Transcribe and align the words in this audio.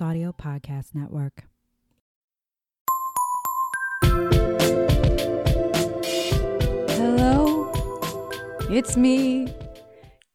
Audio 0.00 0.32
Podcast 0.32 0.94
Network. 0.94 1.44
Hello, 6.90 7.72
it's 8.70 8.96
me. 8.96 9.54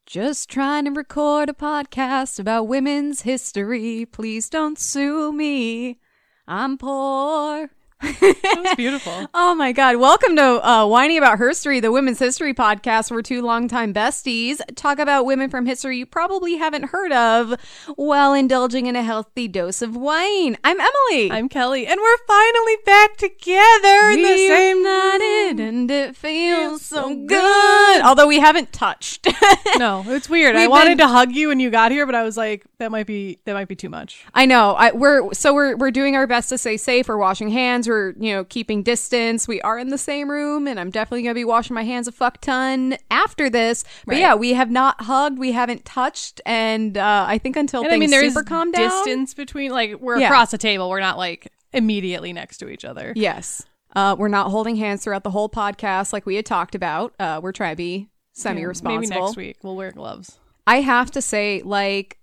Just 0.06 0.50
trying 0.50 0.86
to 0.86 0.92
record 0.92 1.50
a 1.50 1.54
podcast 1.54 2.40
about 2.40 2.68
women's 2.68 3.22
history. 3.22 4.06
Please 4.06 4.50
don't 4.50 4.78
sue 4.80 5.32
me. 5.32 6.00
I'm 6.48 6.78
poor. 6.78 7.70
That 8.02 8.62
was 8.66 8.76
beautiful. 8.78 9.28
Oh 9.34 9.54
my 9.56 9.72
God. 9.72 9.98
Welcome 9.98 10.36
to 10.36 10.68
uh, 10.68 10.86
Whining 10.88 11.18
About 11.18 11.38
History, 11.38 11.80
the 11.80 11.92
women's 11.92 12.20
history 12.20 12.54
podcast 12.54 13.12
where 13.12 13.22
two 13.22 13.42
longtime 13.42 13.94
besties 13.94 14.60
talk 14.76 14.98
about 15.00 15.26
women 15.26 15.50
from 15.50 15.66
history 15.66 15.98
you 15.98 16.06
probably 16.06 16.56
haven't 16.58 16.86
heard 16.86 17.12
of 17.12 17.54
while 17.96 18.34
indulging 18.34 18.88
in 18.88 18.96
a 18.96 19.04
healthy 19.04 19.48
dose 19.48 19.82
of 19.82 19.96
wine. 19.96 20.58
I'm 20.64 20.78
Emily. 20.80 21.32
I'm 21.32 21.48
Kelley, 21.48 21.86
and 21.86 22.00
we're 22.02 22.18
finally 22.28 22.78
back 22.86 23.18
together 23.18 24.10
in 24.12 24.22
the 24.24 24.38
same 24.48 24.84
Reunited 24.84 25.60
and 25.60 25.92
it 25.92 26.16
feels 26.16 26.82
so 26.82 27.14
good. 27.26 28.02
Although 28.04 28.28
we 28.28 28.40
haven't 28.40 28.74
touched. 28.74 29.28
No, 29.78 30.04
it's 30.08 30.30
weird. 30.30 30.56
I 30.56 30.62
We've 30.64 30.70
wanted 30.70 30.98
been- 30.98 31.08
to 31.08 31.08
hug 31.08 31.32
you 31.34 31.48
when 31.48 31.60
you 31.60 31.70
got 31.70 31.92
here, 31.92 32.06
but 32.06 32.14
I 32.14 32.24
was 32.24 32.36
like, 32.36 32.66
that 32.80 32.92
might 32.92 33.08
be 33.08 33.40
that 33.46 33.54
might 33.54 33.68
be 33.68 33.76
too 33.76 33.90
much. 33.90 34.26
I 34.34 34.46
know. 34.46 34.74
I, 34.74 34.92
we're 34.92 35.34
so 35.34 35.54
we're 35.54 35.76
we're 35.78 35.92
doing 35.92 36.16
our 36.16 36.28
best 36.28 36.50
to 36.50 36.58
stay 36.58 36.78
safe. 36.78 37.08
We're 37.08 37.18
washing 37.18 37.50
hands. 37.50 37.88
We're 37.92 38.14
you 38.18 38.34
know 38.34 38.46
keeping 38.46 38.84
distance. 38.84 39.48
We 39.50 39.60
are 39.62 39.78
in 39.78 39.90
the 39.90 39.98
same 39.98 40.32
room, 40.32 40.66
and 40.68 40.80
I'm 40.80 40.90
definitely 40.90 41.24
gonna 41.24 41.36
be 41.36 41.44
washing 41.46 41.74
my 41.74 41.84
hands 41.84 42.08
a 42.08 42.12
fuck 42.14 42.40
ton 42.40 42.98
after 43.12 43.50
this. 43.50 43.84
But 44.06 44.14
Right. 44.14 44.20
yeah, 44.22 44.36
we 44.36 44.54
have 44.54 44.72
not 44.72 45.02
hugged. 45.02 45.38
We 45.38 45.52
haven't 45.52 45.84
touched, 45.84 46.40
and 46.46 46.98
uh, 46.98 47.26
I 47.28 47.38
think 47.38 47.58
until 47.58 47.82
And 47.82 47.90
things 47.90 48.00
I 48.00 48.00
mean, 48.00 48.10
there's 48.12 48.34
super 48.34 48.44
calm 48.46 48.72
down. 48.72 48.90
distance 48.90 49.34
between 49.34 49.72
like 49.72 50.00
we're 50.00 50.20
Yeah. 50.20 50.28
across 50.28 50.52
the 50.52 50.58
table. 50.58 50.90
We're 50.90 51.02
not 51.02 51.18
like 51.18 51.52
immediately 51.74 52.32
next 52.34 52.58
to 52.60 52.70
each 52.70 52.86
other. 52.86 53.12
Yes. 53.16 53.64
Uh, 53.94 54.16
we're 54.18 54.30
not 54.30 54.52
holding 54.52 54.78
hands 54.78 55.04
throughout 55.04 55.24
the 55.24 55.32
whole 55.32 55.50
podcast 55.50 56.14
like 56.14 56.26
we 56.26 56.36
had 56.38 56.46
talked 56.46 56.76
about. 56.76 57.14
Uh, 57.20 57.42
we're 57.44 57.52
trying 57.52 57.74
to 57.74 57.78
be 57.78 58.08
semi-responsible. 58.32 59.02
Maybe 59.02 59.22
next 59.22 59.36
week 59.36 59.58
we'll 59.64 59.76
wear 59.76 59.92
gloves. 59.92 60.40
I 60.66 60.80
have 60.80 61.12
to 61.12 61.22
say, 61.22 61.62
like, 61.66 62.18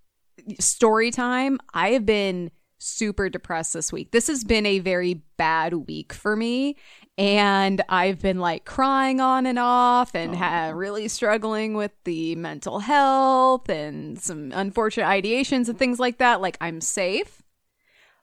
story 0.60 1.10
time, 1.10 1.58
I 1.75 1.91
have 1.91 2.06
been 2.06 2.50
super 2.79 3.29
depressed 3.29 3.73
this 3.73 3.93
week. 3.93 4.12
This 4.12 4.29
has 4.29 4.45
been 4.45 4.67
a 4.67 4.79
very 4.79 5.23
bad 5.37 5.75
week 5.75 6.12
for 6.12 6.37
me. 6.37 6.77
And 7.17 7.83
I've 7.89 8.23
been 8.23 8.39
like 8.39 8.65
crying 8.65 9.21
on 9.21 9.45
and 9.45 9.59
off 9.59 10.15
and 10.15 10.37
ha- 10.37 10.69
oh. 10.71 10.77
really 10.77 11.09
struggling 11.09 11.75
with 11.75 11.91
the 12.05 12.37
mental 12.37 12.79
health 12.79 13.69
and 13.69 14.19
some 14.21 14.53
unfortunate 14.55 15.06
ideations 15.06 15.69
and 15.69 15.77
things 15.77 15.99
like 15.99 16.19
that. 16.19 16.41
Like, 16.41 16.56
I'm 16.61 16.81
safe, 16.81 17.43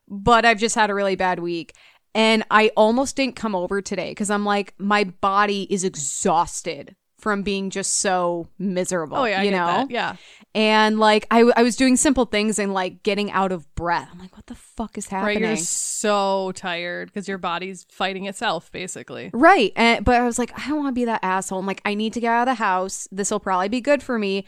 but 0.08 0.46
I've 0.46 0.60
just 0.60 0.76
had 0.76 0.90
a 0.90 0.96
really 0.96 1.18
bad 1.18 1.40
week. 1.40 1.74
And 2.14 2.46
I 2.50 2.72
almost 2.78 3.18
didn't 3.18 3.36
come 3.36 3.54
over 3.54 3.82
today 3.82 4.12
because 4.12 4.30
I'm 4.30 4.46
like, 4.46 4.74
my 4.78 5.04
body 5.04 5.64
is 5.70 5.84
exhausted 5.84 6.96
from 7.18 7.44
being 7.44 7.70
just 7.72 7.98
so 7.98 8.48
miserable. 8.58 9.18
Oh 9.18 9.26
yeah, 9.26 9.42
I 9.42 9.44
you 9.44 9.50
get 9.50 9.58
know? 9.58 9.66
that. 9.66 9.92
Yeah, 9.92 10.16
and 10.56 11.00
like 11.00 11.28
I, 11.30 11.42
I 11.58 11.64
was 11.64 11.76
doing 11.76 11.98
simple 11.98 12.24
things 12.26 12.58
and 12.60 12.74
like 12.74 13.04
getting 13.04 13.30
out 13.30 13.52
of 13.52 13.76
breath. 13.76 14.08
I'm 14.12 14.20
like, 14.20 14.36
what 14.38 14.48
the 14.48 14.56
fuck 14.56 14.98
is 14.98 15.08
happening? 15.08 15.44
right. 15.44 15.50
You're 15.50 15.58
so 15.58 16.54
tired 16.54 17.10
because 17.10 17.28
your 17.28 17.38
body's 17.38 17.86
fighting 17.92 18.26
itself, 18.26 18.72
basically. 18.72 19.32
Right. 19.34 19.74
And 19.76 20.06
but 20.06 20.16
I 20.16 20.24
was 20.26 20.40
like, 20.40 20.58
I 20.58 20.70
don't 20.70 20.78
want 20.78 20.96
to 20.96 21.00
be 21.00 21.06
that 21.06 21.20
asshole. 21.24 21.60
I'm 21.60 21.66
like, 21.66 21.82
I 21.84 21.94
need 21.94 22.14
to 22.14 22.22
get 22.22 22.32
out 22.32 22.48
of 22.48 22.58
the 22.58 22.64
house. 22.64 23.06
This 23.12 23.32
will 23.32 23.42
probably 23.42 23.68
be 23.68 23.82
good 23.82 24.02
for 24.02 24.18
me. 24.18 24.46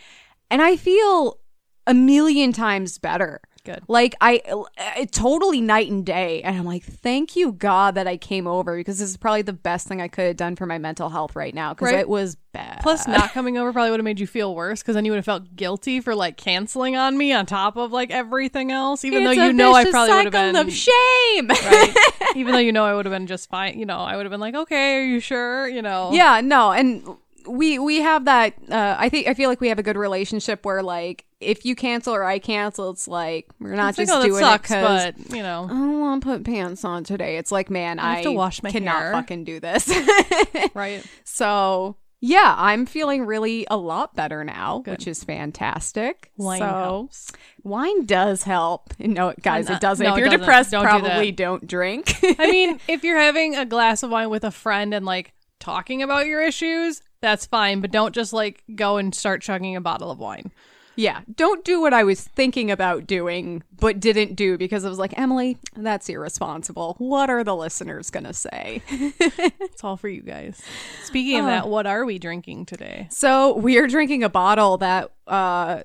And 0.50 0.62
I 0.62 0.78
feel 0.78 1.42
a 1.86 1.94
million 1.94 2.54
times 2.54 2.98
better. 2.98 3.42
Good. 3.68 3.84
Like 3.88 4.16
I, 4.22 4.42
uh, 4.50 4.64
I 4.78 5.06
totally 5.12 5.62
night 5.62 5.92
and 5.92 6.06
day. 6.06 6.42
And 6.42 6.56
I'm 6.58 6.64
like, 6.66 6.84
thank 6.84 7.36
you 7.36 7.52
God 7.52 7.96
that 7.96 8.08
I 8.08 8.16
came 8.18 8.48
over 8.48 8.76
because 8.78 9.00
this 9.00 9.10
is 9.10 9.18
probably 9.18 9.42
the 9.42 9.54
best 9.54 9.88
thing 9.88 10.02
I 10.02 10.08
could 10.08 10.26
have 10.26 10.38
done 10.38 10.56
for 10.56 10.66
my 10.66 10.78
mental 10.78 11.10
health 11.10 11.36
right 11.36 11.54
now 11.54 11.74
because 11.74 11.92
Right. 11.92 12.00
it 12.00 12.08
was 12.10 12.38
bad. 12.54 12.80
Plus, 12.82 13.08
not 13.08 13.32
coming 13.34 13.58
over 13.58 13.72
probably 13.74 13.92
would 13.92 14.00
have 14.00 14.06
made 14.06 14.20
you 14.20 14.26
feel 14.26 14.56
worse 14.56 14.82
because 14.82 14.96
then 14.96 15.04
you 15.06 15.12
would 15.12 15.18
have 15.18 15.26
felt 15.26 15.56
guilty 15.56 16.00
for 16.00 16.16
like 16.16 16.38
canceling 16.38 16.96
on 16.96 17.18
me 17.18 17.34
on 17.34 17.46
top 17.46 17.76
of 17.76 17.92
like 17.92 18.10
everything 18.10 18.72
else. 18.72 19.04
Even 19.04 19.24
It's 19.24 19.36
though 19.38 19.46
you 19.48 19.54
know 19.54 19.74
I 19.74 19.84
probably 19.90 20.16
would 20.16 20.34
have 20.34 20.54
been 20.54 20.56
of 20.56 20.72
shame. 20.74 21.48
right? 21.50 21.94
Even 22.36 22.54
though 22.54 22.60
you 22.60 22.72
know 22.72 22.86
I 22.86 22.94
would 22.96 23.06
have 23.06 23.14
been 23.14 23.28
just 23.28 23.50
fine. 23.50 23.78
You 23.78 23.86
know, 23.86 23.98
I 24.00 24.16
would 24.16 24.26
have 24.26 24.32
been 24.32 24.40
like, 24.40 24.56
okay, 24.56 24.96
are 24.96 25.04
you 25.06 25.20
sure? 25.20 25.68
You 25.68 25.82
know, 25.82 26.12
yeah 26.14 26.42
no 26.42 26.72
and 26.72 27.04
we 27.48 27.80
we 27.80 28.02
have 28.02 28.26
that 28.26 28.54
uh 28.70 28.96
i 29.00 29.10
think 29.10 29.28
i 29.28 29.34
feel 29.34 29.50
like 29.50 29.62
we 29.62 29.70
have 29.70 29.80
a 29.80 29.84
good 29.84 29.98
relationship 29.98 30.66
where 30.66 30.84
like 30.84 31.26
if 31.40 31.66
you 31.66 31.76
cancel 31.76 32.14
or 32.14 32.24
i 32.24 32.40
cancel 32.40 32.90
it's 32.90 33.08
like 33.08 33.48
we're 33.60 33.76
not 33.76 33.90
It's 33.90 33.98
like, 34.00 34.08
just 34.08 34.18
oh, 34.18 34.22
that 34.22 34.28
doing 34.28 34.42
sucks, 34.42 34.72
it 34.72 35.16
but 35.16 35.36
you 35.36 35.44
know, 35.44 35.66
i 35.66 35.68
don't 35.70 36.00
want 36.00 36.24
to 36.24 36.28
put 36.30 36.44
pants 36.44 36.84
on 36.84 37.04
today 37.04 37.38
it's 37.38 37.52
like 37.52 37.70
man 37.70 38.00
i, 38.00 38.16
have 38.16 38.24
to 38.24 38.32
wash 38.32 38.62
my 38.64 38.72
cannot 38.72 38.96
hair. 38.98 39.12
fucking 39.14 39.44
do 39.44 39.60
this 39.60 39.92
right? 40.74 41.06
so 41.24 41.96
yeah 42.20 42.56
i'm 42.58 42.86
feeling 42.88 43.26
really 43.26 43.68
a 43.70 43.78
lot 43.78 44.16
better 44.16 44.44
now 44.44 44.82
which 44.88 45.06
is 45.08 45.24
fantastic 45.24 46.32
Wine 46.38 46.60
so 46.60 46.66
helps. 46.66 47.32
wine 47.64 48.06
does 48.06 48.44
help 48.44 48.92
no 49.00 49.34
guys 49.42 49.70
it 49.70 49.80
doesn't 49.80 50.04
no, 50.04 50.14
if 50.14 50.18
you're 50.18 50.26
doesn't. 50.26 50.40
depressed 50.40 50.72
Don't 50.72 50.84
probably 50.84 51.30
that. 51.30 51.38
don't 51.38 51.68
drink 51.68 52.16
I 52.40 52.50
mean, 52.52 52.80
if 52.88 53.04
you're 53.04 53.20
having 53.20 53.56
a 53.56 53.66
glass 53.66 54.02
of 54.02 54.10
wine 54.10 54.30
with 54.32 54.44
a 54.44 54.52
friend 54.52 54.94
and 54.94 55.06
like 55.06 55.34
talking 55.60 56.02
about 56.04 56.26
your 56.28 56.42
issues, 56.42 57.02
that's 57.22 57.46
fine. 57.46 57.82
But 57.82 57.92
don't 57.92 58.14
just 58.16 58.34
like 58.34 58.64
go 58.76 58.98
and 58.98 59.14
start 59.14 59.42
chugging 59.42 59.76
a 59.76 59.82
bottle 59.82 60.12
of 60.12 60.20
wine. 60.20 60.52
Yeah, 61.00 61.22
don't 61.36 61.64
do 61.64 61.80
what 61.80 61.94
I 61.94 62.04
was 62.04 62.22
thinking 62.22 62.72
about 62.72 63.06
doing, 63.06 63.62
but 63.80 64.00
didn't 64.00 64.34
do 64.36 64.58
because 64.58 64.84
I 64.84 64.90
was 64.90 64.98
like, 64.98 65.14
Emily, 65.16 65.60
that's 65.76 66.10
irresponsible. 66.10 66.96
What 66.98 67.30
are 67.30 67.44
the 67.44 67.56
listeners 67.56 68.10
going 68.10 68.24
to 68.24 68.34
say? 68.34 68.82
It's 68.90 69.84
all 69.84 69.96
for 69.96 70.10
you 70.10 70.24
guys. 70.24 70.60
Speaking 71.04 71.38
of 71.38 71.46
Oh. 71.46 71.48
that, 71.50 71.68
what 71.70 71.86
are 71.86 72.04
we 72.04 72.18
drinking 72.18 72.66
today? 72.66 73.08
so 73.12 73.56
we 73.56 73.78
are 73.78 73.86
drinking 73.86 74.24
a 74.24 74.30
bottle 74.30 74.78
that 74.78 75.12
uh, 75.28 75.84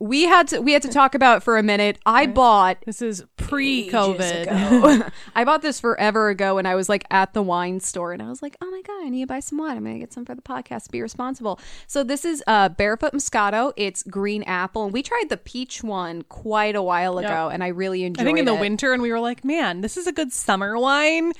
we 0.00 0.22
had 0.22 0.48
to 0.48 0.60
we 0.60 0.72
had 0.72 0.80
to 0.82 0.88
talk 0.88 1.14
about 1.14 1.42
for 1.42 1.58
a 1.58 1.62
minute. 1.62 1.98
I 2.06 2.26
bought 2.26 2.78
This 2.86 3.02
is 3.02 3.22
pre-COVID. 3.36 5.12
I 5.34 5.44
bought 5.44 5.60
this 5.60 5.78
forever 5.78 6.30
ago 6.30 6.54
when 6.54 6.64
I 6.64 6.74
was 6.74 6.88
like 6.88 7.04
at 7.10 7.34
the 7.34 7.42
wine 7.42 7.80
store 7.80 8.14
and 8.14 8.22
I 8.22 8.28
was 8.28 8.40
like, 8.40 8.56
oh 8.62 8.70
my 8.70 8.80
God, 8.80 9.04
I 9.04 9.10
need 9.10 9.20
to 9.20 9.26
buy 9.26 9.40
some 9.40 9.58
wine. 9.58 9.76
I'm 9.76 9.84
going 9.84 9.96
to 9.96 10.00
get 10.00 10.12
some 10.12 10.24
for 10.24 10.34
the 10.34 10.40
podcast. 10.40 10.90
Be 10.90 11.02
responsible. 11.02 11.60
So 11.86 12.02
this 12.02 12.24
is 12.24 12.42
uh, 12.46 12.70
Barefoot 12.70 13.12
Moscato. 13.12 13.74
It's 13.76 14.02
green 14.02 14.42
apple. 14.44 14.84
And 14.84 14.92
we 14.92 15.02
tried 15.02 15.28
the 15.28 15.36
peach 15.36 15.84
one 15.84 16.22
quite 16.22 16.76
a 16.76 16.82
while 16.82 17.18
ago 17.18 17.50
and 17.52 17.62
I 17.62 17.68
really 17.68 18.04
enjoyed 18.04 18.22
it. 18.22 18.24
I 18.24 18.24
think 18.24 18.38
in 18.38 18.46
the 18.46 18.54
it. 18.54 18.60
winter, 18.60 18.94
and 18.94 19.02
we 19.02 19.12
were 19.12 19.20
like, 19.20 19.44
man, 19.44 19.82
this 19.82 19.98
is 19.98 20.06
a 20.06 20.12
good 20.12 20.32
summer 20.32 20.78
wine, 20.78 21.32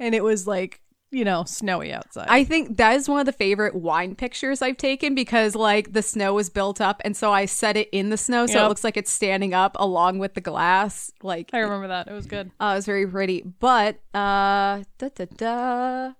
and 0.00 0.14
it 0.14 0.24
was 0.24 0.46
like, 0.46 0.80
you 1.10 1.24
know, 1.24 1.44
snowy 1.44 1.92
outside. 1.92 2.26
I 2.28 2.44
think 2.44 2.76
that 2.76 2.96
is 2.96 3.08
one 3.08 3.20
of 3.20 3.26
the 3.26 3.32
favorite 3.32 3.74
wine 3.74 4.14
pictures 4.14 4.60
I've 4.60 4.76
taken 4.76 5.14
because 5.14 5.54
like 5.54 5.92
the 5.92 6.02
snow 6.02 6.34
was 6.34 6.50
built 6.50 6.80
up 6.80 7.00
and 7.04 7.16
so 7.16 7.32
I 7.32 7.46
set 7.46 7.76
it 7.76 7.88
in 7.92 8.10
the 8.10 8.16
snow 8.16 8.46
so 8.46 8.64
it 8.64 8.68
looks 8.68 8.84
like 8.84 8.96
it's 8.96 9.10
standing 9.10 9.54
up 9.54 9.76
along 9.78 10.18
with 10.18 10.34
the 10.34 10.40
glass. 10.40 11.10
Like 11.22 11.50
I 11.52 11.58
remember 11.58 11.88
that. 11.88 12.08
It 12.08 12.12
was 12.12 12.26
good. 12.26 12.50
Uh, 12.60 12.72
it 12.72 12.76
was 12.76 12.86
very 12.86 13.06
pretty. 13.06 13.42
But 13.42 13.96
uh 14.14 14.84
da, 14.98 15.08
da, 15.14 15.24
da. 15.36 16.12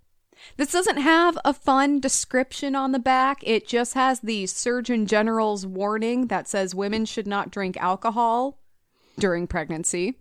This 0.56 0.72
doesn't 0.72 0.99
have 0.99 1.37
a 1.44 1.53
fun 1.53 2.00
description 2.00 2.75
on 2.75 2.93
the 2.93 2.99
back. 2.99 3.41
It 3.43 3.66
just 3.66 3.94
has 3.94 4.20
the 4.20 4.47
Surgeon 4.47 5.06
General's 5.06 5.66
warning 5.66 6.28
that 6.28 6.49
says 6.49 6.75
women 6.75 7.05
should 7.05 7.26
not 7.26 7.50
drink 7.50 7.76
alcohol 7.76 8.59
during 9.19 9.47
pregnancy. 9.47 10.16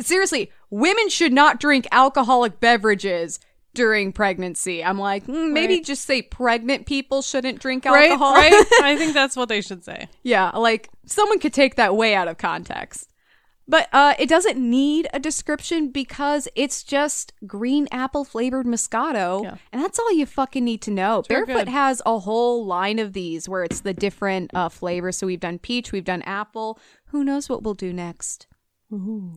Seriously, 0.00 0.50
women 0.70 1.08
should 1.08 1.32
not 1.32 1.58
drink 1.58 1.86
alcoholic 1.90 2.60
beverages 2.60 3.40
during 3.74 4.12
pregnancy. 4.12 4.84
I'm 4.84 4.98
like, 4.98 5.26
mm, 5.26 5.52
maybe 5.52 5.74
Right. 5.76 5.84
just 5.84 6.04
say 6.04 6.22
pregnant 6.22 6.86
people 6.86 7.22
shouldn't 7.22 7.60
drink 7.60 7.86
alcohol. 7.86 8.34
right. 8.34 8.52
I 8.82 8.96
think 8.96 9.14
that's 9.14 9.36
what 9.36 9.48
they 9.48 9.60
should 9.60 9.84
say. 9.84 10.08
Yeah, 10.22 10.50
like 10.50 10.88
someone 11.06 11.38
could 11.38 11.52
take 11.54 11.76
that 11.76 11.96
way 11.96 12.14
out 12.14 12.28
of 12.28 12.38
context. 12.38 13.08
But 13.68 13.88
uh, 13.92 14.14
it 14.18 14.28
doesn't 14.28 14.58
need 14.58 15.06
a 15.14 15.20
description 15.20 15.90
because 15.90 16.48
it's 16.56 16.82
just 16.82 17.32
green 17.46 17.86
apple 17.92 18.24
flavored 18.24 18.66
Moscato. 18.66 19.44
Yeah. 19.44 19.54
And 19.72 19.80
that's 19.80 20.00
all 20.00 20.12
you 20.12 20.26
fucking 20.26 20.64
need 20.64 20.82
to 20.82 20.90
know. 20.90 21.22
real 21.30 21.44
Barefoot 21.46 21.54
good. 21.66 21.68
has 21.68 22.02
a 22.04 22.18
whole 22.18 22.66
line 22.66 22.98
of 22.98 23.12
these 23.12 23.48
where 23.48 23.62
it's 23.62 23.80
the 23.80 23.94
different 23.94 24.50
uh, 24.52 24.68
flavors. 24.68 25.16
So 25.16 25.28
we've 25.28 25.40
done 25.40 25.60
peach, 25.60 25.92
we've 25.92 26.04
done 26.04 26.22
apple. 26.22 26.78
Who 27.06 27.22
knows 27.22 27.48
what 27.48 27.62
we'll 27.62 27.74
do 27.74 27.92
next? 27.92 28.48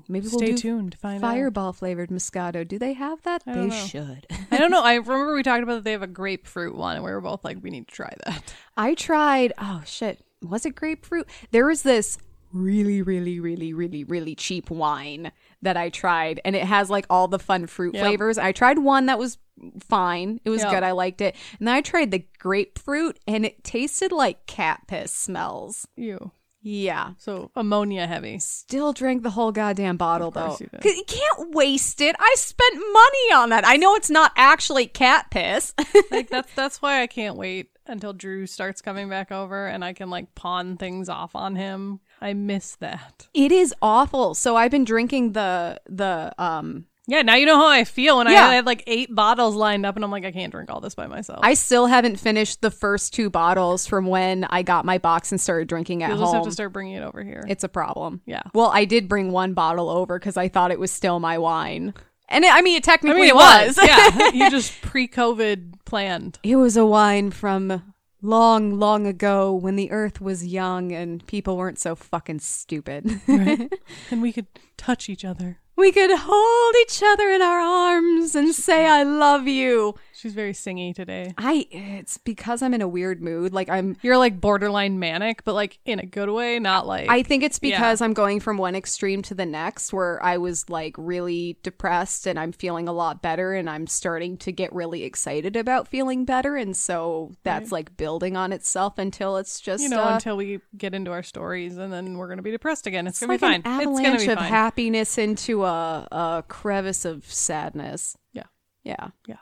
Maybe 0.07 0.28
we'll 0.28 0.40
Stay 0.40 0.52
do 0.52 0.57
tuned 0.57 0.92
to 0.92 0.98
find 0.98 1.24
out. 1.24 1.30
Fireball 1.31 1.72
flavored 1.74 2.10
Moscato. 2.10 2.68
Do 2.68 2.78
they 2.78 2.94
have 2.94 3.22
that? 3.24 3.44
I 3.48 3.54
They 3.54 3.60
don't 3.62 3.69
know. 3.69 3.86
should. 3.88 4.28
I 4.52 4.57
don't 4.57 4.72
know. 4.72 4.84
I 4.84 4.96
remember 4.96 5.34
we 5.34 5.44
talked 5.44 5.63
about 5.63 5.75
that 5.75 5.84
they 5.86 5.94
have 5.94 6.02
a 6.02 6.07
grapefruit 6.07 6.75
one, 6.75 6.96
and 6.98 7.06
we 7.06 7.12
were 7.12 7.22
both 7.22 7.44
like, 7.46 7.57
we 7.62 7.69
need 7.69 7.88
to 7.88 7.94
try 7.94 8.13
that. 8.25 8.54
I 8.75 8.94
tried. 8.96 9.54
Oh 9.57 9.81
shit, 9.86 10.24
was 10.42 10.66
it 10.66 10.75
grapefruit? 10.75 11.28
There 11.52 11.66
was 11.68 11.84
this 11.84 12.18
really, 12.52 13.02
really, 13.02 13.40
really, 13.40 13.74
really, 13.74 14.04
really 14.06 14.34
cheap 14.36 14.69
wine 14.69 15.31
that 15.62 15.75
I 15.78 15.90
tried, 15.90 16.40
and 16.46 16.56
it 16.56 16.63
has 16.63 16.90
like 16.90 17.06
all 17.10 17.28
the 17.28 17.40
fun 17.40 17.68
fruit 17.68 17.94
Yep. 17.96 18.01
flavors. 18.04 18.38
I 18.38 18.51
tried 18.51 18.80
one 18.80 19.06
that 19.08 19.19
was 19.19 19.38
fine. 19.80 20.40
It 20.46 20.50
was 20.50 20.62
Yep. 20.63 20.72
good. 20.72 20.84
I 20.84 20.92
liked 20.92 21.22
it. 21.22 21.36
And 21.60 21.68
then 21.68 21.75
I 21.75 21.81
tried 21.81 22.12
the 22.12 22.25
grapefruit, 22.40 23.19
and 23.28 23.46
it 23.46 23.63
tasted 23.63 24.12
like 24.12 24.46
cat 24.48 24.81
piss 24.88 25.12
smells. 25.13 25.88
You. 25.96 26.31
Yeah. 26.67 27.12
So 27.19 27.51
ammonia 27.56 28.07
heavy. 28.07 28.39
Still 28.39 28.91
drank 28.91 29.21
the 29.21 29.29
whole 29.29 29.51
goddamn 29.51 29.97
bottle 29.97 30.31
though. 30.31 30.57
you 30.59 30.67
You 30.83 31.03
can't 31.07 31.53
waste 31.53 32.01
it. 32.01 32.15
I 32.19 32.33
spent 32.38 32.73
money 32.77 33.33
on 33.35 33.50
that. 33.50 33.67
I 33.67 33.75
know 33.77 33.94
it's 33.94 34.09
not 34.09 34.31
actually 34.35 34.88
cat 34.88 35.27
piss. 35.29 35.73
Like 36.12 36.29
that's 36.29 36.51
that's 36.56 36.81
why 36.81 37.01
I 37.03 37.07
can't 37.07 37.35
wait 37.35 37.69
until 37.85 38.13
Drew 38.13 38.47
starts 38.47 38.81
coming 38.81 39.09
back 39.09 39.31
over 39.31 39.67
and 39.67 39.83
I 39.85 39.94
can 39.94 40.09
like 40.09 40.33
pawn 40.33 40.75
things 40.77 41.07
off 41.07 41.35
on 41.35 41.56
him. 41.56 42.00
I 42.19 42.33
miss 42.33 42.75
that. 42.77 43.27
it 43.35 43.51
is 43.51 43.73
awful. 43.81 44.33
So 44.33 44.56
I've 44.56 44.71
been 44.71 44.85
drinking 44.85 45.33
the 45.33 45.79
the 45.88 46.33
um 46.39 46.85
Yeah, 47.07 47.22
now 47.22 47.36
you 47.36 47.46
know 47.46 47.57
how 47.57 47.68
I 47.68 47.84
feel 47.84 48.18
when 48.18 48.28
Yeah. 48.28 48.48
I 48.48 48.56
had 48.56 48.66
like 48.66 48.84
eight 48.88 49.13
bottles 49.13 49.56
lined 49.56 49.86
up 49.86 49.96
and 49.96 50.04
I'm 50.04 50.10
like, 50.12 50.25
I 50.25 50.31
can't 50.31 50.52
drink 50.52 50.72
all 50.72 50.81
this 50.81 50.96
by 50.96 51.06
myself. 51.07 51.40
I 51.44 51.54
still 51.54 51.86
haven't 51.86 52.16
finished 52.18 52.62
the 52.62 52.72
first 52.72 53.13
two 53.13 53.30
bottles 53.30 53.86
from 53.86 54.07
when 54.07 54.44
I 54.46 54.63
got 54.63 54.86
my 54.86 54.98
box 54.98 55.31
and 55.31 55.40
started 55.40 55.68
drinking 55.68 56.02
at 56.04 56.10
You'll 56.10 56.18
just 56.18 56.28
home. 56.34 56.36
have 56.38 56.46
to 56.46 56.52
start 56.52 56.74
bringing 56.74 56.96
it 56.96 57.04
over 57.04 57.24
here. 57.24 57.44
it's 57.48 57.63
a 57.63 57.69
problem. 57.69 58.22
Yeah. 58.25 58.42
Well, 58.56 58.72
I 58.74 58.86
did 58.86 59.07
bring 59.07 59.31
one 59.31 59.54
bottle 59.54 59.90
over 59.90 60.18
because 60.18 60.36
I 60.38 60.48
thought 60.48 60.72
it 60.72 60.80
was 60.80 60.92
still 60.92 61.19
my 61.19 61.38
wine. 61.38 61.94
And 62.28 62.44
it, 62.44 62.52
I 62.52 62.62
mean, 62.63 62.75
it 62.78 62.88
I 62.88 62.92
technically 62.92 63.22
mean, 63.22 63.30
it 63.30 63.36
was. 63.36 63.78
was. 63.78 63.88
yeah, 63.88 64.30
you 64.34 64.50
just 64.50 64.81
pre-COVID 64.81 65.86
planned. 65.86 66.40
It 66.42 66.56
was 66.56 66.75
a 66.75 66.86
wine 66.86 67.30
from 67.30 67.94
long, 68.24 68.80
long 68.80 69.06
ago 69.06 69.54
when 69.54 69.75
the 69.75 69.92
earth 69.92 70.19
was 70.22 70.44
young 70.48 70.92
and 70.92 71.24
people 71.28 71.56
weren't 71.56 71.78
so 71.78 71.94
fucking 71.96 72.40
stupid. 72.40 73.22
Right? 73.28 73.72
and 74.10 74.24
we 74.24 74.31
could 74.34 74.48
touch 74.75 75.08
each 75.08 75.24
other. 75.24 75.60
We 75.75 75.92
could 75.92 76.12
hold 76.13 76.75
each 76.81 77.04
other 77.04 77.30
in 77.30 77.42
our 77.42 77.60
arms 77.60 78.36
and 78.36 78.54
say, 78.54 78.86
I 78.86 79.04
love 79.04 79.48
you. 79.48 79.95
She's 80.15 80.33
very 80.33 80.53
singy 80.53 80.95
today. 80.95 81.33
I, 81.38 81.67
it's 81.71 82.17
because 82.17 82.62
I'm 82.62 82.73
in 82.73 82.81
a 82.81 82.88
weird 82.88 83.21
mood. 83.21 83.53
Like, 83.53 83.67
I'm, 83.69 83.97
You're 84.01 84.17
like 84.17 84.39
borderline 84.39 84.97
manic, 84.97 85.44
but 85.44 85.53
like 85.53 85.77
in 85.85 86.00
a 86.00 86.06
good 86.06 86.29
way, 86.29 86.57
not 86.57 86.88
like 86.88 87.09
I 87.09 87.21
think 87.21 87.44
it's 87.44 87.59
Yeah. 87.62 87.77
because 87.77 88.00
I'm 88.01 88.13
going 88.13 88.39
from 88.39 88.57
one 88.57 88.75
extreme 88.75 89.21
to 89.23 89.35
the 89.35 89.45
next 89.45 89.91
where 89.91 90.23
I 90.23 90.38
was 90.38 90.69
like 90.69 90.95
really 90.97 91.57
depressed 91.63 92.27
and 92.27 92.39
I'm 92.39 92.51
feeling 92.53 92.88
a 92.88 92.94
lot 92.94 93.21
better 93.21 93.53
and 93.53 93.69
I'm 93.69 93.88
starting 93.88 94.38
to 94.38 94.51
get 94.53 94.71
really 94.73 95.03
excited 95.03 95.56
about 95.56 95.88
feeling 95.89 96.23
better. 96.23 96.56
And 96.56 96.77
so 96.77 97.33
that's 97.44 97.71
like 97.71 97.97
building 97.97 98.38
on 98.38 98.53
itself 98.53 98.97
until 98.97 99.35
it's 99.38 99.59
just, 99.59 99.83
you 99.83 99.89
know, 99.89 100.01
uh, 100.03 100.13
until 100.15 100.38
we 100.38 100.62
get 100.77 100.94
into 100.94 101.12
our 101.12 101.23
stories 101.23 101.77
and 101.77 101.91
then 101.91 102.17
we're 102.17 102.29
gonna 102.29 102.41
be 102.41 102.51
depressed 102.51 102.88
again. 102.88 103.06
It's, 103.06 103.17
It's 103.17 103.27
gonna 103.27 103.33
like 103.33 103.39
be 103.41 103.45
fine. 103.47 103.62
an 103.65 103.81
It's 103.81 103.88
avalanche 103.88 104.06
gonna 104.06 104.17
be 104.27 104.31
of 104.31 104.39
fine. 104.39 104.50
happiness 104.50 105.17
into 105.17 105.65
a, 105.65 106.07
a 106.12 106.44
crevice 106.47 107.03
of 107.03 107.25
sadness. 107.25 108.15
Yeah. 108.33 108.44
Yeah. 108.83 109.09
yeah. 109.27 109.35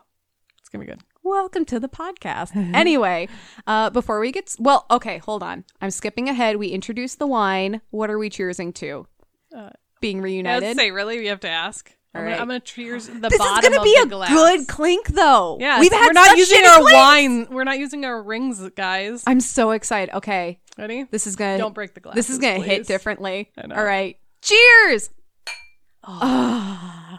Gonna 0.73 0.85
be 0.85 0.91
good. 0.91 1.01
Welcome 1.23 1.65
to 1.65 1.79
the 1.79 1.87
podcast. 1.87 2.55
anyway, 2.73 3.27
uh, 3.67 3.91
before 3.91 4.19
we 4.19 4.31
get 4.31 4.45
s- 4.45 4.57
well, 4.59 4.87
okay, 4.89 5.19
hold 5.19 5.43
on. 5.43 5.65
I'm 5.81 5.91
skipping 5.91 6.27
ahead. 6.29 6.57
We 6.57 6.69
introduced 6.69 7.19
the 7.19 7.27
wine. 7.27 7.81
What 7.91 8.09
are 8.09 8.17
we 8.17 8.29
cheersing 8.31 8.73
to? 8.75 9.05
Uh, 9.55 9.69
Being 10.01 10.17
Yeah, 10.17 10.23
reunited. 10.23 10.63
let's 10.63 10.79
say 10.79 10.89
really 10.89 11.19
we 11.19 11.27
have 11.27 11.41
to 11.41 11.49
ask. 11.49 11.91
I'm, 12.15 12.19
All 12.19 12.23
gonna, 12.23 12.31
right. 12.33 12.41
I'm 12.41 12.47
gonna 12.47 12.59
cheers 12.59 13.05
the 13.07 13.13
this 13.19 13.33
is 13.33 13.37
bottom 13.39 13.71
gonna 13.71 13.81
of 13.81 13.83
be 13.83 13.95
the 13.99 14.01
a 14.03 14.07
glass. 14.07 14.29
good 14.31 14.67
clink, 14.67 15.07
though. 15.09 15.57
Yeah, 15.59 15.79
we've 15.79 15.91
had 15.91 16.07
we're 16.07 16.13
not 16.13 16.27
such 16.29 16.37
using 16.37 16.59
shitty 16.63 16.67
our 16.67 16.79
clinks. 16.79 16.93
wine. 16.93 17.47
We're 17.51 17.63
not 17.65 17.77
using 17.77 18.03
our 18.05 18.23
rings, 18.23 18.67
guys. 18.75 19.23
I'm 19.27 19.41
so 19.41 19.71
excited. 19.71 20.15
Okay, 20.15 20.59
Ready? 20.77 21.03
this 21.11 21.27
is 21.27 21.35
gonna 21.35 21.59
Don't 21.59 21.75
break 21.75 21.93
the 21.93 21.99
glass. 21.99 22.15
This 22.15 22.31
is 22.31 22.39
gonna 22.39 22.59
hit 22.61 22.87
differently. 22.87 23.51
I 23.57 23.67
know. 23.67 23.75
All 23.75 23.83
right, 23.85 24.17
cheers. 24.41 25.11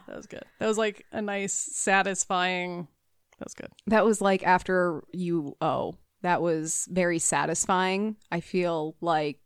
That 0.07 0.17
was 0.19 0.27
good. 0.27 0.45
That 0.61 0.67
was 0.67 0.77
like 0.77 1.07
a 1.13 1.23
nice, 1.23 1.55
satisfying. 1.55 2.87
That 3.39 3.47
was 3.47 3.55
good. 3.55 3.71
That 3.89 4.05
was 4.05 4.21
like 4.21 4.43
after 4.47 5.03
you 5.13 5.57
oh, 5.61 5.95
that 6.23 6.41
was 6.43 6.87
very 6.91 7.19
satisfying. 7.19 8.17
I 8.31 8.41
feel 8.41 8.97
like 9.01 9.39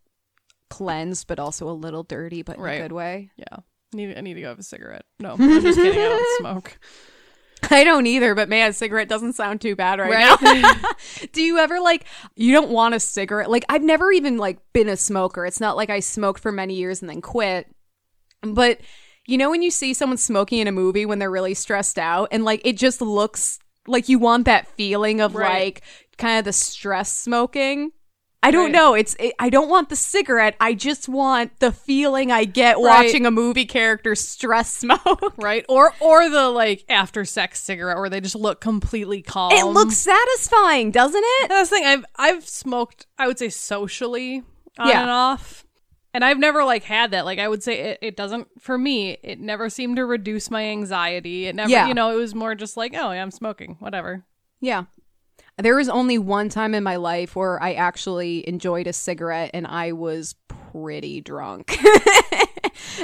cleansed, 0.71 1.27
but 1.27 1.39
also 1.39 1.69
a 1.69 1.73
little 1.73 2.03
dirty, 2.03 2.43
but 2.43 2.57
in 2.57 2.63
Right. 2.63 2.75
a 2.75 2.83
good 2.83 2.93
way. 2.93 3.31
Yeah. 3.37 3.47
I 3.95 3.97
Need 3.97 4.19
I 4.19 4.21
need 4.21 4.35
to 4.35 4.41
go 4.43 4.49
have 4.49 4.59
a 4.59 4.63
cigarette. 4.63 5.05
No, 5.19 5.33
I'm 5.39 5.63
just 5.63 5.79
kidding. 5.79 6.01
I 6.01 6.05
don't 6.09 6.39
smoke. 6.41 6.79
I 7.71 7.83
don't 7.85 8.07
either, 8.07 8.35
but 8.37 8.49
man, 8.49 8.73
cigarette 8.73 9.09
doesn't 9.09 9.33
sound 9.33 9.61
too 9.61 9.75
bad 9.75 9.99
right, 9.99 10.11
Right? 10.41 10.63
now. 10.63 10.79
Do 11.33 11.43
you 11.43 11.59
ever 11.59 11.81
like 11.81 12.05
you 12.37 12.53
don't 12.53 12.71
want 12.71 12.95
a 12.95 13.01
cigarette? 13.01 13.51
Like 13.51 13.65
I've 13.69 13.83
never 13.83 14.13
even 14.13 14.37
like 14.37 14.59
been 14.73 14.89
a 14.89 14.97
smoker. 14.97 15.45
It's 15.47 15.61
not 15.61 15.77
like 15.77 15.91
I 15.91 16.01
smoked 16.01 16.41
for 16.41 16.53
many 16.53 16.75
years 16.75 17.01
and 17.01 17.09
then 17.11 17.21
quit. 17.21 17.67
But 18.43 18.81
you 19.27 19.37
know 19.39 19.51
when 19.51 19.63
you 19.63 19.71
see 19.71 19.93
someone 19.95 20.19
smoking 20.19 20.61
in 20.61 20.69
a 20.69 20.73
movie 20.73 21.05
when 21.05 21.19
they're 21.19 21.31
really 21.31 21.55
stressed 21.55 21.99
out 21.99 22.29
and 22.31 22.45
like 22.45 22.61
it 22.65 22.77
just 22.77 23.01
looks 23.01 23.59
like 23.89 24.09
you 24.09 24.19
want 24.19 24.45
that 24.47 24.69
feeling 24.77 25.21
of 25.21 25.35
Right. 25.35 25.65
like 25.65 25.83
kind 26.19 26.39
of 26.39 26.45
the 26.45 26.53
stress 26.53 27.13
smoking. 27.13 27.93
I 28.41 28.53
don't 28.53 28.67
Right. 28.67 28.73
know. 28.73 28.95
It's 28.95 29.17
it, 29.19 29.35
I 29.41 29.51
don't 29.51 29.69
want 29.69 29.89
the 29.89 29.97
cigarette. 29.97 30.55
I 30.61 30.73
just 30.75 31.09
want 31.09 31.59
the 31.59 31.73
feeling 31.73 32.31
I 32.31 32.45
get 32.45 32.77
Right. 32.77 33.05
watching 33.05 33.27
a 33.27 33.33
movie 33.33 33.65
character 33.67 34.15
stress 34.15 34.73
smoke. 34.77 35.35
Right? 35.37 35.65
Or 35.69 35.93
or 35.99 36.31
the 36.31 36.49
like 36.49 36.85
after 36.89 37.25
sex 37.25 37.61
cigarette 37.61 37.97
where 37.99 38.09
they 38.09 38.21
just 38.21 38.37
look 38.37 38.61
completely 38.61 39.23
calm. 39.23 39.51
It 39.53 39.65
looks 39.65 39.97
satisfying, 39.97 40.93
doesn't 40.93 41.23
it? 41.25 41.49
That's 41.49 41.71
the 41.71 41.77
thing. 41.77 41.85
I've 41.87 42.05
I've 42.17 42.49
smoked. 42.49 43.07
I 43.19 43.27
would 43.27 43.39
say 43.41 43.49
socially 43.49 44.45
on 44.79 44.89
Yeah. 44.89 45.03
and 45.03 45.11
off, 45.11 45.65
and 46.15 46.25
I've 46.25 46.39
never 46.39 46.65
like 46.65 46.85
had 46.85 47.11
that. 47.11 47.25
Like 47.25 47.39
I 47.39 47.49
would 47.49 47.63
say 47.63 47.81
it, 47.81 47.99
it 48.03 48.17
doesn't 48.17 48.49
for 48.61 48.79
me. 48.79 49.19
It 49.23 49.41
never 49.41 49.69
seemed 49.69 49.97
to 49.97 50.05
reduce 50.05 50.51
my 50.51 50.65
anxiety. 50.65 51.47
It 51.47 51.55
never. 51.55 51.71
Yeah. 51.71 51.89
You 51.89 51.95
know, 51.95 52.11
it 52.11 52.17
was 52.17 52.35
more 52.35 52.55
just 52.55 52.77
like, 52.77 52.93
oh, 52.95 53.13
yeah, 53.13 53.23
I'm 53.23 53.31
smoking. 53.31 53.77
Whatever. 53.81 54.25
Yeah. 54.61 54.85
There 55.57 55.77
was 55.77 55.89
only 55.89 56.19
one 56.19 56.49
time 56.49 56.75
in 56.75 56.85
my 56.85 56.97
life 56.97 57.35
where 57.35 57.61
I 57.63 57.75
actually 57.75 58.49
enjoyed 58.49 58.87
a 58.87 58.93
cigarette 58.93 59.51
and 59.53 59.67
I 59.67 59.93
was 59.93 60.37
pretty 60.73 61.21
drunk. 61.21 61.77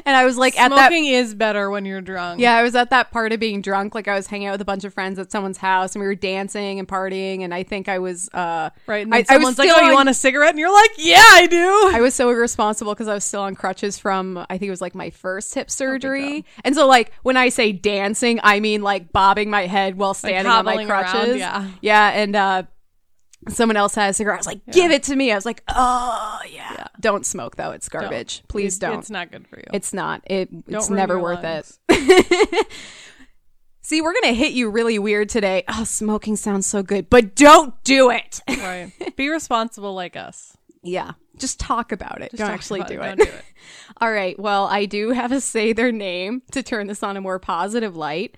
and 0.06 0.16
I 0.16 0.24
was 0.24 0.36
like 0.36 0.58
at 0.58 0.68
that 0.70 0.88
Smoking 0.88 1.06
is 1.06 1.34
better 1.34 1.70
when 1.70 1.84
you're 1.84 2.00
drunk. 2.00 2.40
Yeah, 2.40 2.54
I 2.56 2.62
was 2.62 2.74
at 2.74 2.90
that 2.90 3.10
part 3.10 3.32
of 3.32 3.40
being 3.40 3.60
drunk. 3.62 3.94
Like 3.94 4.08
I 4.08 4.14
was 4.14 4.26
hanging 4.26 4.48
out 4.48 4.52
with 4.52 4.60
a 4.60 4.64
bunch 4.64 4.84
of 4.84 4.94
friends 4.94 5.18
at 5.18 5.30
someone's 5.32 5.58
house 5.58 5.94
and 5.94 6.00
we 6.00 6.06
were 6.06 6.14
dancing 6.14 6.78
and 6.78 6.86
partying 6.88 7.40
and 7.42 7.52
I 7.54 7.62
think 7.62 7.88
I 7.88 7.98
was 7.98 8.28
uh 8.32 8.70
Right. 8.86 9.04
And 9.04 9.14
I- 9.14 9.22
then 9.22 9.26
I 9.28 9.38
was 9.38 9.56
someone's 9.56 9.58
like, 9.58 9.70
oh, 9.72 9.86
you 9.86 9.92
want 9.94 10.08
a 10.08 10.14
cigarette? 10.14 10.50
And 10.50 10.58
you're 10.58 10.72
like, 10.72 10.90
yeah, 10.98 11.22
I 11.22 11.46
do. 11.46 11.90
I 11.94 12.00
was 12.00 12.14
so 12.14 12.30
irresponsible 12.30 12.92
because 12.94 13.08
I 13.08 13.14
was 13.14 13.24
still 13.24 13.42
on 13.42 13.54
crutches 13.54 13.98
from 13.98 14.38
I 14.38 14.58
think 14.58 14.68
it 14.68 14.70
was 14.70 14.80
like 14.80 14.94
my 14.94 15.10
first 15.10 15.56
Oh, 15.56 15.60
hip 15.60 15.70
surgery. 15.70 16.44
and 16.64 16.74
so 16.74 16.86
like 16.86 17.12
when 17.22 17.36
I 17.36 17.48
say 17.48 17.72
dancing, 17.72 18.40
I 18.42 18.60
mean 18.60 18.82
like 18.82 19.12
bobbing 19.12 19.50
my 19.50 19.66
head 19.66 19.96
while 19.96 20.14
standing 20.14 20.50
on 20.50 20.64
my 20.64 20.72
hobbling 20.72 20.90
around, 20.90 21.10
crutches. 21.10 21.36
yeah. 21.38 21.68
Yeah, 21.80 22.08
and 22.10 22.36
uh 22.36 22.62
someone 23.48 23.76
else 23.76 23.94
had 23.94 24.08
a 24.10 24.14
cigarette. 24.14 24.36
I 24.36 24.40
was 24.40 24.46
like, 24.46 24.60
"Give 24.72 24.90
it 24.90 25.02
to 25.04 25.14
me." 25.16 25.30
I 25.30 25.34
was 25.34 25.44
like, 25.44 25.62
"Oh, 25.68 26.38
yeah." 26.50 26.63
Don't 27.04 27.26
smoke 27.26 27.56
though. 27.56 27.72
It's 27.72 27.86
garbage. 27.90 28.42
Please 28.48 28.78
It- 28.78 28.80
don't. 28.80 28.98
It's 29.00 29.10
not 29.10 29.30
good 29.30 29.46
for 29.46 29.58
you. 29.58 29.66
It's 29.74 29.92
not. 29.92 30.22
It 30.24 30.48
it's 30.66 30.88
never 30.88 31.18
worth 31.20 31.44
lungs. 31.44 31.78
it. 31.90 32.66
See, 33.82 34.00
we're 34.00 34.14
going 34.14 34.32
to 34.34 34.34
hit 34.34 34.52
you 34.54 34.70
really 34.70 34.98
weird 34.98 35.28
today. 35.28 35.64
Oh, 35.68 35.84
smoking 35.84 36.36
sounds 36.36 36.66
so 36.66 36.82
good, 36.82 37.10
but 37.10 37.34
don't 37.34 37.74
do 37.84 38.08
it. 38.08 38.40
right. 38.48 38.90
Be 39.16 39.28
responsible 39.28 39.92
like 39.94 40.16
us. 40.16 40.56
yeah. 40.82 41.12
Just 41.36 41.60
talk 41.60 41.90
about 41.92 42.22
it. 42.22 42.30
Just 42.30 42.38
don't 42.38 42.50
actually 42.50 42.82
do 42.84 42.94
it. 42.94 43.16
Don't 43.16 43.16
do 43.18 43.24
it. 43.24 43.44
All 44.00 44.10
right. 44.10 44.38
Well, 44.38 44.66
I 44.66 44.86
do 44.86 45.10
have 45.10 45.30
to 45.32 45.40
say 45.40 45.72
their 45.74 45.90
name 45.92 46.40
to 46.52 46.62
turn 46.62 46.86
this 46.86 47.02
on 47.02 47.16
a 47.16 47.20
more 47.20 47.38
positive 47.40 47.96
light. 47.96 48.36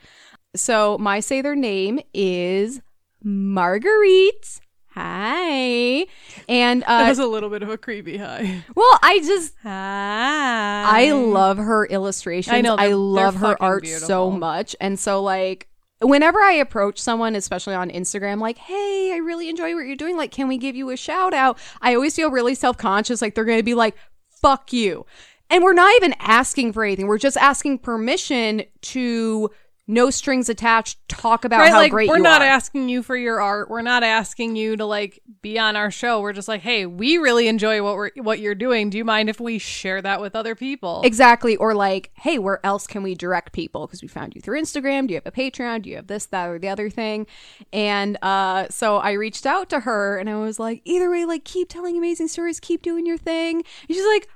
So, 0.57 0.97
my 0.99 1.21
say 1.21 1.43
their 1.43 1.55
name 1.55 2.01
is 2.15 2.81
Marguerite. 3.23 4.61
Hi. 4.97 6.07
And 6.49 6.83
That 6.87 7.07
uh 7.07 7.09
was 7.09 7.19
a 7.19 7.27
little 7.27 7.51
bit 7.51 7.63
of 7.63 7.69
a 7.69 7.77
creepy 7.77 8.17
hi 8.17 8.65
well, 8.75 8.99
I 9.03 9.19
just 9.21 9.55
Hi. 9.63 11.09
I 11.09 11.13
love 11.13 11.59
her 11.59 11.87
illustrations. 11.87 12.55
I 12.55 12.63
know, 12.63 12.77
I 12.77 12.89
love 12.89 13.37
her 13.37 13.61
art 13.63 13.87
so 13.87 14.31
much. 14.31 14.75
And 14.81 14.99
so 14.99 15.23
like 15.23 15.69
whenever 16.01 16.41
I 16.41 16.53
approach 16.53 16.99
someone, 16.99 17.35
especially 17.35 17.75
on 17.75 17.91
Instagram, 17.91 18.41
like, 18.41 18.59
hey, 18.59 19.13
I 19.15 19.19
really 19.19 19.49
enjoy 19.49 19.75
what 19.75 19.87
you're 19.87 19.97
doing. 19.97 20.17
Like, 20.17 20.31
can 20.31 20.49
we 20.49 20.59
give 20.59 20.77
you 20.77 20.91
a 20.91 20.97
shout 20.97 21.35
out? 21.35 21.59
I 21.81 21.95
always 21.95 22.15
feel 22.17 22.31
really 22.31 22.55
self-conscious. 22.55 23.21
Like 23.21 23.35
they're 23.35 23.45
gonna 23.45 23.63
be 23.63 23.75
like, 23.75 23.97
fuck 24.31 24.73
you. 24.73 25.05
And 25.49 25.63
we're 25.63 25.75
not 25.75 25.95
even 25.97 26.15
asking 26.19 26.73
for 26.73 26.85
anything. 26.85 27.07
We're 27.07 27.19
just 27.19 27.37
asking 27.37 27.79
permission 27.79 28.65
to 28.83 29.51
no 29.87 30.11
strings 30.11 30.49
attached 30.49 30.99
talk 31.09 31.45
about 31.45 31.61
right, 31.61 31.71
how 31.71 31.79
like 31.79 31.93
great 31.93 32.09
we're 32.09 32.17
you 32.17 32.23
not 32.23 32.43
are. 32.43 32.47
Not 32.47 32.55
asking 32.55 32.89
you 32.89 33.03
for 33.03 33.17
your 33.17 33.41
art. 33.41 33.71
We're 33.71 33.83
not 33.83 34.03
asking 34.03 34.57
you 34.57 34.77
to 34.77 34.85
like 34.85 35.23
be 35.43 35.59
on 35.59 35.77
our 35.77 35.91
show. 35.91 36.21
We're 36.21 36.33
just 36.33 36.49
like, 36.49 36.61
hey, 36.61 36.87
we 36.87 37.19
really 37.19 37.47
enjoy 37.47 37.83
what 37.83 37.95
we're 37.95 38.11
what 38.17 38.41
you're 38.41 38.55
doing. 38.55 38.91
Do 38.91 38.99
you 38.99 39.05
mind 39.05 39.29
if 39.29 39.39
we 39.41 39.59
share 39.59 40.03
that 40.03 40.21
with 40.21 40.35
other 40.35 40.55
people? 40.55 41.03
Exactly. 41.05 41.57
Or 41.57 41.75
like, 41.75 42.11
hey, 42.15 42.39
where 42.39 42.65
else 42.65 42.87
can 42.87 43.03
we 43.03 43.15
direct 43.15 43.53
people? 43.53 43.87
Because 43.87 44.03
we 44.03 44.09
found 44.09 44.35
you 44.35 44.41
through 44.41 44.61
Instagram. 44.61 45.07
Do 45.07 45.15
you 45.15 45.21
have 45.23 45.27
a 45.27 45.31
Patreon? 45.31 45.83
Do 45.83 45.91
you 45.91 45.97
have 45.97 46.09
this, 46.09 46.27
that, 46.27 46.49
or 46.49 46.59
the 46.59 46.69
other 46.69 46.91
thing? 46.91 47.27
And 47.73 48.19
uh, 48.23 48.67
so 48.71 48.97
I 48.97 49.13
reached 49.13 49.47
out 49.47 49.71
to 49.71 49.81
her 49.81 50.19
and 50.19 50.29
I 50.29 50.37
was 50.37 50.59
like, 50.59 50.83
either 50.85 51.11
way, 51.11 51.25
like, 51.25 51.45
keep 51.45 51.69
telling 51.69 51.97
amazing 51.97 52.29
stories, 52.29 52.59
keep 52.59 52.83
doing 52.83 53.07
your 53.07 53.19
thing. 53.19 53.57
And 53.57 53.97
she's 53.97 54.07
like, 54.07 54.29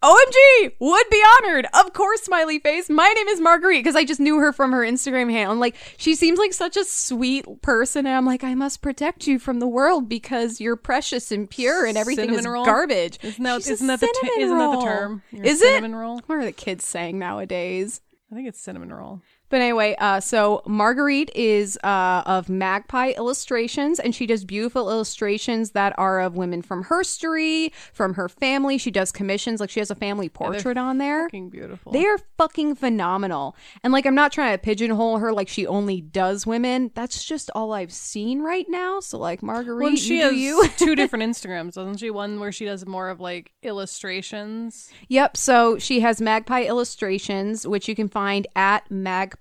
OMG, 0.00 0.72
would 0.78 1.06
be 1.10 1.22
honored. 1.42 1.66
Of 1.74 1.92
course, 1.92 2.22
smiley 2.22 2.60
face. 2.60 2.88
My 2.88 3.12
name 3.16 3.26
is 3.28 3.40
Marguerite 3.40 3.82
because 3.82 3.96
I 3.96 4.04
just 4.04 4.20
knew 4.20 4.38
her 4.38 4.52
from 4.52 4.70
her 4.70 4.82
Instagram 4.82 5.30
handle. 5.30 5.52
I'm 5.52 5.58
like, 5.58 5.74
she 5.96 6.14
seems 6.14 6.38
like 6.38 6.52
such 6.52 6.76
a 6.76 6.84
sweet 6.84 7.44
person. 7.62 8.06
And 8.06 8.14
I'm 8.14 8.24
like, 8.24 8.44
I 8.44 8.54
must 8.54 8.80
protect 8.80 9.26
you 9.26 9.40
from 9.40 9.58
the 9.58 9.66
world 9.66 10.08
because 10.08 10.60
you're 10.60 10.76
precious 10.76 11.32
and 11.32 11.50
pure 11.50 11.84
and 11.84 11.98
everything 11.98 12.26
Cinnamon 12.26 12.40
is 12.40 12.46
roll? 12.46 12.64
garbage. 12.64 13.18
Isn't 13.24 13.42
that, 13.42 13.66
isn't 13.68 13.86
that 13.88 13.98
the 13.98 14.06
t- 14.22 14.40
isn't 14.40 14.56
that 14.58 14.76
the 14.78 14.84
term? 14.84 15.22
You're 15.32 15.44
a 15.44 15.46
Is 15.48 15.60
it? 15.62 15.64
cinnamon 15.64 15.96
roll? 15.96 16.20
What 16.26 16.38
are 16.38 16.44
the 16.44 16.52
kids 16.52 16.84
saying 16.84 17.18
nowadays? 17.18 18.00
I 18.30 18.36
think 18.36 18.46
it's 18.46 18.60
cinnamon 18.60 18.92
roll. 18.92 19.20
But 19.50 19.60
anyway, 19.60 19.96
uh, 19.98 20.20
so 20.20 20.62
Marguerite 20.66 21.30
is 21.34 21.78
uh, 21.82 22.22
of 22.26 22.48
Magpie 22.48 23.12
Illustrations, 23.16 23.98
and 23.98 24.14
she 24.14 24.26
does 24.26 24.44
beautiful 24.44 24.90
illustrations 24.90 25.70
that 25.70 25.94
are 25.98 26.20
of 26.20 26.36
women 26.36 26.62
from 26.62 26.84
her 26.84 27.02
story, 27.02 27.72
from 27.92 28.14
her 28.14 28.28
family. 28.28 28.78
She 28.78 28.90
does 28.90 29.10
commissions, 29.10 29.60
like 29.60 29.70
she 29.70 29.80
has 29.80 29.90
a 29.90 29.94
family 29.94 30.28
portrait 30.28 30.76
on 30.76 30.98
there. 30.98 31.24
Fucking 31.24 31.50
beautiful. 31.50 31.92
They 31.92 32.04
are 32.04 32.18
fucking 32.36 32.74
phenomenal. 32.74 33.56
And 33.82 33.92
like, 33.92 34.06
I'm 34.06 34.14
not 34.14 34.32
trying 34.32 34.52
to 34.52 34.58
pigeonhole 34.58 35.18
her 35.18 35.32
like 35.32 35.48
she 35.48 35.66
only 35.66 36.00
does 36.00 36.46
women. 36.46 36.90
That's 36.94 37.24
just 37.24 37.50
all 37.54 37.72
I've 37.72 37.92
seen 37.92 38.42
right 38.42 38.66
now. 38.68 39.00
So 39.00 39.18
like, 39.18 39.42
Marguerite, 39.42 39.84
well, 39.84 39.96
she 39.96 40.18
you 40.18 40.22
has 40.22 40.34
you. 40.34 40.68
two 40.76 40.94
different 40.94 41.24
Instagrams, 41.30 41.74
doesn't 41.74 41.98
she? 41.98 42.10
One 42.10 42.40
where 42.40 42.52
she 42.52 42.64
does 42.64 42.84
more 42.86 43.08
of 43.08 43.20
like 43.20 43.52
illustrations. 43.62 44.90
Yep. 45.08 45.36
So 45.36 45.78
she 45.78 46.00
has 46.00 46.20
Magpie 46.20 46.64
Illustrations, 46.64 47.66
which 47.66 47.88
you 47.88 47.94
can 47.94 48.08
find 48.08 48.46
at 48.54 48.90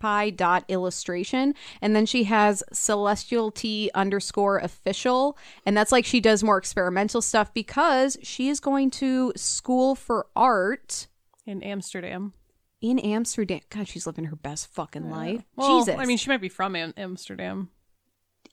magpie.illustration. 0.02 1.54
And 1.82 1.96
then 1.96 2.06
she 2.06 2.26
has 2.26 2.64
Celestial 2.72 3.52
Tea 3.52 3.90
underscore 3.94 4.58
official. 4.60 5.38
And 5.66 5.76
that's 5.76 5.92
like 5.92 6.06
she 6.06 6.20
does 6.20 6.44
more 6.44 6.58
experimental 6.58 7.22
stuff 7.22 7.54
because 7.54 8.18
she 8.22 8.50
is 8.50 8.60
going 8.60 8.92
to 8.92 9.34
school 9.36 9.96
for 9.96 10.28
art 10.36 11.08
in 11.46 11.64
Amsterdam. 11.64 12.34
in 12.82 13.00
Amsterdam. 13.00 13.62
God, 13.70 13.88
she's 13.88 14.06
living 14.06 14.26
her 14.26 14.36
best 14.36 14.68
fucking 14.68 15.10
life. 15.10 15.42
Well, 15.56 15.80
Jesus. 15.80 15.96
I 15.98 16.06
mean, 16.06 16.18
she 16.18 16.30
might 16.30 16.42
be 16.42 16.50
from 16.50 16.76
Am- 16.76 16.94
Amsterdam. 16.98 17.70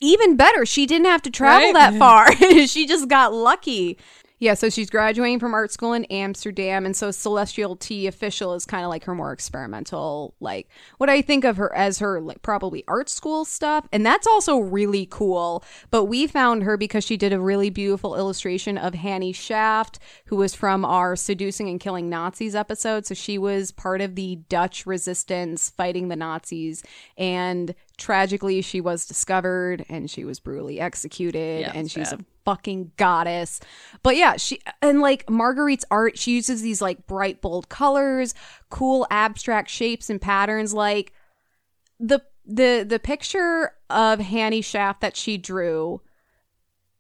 even 0.01 0.37
better. 0.37 0.65
She 0.67 0.87
didn't 0.87 1.07
have 1.07 1.23
to 1.23 1.31
travel 1.31 1.73
Right? 1.73 1.93
that 1.93 1.99
far. 1.99 2.33
she 2.67 2.87
just 2.87 3.09
got 3.09 3.33
lucky. 3.33 3.99
Yeah, 4.45 4.53
so 4.53 4.69
she's 4.69 4.91
graduating 4.91 5.39
from 5.39 5.55
art 5.55 5.73
school 5.73 5.95
in 5.95 6.05
Amsterdam, 6.05 6.85
and 6.85 6.95
so 6.95 7.11
Celestial 7.11 7.77
Tea 7.77 8.07
official 8.07 8.53
is 8.53 8.67
kind 8.67 8.85
of 8.85 8.91
like 8.91 9.05
her 9.05 9.15
more 9.15 9.33
experimental, 9.33 10.35
like 10.39 10.69
what 10.99 11.09
I 11.09 11.23
think 11.23 11.47
of 11.47 11.57
her 11.57 11.75
as 11.75 12.01
her 12.01 12.21
like 12.21 12.43
probably 12.43 12.85
art 12.87 13.09
school 13.09 13.47
stuff, 13.47 13.89
and 13.91 14.05
that's 14.05 14.27
also 14.27 14.59
really 14.59 15.07
cool. 15.07 15.65
But 15.91 16.05
we 16.05 16.27
found 16.27 16.63
her 16.65 16.77
because 16.77 17.05
she 17.05 17.17
did 17.17 17.33
a 17.33 17.41
really 17.41 17.71
beautiful 17.71 18.17
illustration 18.17 18.77
of 18.77 18.93
Hannie 18.93 19.33
Schaft, 19.33 19.99
who 20.27 20.37
was 20.37 20.55
from 20.55 20.85
our 20.85 21.17
seducing 21.17 21.71
and 21.71 21.81
killing 21.81 22.11
Nazis 22.11 22.55
episode. 22.55 23.07
So 23.07 23.15
she 23.15 23.39
was 23.39 23.71
part 23.71 24.03
of 24.03 24.15
the 24.15 24.41
Dutch 24.51 24.85
resistance 24.85 25.71
fighting 25.71 26.09
the 26.09 26.17
Nazis, 26.17 26.83
and 27.17 27.75
tragically 27.97 28.61
she 28.63 28.81
was 28.81 29.07
discovered 29.07 29.85
and 29.89 30.11
she 30.11 30.25
was 30.25 30.41
brutally 30.41 30.81
executed, 30.81 31.61
Yeah, 31.61 31.73
and 31.75 31.91
she's 31.91 32.11
bad. 32.11 32.21
a 32.21 32.25
fucking 32.45 32.93
goddess. 32.97 33.61
But 34.03 34.17
yeah, 34.17 34.37
she 34.37 34.61
and 34.83 35.01
like 35.01 35.27
Marguerite's 35.27 35.85
art, 35.91 36.19
she 36.19 36.33
uses 36.33 36.63
these 36.63 36.83
like 36.83 37.07
bright 37.07 37.41
bold 37.41 37.69
colors, 37.69 38.35
cool 38.71 39.07
abstract 39.11 39.71
shapes 39.71 40.11
and 40.11 40.21
patterns 40.21 40.75
like 40.75 41.13
the 42.01 42.21
the 42.47 42.85
the 42.89 42.99
picture 42.99 43.73
of 43.89 44.19
Hannie 44.21 44.61
Schaft 44.63 45.01
that 45.01 45.17
she 45.17 45.39
drew 45.39 46.01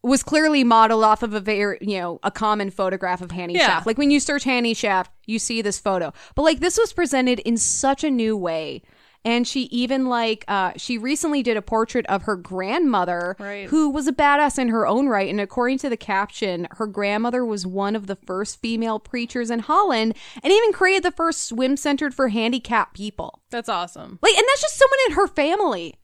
was 0.02 0.22
clearly 0.22 0.62
modeled 0.64 1.02
off 1.02 1.22
of 1.22 1.32
a 1.32 1.40
very, 1.40 1.78
you 1.80 1.98
know, 1.98 2.20
a 2.22 2.30
common 2.30 2.70
photograph 2.70 3.22
of 3.22 3.30
Hannie 3.30 3.54
Yeah. 3.54 3.66
Schaft. 3.66 3.86
Like 3.86 3.96
when 3.96 4.10
you 4.10 4.20
search 4.20 4.44
Hannie 4.44 4.74
Schaft, 4.74 5.10
you 5.26 5.38
see 5.38 5.62
this 5.62 5.78
photo. 5.78 6.12
But 6.34 6.42
like 6.42 6.60
this 6.60 6.78
was 6.78 6.92
presented 6.92 7.38
in 7.40 7.56
such 7.56 8.04
a 8.04 8.10
new 8.10 8.36
way. 8.36 8.82
And 9.24 9.48
she 9.48 9.62
even 9.64 10.06
like 10.06 10.44
uh 10.48 10.72
she 10.76 10.98
recently 10.98 11.42
did 11.42 11.56
a 11.56 11.62
portrait 11.62 12.04
of 12.06 12.22
her 12.24 12.36
grandmother 12.36 13.36
Right. 13.38 13.66
who 13.68 13.88
was 13.90 14.06
a 14.06 14.12
badass 14.12 14.58
in 14.58 14.68
her 14.68 14.86
own 14.86 15.08
right 15.08 15.28
and 15.30 15.40
according 15.40 15.78
to 15.78 15.88
the 15.88 15.96
caption 15.96 16.68
her 16.72 16.86
grandmother 16.86 17.44
was 17.44 17.66
one 17.66 17.96
of 17.96 18.06
the 18.06 18.16
first 18.16 18.60
female 18.60 18.98
preachers 18.98 19.50
in 19.50 19.60
Holland 19.60 20.14
and 20.42 20.52
even 20.52 20.72
created 20.72 21.02
the 21.04 21.10
first 21.10 21.44
swim 21.44 21.76
centered 21.76 22.14
for 22.14 22.28
handicapped 22.28 22.94
people. 22.94 23.40
That's 23.50 23.68
awesome. 23.68 24.18
Like 24.22 24.34
and 24.34 24.44
that's 24.46 24.60
just 24.62 24.76
someone 24.76 24.98
in 25.08 25.12
her 25.14 25.26
family. 25.26 25.94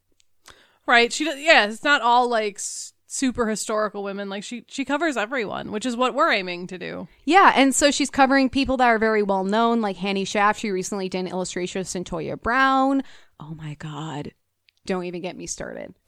Right. 0.86 1.12
She 1.12 1.24
does, 1.24 1.38
yeah, 1.38 1.66
it's 1.66 1.84
not 1.84 2.02
all 2.02 2.28
like 2.28 2.58
super 3.10 3.48
historical 3.48 4.02
women. 4.04 4.28
Like 4.28 4.44
she 4.44 4.64
she 4.68 4.84
covers 4.84 5.16
everyone, 5.16 5.72
which 5.72 5.84
is 5.84 5.96
what 5.96 6.14
we're 6.14 6.32
aiming 6.32 6.68
to 6.68 6.78
do. 6.78 7.08
Yeah, 7.24 7.52
and 7.54 7.74
so 7.74 7.90
she's 7.90 8.10
covering 8.10 8.48
people 8.48 8.76
that 8.78 8.86
are 8.86 8.98
very 8.98 9.22
well 9.22 9.44
known, 9.44 9.80
like 9.80 9.96
Hannie 9.96 10.24
Schaft. 10.24 10.60
She 10.60 10.70
recently 10.70 11.08
did 11.08 11.20
an 11.20 11.26
illustration 11.26 11.80
of 11.80 11.86
Cyntoia 11.86 12.40
Brown. 12.40 13.02
Oh 13.38 13.54
my 13.54 13.74
god. 13.74 14.32
Don't 14.86 15.04
even 15.04 15.20
get 15.20 15.36
me 15.36 15.46
started. 15.46 15.94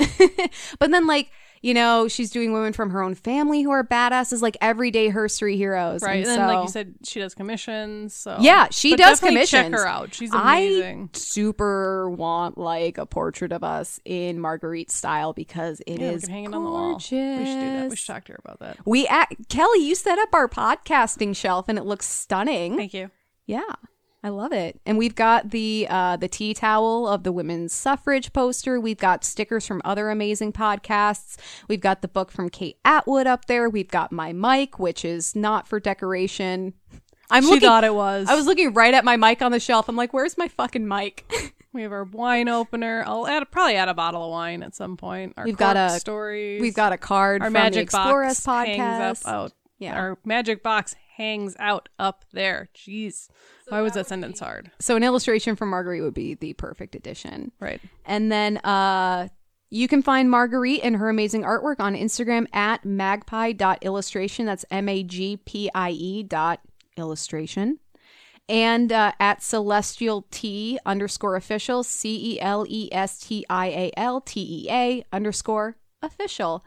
but 0.79 0.91
then 0.91 1.07
like, 1.07 1.31
you 1.63 1.75
know, 1.75 2.09
she's 2.09 2.31
doing 2.31 2.53
women 2.53 2.73
from 2.73 2.91
her 2.91 3.03
own 3.03 3.15
family 3.15 3.63
who 3.63 3.71
are 3.71 3.85
badasses, 3.85 4.43
like 4.43 4.57
everyday 4.61 5.11
herstory 5.11 5.57
heroes. 5.57 6.03
Right. 6.03 6.17
And, 6.19 6.27
And, 6.27 6.27
then 6.27 6.49
so, 6.49 6.55
like 6.55 6.65
you 6.65 6.71
said, 6.71 6.95
she 7.05 7.21
does 7.21 7.35
commissions. 7.35 8.15
So 8.15 8.37
Yeah, 8.41 8.67
she 8.71 8.91
But 8.93 8.99
does 8.99 9.21
commissions. 9.21 9.49
Check 9.51 9.73
her 9.73 9.87
out. 9.87 10.13
She's 10.13 10.33
amazing. 10.35 11.11
I 11.15 11.17
super 11.17 12.11
want 12.11 12.59
like 12.59 12.99
a 12.99 13.07
portrait 13.07 13.53
of 13.53 13.63
us 13.63 14.01
in 14.05 14.41
Marguerite 14.41 14.91
style 14.91 15.33
because 15.33 15.81
it 15.87 16.01
is 16.01 16.01
yeah, 16.01 16.13
we 16.13 16.21
can 16.21 16.31
hang 16.31 16.45
it 16.45 16.55
on 16.55 16.65
the 16.65 16.71
wall. 16.71 16.95
We 16.95 17.01
should 17.01 17.45
do 17.45 17.45
that. 17.45 17.91
We 17.91 17.97
should 17.97 18.07
talk 18.13 18.25
to 18.25 18.33
her 18.33 18.41
about 18.45 18.59
that. 18.59 18.79
We 18.85 19.07
act- 19.07 19.49
Kelley, 19.49 19.87
you 19.87 19.95
set 19.95 20.19
up 20.19 20.35
our 20.35 20.49
podcasting 20.49 21.37
shelf 21.37 21.69
and 21.69 21.79
it 21.79 21.85
looks 21.85 22.07
stunning. 22.09 22.77
Thank 22.77 22.93
you. 22.93 23.11
Yeah. 23.47 23.63
I 24.25 24.29
love 24.29 24.53
it. 24.53 24.81
And 24.87 24.99
we've 24.99 25.15
got 25.17 25.51
the 25.51 25.87
uh 25.91 26.17
the 26.17 26.29
tea 26.29 26.55
towel 26.55 27.09
of 27.09 27.25
the 27.25 27.33
women's 27.33 27.73
suffrage 27.73 28.33
poster. 28.33 28.79
We've 28.81 28.99
got 28.99 29.25
stickers 29.25 29.67
from 29.67 29.83
other 29.85 30.11
amazing 30.11 30.53
podcasts. 30.53 31.37
We've 31.69 31.81
got 31.81 32.03
the 32.03 32.09
book 32.09 32.31
from 32.31 32.49
Kate 32.49 32.79
Atwood 32.85 33.27
up 33.27 33.47
there. 33.47 33.69
We've 33.69 33.89
got 33.91 34.13
my 34.13 34.33
mic, 34.33 34.79
which 34.79 35.05
is 35.05 35.35
not 35.35 35.67
for 35.67 35.81
decoration. 35.81 36.75
I'm 37.31 37.43
She 37.45 37.49
looking 37.49 37.63
thought 37.69 37.83
it 37.85 37.95
was. 37.95 38.29
I 38.29 38.35
was 38.35 38.47
looking 38.47 38.75
right 38.75 38.93
at 38.93 39.05
my 39.05 39.17
mic 39.17 39.41
on 39.43 39.53
the 39.53 39.59
shelf. 39.61 39.89
I'm 39.89 39.97
like, 39.97 40.13
"Where's 40.13 40.37
my 40.39 40.49
fucking 40.49 40.87
mic?" 40.87 41.31
We 41.75 41.81
have 41.81 41.93
our 41.93 42.05
wine 42.05 42.49
opener. 42.51 43.03
I'll 43.07 43.27
add 43.27 43.51
probably 43.51 43.77
add 43.77 43.89
a 43.89 43.95
bottle 43.95 44.23
of 44.23 44.31
wine 44.31 44.63
at 44.63 44.75
some 44.75 44.99
point. 44.99 45.33
Our 45.39 45.47
We've 45.47 45.57
got 45.57 45.75
a- 45.79 45.99
stories. 45.99 46.61
We've 46.61 46.75
got 46.75 46.93
a 46.93 46.99
card 46.99 47.41
our 47.41 47.47
from 47.47 47.55
magic 47.55 47.89
the 47.91 47.97
Explorers 47.97 48.39
box 48.45 48.69
podcast. 48.69 48.77
hangs 48.77 49.25
up 49.25 49.33
out. 49.33 49.53
Yeah. 49.79 49.95
our 49.97 50.19
magic 50.23 50.63
box 50.63 50.95
hangs 51.17 51.57
out 51.59 51.89
up 51.99 52.27
there. 52.33 52.69
Jeez, 52.77 53.29
why 53.73 53.81
was 53.81 53.95
that 53.95 54.07
sentence 54.07 54.39
hard? 54.41 54.71
So 54.79 54.97
an 54.97 55.03
illustration 55.03 55.57
from 55.57 55.71
Marguerite 55.71 56.03
would 56.03 56.15
be 56.15 56.35
the 56.35 56.53
perfect 56.53 56.95
addition. 56.95 57.53
Right. 57.59 57.81
And 58.05 58.31
then 58.31 58.59
uh 58.59 59.29
you 59.71 59.89
can 59.89 60.03
find 60.03 60.31
Marguerite 60.31 60.81
and 60.83 60.97
her 60.97 61.09
amazing 61.09 61.45
artwork 61.45 61.81
on 61.81 61.95
Instagram 61.95 62.47
at 62.53 62.85
magpie.illustration. 62.85 64.45
That's 64.45 64.67
M 64.71 64.87
A 64.91 65.03
G 65.03 65.39
P 65.39 65.71
I 65.75 65.91
E 65.93 66.23
dot 66.23 66.61
illustration. 66.99 67.79
And 68.51 68.93
uh, 68.93 69.13
at 69.19 69.43
celestial 69.43 70.27
T 70.31 70.79
underscore 70.85 71.37
official, 71.37 71.83
C 71.85 72.35
E 72.35 72.41
L 72.43 72.67
E 72.69 72.91
S 72.93 73.21
T 73.21 73.47
I 73.49 73.69
A 73.69 73.93
L 73.97 74.21
T 74.21 74.67
E 74.67 74.71
A 74.71 75.05
underscore 75.11 75.79
official. 76.03 76.63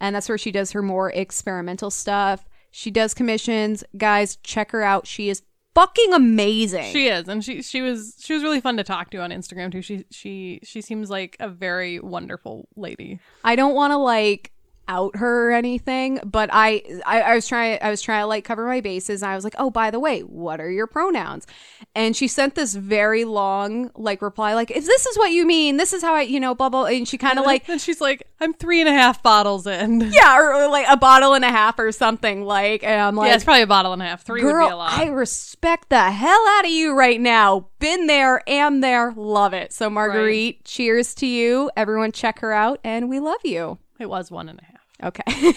And 0.00 0.16
that's 0.16 0.28
where 0.28 0.38
she 0.38 0.50
does 0.50 0.72
her 0.72 0.82
more 0.82 1.12
experimental 1.12 1.92
stuff. 1.92 2.44
She 2.72 2.90
does 2.90 3.14
commissions. 3.14 3.84
Guys, 3.96 4.36
check 4.42 4.72
her 4.72 4.82
out. 4.82 5.06
She 5.06 5.28
is 5.28 5.42
fucking 5.78 6.12
amazing. 6.12 6.92
She 6.92 7.06
is, 7.08 7.28
and 7.28 7.44
she 7.44 7.62
she 7.62 7.80
was 7.82 8.16
she 8.18 8.34
was 8.34 8.42
really 8.42 8.60
fun 8.60 8.76
to 8.76 8.84
talk 8.84 9.10
to 9.10 9.18
on 9.18 9.30
Instagram 9.30 9.70
too. 9.70 9.82
She 9.82 10.04
she 10.10 10.60
she 10.62 10.80
seems 10.80 11.10
like 11.10 11.36
a 11.40 11.48
very 11.48 12.00
wonderful 12.00 12.68
lady. 12.76 13.20
I 13.44 13.56
don't 13.56 13.74
want 13.74 13.92
to 13.92 13.96
like 13.96 14.52
out 14.88 15.16
her 15.16 15.50
or 15.50 15.52
anything, 15.52 16.18
but 16.24 16.50
I, 16.52 16.82
I 17.06 17.20
I 17.20 17.34
was 17.34 17.46
trying 17.46 17.78
I 17.82 17.90
was 17.90 18.02
trying 18.02 18.22
to 18.22 18.26
like 18.26 18.44
cover 18.44 18.66
my 18.66 18.80
bases. 18.80 19.22
And 19.22 19.30
I 19.30 19.34
was 19.34 19.44
like, 19.44 19.54
oh, 19.58 19.70
by 19.70 19.90
the 19.90 20.00
way, 20.00 20.20
what 20.20 20.60
are 20.60 20.70
your 20.70 20.86
pronouns? 20.86 21.46
And 21.94 22.16
she 22.16 22.26
sent 22.26 22.54
this 22.54 22.74
very 22.74 23.24
long 23.24 23.90
like 23.94 24.22
reply, 24.22 24.54
like 24.54 24.70
if 24.70 24.84
this 24.84 25.06
is 25.06 25.16
what 25.18 25.30
you 25.30 25.46
mean, 25.46 25.76
this 25.76 25.92
is 25.92 26.02
how 26.02 26.14
I 26.14 26.22
you 26.22 26.40
know 26.40 26.54
blah 26.54 26.68
blah. 26.68 26.86
And 26.86 27.06
she 27.06 27.18
kind 27.18 27.38
of 27.38 27.44
like 27.44 27.68
and 27.68 27.80
she's 27.80 28.00
like, 28.00 28.26
I'm 28.40 28.54
three 28.54 28.80
and 28.80 28.88
a 28.88 28.92
half 28.92 29.22
bottles 29.22 29.66
in. 29.66 30.00
yeah, 30.12 30.38
or, 30.38 30.54
or, 30.54 30.68
like 30.68 30.86
a 30.88 30.96
bottle 30.96 31.34
and 31.34 31.44
a 31.44 31.48
half 31.48 31.78
or 31.78 31.90
something 31.92 32.44
like. 32.44 32.84
And 32.84 33.00
I'm 33.00 33.16
like, 33.16 33.28
yeah, 33.28 33.34
it's 33.34 33.44
probably 33.44 33.62
a 33.62 33.66
bottle 33.66 33.92
and 33.92 34.02
a 34.02 34.06
half. 34.06 34.22
Three 34.22 34.42
would 34.42 34.48
be 34.48 34.50
a 34.50 34.68
Girl, 34.68 34.78
lot. 34.78 34.92
I 34.92 35.06
respect 35.08 35.88
the 35.88 36.10
hell 36.10 36.48
out 36.50 36.64
of 36.64 36.70
you 36.70 36.96
right 36.96 37.20
now. 37.20 37.68
Been 37.78 38.06
there, 38.06 38.42
am 38.48 38.80
there, 38.80 39.12
love 39.12 39.54
it. 39.54 39.72
So, 39.72 39.90
Marguerite, 39.90 40.64
cheers 40.64 41.14
to 41.16 41.26
you. 41.26 41.70
Everyone, 41.76 42.12
check 42.12 42.38
her 42.40 42.52
out, 42.52 42.80
and 42.84 43.08
we 43.08 43.20
love 43.20 43.40
you. 43.44 43.78
it 43.98 44.08
was 44.08 44.30
one 44.30 44.48
and 44.48 44.60
a 44.60 44.64
half. 44.64 44.77
Okay. 45.02 45.52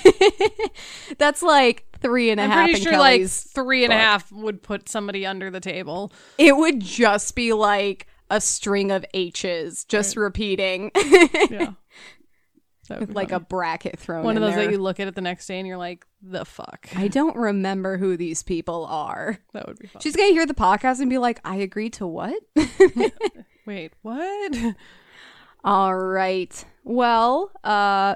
That's 1.18 1.42
like 1.42 1.86
three 2.00 2.30
and 2.30 2.40
a 2.40 2.44
I'm 2.44 2.50
half 2.50 2.70
pretty 2.70 2.82
sure 2.82 2.98
like 2.98 3.28
three 3.28 3.84
and 3.84 3.92
a 3.92 3.96
book. 3.96 4.02
half 4.02 4.32
would 4.32 4.62
put 4.62 4.88
somebody 4.90 5.26
under 5.26 5.50
the 5.50 5.60
table. 5.60 6.12
It 6.38 6.56
would 6.56 6.80
just 6.80 7.36
be 7.36 7.54
like 7.54 8.08
a 8.30 8.40
string 8.40 8.92
of 8.92 9.06
H's 9.14 9.84
just 9.86 10.16
repeating. 10.18 10.92
Yeah. 11.50 11.74
That 12.90 13.00
would 13.00 13.08
with 13.10 13.10
be 13.10 13.14
like 13.16 13.32
a 13.32 13.40
bracket 13.40 13.98
thrown 13.98 14.24
one 14.26 14.36
of 14.36 14.42
those 14.42 14.56
there. 14.56 14.66
that 14.66 14.72
you 14.72 14.78
look 14.78 15.00
at 15.00 15.08
it 15.08 15.16
the 15.16 15.22
next 15.22 15.48
day 15.48 15.60
and 15.60 15.68
you're 15.68 15.78
like, 15.78 16.06
the 16.22 16.44
fuck. 16.44 16.90
I 16.96 17.08
don't 17.08 17.38
remember 17.38 17.98
who 17.98 18.18
these 18.18 18.44
people 18.44 18.86
are. 18.86 19.38
That 19.54 19.66
would 19.68 19.80
be 19.80 19.88
fun. 19.88 20.02
She's 20.02 20.16
gonna 20.16 20.32
hear 20.34 20.46
the 20.46 20.54
podcast 20.54 21.00
and 21.00 21.10
be 21.10 21.18
like, 21.18 21.40
"I 21.46 21.56
agreed 21.58 21.94
to 21.94 22.08
what?" 22.08 22.42
Wait, 23.66 23.94
what? 24.02 24.76
All 25.64 25.96
right. 25.96 26.66
Well, 26.84 27.52
uh, 27.64 28.16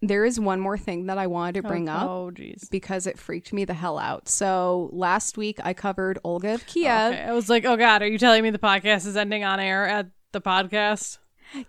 there 0.00 0.24
is 0.24 0.38
one 0.38 0.60
more 0.60 0.78
thing 0.78 1.06
that 1.06 1.18
I 1.18 1.26
wanted 1.26 1.62
to 1.62 1.68
bring 1.68 1.88
up 1.88 2.08
Oh, 2.08 2.32
because 2.70 3.06
it 3.06 3.18
freaked 3.18 3.52
me 3.52 3.64
the 3.64 3.74
hell 3.74 3.98
out. 3.98 4.28
So 4.28 4.90
last 4.92 5.36
week 5.36 5.58
I 5.62 5.74
covered 5.74 6.18
Olga 6.22 6.54
of 6.54 6.66
Kiev. 6.66 7.12
Okay, 7.14 7.22
I 7.22 7.32
was 7.32 7.48
like, 7.48 7.64
oh 7.64 7.76
god, 7.76 8.02
are 8.02 8.06
you 8.08 8.18
telling 8.18 8.42
me 8.42 8.50
the 8.50 8.58
podcast 8.58 9.06
is 9.06 9.16
ending 9.16 9.44
on 9.44 9.58
air 9.60 9.86
at 9.88 10.08
the 10.32 10.40
podcast? 10.40 11.18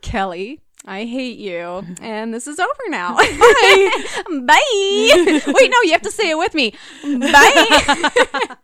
Kelley, 0.02 0.62
I 0.86 1.06
hate 1.06 1.38
you, 1.38 1.84
and 2.02 2.34
this 2.34 2.48
is 2.48 2.58
over 2.58 2.72
now. 2.88 3.16
Bye. 3.18 3.26
Bye. 4.46 5.42
Wait, 5.48 5.70
no, 5.72 5.82
you 5.84 5.92
have 5.92 6.02
to 6.04 6.12
say 6.12 6.30
it 6.30 6.38
with 6.38 6.54
me. 6.54 6.74
Bye. 7.04 8.56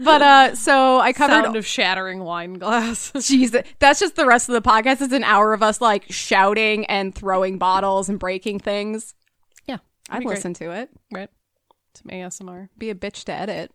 but 0.00 0.22
uh, 0.22 0.54
so 0.54 1.00
I 1.00 1.12
covered. 1.12 1.44
Sound 1.44 1.56
of 1.56 1.66
shattering 1.66 2.20
wine 2.20 2.54
glass. 2.54 3.12
Jesus, 3.20 3.62
that's 3.80 3.98
just 4.00 4.14
the 4.16 4.24
rest 4.26 4.48
of 4.48 4.52
the 4.54 4.62
podcast. 4.62 5.00
It's 5.02 5.12
an 5.12 5.24
hour 5.24 5.52
of 5.52 5.62
us 5.62 5.80
like 5.80 6.04
shouting 6.10 6.86
and 6.86 7.14
throwing 7.14 7.58
bottles 7.58 8.08
and 8.08 8.18
breaking 8.18 8.60
things. 8.60 9.14
yeah, 9.66 9.78
I'd 10.08 10.22
great. 10.22 10.36
listen 10.36 10.54
to 10.54 10.70
it. 10.70 10.90
right. 11.12 11.28
Some 11.94 12.10
ASMR. 12.12 12.68
Be 12.78 12.90
a 12.90 12.94
bitch 12.94 13.24
to 13.24 13.32
edit. 13.32 13.72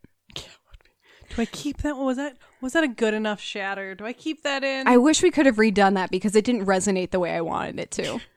Do 1.36 1.42
I 1.42 1.46
keep 1.46 1.78
that? 1.82 1.98
Was 1.98 2.18
that 2.18 2.38
was 2.62 2.74
that 2.74 2.84
a 2.84 2.88
good 2.88 3.14
enough 3.14 3.40
shatter? 3.40 3.96
Do 3.96 4.06
I 4.06 4.14
keep 4.14 4.44
that 4.44 4.64
in? 4.64 4.88
I 4.88 4.98
wish 4.98 5.22
we 5.22 5.32
could 5.32 5.46
have 5.46 5.58
redone 5.58 5.96
that 5.96 6.12
because 6.12 6.36
it 6.36 6.46
didn't 6.46 6.66
resonate 6.66 7.12
the 7.12 7.20
way 7.20 7.36
I 7.36 7.42
wanted 7.42 7.80
it 7.80 7.92
to. 7.92 8.20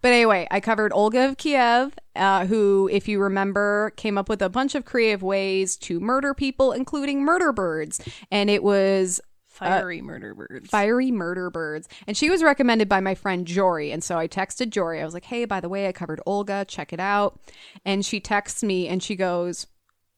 But 0.00 0.12
anyway, 0.12 0.46
I 0.48 0.60
covered 0.60 0.92
Olga 0.92 1.28
of 1.28 1.36
Kiev, 1.36 1.98
uh, 2.14 2.46
who, 2.46 2.88
if 2.92 3.08
you 3.08 3.20
remember, 3.20 3.92
came 3.96 4.16
up 4.16 4.28
with 4.28 4.40
a 4.40 4.48
bunch 4.48 4.76
of 4.76 4.84
creative 4.84 5.24
ways 5.24 5.76
to 5.78 5.98
murder 5.98 6.34
people, 6.34 6.70
including 6.70 7.24
murder 7.24 7.52
birds. 7.52 8.00
And 8.30 8.48
it 8.48 8.62
was 8.62 9.20
Fiery 9.52 10.00
murder 10.00 10.34
birds. 10.34 10.70
Fiery 10.70 11.10
Murder 11.10 11.50
Birds. 11.50 11.88
And 12.06 12.16
she 12.16 12.30
was 12.30 12.42
recommended 12.42 12.88
by 12.88 13.00
my 13.00 13.14
friend 13.14 13.46
Jory. 13.46 13.92
And 13.92 14.02
so 14.02 14.18
I 14.18 14.26
texted 14.26 14.70
Jory. 14.70 15.00
I 15.00 15.04
was 15.04 15.14
like, 15.14 15.26
hey, 15.26 15.44
by 15.44 15.60
the 15.60 15.68
way, 15.68 15.86
I 15.86 15.92
covered 15.92 16.20
Olga. 16.26 16.64
Check 16.64 16.92
it 16.92 17.00
out. 17.00 17.38
And 17.84 18.04
she 18.04 18.18
texts 18.18 18.62
me 18.62 18.88
and 18.88 19.02
she 19.02 19.14
goes, 19.14 19.66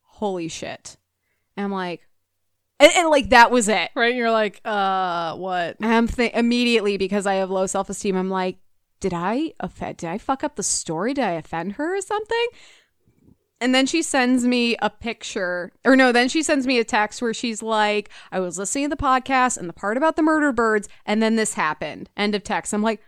holy 0.03 0.49
shit. 0.49 0.97
And 1.57 1.65
I'm 1.65 1.73
like, 1.73 2.03
and, 2.81 2.93
and 2.97 3.09
like 3.09 3.31
that 3.31 3.51
was 3.51 3.69
it. 3.69 3.91
right? 3.95 4.15
You're 4.15 4.31
like, 4.31 4.61
uh, 4.65 5.35
what? 5.37 5.77
I'm 5.81 6.09
th- 6.09 6.33
immediately 6.35 6.97
because 6.97 7.27
I 7.27 7.35
have 7.35 7.51
low 7.51 7.67
self 7.67 7.89
esteem. 7.91 8.17
I'm 8.17 8.31
like, 8.31 8.59
did 9.01 9.13
I 9.13 9.53
offend? 9.61 9.99
Did 9.99 10.09
I 10.11 10.19
fuck 10.19 10.43
up 10.45 10.57
the 10.57 10.63
story? 10.63 11.15
Did 11.15 11.25
I 11.25 11.33
offend 11.33 11.73
her 11.73 11.97
or 11.97 12.01
something? 12.01 12.47
And 13.61 13.75
then 13.75 13.87
she 13.87 14.03
sends 14.03 14.45
me 14.45 14.77
a 14.83 14.91
picture, 14.91 15.73
or 15.85 15.97
no, 15.97 16.13
then 16.13 16.29
she 16.29 16.43
sends 16.43 16.67
me 16.67 16.79
a 16.79 16.85
text 16.85 17.23
where 17.23 17.33
she's 17.33 17.63
like, 17.63 18.11
I 18.31 18.41
was 18.41 18.59
listening 18.59 18.87
to 18.87 18.97
the 18.97 19.03
podcast 19.03 19.57
and 19.57 19.69
the 19.69 19.73
part 19.73 19.97
about 19.97 20.17
the 20.17 20.23
murder 20.23 20.53
birds, 20.53 20.89
and 21.07 21.23
then 21.23 21.37
this 21.37 21.55
happened. 21.55 22.11
End 22.17 22.35
of 22.35 22.43
text. 22.45 22.75
I'm 22.75 22.83
like, 22.83 23.01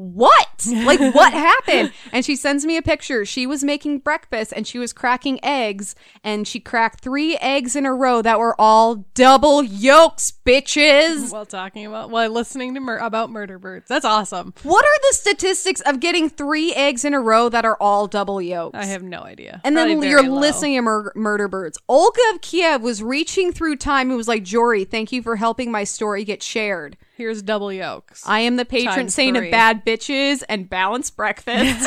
what? 0.00 0.66
Like, 0.66 0.98
what 1.14 1.32
happened? 1.34 1.92
And 2.10 2.24
she 2.24 2.34
sends 2.36 2.64
me 2.64 2.78
a 2.78 2.82
picture. 2.82 3.26
She 3.26 3.46
was 3.46 3.62
making 3.62 3.98
breakfast 3.98 4.52
and 4.56 4.66
she 4.66 4.78
was 4.78 4.94
cracking 4.94 5.38
eggs, 5.44 5.94
and 6.24 6.48
she 6.48 6.58
cracked 6.58 7.00
three 7.02 7.36
eggs 7.36 7.76
in 7.76 7.84
a 7.84 7.92
row 7.92 8.22
that 8.22 8.38
were 8.38 8.58
all 8.58 9.04
double 9.14 9.62
yolks, 9.62 10.32
bitches. 10.46 11.30
While 11.32 11.44
talking 11.44 11.84
about, 11.86 12.08
while 12.10 12.30
listening 12.30 12.74
to 12.74 12.80
mur- 12.80 12.96
about 12.98 13.30
murder 13.30 13.58
birds. 13.58 13.88
That's 13.88 14.04
awesome. 14.06 14.54
What 14.62 14.84
are 14.84 14.98
the 15.10 15.14
statistics 15.16 15.80
of 15.82 16.00
getting 16.00 16.30
three 16.30 16.72
eggs 16.72 17.04
in 17.04 17.12
a 17.12 17.20
row 17.20 17.48
that 17.50 17.64
are 17.66 17.76
all 17.80 18.06
double 18.06 18.40
yolks? 18.40 18.78
I 18.78 18.84
have 18.86 19.02
no 19.02 19.20
idea. 19.20 19.60
and 19.64 19.76
then 19.76 20.00
you're 20.02 20.22
low. 20.22 20.40
listening 20.40 20.76
to 20.76 20.82
mur- 20.82 21.12
Murder 21.14 21.48
Birds. 21.48 21.78
Olga 21.88 22.20
of 22.32 22.40
Kiev 22.40 22.80
was 22.80 23.02
reaching 23.02 23.52
through 23.52 23.76
time 23.76 24.08
and 24.08 24.16
was 24.16 24.28
like, 24.28 24.44
Jory, 24.44 24.84
thank 24.84 25.12
you 25.12 25.22
for 25.22 25.36
helping 25.36 25.70
my 25.70 25.84
story 25.84 26.24
get 26.24 26.42
shared. 26.42 26.96
Here's 27.20 27.42
double 27.42 27.70
yolks. 27.70 28.22
I 28.26 28.40
am 28.40 28.56
the 28.56 28.64
patron 28.64 28.94
Times 28.94 29.14
saint 29.14 29.36
three. 29.36 29.48
of 29.48 29.52
bad 29.52 29.84
bitches 29.84 30.42
and 30.48 30.70
balanced 30.70 31.18
breakfast. 31.18 31.86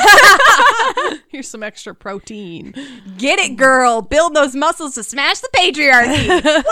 Here's 1.28 1.48
some 1.48 1.64
extra 1.64 1.92
protein. 1.92 2.72
Get 3.18 3.40
it, 3.40 3.56
girl. 3.56 4.00
Build 4.00 4.34
those 4.34 4.54
muscles 4.54 4.94
to 4.94 5.02
smash 5.02 5.40
the 5.40 5.48
patriarchy. 5.52 6.62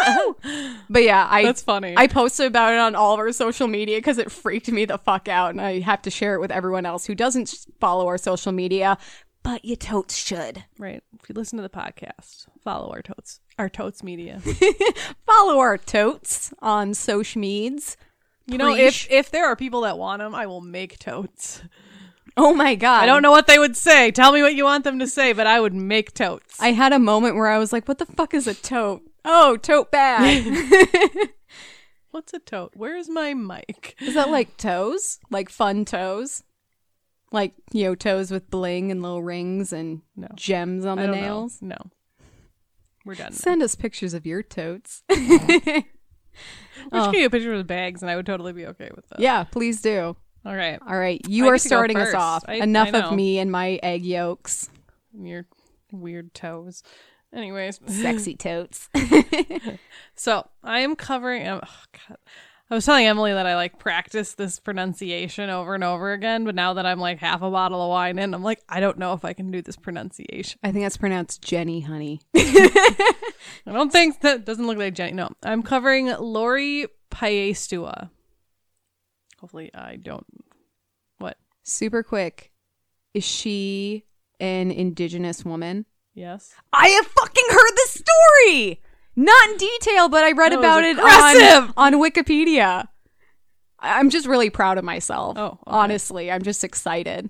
Woo! 0.46 0.75
But 0.88 1.03
yeah, 1.03 1.27
I 1.29 1.42
That's 1.42 1.61
funny. 1.61 1.94
I 1.96 2.07
posted 2.07 2.46
about 2.46 2.72
it 2.72 2.79
on 2.79 2.94
all 2.94 3.14
of 3.14 3.18
our 3.18 3.33
social 3.33 3.66
media 3.66 3.98
because 3.98 4.18
it 4.18 4.31
freaked 4.31 4.70
me 4.70 4.85
the 4.85 4.98
fuck 4.98 5.27
out, 5.27 5.51
and 5.51 5.61
I 5.61 5.81
have 5.81 6.03
to 6.03 6.11
share 6.11 6.37
it 6.37 6.40
with 6.40 6.53
everyone 6.53 6.87
else 6.87 7.05
who 7.05 7.16
doesn't 7.16 7.66
follow 7.81 8.07
our 8.07 8.16
social 8.16 8.53
media. 8.53 8.96
But 9.42 9.64
you 9.64 9.75
totes 9.75 10.16
should 10.16 10.66
Right. 10.79 11.03
If 11.20 11.29
you 11.29 11.35
listen 11.35 11.57
to 11.57 11.62
the 11.62 11.68
podcast, 11.68 12.46
follow 12.62 12.92
our 12.92 13.03
totes, 13.03 13.40
our 13.59 13.68
totes 13.68 14.05
media. 14.05 14.40
follow 15.27 15.59
our 15.59 15.79
totes 15.79 16.55
on 16.62 16.94
social 16.94 17.42
meds. 17.42 17.96
You 18.46 18.59
know, 18.59 18.72
Preach. 18.74 19.07
if 19.07 19.11
if 19.12 19.31
there 19.31 19.46
are 19.46 19.57
people 19.57 19.83
that 19.83 19.98
want 19.98 20.20
them, 20.20 20.35
I 20.35 20.46
will 20.46 20.61
make 20.61 20.98
totes. 20.98 21.62
Oh 22.37 22.55
my 22.55 22.74
god! 22.74 23.02
I 23.02 23.07
don't 23.07 23.22
know 23.22 23.31
what 23.31 23.46
they 23.46 23.59
would 23.59 23.76
say. 23.76 24.11
Tell 24.11 24.33
me 24.33 24.42
what 24.42 24.55
you 24.55 24.64
want 24.64 24.85
them 24.85 24.98
to 25.00 25.07
say, 25.07 25.33
but 25.35 25.46
I 25.46 25.61
would 25.61 25.74
make 25.74 26.14
totes. 26.14 26.61
I 26.61 26.72
had 26.72 26.92
a 26.92 26.98
moment 26.98 27.37
where 27.37 27.48
I 27.48 27.59
was 27.59 27.72
like, 27.72 27.87
"What 27.87 27.98
the 27.98 28.07
fuck 28.07 28.33
is 28.35 28.46
a 28.46 28.55
tote?" 28.55 29.02
Oh, 29.24 29.57
tote 29.57 29.90
bag. 29.92 30.44
What's 32.11 32.33
a 32.35 32.38
tote? 32.38 32.72
Where's 32.74 33.09
my 33.09 33.35
mic? 33.35 33.96
Is 34.00 34.14
that 34.14 34.31
like 34.31 34.57
toes? 34.57 35.18
Like 35.31 35.48
fun 35.48 35.85
toes? 35.85 36.42
Like, 37.31 37.55
you 37.72 37.85
know, 37.85 37.94
toes 37.94 38.31
with 38.31 38.50
bling 38.50 38.90
and 38.90 39.00
little 39.02 39.22
rings 39.22 39.72
and 39.72 40.02
No. 40.16 40.28
gems 40.35 40.85
on 40.85 40.98
I 40.98 41.07
the 41.07 41.12
nails? 41.12 41.62
know. 41.62 41.76
No. 41.76 41.90
We're 43.07 43.14
done. 43.14 43.31
now. 43.33 43.37
Send 43.37 43.62
us 43.62 43.74
pictures 43.74 44.12
of 44.14 44.26
your 44.26 44.42
totes. 44.42 45.02
We 46.90 46.99
should 46.99 47.09
oh. 47.09 47.12
get 47.12 47.21
you 47.21 47.27
a 47.27 47.31
picture 47.31 47.53
of 47.53 47.59
the 47.59 47.64
bags, 47.64 48.03
and 48.03 48.11
I 48.11 48.16
would 48.16 48.27
totally 48.27 48.53
be 48.53 48.66
okay 48.66 48.90
with 48.95 49.09
that. 49.09 49.21
yeah, 49.21 49.45
please 49.45 49.81
do. 49.81 50.16
All 50.45 50.57
right. 50.57 50.79
All 50.87 50.99
right, 50.99 51.21
you 51.29 51.45
I 51.45 51.49
are 51.49 51.53
get 51.53 51.62
to 51.62 51.68
go 51.68 51.75
starting 51.77 51.97
us 51.97 52.14
off. 52.14 52.45
I- 52.49 52.55
Enough 52.55 52.95
I 52.95 53.01
of 53.01 53.14
me 53.14 53.38
and 53.38 53.51
my 53.51 53.79
egg 53.83 54.05
yolks. 54.05 54.71
Your 55.16 55.47
weird 55.92 56.35
toes. 56.35 56.83
Anyways, 57.35 57.81
Sexy 57.87 58.37
totes. 58.37 58.88
so 60.14 60.49
I 60.62 60.81
am 60.81 60.97
covering. 60.97 61.49
Oh, 61.49 61.61
God. 62.09 62.18
I 62.70 62.75
was 62.75 62.87
telling 62.87 63.07
Emily 63.07 63.35
that 63.35 63.46
I 63.46 63.55
like 63.55 63.79
practice 63.79 64.35
this 64.35 64.59
pronunciation 64.59 65.51
over 65.51 65.75
and 65.75 65.85
over 65.85 66.12
again, 66.12 66.44
but 66.44 66.55
now 66.55 66.75
that 66.75 66.87
I'm 66.87 66.98
like 66.98 67.18
half 67.18 67.42
a 67.42 67.51
bottle 67.51 67.83
of 67.83 67.90
wine 67.90 68.18
in, 68.18 68.33
I'm 68.33 68.42
like, 68.42 68.62
I 68.66 68.81
don't 68.81 68.98
know 68.98 69.12
if 69.12 69.27
I 69.27 69.35
can 69.35 69.51
do 69.51 69.61
this 69.61 69.77
pronunciation. 69.77 70.59
I 70.62 70.72
think 70.72 70.85
that's 70.85 70.96
pronounced 70.96 71.42
Jenny, 71.42 71.81
honey. 71.81 72.22
I 72.35 73.14
don't 73.66 73.92
think 73.92 74.20
that 74.22 74.46
doesn't 74.46 74.66
look 74.66 74.79
like 74.79 74.94
Jenny. 74.94 75.12
No, 75.12 75.29
I'm 75.42 75.62
covering 75.62 76.07
Lori 76.18 76.87
Piestewa. 77.11 78.09
Hopefully, 79.38 79.70
I 79.75 79.96
don't. 79.96 80.27
What? 81.18 81.37
Super 81.62 82.03
quick. 82.03 82.53
Is 83.12 83.25
she 83.25 84.05
an 84.40 84.70
indigenous 84.70 85.44
woman? 85.44 85.85
Yes. 86.14 86.55
I 86.72 86.88
have 86.88 87.07
fucking 87.07 87.44
heard 87.51 87.72
this 87.77 88.05
story. 88.05 88.81
Not 89.14 89.51
in 89.51 89.57
detail, 89.59 90.09
but 90.09 90.25
I 90.25 90.33
read 90.33 90.53
That 90.53 90.59
about 90.59 90.85
it 90.85 90.98
on, 90.98 91.72
on 91.77 91.92
Wikipedia. 91.94 92.88
I'm 93.79 94.11
just 94.11 94.27
really 94.27 94.48
proud 94.48 94.79
of 94.79 94.85
myself. 94.85 95.37
Oh, 95.37 95.46
okay. 95.46 95.59
honestly, 95.66 96.31
I'm 96.31 96.42
just 96.42 96.64
excited. 96.64 97.29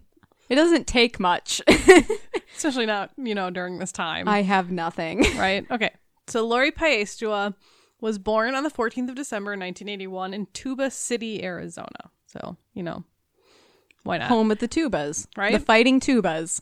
It 0.48 0.56
doesn't 0.56 0.86
take 0.86 1.18
much. 1.18 1.62
Especially 2.56 2.84
not, 2.84 3.10
you 3.16 3.34
know, 3.34 3.48
during 3.50 3.78
this 3.78 3.90
time. 3.90 4.28
I 4.28 4.42
have 4.42 4.70
nothing. 4.70 5.22
right? 5.36 5.64
Okay. 5.70 5.90
So 6.26 6.46
Lori 6.46 6.70
Piestewa 6.70 7.54
was 8.00 8.18
born 8.18 8.54
on 8.54 8.62
the 8.62 8.70
14th 8.70 9.08
of 9.08 9.14
December 9.14 9.52
1981 9.52 10.34
in 10.34 10.46
Tuba 10.52 10.90
City, 10.90 11.42
Arizona. 11.42 12.10
So, 12.26 12.56
you 12.74 12.82
know, 12.82 13.04
why 14.02 14.18
not? 14.18 14.28
Home 14.28 14.48
with 14.48 14.60
the 14.60 14.68
tubas, 14.68 15.26
Right? 15.36 15.52
The 15.52 15.60
fighting 15.60 16.00
tubas. 16.00 16.60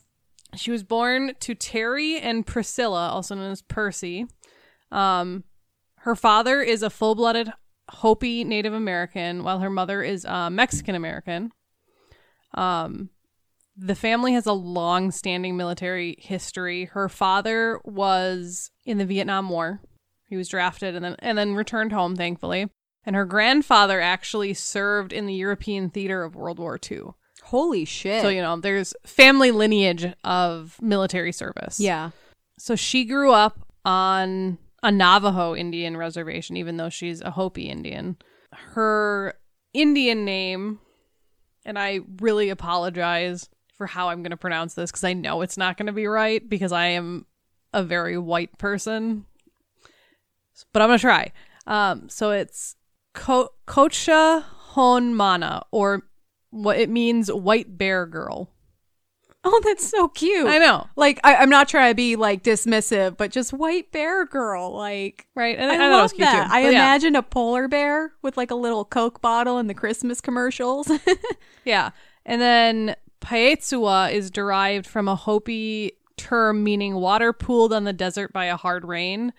She 0.55 0.71
was 0.71 0.83
born 0.83 1.33
to 1.41 1.55
Terry 1.55 2.17
and 2.17 2.45
Priscilla, 2.45 3.09
also 3.09 3.35
known 3.35 3.51
as 3.51 3.61
Percy. 3.61 4.27
Um, 4.91 5.43
her 5.97 6.15
father 6.15 6.61
is 6.61 6.83
a 6.83 6.89
full-blooded 6.89 7.51
Hopi 7.89 8.43
Native 8.43 8.73
American, 8.73 9.43
while 9.43 9.59
her 9.59 9.69
mother 9.69 10.01
is 10.01 10.25
uh, 10.25 10.49
Mexican 10.49 10.95
American. 10.95 11.51
Um, 12.53 13.09
the 13.77 13.95
family 13.95 14.33
has 14.33 14.45
a 14.45 14.53
long-standing 14.53 15.55
military 15.57 16.15
history. 16.19 16.85
Her 16.85 17.09
father 17.09 17.79
was 17.83 18.71
in 18.85 18.97
the 18.97 19.05
Vietnam 19.05 19.49
War. 19.49 19.81
He 20.27 20.37
was 20.37 20.49
drafted 20.49 20.95
and 20.95 21.03
then 21.03 21.15
and 21.19 21.37
then 21.37 21.55
returned 21.55 21.91
home, 21.91 22.15
thankfully. 22.15 22.69
And 23.03 23.15
her 23.15 23.25
grandfather 23.25 23.99
actually 23.99 24.53
served 24.53 25.11
in 25.11 25.25
the 25.25 25.33
European 25.33 25.89
theater 25.89 26.23
of 26.23 26.35
World 26.35 26.59
War 26.59 26.79
II. 26.89 27.01
Holy 27.43 27.85
shit. 27.85 28.21
So, 28.21 28.29
you 28.29 28.41
know, 28.41 28.57
there's 28.59 28.93
family 29.05 29.51
lineage 29.51 30.05
of 30.23 30.77
military 30.81 31.31
service. 31.31 31.79
yeah. 31.79 32.11
So 32.59 32.75
she 32.75 33.05
grew 33.05 33.31
up 33.31 33.59
on 33.83 34.59
a 34.83 34.91
Navajo 34.91 35.55
Indian 35.55 35.95
reservation, 35.97 36.57
even 36.57 36.77
though 36.77 36.89
she's 36.89 37.21
a 37.21 37.31
Hopi 37.31 37.69
Indian. 37.69 38.17
Her 38.51 39.33
Indian 39.73 40.25
name, 40.25 40.79
and 41.65 41.77
I 41.77 41.99
really 42.19 42.49
apologize 42.49 43.49
for 43.75 43.87
how 43.87 44.09
I'm 44.09 44.21
going 44.21 44.31
to 44.31 44.37
pronounce 44.37 44.73
this 44.73 44.91
because 44.91 45.03
I 45.03 45.13
know 45.13 45.41
it's 45.41 45.57
not 45.57 45.77
going 45.77 45.87
to 45.87 45.93
be 45.93 46.07
right 46.07 46.47
because 46.47 46.71
I 46.71 46.87
am 46.87 47.25
a 47.73 47.83
very 47.83 48.17
white 48.17 48.57
person. 48.57 49.25
But 50.73 50.81
I'm 50.81 50.89
going 50.89 50.99
to 50.99 51.01
try. 51.01 51.31
Um, 51.65 52.09
so 52.09 52.31
it's 52.31 52.75
Ko- 53.13 53.49
Kocha 53.67 54.43
Honmana, 54.73 55.63
or 55.71 56.03
what 56.49 56.77
it 56.77 56.89
means 56.89 57.31
white 57.31 57.77
bear 57.77 58.05
girl. 58.05 58.49
Oh, 59.45 59.59
that's 59.63 59.87
so 59.89 60.07
cute. 60.07 60.47
I 60.47 60.59
know. 60.59 60.87
Like, 60.95 61.19
I, 61.23 61.37
I'm 61.37 61.49
not 61.49 61.67
trying 61.67 61.89
to 61.89 61.95
be 61.95 62.15
like 62.15 62.43
dismissive, 62.43 63.17
but 63.17 63.31
just 63.31 63.51
white 63.51 63.91
bear 63.91 64.23
girl. 64.23 64.71
Like, 64.71 65.25
Right. 65.33 65.57
And 65.57 65.71
I, 65.71 65.83
I, 65.83 65.87
it 65.87 65.91
love 65.91 66.03
was 66.03 66.13
cute 66.13 66.27
that. 66.27 66.45
too. 66.47 66.53
I 66.53 66.61
yeah. 66.61 66.69
imagine 66.69 67.15
a 67.15 67.23
polar 67.23 67.67
bear 67.67 68.13
with 68.21 68.37
like 68.37 68.51
a 68.51 68.55
little 68.55 68.85
Coke 68.85 69.19
bottle 69.19 69.57
in 69.57 69.65
the 69.65 69.73
Christmas 69.73 70.21
commercials. 70.21 70.91
Yeah. 71.65 71.89
And 72.23 72.39
then 72.41 72.95
Piestewa 73.19 74.11
is 74.11 74.29
derived 74.31 74.85
from 74.85 75.07
a 75.07 75.15
Hopi 75.15 75.93
term 76.17 76.63
meaning 76.63 76.95
water 76.95 77.33
pooled 77.33 77.73
on 77.73 77.83
the 77.83 77.93
desert 77.93 78.31
by 78.31 78.45
a 78.45 78.57
hard 78.57 78.85
rain. 78.85 79.33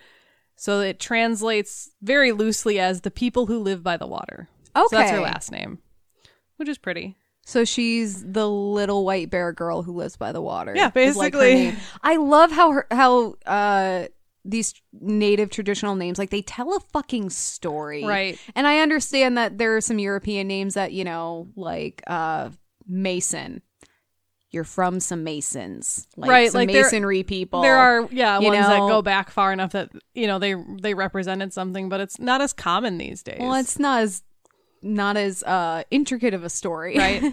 So 0.57 0.81
it 0.81 0.99
translates 1.01 1.91
very 2.03 2.33
loosely 2.33 2.79
as 2.79 3.03
the 3.03 3.11
people 3.11 3.47
who 3.47 3.59
live 3.59 3.83
by 3.83 3.97
the 3.97 4.07
water. 4.07 4.49
So 4.75 4.88
that's 4.91 5.11
her 5.11 5.21
last 5.21 5.53
name, 5.53 5.79
which 6.57 6.69
is 6.69 6.79
pretty. 6.79 7.17
So 7.45 7.65
she's 7.65 8.25
the 8.25 8.49
little 8.49 9.05
white 9.05 9.29
bear 9.31 9.53
girl 9.53 9.83
who 9.83 9.93
lives 9.93 10.17
by 10.17 10.33
the 10.33 10.41
water. 10.41 10.75
Yeah, 10.77 10.91
is 10.95 11.17
like 11.17 11.33
basically. 11.33 11.75
I 12.03 12.17
love 12.17 12.53
how 12.53 12.71
her 12.73 12.87
how 12.91 13.35
uh 13.47 14.07
these 14.45 14.75
native 14.93 15.51
traditional 15.51 15.95
names 15.95 16.19
like 16.19 16.31
they 16.31 16.43
tell 16.43 16.77
a 16.77 16.81
fucking 16.93 17.31
story. 17.31 18.05
Right. 18.05 18.39
And 18.55 18.67
I 18.67 18.79
understand 18.79 19.37
that 19.39 19.59
there 19.59 19.77
are 19.77 19.81
some 19.81 19.99
European 19.99 20.49
names 20.49 20.75
that, 20.75 20.93
you 20.93 21.05
know, 21.05 21.49
like 21.57 22.03
uh 22.07 22.51
Mason. 22.87 23.63
You're 24.51 24.65
from 24.65 25.01
some 25.01 25.25
Masons. 25.25 26.07
Like 26.17 26.31
Right, 26.31 26.53
some 26.53 26.61
like 26.61 26.73
there- 26.73 26.83
masonry 26.83 27.23
people. 27.23 27.63
There 27.63 27.77
are 27.77 28.07
yeah 28.13 28.39
ones 28.39 28.67
that 28.67 28.79
go 28.81 29.01
back 29.03 29.31
far 29.31 29.53
enough 29.53 29.73
that 29.73 29.91
you 30.15 30.27
know 30.27 30.39
they 30.39 30.55
they 30.81 30.95
represented 30.95 31.53
something, 31.53 31.89
but 31.89 32.01
it's 32.01 32.21
not 32.21 32.41
as 32.41 32.53
common 32.53 32.99
these 32.99 33.23
days. 33.23 33.39
Well, 33.41 33.55
it's 33.55 33.79
not 33.79 34.03
as 34.03 34.23
not 34.83 35.16
as 35.16 35.42
uh 35.42 35.85
intricate 35.90 36.35
of 36.35 36.45
a 36.45 36.51
story. 36.51 36.97
right? 36.97 37.33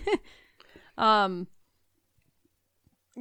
um, 0.98 1.48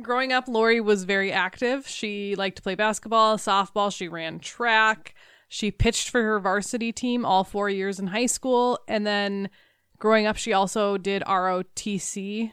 growing 0.00 0.32
up, 0.32 0.48
Lori 0.48 0.80
was 0.80 1.04
very 1.04 1.32
active. 1.32 1.86
She 1.88 2.34
liked 2.36 2.56
to 2.56 2.62
play 2.62 2.74
basketball, 2.74 3.36
softball. 3.36 3.94
She 3.94 4.08
ran 4.08 4.38
track. 4.38 5.14
She 5.48 5.70
pitched 5.70 6.10
for 6.10 6.22
her 6.22 6.38
varsity 6.38 6.92
team 6.92 7.24
all 7.24 7.42
four 7.42 7.70
years 7.70 7.98
in 7.98 8.08
high 8.08 8.26
school, 8.26 8.78
and 8.86 9.06
then 9.06 9.48
growing 9.98 10.26
up, 10.26 10.36
she 10.36 10.52
also 10.52 10.98
did 10.98 11.22
ROTC, 11.22 12.52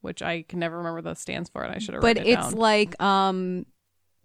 which 0.00 0.22
I 0.22 0.42
can 0.42 0.58
never 0.58 0.78
remember 0.78 0.96
what 0.96 1.04
that 1.04 1.18
stands 1.18 1.50
for, 1.50 1.62
and 1.62 1.74
I 1.74 1.78
should 1.78 1.94
have. 1.94 2.02
but 2.02 2.16
it 2.16 2.26
it's 2.26 2.50
down. 2.50 2.52
like 2.52 3.02
um 3.02 3.66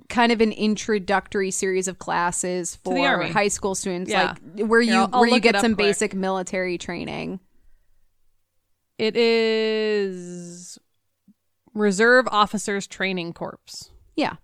kind 0.09 0.31
of 0.31 0.39
an 0.41 0.51
introductory 0.51 1.49
series 1.51 1.87
of 1.87 1.97
classes 1.99 2.75
for 2.83 3.23
high 3.23 3.47
school 3.47 3.73
students 3.75 4.11
Yeah. 4.11 4.35
like 4.57 4.67
where 4.67 4.81
you 4.81 5.03
where 5.05 5.27
you 5.27 5.39
get 5.39 5.59
some 5.61 5.73
quick. 5.75 5.85
basic 5.87 6.13
military 6.13 6.77
training 6.77 7.39
it 8.97 9.15
is 9.17 10.77
Reserve 11.73 12.27
Officers 12.31 12.87
Training 12.87 13.33
Corps. 13.33 13.89
yeah 14.15 14.35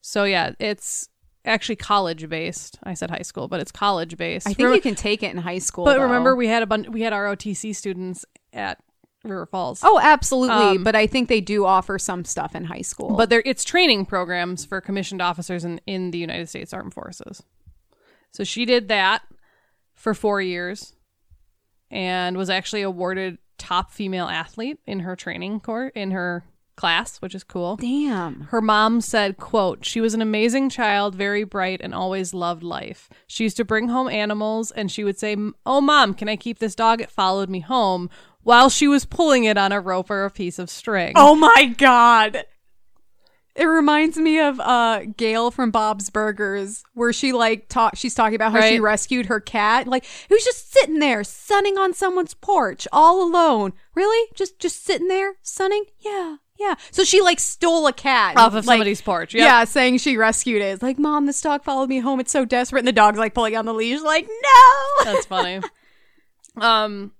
So 0.00 0.24
yeah, 0.24 0.52
it's 0.58 1.08
actually 1.44 1.76
college 1.76 2.28
based. 2.28 2.78
I 2.82 2.94
said 2.94 3.10
high 3.10 3.22
school, 3.22 3.46
but 3.48 3.60
it's 3.60 3.70
college 3.72 4.16
based. 4.16 4.46
i 4.48 4.52
think 4.52 4.74
you 4.74 4.80
can 4.80 4.94
take 4.94 5.22
it 5.22 5.30
in 5.30 5.38
high 5.38 5.58
school 5.58 5.84
But 5.84 5.94
though. 5.98 6.02
remember, 6.04 6.34
we 6.34 6.48
had 6.48 6.62
a 6.62 6.66
bunch. 6.66 6.88
We 6.88 7.02
had 7.02 7.12
ROTC 7.12 7.74
students 7.76 8.24
at 8.52 8.78
River 9.24 9.46
Falls. 9.46 9.80
oh 9.84 10.00
absolutely 10.02 10.78
Um, 10.78 10.84
but 10.84 10.96
i 10.96 11.06
think 11.06 11.28
they 11.28 11.40
do 11.40 11.66
offer 11.66 11.98
some 11.98 12.24
stuff 12.24 12.54
in 12.54 12.64
high 12.64 12.80
school 12.80 13.16
but 13.16 13.28
there 13.28 13.42
it's 13.44 13.64
training 13.64 14.06
programs 14.06 14.64
for 14.64 14.80
commissioned 14.80 15.20
officers 15.20 15.64
in 15.64 15.80
in 15.86 16.10
the 16.10 16.18
United 16.18 16.48
States 16.48 16.72
Armed 16.72 16.94
Forces. 16.94 17.42
So 18.32 18.44
she 18.44 18.64
did 18.64 18.88
that 18.88 19.22
for 19.94 20.14
four 20.14 20.40
years, 20.40 20.94
and 21.90 22.36
was 22.36 22.48
actually 22.48 22.82
awarded 22.82 23.38
top 23.58 23.90
female 23.90 24.26
athlete 24.26 24.78
in 24.86 25.00
her 25.00 25.16
training 25.16 25.60
course 25.60 25.92
in 25.94 26.12
her 26.12 26.44
class, 26.76 27.18
which 27.18 27.34
is 27.34 27.44
cool. 27.44 27.76
damn 27.76 28.42
Her 28.42 28.62
mom 28.62 29.02
said, 29.02 29.36
quote, 29.36 29.84
she 29.84 30.00
was 30.00 30.14
an 30.14 30.22
amazing 30.22 30.70
child, 30.70 31.14
very 31.14 31.44
bright, 31.44 31.80
and 31.82 31.92
always 31.94 32.32
loved 32.32 32.62
life. 32.62 33.10
She 33.26 33.44
used 33.44 33.58
to 33.58 33.64
bring 33.66 33.88
home 33.88 34.08
animals, 34.08 34.70
and 34.70 34.90
she 34.90 35.04
would 35.04 35.18
say, 35.18 35.36
oh, 35.66 35.80
mom, 35.82 36.14
can 36.14 36.28
I 36.28 36.36
keep 36.36 36.58
this 36.58 36.74
dog? 36.74 37.02
It 37.02 37.10
followed 37.10 37.50
me 37.50 37.60
home 37.60 38.08
while 38.42 38.68
she 38.68 38.88
was 38.88 39.04
pulling 39.04 39.44
it 39.44 39.58
on 39.58 39.72
a 39.72 39.80
rope 39.80 40.10
or 40.10 40.24
a 40.24 40.30
piece 40.30 40.58
of 40.58 40.70
string. 40.70 41.12
oh 41.16 41.34
my 41.34 41.74
god. 41.76 42.44
It 43.56 43.64
reminds 43.64 44.16
me 44.16 44.38
of 44.40 44.60
uh 44.60 45.02
Gayle 45.16 45.50
from 45.50 45.70
Bob's 45.70 46.08
Burgers 46.08 46.84
where 46.94 47.12
she 47.12 47.32
like 47.32 47.68
talk 47.68 47.96
she's 47.96 48.14
talking 48.14 48.36
about 48.36 48.52
how 48.52 48.62
she 48.62 48.80
rescued 48.80 49.26
her 49.26 49.40
cat. 49.40 49.86
Like 49.86 50.04
it 50.04 50.32
was 50.32 50.44
just 50.44 50.72
sitting 50.72 51.00
there 51.00 51.24
sunning 51.24 51.76
on 51.76 51.92
someone's 51.92 52.34
porch 52.34 52.86
all 52.92 53.22
alone. 53.22 53.72
Really? 53.94 54.30
Just 54.34 54.58
just 54.58 54.84
sitting 54.84 55.08
there 55.08 55.34
sunning? 55.42 55.84
Yeah 55.98 56.36
yeah. 56.60 56.74
So 56.90 57.04
she 57.04 57.22
like 57.22 57.40
stole 57.40 57.86
a 57.86 57.92
cat. 57.92 58.36
Off 58.36 58.48
of 58.54 58.66
like, 58.66 58.74
somebody's 58.76 59.00
porch. 59.00 59.34
Yep. 59.34 59.44
yeah 59.44 59.64
saying 59.64 59.98
she 59.98 60.16
rescued 60.16 60.60
it. 60.60 60.66
It's 60.66 60.82
like 60.82 60.98
mom 60.98 61.26
this 61.26 61.40
dog 61.40 61.64
followed 61.64 61.88
me 61.88 61.98
home. 61.98 62.20
It's 62.20 62.30
so 62.30 62.44
desperate. 62.44 62.80
And 62.80 62.88
the 62.88 62.92
dog's 62.92 63.18
like 63.18 63.34
pulling 63.34 63.56
on 63.56 63.64
the 63.64 63.74
leash 63.74 64.02
like 64.02 64.28
no. 64.28 65.04
That's 65.04 65.26
funny. 65.26 65.60
um, 66.56 67.12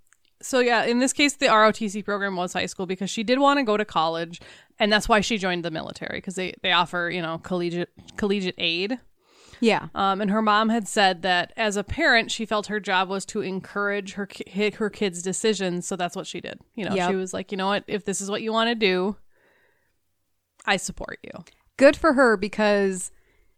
so 0.43 0.61
yeah, 0.61 0.85
in 0.85 0.99
this 1.01 1.13
case, 1.13 1.35
the 1.35 1.47
ROTC 1.47 2.05
program 2.05 2.37
was 2.37 2.53
high 2.53 2.67
school 2.67 2.87
because 2.87 3.11
she 3.11 3.23
did 3.23 3.39
want 3.39 3.59
to 3.59 3.63
go 3.65 3.77
to 3.77 3.85
college, 3.85 4.41
and 4.79 4.93
that's 4.93 5.09
why 5.09 5.21
she 5.21 5.39
joined 5.39 5.65
the 5.65 5.71
military 5.71 6.19
because 6.19 6.35
they 6.35 6.55
they 6.63 6.73
offer 6.73 7.11
you 7.13 7.23
know 7.23 7.39
collegiate 7.39 7.91
collegiate 8.17 8.55
aid. 8.59 8.99
yeah 9.61 9.89
Um, 9.95 10.21
and 10.23 10.31
her 10.31 10.41
mom 10.43 10.71
had 10.71 10.89
said 10.89 11.23
that 11.23 11.53
as 11.57 11.77
a 11.77 11.85
parent, 11.85 12.31
she 12.31 12.47
felt 12.47 12.69
her 12.69 12.81
job 12.81 13.09
was 13.11 13.27
to 13.27 13.43
encourage 13.43 14.15
her 14.15 14.27
ki- 14.27 14.71
her 14.71 14.89
kids' 14.91 15.23
decisions. 15.23 15.87
So 15.87 15.97
that's 15.97 16.17
what 16.17 16.27
she 16.27 16.41
did. 16.41 16.59
You 16.75 16.87
know, 16.87 16.95
Yep. 16.95 17.11
she 17.11 17.17
was 17.17 17.35
like, 17.35 17.53
you 17.53 17.59
know 17.59 17.67
what, 17.67 17.85
if 17.87 18.05
this 18.07 18.21
is 18.23 18.31
what 18.31 18.41
you 18.43 18.53
want 18.53 18.69
to 18.71 18.75
do, 18.75 19.17
I 20.67 20.77
support 20.77 21.19
you. 21.23 21.45
good 21.77 21.97
for 21.97 22.13
her 22.15 22.37
because 22.37 23.11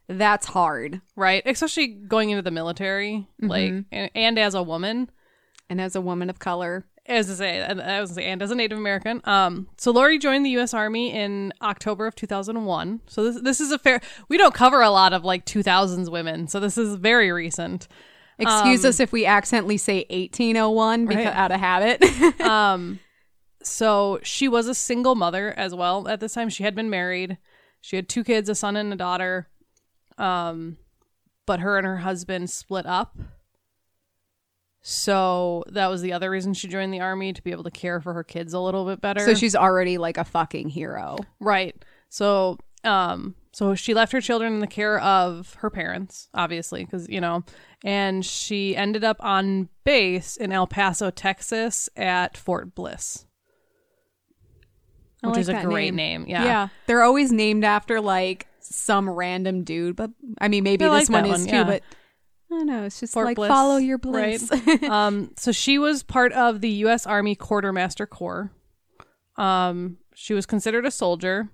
that's 0.09 0.47
hard 0.47 1.01
Right, 1.17 1.43
especially 1.47 1.87
going 1.89 2.31
into 2.31 2.43
the 2.43 2.51
military, 2.51 3.29
like, 3.41 3.73
and, 3.93 4.11
and 4.15 4.39
as 4.39 4.55
a 4.55 4.63
woman, 4.63 5.11
and 5.73 5.81
as 5.81 5.97
a 5.97 6.01
woman 6.01 6.31
of 6.31 6.39
color 6.39 6.85
as 7.07 7.29
I 7.31 7.35
say, 7.35 7.61
and 7.61 7.81
I 7.81 8.01
was 8.01 8.13
say, 8.13 8.25
and 8.27 8.41
as 8.43 8.51
a 8.51 8.55
Native 8.55 8.79
American. 8.79 9.21
Um, 9.25 9.69
so 9.77 9.91
Lori 9.91 10.19
joined 10.19 10.47
the 10.47 10.51
U.S. 10.51 10.73
Army 10.73 11.13
in 11.13 11.53
October 11.61 12.07
of 12.07 12.15
2001. 12.15 13.01
So 13.09 13.25
this 13.25 13.43
this 13.43 13.61
is 13.61 13.73
a 13.73 13.79
fair. 13.79 14.01
We 14.29 14.39
don't 14.39 14.55
cover 14.55 14.81
a 14.81 14.91
lot 14.91 15.13
of 15.13 15.25
like 15.25 15.45
2000s 15.45 16.11
women, 16.11 16.47
so 16.47 16.61
this 16.61 16.79
is 16.79 16.95
very 16.95 17.33
recent. 17.33 17.89
Excuse 18.39 18.85
us 18.85 18.99
if 18.99 19.13
we 19.13 19.27
accidentally 19.27 19.77
say 19.77 20.07
1801 20.11 21.07
because 21.07 21.25
Right. 21.27 21.35
out 21.37 21.53
of 21.53 21.61
habit. 21.61 22.05
Um, 22.41 22.99
so 23.63 24.19
she 24.23 24.49
was 24.49 24.67
a 24.67 24.75
single 24.75 25.15
mother 25.15 25.55
as 25.57 25.75
well 25.75 26.09
at 26.09 26.19
this 26.21 26.35
time. 26.35 26.49
She 26.49 26.65
had 26.65 26.75
been 26.75 26.91
married. 26.91 27.39
She 27.81 27.97
had 27.97 28.09
two 28.09 28.25
kids, 28.25 28.49
a 28.49 28.55
son 28.55 28.77
and 28.77 28.93
a 28.93 28.97
daughter. 28.97 29.49
Um, 30.19 30.79
but 31.47 31.61
her 31.61 31.79
and 31.79 31.87
her 31.87 31.99
husband 31.99 32.51
split 32.51 32.87
up. 32.87 33.17
So 34.83 35.63
that 35.69 35.89
was 35.89 36.03
the 36.03 36.13
other 36.13 36.29
reason 36.29 36.55
she 36.55 36.67
joined 36.67 36.93
the 36.93 37.01
army 37.01 37.33
to 37.33 37.41
be 37.41 37.53
able 37.53 37.63
to 37.65 37.71
care 37.71 38.01
for 38.01 38.13
her 38.15 38.25
kids 38.25 38.53
a 38.53 38.59
little 38.59 38.85
bit 38.85 39.01
better. 39.01 39.25
so 39.25 39.35
she's 39.35 39.55
already 39.55 39.97
like 39.97 40.19
a 40.19 40.25
fucking 40.25 40.69
hero. 40.69 41.19
Right. 41.39 41.77
So, 42.09 42.59
um, 42.83 43.37
so 43.53 43.77
she 43.77 43.95
left 43.95 44.13
her 44.13 44.21
children 44.21 44.55
in 44.55 44.59
the 44.59 44.67
care 44.67 44.99
of 44.99 45.55
her 45.61 45.71
parents, 45.71 46.29
obviously, 46.35 46.85
because 46.85 47.09
you 47.09 47.21
know, 47.21 47.45
and 47.85 48.27
she 48.27 48.77
ended 48.77 49.05
up 49.05 49.19
on 49.21 49.69
base 49.85 50.37
in 50.37 50.51
El 50.51 50.67
Paso, 50.67 51.11
Texas, 51.11 51.89
at 51.97 52.37
Fort 52.37 52.75
Bliss, 52.75 53.25
I 55.23 55.29
which 55.29 55.37
like 55.37 55.41
is 55.43 55.49
a 55.49 55.63
great 55.63 55.95
name. 55.95 56.25
Yeah. 56.27 56.45
Yeah. 56.45 56.69
They're 56.87 57.03
always 57.03 57.31
named 57.31 57.65
after 57.65 58.01
like 58.01 58.49
some 58.59 59.09
random 59.09 59.63
dude, 59.63 59.95
but 59.95 60.11
I 60.41 60.49
mean, 60.49 60.65
maybe 60.65 60.85
I 60.87 60.99
this 60.99 61.09
like 61.09 61.23
one 61.25 61.31
is 61.31 61.41
one, 61.43 61.49
too, 61.49 61.57
yeah. 61.57 61.65
but 61.65 61.83
don't 62.53 62.67
know. 62.67 62.85
It's 62.85 63.01
just 63.01 63.13
Fort 63.15 63.27
like 63.27 63.37
Bliss, 63.37 63.49
follow 63.49 63.77
your 63.77 63.99
bliss. 63.99 64.51
um, 64.89 65.33
so 65.37 65.53
she 65.53 65.79
was 65.79 66.03
part 66.03 66.33
of 66.33 66.61
the 66.61 66.71
U.S. 66.71 67.07
Army 67.07 67.35
Quartermaster 67.35 68.07
Corps. 68.07 68.51
Um, 69.37 69.99
she 70.15 70.35
was 70.35 70.47
considered 70.47 70.87
a 70.87 70.91
soldier 70.91 71.49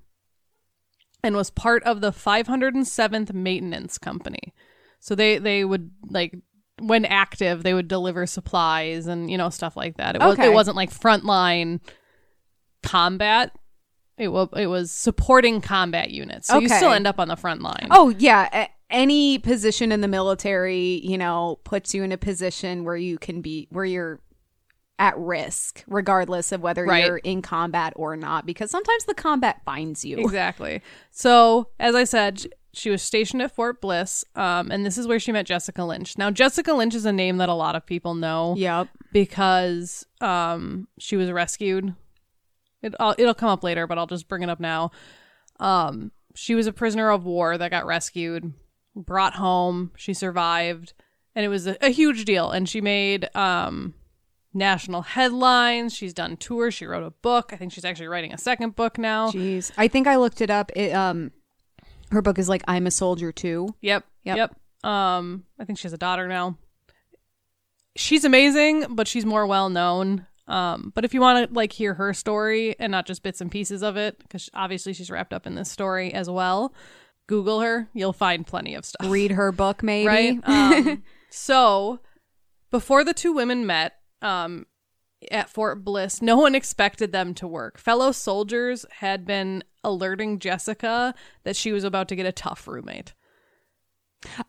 and 1.22 1.34
was 1.36 1.50
part 1.50 1.82
of 1.84 2.00
the 2.00 2.10
507th 2.12 3.32
Maintenance 3.32 3.98
Company. 3.98 4.52
So 5.00 5.14
they 5.14 5.38
they 5.38 5.64
would 5.64 5.90
like 6.08 6.34
when 6.80 7.04
active, 7.04 7.62
they 7.62 7.74
would 7.74 7.88
deliver 7.88 8.26
supplies 8.26 9.06
and 9.06 9.30
you 9.30 9.38
know 9.38 9.50
stuff 9.50 9.76
like 9.76 9.96
that. 9.96 10.16
It 10.16 10.20
was 10.20 10.34
Okay. 10.38 10.46
it 10.50 10.54
wasn't 10.54 10.76
like 10.76 10.90
frontline 10.90 11.80
combat. 12.82 13.52
It 14.16 14.28
was 14.28 14.48
it 14.56 14.66
was 14.66 14.90
supporting 14.90 15.60
combat 15.60 16.10
units. 16.10 16.48
So 16.48 16.58
you 16.58 16.68
still 16.68 16.92
end 16.92 17.06
up 17.06 17.20
on 17.20 17.28
the 17.28 17.36
front 17.36 17.62
line. 17.62 17.88
oh, 17.90 18.08
yeah. 18.10 18.66
Any 18.90 19.38
position 19.38 19.92
in 19.92 20.00
the 20.00 20.08
military, 20.08 21.00
you 21.04 21.18
know, 21.18 21.58
puts 21.64 21.94
you 21.94 22.02
in 22.02 22.12
a 22.12 22.18
position 22.18 22.84
where 22.84 22.96
you 22.96 23.18
can 23.18 23.40
be, 23.40 23.68
where 23.70 23.84
you're 23.84 24.20
at 24.98 25.16
risk, 25.16 25.84
regardless 25.86 26.50
of 26.50 26.60
whether 26.60 26.84
Right. 26.84 27.04
you're 27.06 27.18
in 27.18 27.40
combat 27.42 27.92
or 27.96 28.16
not, 28.16 28.46
because 28.46 28.70
sometimes 28.70 29.04
the 29.04 29.14
combat 29.14 29.60
finds 29.64 30.04
you. 30.04 30.18
Exactly. 30.18 30.82
So, 31.10 31.68
as 31.78 31.94
I 31.94 32.04
said, 32.04 32.46
she 32.72 32.90
was 32.90 33.02
stationed 33.02 33.42
at 33.42 33.54
Fort 33.54 33.80
Bliss, 33.80 34.24
um, 34.36 34.70
and 34.70 34.84
this 34.86 34.96
is 34.98 35.06
where 35.08 35.18
she 35.18 35.32
met 35.32 35.46
Jessica 35.46 35.84
Lynch. 35.84 36.16
Now, 36.18 36.30
Jessica 36.30 36.72
Lynch 36.72 36.94
is 36.94 37.04
a 37.04 37.12
name 37.12 37.38
that 37.38 37.48
a 37.48 37.54
lot 37.54 37.74
of 37.76 37.84
people 37.86 38.14
know 38.14 38.54
Yep. 38.56 38.88
because 39.12 40.06
um, 40.20 40.86
she 40.98 41.16
was 41.16 41.30
rescued. 41.32 41.94
It, 42.82 42.94
I'll, 43.00 43.14
it'll 43.18 43.34
come 43.34 43.48
up 43.50 43.64
later, 43.64 43.86
but 43.88 43.98
I'll 43.98 44.06
just 44.06 44.28
bring 44.28 44.42
it 44.42 44.50
up 44.50 44.60
now. 44.60 44.92
Um, 45.58 46.12
she 46.36 46.54
was 46.54 46.66
a 46.68 46.72
prisoner 46.72 47.10
of 47.10 47.24
war 47.24 47.58
that 47.58 47.70
got 47.72 47.84
rescued, 47.86 48.52
brought 48.98 49.34
home. 49.34 49.92
She 49.96 50.12
survived, 50.12 50.92
and 51.34 51.44
it 51.44 51.48
was 51.48 51.66
a, 51.66 51.76
a 51.80 51.90
huge 51.90 52.24
deal. 52.24 52.50
And 52.50 52.68
she 52.68 52.80
made 52.80 53.34
um, 53.34 53.94
national 54.52 55.02
headlines. 55.02 55.94
She's 55.94 56.12
done 56.12 56.36
tours. 56.36 56.74
She 56.74 56.86
wrote 56.86 57.04
a 57.04 57.10
book. 57.10 57.50
I 57.52 57.56
think 57.56 57.72
she's 57.72 57.84
actually 57.84 58.08
writing 58.08 58.32
a 58.32 58.38
second 58.38 58.76
book 58.76 58.98
now. 58.98 59.30
Jeez. 59.30 59.70
I 59.76 59.88
think 59.88 60.06
I 60.06 60.16
looked 60.16 60.40
it 60.40 60.50
up. 60.50 60.70
It, 60.76 60.92
um, 60.92 61.32
her 62.10 62.22
book 62.22 62.38
is 62.38 62.48
like 62.48 62.62
I'm 62.66 62.86
a 62.86 62.90
Soldier 62.90 63.32
too. 63.32 63.74
Yep. 63.80 64.04
Yep. 64.24 64.36
Yep. 64.36 64.90
Um, 64.90 65.44
I 65.58 65.64
think 65.64 65.78
she 65.78 65.84
has 65.84 65.92
a 65.92 65.98
daughter 65.98 66.28
now. 66.28 66.56
She's 67.96 68.24
amazing, 68.24 68.94
but 68.94 69.08
she's 69.08 69.26
more 69.26 69.46
well 69.46 69.68
known. 69.68 70.26
Um, 70.46 70.92
but 70.94 71.04
if 71.04 71.12
you 71.12 71.20
want 71.20 71.48
to 71.48 71.54
like 71.54 71.72
hear 71.72 71.94
her 71.94 72.14
story 72.14 72.74
and 72.78 72.90
not 72.90 73.06
just 73.06 73.22
bits 73.22 73.40
and 73.40 73.50
pieces 73.50 73.82
of 73.82 73.96
it, 73.96 74.18
because 74.18 74.48
obviously 74.54 74.94
she's 74.94 75.10
wrapped 75.10 75.34
up 75.34 75.46
in 75.46 75.54
this 75.54 75.70
story 75.70 76.14
as 76.14 76.30
well, 76.30 76.72
Google 77.28 77.60
her. 77.60 77.88
You'll 77.94 78.12
find 78.12 78.44
plenty 78.44 78.74
of 78.74 78.84
stuff. 78.84 79.08
Read 79.08 79.30
her 79.30 79.52
book, 79.52 79.84
maybe. 79.84 80.06
right? 80.08 80.40
Um, 80.44 81.04
so 81.30 82.00
before 82.72 83.04
the 83.04 83.14
two 83.14 83.32
women 83.32 83.64
met, 83.66 83.92
um, 84.22 84.66
at 85.30 85.48
Fort 85.50 85.84
Bliss, 85.84 86.20
no 86.22 86.36
one 86.36 86.54
expected 86.54 87.12
them 87.12 87.34
to 87.34 87.46
work. 87.46 87.78
Fellow 87.78 88.12
soldiers 88.12 88.84
had 88.90 89.24
been 89.26 89.62
alerting 89.84 90.38
Jessica 90.38 91.14
that 91.44 91.54
she 91.56 91.70
was 91.72 91.84
about 91.84 92.08
to 92.08 92.16
get 92.16 92.26
a 92.26 92.32
tough 92.32 92.66
roommate. 92.66 93.14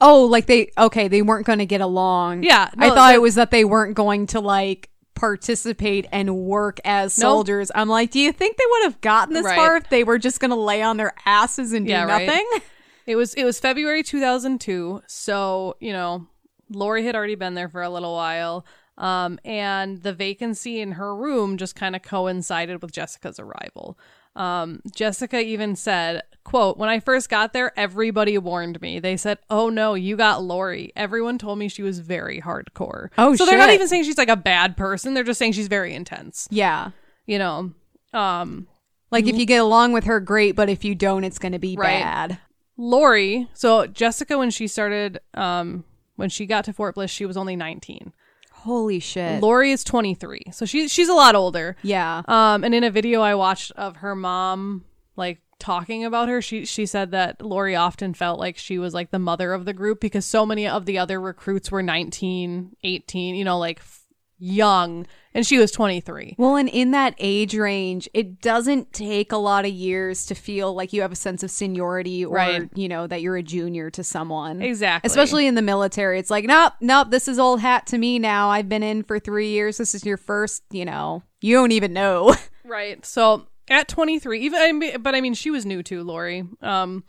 Oh, 0.01 0.25
like 0.25 0.47
they 0.47 0.71
okay, 0.77 1.07
they 1.07 1.21
weren't 1.21 1.45
going 1.45 1.59
to 1.59 1.65
get 1.65 1.81
along. 1.81 2.43
Yeah, 2.43 2.69
I 2.77 2.89
thought 2.89 3.09
they- 3.09 3.15
it 3.15 3.21
was 3.21 3.35
that 3.35 3.51
they 3.51 3.63
weren't 3.65 3.95
going 3.95 4.25
to 4.27 4.39
like 4.39 4.89
participate 5.19 6.07
and 6.11 6.35
work 6.37 6.79
as 6.85 7.17
Nope. 7.17 7.29
soldiers. 7.29 7.71
I'm 7.75 7.89
like, 7.89 8.11
do 8.11 8.19
you 8.19 8.31
think 8.31 8.57
they 8.57 8.63
would 8.71 8.83
have 8.83 9.01
gotten 9.01 9.33
this 9.33 9.45
Right. 9.45 9.55
far 9.55 9.77
if 9.77 9.89
they 9.89 10.03
were 10.03 10.17
just 10.17 10.39
going 10.39 10.51
to 10.51 10.55
lay 10.55 10.81
on 10.81 10.97
their 10.97 11.13
asses 11.25 11.73
and 11.73 11.85
do 11.85 11.91
Yeah, 11.91 12.03
right. 12.05 12.25
nothing? 12.27 12.45
It 13.05 13.15
was 13.15 13.33
it 13.33 13.43
was 13.43 13.59
February 13.59 14.03
2002, 14.03 15.01
so 15.07 15.75
you 15.79 15.91
know 15.91 16.27
Lori 16.69 17.03
had 17.03 17.15
already 17.15 17.33
been 17.33 17.55
there 17.55 17.67
for 17.67 17.81
a 17.81 17.89
little 17.89 18.13
while, 18.13 18.67
um, 18.99 19.39
and 19.43 19.97
the 20.03 20.13
vacancy 20.13 20.79
in 20.79 20.91
her 20.91 21.15
room 21.15 21.57
just 21.57 21.75
kind 21.75 21.95
of 21.95 22.03
coincided 22.03 22.83
with 22.83 22.91
Jessica's 22.91 23.39
arrival. 23.39 23.97
Um, 24.35 24.81
Jessica 24.93 25.39
even 25.39 25.75
said, 25.75 26.21
"quote 26.43 26.77
When 26.77 26.89
I 26.89 26.99
first 26.99 27.29
got 27.29 27.53
there, 27.53 27.71
everybody 27.77 28.37
warned 28.37 28.81
me. 28.81 28.99
They 28.99 29.17
said, 29.17 29.37
"Oh 29.49 29.69
no, 29.69 29.93
you 29.93 30.15
got 30.17 30.43
Lori." 30.43 30.91
Everyone 30.95 31.37
told 31.37 31.59
me 31.59 31.67
she 31.69 31.83
was 31.83 31.99
very 31.99 32.41
hardcore. 32.41 33.09
Oh, 33.17 33.35
so 33.35 33.45
they're 33.45 33.57
not 33.57 33.69
even 33.71 33.87
saying 33.87 34.03
she's 34.03 34.17
like 34.17 34.29
a 34.29 34.35
bad 34.35 34.75
person. 34.77 35.13
They're 35.13 35.23
just 35.23 35.39
saying 35.39 35.53
she's 35.53 35.67
very 35.67 35.93
intense. 35.93 36.47
Yeah. 36.51 36.91
You 37.25 37.37
know, 37.39 37.71
um, 38.13 38.67
Like 39.11 39.27
if 39.27 39.35
you 39.35 39.45
get 39.45 39.57
along 39.61 39.93
with 39.93 40.05
her, 40.05 40.19
great, 40.19 40.55
but 40.55 40.69
if 40.69 40.83
you 40.83 40.95
don't, 40.95 41.23
it's 41.23 41.39
going 41.39 41.51
to 41.53 41.59
be 41.59 41.75
Right. 41.75 42.01
bad. 42.01 42.39
Lori, 42.77 43.47
so 43.53 43.85
Jessica, 43.87 44.37
when 44.37 44.49
she 44.51 44.65
started, 44.67 45.19
um, 45.33 45.83
when 46.15 46.29
she 46.29 46.45
got 46.45 46.63
to 46.65 46.73
Fort 46.73 46.95
Bliss, 46.95 47.11
she 47.11 47.25
was 47.25 47.35
only 47.37 47.55
19. 47.55 48.13
Holy 48.53 48.99
shit. 48.99 49.41
Lori 49.41 49.71
is 49.71 49.83
23, 49.83 50.43
so 50.51 50.65
she's 50.65 50.91
she's 50.91 51.07
a 51.09 51.13
lot 51.13 51.33
older. 51.35 51.75
yeah. 51.81 52.23
Um, 52.27 52.63
and 52.63 52.73
in 52.75 52.83
a 52.83 52.91
video 52.91 53.21
I 53.21 53.35
watched 53.35 53.71
of 53.73 53.97
her 53.97 54.15
mom, 54.15 54.83
like 55.15 55.39
talking 55.59 56.03
about 56.05 56.29
her, 56.29 56.41
she 56.41 56.65
she 56.65 56.85
said 56.85 57.11
that 57.11 57.41
Lori 57.41 57.75
often 57.75 58.13
felt 58.13 58.39
like 58.39 58.57
she 58.57 58.77
was 58.79 58.93
like 58.93 59.11
the 59.11 59.19
mother 59.19 59.53
of 59.53 59.65
the 59.65 59.73
group 59.73 59.99
because 59.99 60.25
so 60.25 60.45
many 60.45 60.67
of 60.67 60.85
the 60.85 60.97
other 60.97 61.19
recruits 61.21 61.69
were 61.71 61.83
19, 61.83 62.75
18, 62.83 63.35
you 63.35 63.43
know, 63.43 63.57
like 63.59 63.79
f- 63.79 64.01
young, 64.41 65.05
and 65.33 65.45
she 65.45 65.57
was 65.57 65.69
23. 65.71 66.35
Well, 66.37 66.55
and 66.55 66.69
in 66.69 66.91
that 66.91 67.13
age 67.19 67.55
range, 67.55 68.07
it 68.13 68.41
doesn't 68.41 68.93
take 68.93 69.31
a 69.33 69.37
lot 69.37 69.65
of 69.65 69.71
years 69.71 70.25
to 70.27 70.35
feel 70.35 70.73
like 70.73 70.93
you 70.93 71.01
have 71.01 71.11
a 71.11 71.15
sense 71.15 71.43
of 71.43 71.51
seniority 71.51 72.23
or, 72.23 72.35
Right. 72.35 72.69
you 72.73 72.87
know, 72.87 73.05
that 73.05 73.21
you're 73.21 73.35
a 73.35 73.43
junior 73.43 73.89
to 73.91 74.03
someone. 74.03 74.61
Exactly. 74.61 75.07
Especially 75.07 75.45
in 75.45 75.55
the 75.55 75.61
military. 75.61 76.19
It's 76.19 76.31
like, 76.31 76.45
nope, 76.45 76.73
nope, 76.79 77.09
this 77.11 77.27
is 77.27 77.37
old 77.37 77.59
hat 77.59 77.85
to 77.87 77.97
me 77.97 78.17
now. 78.17 78.49
I've 78.49 78.69
been 78.69 78.81
in 78.83 79.03
for 79.03 79.19
three 79.19 79.49
years. 79.49 79.77
This 79.77 79.93
is 79.93 80.05
your 80.05 80.17
first, 80.17 80.63
you 80.71 80.85
know, 80.85 81.21
you 81.41 81.55
don't 81.55 81.71
even 81.73 81.93
know. 81.93 82.35
Right. 82.65 83.03
So 83.03 83.47
at 83.69 83.87
23, 83.87 84.41
even 84.41 84.61
I 84.61 84.71
mean, 84.71 85.01
but 85.01 85.15
I 85.15 85.21
mean, 85.21 85.33
she 85.33 85.51
was 85.51 85.65
new 85.65 85.83
too, 85.83 86.03
Lori. 86.03 86.43
Um, 86.61 87.03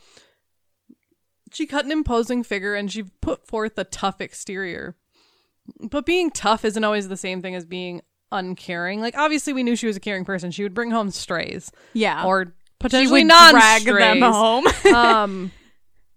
she 1.52 1.66
cut 1.66 1.84
an 1.84 1.92
imposing 1.92 2.42
figure 2.42 2.74
and 2.74 2.90
she 2.90 3.04
put 3.20 3.46
forth 3.46 3.76
a 3.78 3.84
tough 3.84 4.20
exterior. 4.20 4.96
But 5.80 6.06
being 6.06 6.30
tough 6.30 6.64
isn't 6.64 6.82
always 6.82 7.08
the 7.08 7.16
same 7.16 7.42
thing 7.42 7.54
as 7.54 7.64
being 7.64 8.02
uncaring. 8.32 9.00
Like 9.00 9.16
obviously, 9.16 9.52
we 9.52 9.62
knew 9.62 9.76
she 9.76 9.86
was 9.86 9.96
a 9.96 10.00
caring 10.00 10.24
person. 10.24 10.50
She 10.50 10.62
would 10.62 10.74
bring 10.74 10.90
home 10.90 11.10
strays 11.10 11.70
yeah. 11.92 12.24
or 12.24 12.54
potentially 12.78 13.24
non 13.24 13.52
drag 13.52 13.84
them 13.84 14.20
home. 14.20 14.66
um, 14.94 15.52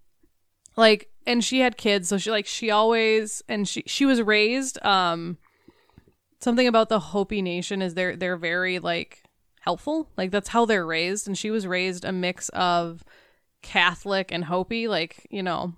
like, 0.75 1.09
and 1.25 1.43
she 1.43 1.59
had 1.59 1.77
kids, 1.77 2.09
so 2.09 2.17
she 2.17 2.31
like 2.31 2.47
she 2.47 2.71
always 2.71 3.41
and 3.47 3.67
she 3.67 3.83
she 3.85 4.05
was 4.05 4.21
raised. 4.21 4.83
Um, 4.83 5.37
something 6.39 6.67
about 6.67 6.89
the 6.89 6.99
Hopi 6.99 7.41
Nation 7.41 7.81
is 7.81 7.93
they're 7.93 8.15
they're 8.15 8.37
very 8.37 8.79
like 8.79 9.22
helpful. 9.63 10.09
Like 10.17 10.31
that's 10.31 10.49
how 10.49 10.65
they're 10.65 10.85
raised, 10.85 11.27
and 11.27 11.37
she 11.37 11.49
was 11.49 11.65
raised 11.65 12.05
a 12.05 12.11
mix 12.11 12.49
of 12.49 13.03
Catholic 13.61 14.31
and 14.31 14.45
Hopi. 14.45 14.87
Like 14.87 15.25
you 15.29 15.41
know, 15.41 15.73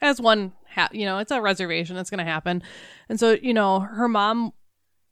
as 0.00 0.20
one 0.20 0.52
ha- 0.74 0.90
you 0.92 1.04
know, 1.04 1.18
it's 1.18 1.32
a 1.32 1.40
reservation. 1.40 1.96
It's 1.96 2.10
gonna 2.10 2.24
happen, 2.24 2.62
and 3.08 3.18
so 3.18 3.36
you 3.42 3.54
know, 3.54 3.80
her 3.80 4.08
mom 4.08 4.52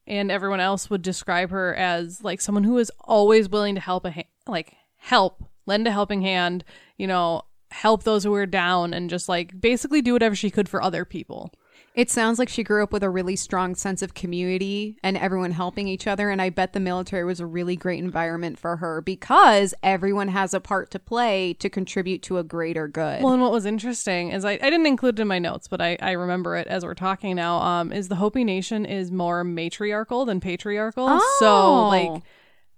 and 0.06 0.30
everyone 0.30 0.60
else 0.60 0.90
would 0.90 1.02
describe 1.02 1.50
her 1.50 1.74
as 1.74 2.22
like 2.22 2.40
someone 2.40 2.64
who 2.64 2.78
is 2.78 2.92
always 3.00 3.48
willing 3.48 3.74
to 3.74 3.80
help 3.80 4.04
a 4.04 4.10
ha- 4.10 4.22
like 4.46 4.74
help 4.96 5.44
lend 5.66 5.86
a 5.86 5.90
helping 5.92 6.20
hand 6.22 6.64
you 6.98 7.06
know 7.06 7.42
help 7.70 8.02
those 8.02 8.24
who 8.24 8.34
are 8.34 8.46
down 8.46 8.92
and 8.92 9.08
just 9.08 9.28
like 9.28 9.58
basically 9.60 10.02
do 10.02 10.12
whatever 10.12 10.34
she 10.34 10.50
could 10.50 10.68
for 10.68 10.82
other 10.82 11.04
people 11.04 11.52
It 12.00 12.08
sounds 12.08 12.38
like 12.38 12.48
she 12.48 12.62
grew 12.64 12.82
up 12.82 12.92
with 12.94 13.02
a 13.02 13.10
really 13.10 13.36
strong 13.36 13.74
sense 13.74 14.00
of 14.00 14.14
community 14.14 14.96
and 15.02 15.18
everyone 15.18 15.50
helping 15.50 15.86
each 15.86 16.06
other. 16.06 16.30
And 16.30 16.40
I 16.40 16.48
bet 16.48 16.72
the 16.72 16.80
military 16.80 17.24
was 17.26 17.40
a 17.40 17.46
really 17.46 17.76
great 17.76 17.98
environment 18.02 18.58
for 18.58 18.76
her 18.76 19.02
because 19.02 19.74
everyone 19.82 20.28
has 20.28 20.54
a 20.54 20.60
part 20.60 20.90
to 20.92 20.98
play 20.98 21.52
to 21.54 21.68
contribute 21.68 22.22
to 22.22 22.38
a 22.38 22.42
greater 22.42 22.88
good. 22.88 23.22
well 23.22 23.34
and 23.34 23.42
what 23.42 23.52
was 23.52 23.66
interesting 23.66 24.30
is 24.30 24.46
i, 24.46 24.52
I 24.52 24.70
didn't 24.70 24.86
include 24.86 25.18
it 25.18 25.22
in 25.22 25.28
my 25.28 25.38
notes 25.38 25.68
but 25.68 25.82
I, 25.82 25.98
I 26.00 26.12
remember 26.12 26.56
it 26.56 26.66
as 26.68 26.84
we're 26.84 26.94
talking 26.94 27.36
now 27.36 27.58
um 27.58 27.92
is 27.92 28.08
the 28.08 28.14
hopi 28.14 28.44
nation 28.44 28.86
is 28.86 29.10
more 29.12 29.44
matriarchal 29.44 30.24
than 30.24 30.40
patriarchal 30.40 31.06
Oh. 31.10 31.36
so 31.38 31.88
like 31.88 32.22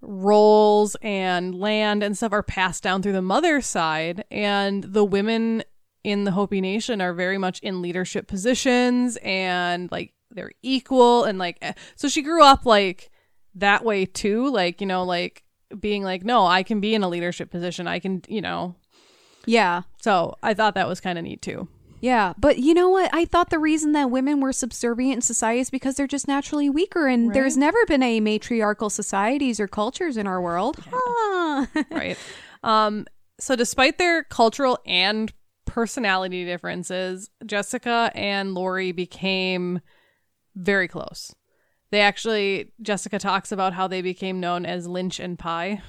roles 0.01 0.97
and 1.03 1.55
land 1.55 2.03
and 2.03 2.17
stuff 2.17 2.33
are 2.33 2.43
passed 2.43 2.83
down 2.83 3.03
through 3.03 3.13
the 3.13 3.23
mother's 3.23 3.67
side 3.67 4.25
and 4.31 4.83
the 4.85 5.05
women 5.05 5.63
in 6.05 6.25
the 6.25 6.33
Hopi 6.33 6.61
Nation 6.61 7.01
are 7.01 7.13
very 7.13 7.39
much 7.39 7.61
in 7.61 7.83
leadership 7.83 8.27
positions 8.27 9.19
and 9.23 9.91
like 9.93 10.13
they're 10.31 10.53
equal 10.63 11.25
and 11.25 11.39
like 11.39 11.59
eh, 11.63 11.73
so 11.95 12.09
she 12.09 12.23
grew 12.23 12.43
up 12.43 12.67
like 12.67 13.11
that 13.55 13.85
way 13.85 14.07
too 14.07 14.51
like 14.51 14.81
you 14.81 14.87
know 14.87 15.05
like 15.05 15.43
being 15.79 16.03
like 16.03 16.25
no 16.25 16.47
I 16.47 16.63
can 16.63 16.81
be 16.81 16.95
in 16.95 17.03
a 17.03 17.09
leadership 17.09 17.51
position 17.51 17.87
I 17.87 17.99
can 17.99 18.23
you 18.29 18.41
know 18.41 18.77
yeah. 19.45 19.83
so 20.01 20.37
I 20.43 20.55
thought 20.55 20.75
that 20.75 20.89
was 20.89 21.01
kind 21.01 21.19
of 21.19 21.25
neat 21.25 21.43
too 21.43 21.69
Yeah, 22.01 22.33
but 22.37 22.59
you 22.59 22.75
know 22.75 22.91
what? 22.91 23.11
I 23.13 23.25
thought 23.25 23.51
the 23.51 23.61
reason 23.61 23.93
that 23.93 24.11
women 24.11 24.41
were 24.41 24.53
subservient 24.53 25.15
in 25.17 25.21
society 25.21 25.61
is 25.61 25.71
because 25.71 25.95
they're 25.95 26.09
just 26.09 26.27
naturally 26.27 26.69
weaker, 26.69 27.07
and 27.07 27.33
there's 27.33 27.57
never 27.57 27.79
been 27.87 28.03
a 28.03 28.19
matriarchal 28.19 28.91
societies 28.91 29.61
or 29.61 29.69
cultures 29.69 30.17
in 30.17 30.27
our 30.27 30.41
world. 30.41 30.79
Huh. 30.91 31.67
right 31.91 32.19
um 32.63 33.07
so 33.39 33.57
despite 33.57 33.99
their 33.99 34.23
cultural 34.23 34.79
and 34.87 35.33
personality 35.73 36.45
differences 36.45 37.31
Jessica 37.47 38.13
and 38.15 38.53
Lori 38.53 38.93
became 38.93 39.81
very 40.55 40.87
close 40.87 41.35
they 41.91 42.01
actually 42.03 42.71
Jessica 42.83 43.19
talks 43.19 43.51
about 43.53 43.73
how 43.73 43.89
they 43.89 44.03
became 44.03 44.39
known 44.39 44.67
as 44.67 44.87
Lynch 44.87 45.19
and 45.19 45.39
Pie 45.39 45.81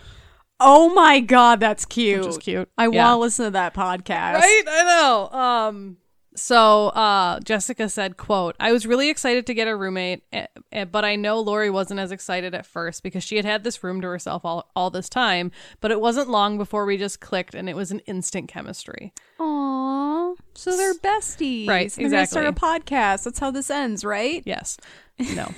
oh 0.62 0.94
my 0.94 1.20
god, 1.20 1.60
that's 1.60 1.84
cute. 1.84 2.20
which 2.22 2.30
is 2.30 2.38
cute 2.38 2.70
I 2.78 2.88
Yeah. 2.88 3.04
want 3.10 3.18
to 3.18 3.22
listen 3.22 3.46
to 3.46 3.52
that 3.52 3.74
podcast. 3.74 4.36
right 4.36 4.64
i 4.70 4.84
know 4.84 5.38
um 5.38 5.98
so 6.36 6.88
uh 6.90 7.40
jessica 7.42 7.88
said 7.88 8.18
quote 8.18 8.56
i 8.60 8.72
was 8.72 8.88
really 8.88 9.10
excited 9.10 9.46
to 9.46 9.54
get 9.54 9.68
a 9.68 9.76
roommate 9.76 10.24
eh, 10.32 10.48
eh, 10.72 10.86
but 10.86 11.06
i 11.06 11.16
know 11.16 11.40
lori 11.40 11.70
wasn't 11.70 12.00
as 12.00 12.12
excited 12.12 12.56
at 12.56 12.66
first 12.66 13.04
because 13.04 13.24
she 13.24 13.36
had 13.36 13.46
had 13.46 13.64
this 13.64 13.84
room 13.84 14.02
to 14.02 14.08
herself 14.08 14.44
all, 14.44 14.72
all 14.76 14.90
this 14.90 15.10
time 15.10 15.52
but 15.80 15.92
it 15.92 16.02
wasn't 16.02 16.30
long 16.30 16.58
before 16.58 16.86
we 16.86 16.98
just 16.98 17.20
clicked 17.20 17.54
and 17.54 17.70
it 17.70 17.76
was 17.76 17.92
an 17.92 18.00
instant 18.00 18.48
chemistry 18.48 19.14
Aww. 19.40 20.36
So 20.56 20.76
they're 20.78 20.94
besties. 20.94 21.68
Right, 21.68 21.92
They're 21.92 22.26
start 22.26 22.46
a 22.46 22.54
podcast. 22.54 23.24
That's 23.24 23.40
how 23.40 23.52
this 23.52 23.70
ends, 23.70 24.06
right? 24.06 24.44
Yes. 24.46 24.78
No. 25.20 25.50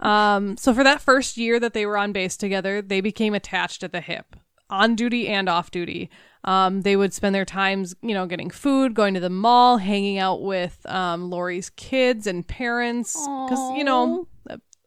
um, 0.00 0.56
so 0.56 0.74
for 0.74 0.84
that 0.84 1.00
first 1.00 1.36
year 1.36 1.58
that 1.60 1.74
they 1.74 1.86
were 1.86 1.98
on 1.98 2.12
base 2.12 2.36
together, 2.36 2.82
they 2.82 3.00
became 3.00 3.34
attached 3.34 3.82
at 3.82 3.92
the 3.92 4.00
hip, 4.00 4.36
on 4.70 4.94
duty 4.94 5.28
and 5.28 5.48
off 5.48 5.70
duty. 5.70 6.10
Um, 6.46 6.82
they 6.82 6.94
would 6.94 7.14
spend 7.14 7.34
their 7.34 7.46
times, 7.46 7.94
you 8.02 8.12
know, 8.12 8.26
getting 8.26 8.50
food, 8.50 8.92
going 8.92 9.14
to 9.14 9.20
the 9.20 9.30
mall, 9.30 9.78
hanging 9.78 10.18
out 10.18 10.42
with 10.42 10.84
um, 10.84 11.30
Lori's 11.30 11.70
kids 11.70 12.26
and 12.26 12.46
parents. 12.46 13.14
Because, 13.14 13.78
you 13.78 13.82
know, 13.82 14.28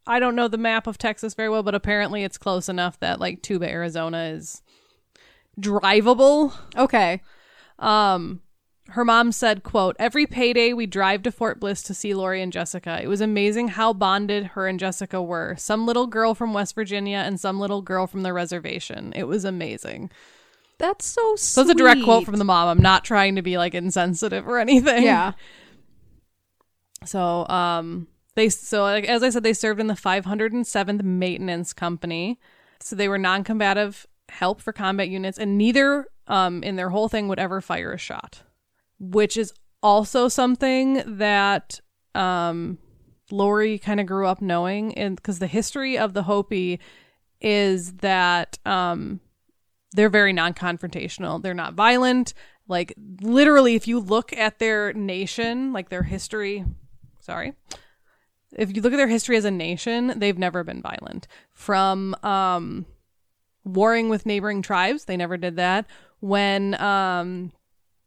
I 0.05 0.19
don't 0.19 0.35
know 0.35 0.47
the 0.47 0.59
map 0.59 0.85
of 0.85 0.99
Texas 0.99 1.33
very 1.33 1.49
well, 1.49 1.63
but 1.63 1.73
apparently 1.73 2.23
it's 2.23 2.37
close 2.37 2.69
enough 2.69 2.99
that, 2.99 3.19
like, 3.19 3.41
Tuba, 3.41 3.67
Arizona 3.67 4.25
is 4.25 4.61
drivable. 5.59 6.53
Okay. 6.77 7.23
Um, 7.79 8.41
her 8.89 9.03
mom 9.03 9.31
said, 9.31 9.63
quote, 9.63 9.95
every 9.97 10.27
payday 10.27 10.73
we 10.73 10.85
drive 10.85 11.23
to 11.23 11.31
Fort 11.31 11.59
Bliss 11.59 11.81
to 11.83 11.95
see 11.95 12.13
Lori 12.13 12.41
and 12.41 12.53
Jessica. 12.53 12.99
It 13.01 13.07
was 13.07 13.19
amazing 13.19 13.69
how 13.69 13.93
bonded 13.93 14.45
her 14.45 14.67
and 14.67 14.79
Jessica 14.79 15.21
were. 15.23 15.55
Some 15.57 15.87
little 15.87 16.05
girl 16.05 16.35
from 16.35 16.53
West 16.53 16.75
Virginia 16.75 17.17
and 17.17 17.39
some 17.39 17.59
little 17.59 17.81
girl 17.81 18.05
from 18.05 18.21
the 18.21 18.31
reservation. 18.31 19.11
It 19.15 19.23
was 19.23 19.43
amazing. 19.43 20.11
That's 20.79 21.05
so 21.05 21.35
sweet. 21.35 21.39
So 21.39 21.61
it's 21.61 21.71
a 21.71 21.75
direct 21.75 22.03
quote 22.03 22.25
from 22.25 22.37
the 22.37 22.45
mom. 22.45 22.67
I'm 22.67 22.81
not 22.81 23.03
trying 23.03 23.35
to 23.35 23.41
be 23.41 23.57
like 23.57 23.73
insensitive 23.73 24.47
or 24.47 24.59
anything. 24.59 25.03
Yeah. 25.03 25.33
So, 27.05 27.47
um, 27.47 28.07
they 28.35 28.49
so 28.49 28.81
like, 28.81 29.05
as 29.05 29.21
I 29.23 29.29
said, 29.29 29.43
they 29.43 29.53
served 29.53 29.79
in 29.79 29.87
the 29.87 29.93
507th 29.93 31.03
Maintenance 31.03 31.73
Company. 31.73 32.39
So 32.79 32.95
they 32.95 33.07
were 33.07 33.17
non-combative 33.17 34.07
help 34.29 34.61
for 34.61 34.73
combat 34.73 35.07
units, 35.09 35.37
and 35.37 35.57
neither 35.57 36.07
um 36.27 36.63
in 36.63 36.75
their 36.75 36.89
whole 36.89 37.07
thing 37.07 37.27
would 37.27 37.39
ever 37.39 37.61
fire 37.61 37.93
a 37.93 37.97
shot, 37.97 38.41
which 38.99 39.37
is 39.37 39.53
also 39.81 40.27
something 40.27 41.03
that 41.05 41.79
um 42.15 42.77
Lori 43.29 43.77
kind 43.77 43.99
of 43.99 44.05
grew 44.05 44.25
up 44.25 44.41
knowing, 44.41 44.97
and 44.97 45.15
because 45.15 45.39
the 45.39 45.47
history 45.47 45.97
of 45.97 46.13
the 46.13 46.23
Hopi 46.23 46.79
is 47.39 47.93
that 47.97 48.57
um 48.65 49.19
they're 49.93 50.09
very 50.09 50.33
non-confrontational. 50.33 51.41
They're 51.41 51.53
not 51.53 51.73
violent. 51.73 52.33
Like 52.67 52.93
literally, 53.21 53.75
if 53.75 53.87
you 53.87 53.99
look 53.99 54.33
at 54.33 54.59
their 54.59 54.93
nation, 54.93 55.73
like 55.73 55.89
their 55.89 56.03
history, 56.03 56.65
sorry, 57.21 57.53
if 58.55 58.75
you 58.75 58.81
look 58.81 58.93
at 58.93 58.97
their 58.97 59.07
history 59.07 59.37
as 59.37 59.45
a 59.45 59.51
nation, 59.51 60.13
they've 60.17 60.37
never 60.37 60.63
been 60.63 60.81
violent. 60.81 61.27
From 61.53 62.15
um, 62.23 62.85
warring 63.63 64.09
with 64.09 64.25
neighboring 64.25 64.61
tribes, 64.61 65.05
they 65.05 65.17
never 65.17 65.37
did 65.37 65.57
that. 65.57 65.85
When 66.19 66.79
um, 66.81 67.51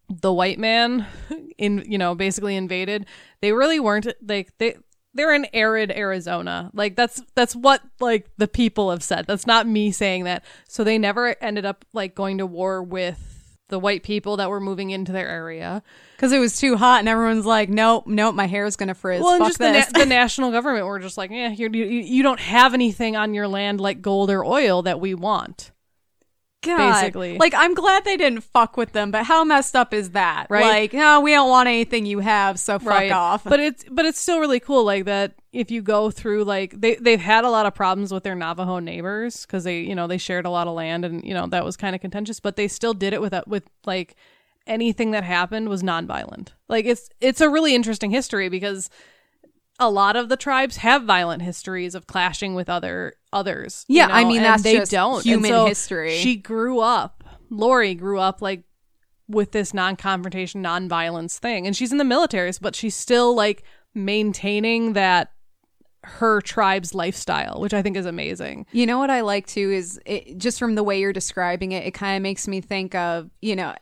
the 0.08 0.32
white 0.32 0.58
man, 0.58 1.06
in 1.58 1.84
you 1.86 1.98
know, 1.98 2.14
basically 2.14 2.56
invaded, 2.56 3.06
they 3.40 3.52
really 3.52 3.80
weren't 3.80 4.06
like 4.26 4.56
they. 4.58 4.76
They're 5.14 5.34
in 5.34 5.46
arid 5.52 5.90
Arizona. 5.90 6.70
Like 6.72 6.96
that's 6.96 7.22
that's 7.34 7.56
what 7.56 7.82
like 8.00 8.28
the 8.36 8.48
people 8.48 8.90
have 8.90 9.02
said. 9.02 9.26
That's 9.26 9.46
not 9.46 9.66
me 9.66 9.90
saying 9.90 10.24
that. 10.24 10.44
So 10.68 10.84
they 10.84 10.98
never 10.98 11.36
ended 11.42 11.64
up 11.64 11.84
like 11.92 12.14
going 12.14 12.38
to 12.38 12.46
war 12.46 12.82
with 12.82 13.26
the 13.70 13.78
white 13.78 14.02
people 14.02 14.36
that 14.36 14.50
were 14.50 14.60
moving 14.60 14.90
into 14.90 15.12
their 15.12 15.28
area. 15.28 15.82
Because 16.16 16.32
it 16.32 16.38
was 16.38 16.58
too 16.58 16.76
hot 16.76 17.00
and 17.00 17.08
everyone's 17.08 17.46
like, 17.46 17.68
nope, 17.68 18.06
nope, 18.06 18.34
my 18.34 18.46
hair 18.46 18.66
is 18.66 18.76
going 18.76 18.88
to 18.88 18.94
frizz. 18.94 19.22
Well, 19.22 19.34
and 19.34 19.40
Fuck 19.40 19.48
just 19.48 19.58
the, 19.58 19.72
na- 19.72 20.04
the 20.04 20.06
national 20.08 20.50
government 20.50 20.86
were 20.86 20.98
just 20.98 21.16
like, 21.16 21.30
yeah, 21.30 21.50
you 21.50 21.70
you 21.70 22.22
don't 22.22 22.40
have 22.40 22.74
anything 22.74 23.16
on 23.16 23.32
your 23.32 23.48
land 23.48 23.80
like 23.80 24.02
gold 24.02 24.30
or 24.30 24.44
oil 24.44 24.82
that 24.82 25.00
we 25.00 25.14
want. 25.14 25.70
God. 26.62 27.00
basically. 27.00 27.38
Like, 27.38 27.54
I'm 27.56 27.74
glad 27.74 28.04
they 28.04 28.16
didn't 28.16 28.42
fuck 28.42 28.76
with 28.76 28.92
them, 28.92 29.10
but 29.10 29.24
how 29.24 29.44
messed 29.44 29.74
up 29.74 29.94
is 29.94 30.10
that? 30.10 30.46
Right. 30.50 30.64
Like, 30.64 30.92
no, 30.92 31.20
we 31.20 31.32
don't 31.32 31.48
want 31.48 31.68
anything 31.68 32.06
you 32.06 32.20
have, 32.20 32.58
so 32.58 32.78
fuck 32.78 33.10
off. 33.10 33.44
But 33.44 33.60
it's 33.60 33.84
but 33.90 34.04
it's 34.04 34.18
still 34.18 34.40
really 34.40 34.60
cool 34.60 34.84
like 34.84 35.04
that 35.06 35.34
if 35.52 35.70
you 35.70 35.82
go 35.82 36.10
through 36.10 36.44
like 36.44 36.80
they 36.80 36.94
they've 36.96 37.20
had 37.20 37.44
a 37.44 37.50
lot 37.50 37.66
of 37.66 37.74
problems 37.74 38.12
with 38.12 38.22
their 38.22 38.34
Navajo 38.34 38.78
neighbors 38.78 39.46
cuz 39.46 39.64
they, 39.64 39.80
you 39.80 39.94
know, 39.94 40.06
they 40.06 40.18
shared 40.18 40.46
a 40.46 40.50
lot 40.50 40.68
of 40.68 40.74
land 40.74 41.04
and 41.04 41.24
you 41.24 41.34
know, 41.34 41.46
that 41.46 41.64
was 41.64 41.76
kind 41.76 41.94
of 41.94 42.00
contentious, 42.00 42.40
but 42.40 42.56
they 42.56 42.68
still 42.68 42.94
did 42.94 43.12
it 43.12 43.20
with 43.20 43.34
with 43.46 43.64
like 43.86 44.16
anything 44.66 45.10
that 45.10 45.24
happened 45.24 45.68
was 45.68 45.82
nonviolent. 45.82 46.48
Like 46.68 46.84
it's 46.84 47.08
it's 47.20 47.40
a 47.40 47.48
really 47.48 47.74
interesting 47.74 48.10
history 48.10 48.48
because 48.48 48.90
a 49.80 49.90
lot 49.90 50.14
of 50.14 50.28
the 50.28 50.36
tribes 50.36 50.76
have 50.78 51.04
violent 51.04 51.42
histories 51.42 51.94
of 51.94 52.06
clashing 52.06 52.54
with 52.54 52.68
other 52.68 53.14
others. 53.32 53.84
you 53.88 53.96
Yeah, 53.96 54.08
I 54.10 54.24
mean, 54.24 54.36
and 54.36 54.44
that's 54.44 54.62
they 54.62 54.76
just 54.76 54.92
don't. 54.92 55.24
Human 55.24 55.50
so 55.50 55.66
history. 55.66 56.16
She 56.18 56.36
grew 56.36 56.80
up. 56.80 57.24
Lori 57.48 57.94
grew 57.94 58.20
up 58.20 58.42
like 58.42 58.64
with 59.26 59.52
this 59.52 59.72
non-confrontation, 59.72 60.60
non-violence 60.62 61.38
thing, 61.38 61.66
and 61.66 61.74
she's 61.74 61.92
in 61.92 61.98
the 61.98 62.04
military, 62.04 62.52
but 62.60 62.76
she's 62.76 62.94
still 62.94 63.34
like 63.34 63.64
maintaining 63.94 64.92
that 64.92 65.32
her 66.02 66.40
tribe's 66.40 66.94
lifestyle, 66.94 67.60
which 67.60 67.74
I 67.74 67.82
think 67.82 67.96
is 67.96 68.06
amazing. 68.06 68.66
You 68.72 68.86
know 68.86 68.98
what 68.98 69.10
I 69.10 69.20
like 69.20 69.46
too 69.46 69.70
is 69.70 70.00
it, 70.06 70.38
just 70.38 70.58
from 70.58 70.74
the 70.74 70.82
way 70.82 71.00
you're 71.00 71.12
describing 71.12 71.72
it, 71.72 71.86
it 71.86 71.92
kind 71.92 72.16
of 72.16 72.22
makes 72.22 72.48
me 72.48 72.60
think 72.60 72.94
of, 72.94 73.30
you 73.40 73.56
know, 73.56 73.74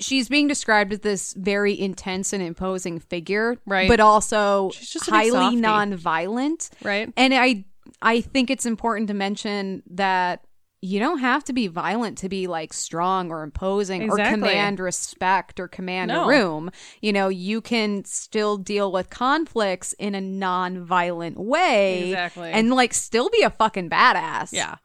she's 0.00 0.28
being 0.28 0.48
described 0.48 0.92
as 0.92 1.00
this 1.00 1.32
very 1.34 1.78
intense 1.78 2.32
and 2.32 2.42
imposing 2.42 2.98
figure, 2.98 3.56
Right. 3.66 3.88
But 3.88 4.00
also 4.00 4.70
She's 4.74 4.90
just 4.90 5.08
highly 5.08 5.56
non-violent, 5.56 6.70
Right. 6.82 7.12
And 7.16 7.34
I, 7.34 7.64
I 8.00 8.20
think 8.20 8.50
it's 8.50 8.66
important 8.66 9.08
to 9.08 9.14
mention 9.14 9.82
that 9.90 10.44
you 10.84 10.98
don't 10.98 11.18
have 11.18 11.44
to 11.44 11.52
be 11.52 11.68
violent 11.68 12.18
to 12.18 12.28
be 12.28 12.48
like 12.48 12.72
strong 12.72 13.30
or 13.30 13.44
imposing 13.44 14.10
or 14.10 14.16
command 14.16 14.80
respect 14.80 15.60
or 15.60 15.68
command 15.68 16.08
No. 16.08 16.24
a 16.24 16.28
room. 16.28 16.72
You 17.00 17.12
know, 17.12 17.28
you 17.28 17.60
can 17.60 18.04
still 18.04 18.56
deal 18.58 18.90
with 18.90 19.08
conflicts 19.08 19.92
in 19.92 20.16
a 20.16 20.20
non-violent 20.20 21.38
way, 21.38 22.08
Exactly. 22.08 22.50
and 22.50 22.70
like 22.70 22.94
still 22.94 23.30
be 23.30 23.42
a 23.42 23.50
fucking 23.50 23.90
badass. 23.90 24.52
Yeah. 24.52 24.76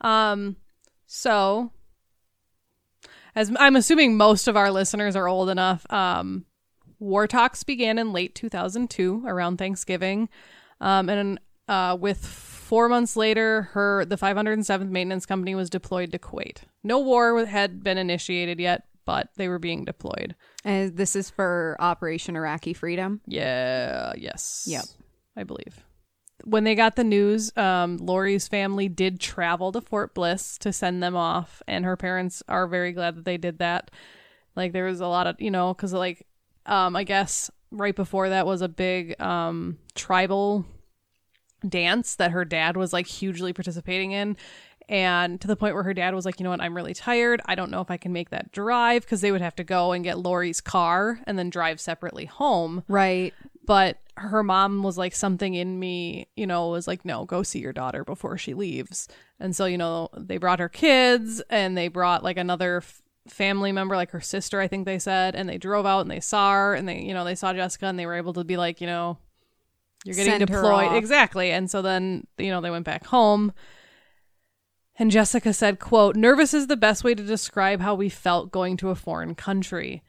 Um 0.00 0.56
so 1.06 1.70
as 3.34 3.52
I'm 3.58 3.76
assuming 3.76 4.16
most 4.16 4.48
of 4.48 4.56
our 4.56 4.70
listeners 4.70 5.16
are 5.16 5.28
old 5.28 5.48
enough, 5.48 5.86
um 5.90 6.44
war 6.98 7.26
talks 7.26 7.64
began 7.64 7.98
in 7.98 8.12
late 8.12 8.34
2002 8.34 9.24
around 9.26 9.56
Thanksgiving. 9.56 10.28
Um 10.80 11.08
and 11.08 11.40
uh 11.68 11.96
with 12.00 12.24
4 12.24 12.88
months 12.88 13.16
later 13.16 13.62
her 13.72 14.04
the 14.04 14.16
507th 14.16 14.88
maintenance 14.88 15.26
company 15.26 15.54
was 15.54 15.70
deployed 15.70 16.12
to 16.12 16.18
Kuwait. 16.18 16.58
No 16.82 16.98
war 16.98 17.44
had 17.44 17.82
been 17.82 17.98
initiated 17.98 18.58
yet, 18.60 18.84
but 19.04 19.28
they 19.36 19.48
were 19.48 19.58
being 19.58 19.84
deployed. 19.84 20.34
And 20.64 20.96
this 20.96 21.16
is 21.16 21.28
for 21.30 21.76
Operation 21.80 22.36
Iraqi 22.36 22.72
Freedom. 22.72 23.20
Yeah, 23.26 24.12
yes. 24.16 24.64
Yep. 24.68 24.84
I 25.36 25.44
believe. 25.44 25.84
When 26.44 26.64
they 26.64 26.74
got 26.74 26.96
the 26.96 27.04
news, 27.04 27.56
um, 27.56 27.96
Lori's 27.98 28.48
family 28.48 28.88
did 28.88 29.20
travel 29.20 29.72
to 29.72 29.80
Fort 29.80 30.14
Bliss 30.14 30.58
to 30.58 30.72
send 30.72 31.02
them 31.02 31.16
off, 31.16 31.62
and 31.66 31.84
her 31.84 31.96
parents 31.96 32.42
are 32.48 32.66
very 32.66 32.92
glad 32.92 33.16
that 33.16 33.24
they 33.24 33.36
did 33.36 33.58
that. 33.58 33.90
Like 34.56 34.72
there 34.72 34.84
was 34.84 35.00
a 35.00 35.06
lot 35.06 35.26
of, 35.26 35.40
you 35.40 35.50
know, 35.50 35.72
because 35.74 35.92
like, 35.92 36.26
um, 36.66 36.94
I 36.96 37.04
guess 37.04 37.50
right 37.70 37.96
before 37.96 38.28
that 38.28 38.46
was 38.46 38.60
a 38.60 38.68
big 38.68 39.18
um 39.20 39.78
tribal 39.94 40.66
dance 41.66 42.16
that 42.16 42.32
her 42.32 42.44
dad 42.44 42.76
was 42.76 42.92
like 42.92 43.06
hugely 43.06 43.52
participating 43.52 44.12
in. 44.12 44.36
And 44.88 45.40
to 45.40 45.46
the 45.46 45.56
point 45.56 45.74
where 45.74 45.84
her 45.84 45.94
dad 45.94 46.14
was 46.14 46.26
like, 46.26 46.40
you 46.40 46.44
know 46.44 46.50
what, 46.50 46.60
I'm 46.60 46.76
really 46.76 46.92
tired. 46.92 47.40
I 47.46 47.54
don't 47.54 47.70
know 47.70 47.80
if 47.80 47.90
I 47.90 47.96
can 47.96 48.12
make 48.12 48.30
that 48.30 48.52
drive 48.52 49.02
because 49.02 49.20
they 49.20 49.30
would 49.30 49.40
have 49.40 49.54
to 49.56 49.64
go 49.64 49.92
and 49.92 50.02
get 50.04 50.18
Lori's 50.18 50.60
car 50.60 51.20
and 51.26 51.38
then 51.38 51.50
drive 51.50 51.80
separately 51.80 52.26
home 52.26 52.82
Right. 52.88 53.32
but 53.64 53.98
her 54.16 54.42
mom 54.42 54.82
was 54.82 54.98
like 54.98 55.14
something 55.14 55.54
in 55.54 55.78
me 55.78 56.26
you 56.36 56.46
know 56.46 56.68
was 56.68 56.86
like 56.86 57.04
no 57.04 57.24
go 57.24 57.42
see 57.42 57.58
your 57.58 57.72
daughter 57.72 58.04
before 58.04 58.36
she 58.38 58.54
leaves. 58.54 59.08
And 59.40 59.56
so 59.56 59.64
you 59.66 59.78
know 59.78 60.08
they 60.16 60.38
brought 60.38 60.60
her 60.60 60.68
kids 60.68 61.42
and 61.50 61.76
they 61.76 61.88
brought 61.88 62.22
like 62.22 62.36
another 62.36 62.78
f- 62.78 63.02
family 63.28 63.72
member 63.72 63.94
like 63.94 64.10
her 64.10 64.20
sister 64.20 64.60
i 64.60 64.66
think 64.66 64.84
they 64.84 64.98
said 64.98 65.36
and 65.36 65.48
they 65.48 65.56
drove 65.56 65.86
out 65.86 66.00
and 66.00 66.10
they 66.10 66.18
saw 66.18 66.52
her 66.52 66.74
and 66.74 66.88
they 66.88 67.00
you 67.00 67.14
know 67.14 67.24
they 67.24 67.36
saw 67.36 67.52
jessica 67.52 67.86
and 67.86 67.96
they 67.96 68.04
were 68.06 68.16
able 68.16 68.32
to 68.32 68.42
be 68.42 68.56
like 68.56 68.80
you 68.80 68.86
know 68.86 69.16
you're 70.04 70.16
getting 70.16 70.32
Send 70.32 70.46
deployed. 70.48 70.94
exactly. 70.94 71.52
And 71.52 71.70
so 71.70 71.80
then 71.82 72.26
you 72.36 72.50
know 72.50 72.60
they 72.60 72.70
went 72.70 72.84
back 72.84 73.06
home. 73.06 73.52
And 74.98 75.10
jessica 75.10 75.52
said 75.52 75.78
quote 75.78 76.16
nervous 76.16 76.52
is 76.52 76.66
the 76.66 76.76
best 76.76 77.02
way 77.02 77.14
to 77.14 77.22
describe 77.22 77.80
how 77.80 77.94
we 77.94 78.08
felt 78.08 78.50
going 78.52 78.76
to 78.78 78.90
a 78.90 78.94
foreign 78.94 79.34
country 79.34 80.02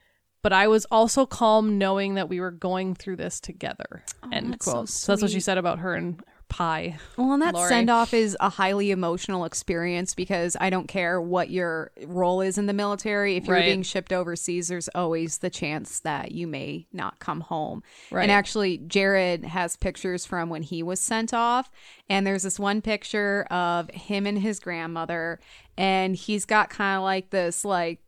but 0.43 0.53
I 0.53 0.67
was 0.67 0.85
also 0.91 1.25
calm 1.25 1.77
knowing 1.79 2.13
that 2.15 2.29
we 2.29 2.39
were 2.39 2.51
going 2.51 2.93
through 2.93 3.15
this 3.15 3.39
together. 3.39 4.03
Oh, 4.21 4.29
End 4.31 4.53
Oh, 4.53 4.57
so 4.63 4.71
quote. 4.71 4.89
So, 4.89 5.11
that's 5.11 5.21
what 5.23 5.31
she 5.31 5.39
said 5.39 5.57
about 5.57 5.79
her 5.79 5.95
and 5.95 6.19
her 6.19 6.25
pie. 6.49 6.99
Well, 7.17 7.31
and 7.33 7.41
that 7.41 7.57
send 7.57 7.89
off 7.89 8.13
is 8.13 8.37
a 8.39 8.49
highly 8.49 8.91
emotional 8.91 9.43
experience 9.43 10.13
because 10.13 10.55
I 10.61 10.69
don't 10.69 10.87
care 10.87 11.19
what 11.19 11.49
your 11.49 11.89
role 12.05 12.41
is 12.41 12.59
in 12.59 12.67
the 12.67 12.73
military. 12.73 13.37
If 13.37 13.47
you're 13.47 13.55
Right. 13.55 13.65
being 13.65 13.81
shipped 13.81 14.13
overseas, 14.13 14.67
there's 14.67 14.87
always 14.89 15.39
the 15.39 15.49
chance 15.49 15.99
that 16.01 16.31
you 16.31 16.45
may 16.45 16.85
not 16.93 17.17
come 17.17 17.41
home. 17.41 17.81
Right. 18.11 18.21
And 18.21 18.31
actually, 18.31 18.77
Jared 18.77 19.45
has 19.45 19.75
pictures 19.75 20.27
from 20.27 20.49
when 20.49 20.61
he 20.61 20.83
was 20.83 20.99
sent 20.99 21.33
off. 21.33 21.71
And 22.07 22.27
there's 22.27 22.43
this 22.43 22.59
one 22.59 22.81
picture 22.81 23.47
of 23.49 23.89
him 23.89 24.27
and 24.27 24.37
his 24.37 24.59
grandmother. 24.59 25.39
And 25.75 26.15
he's 26.15 26.45
got 26.45 26.69
kind 26.69 26.97
of 26.97 27.03
like 27.03 27.31
this, 27.31 27.65
like, 27.65 27.99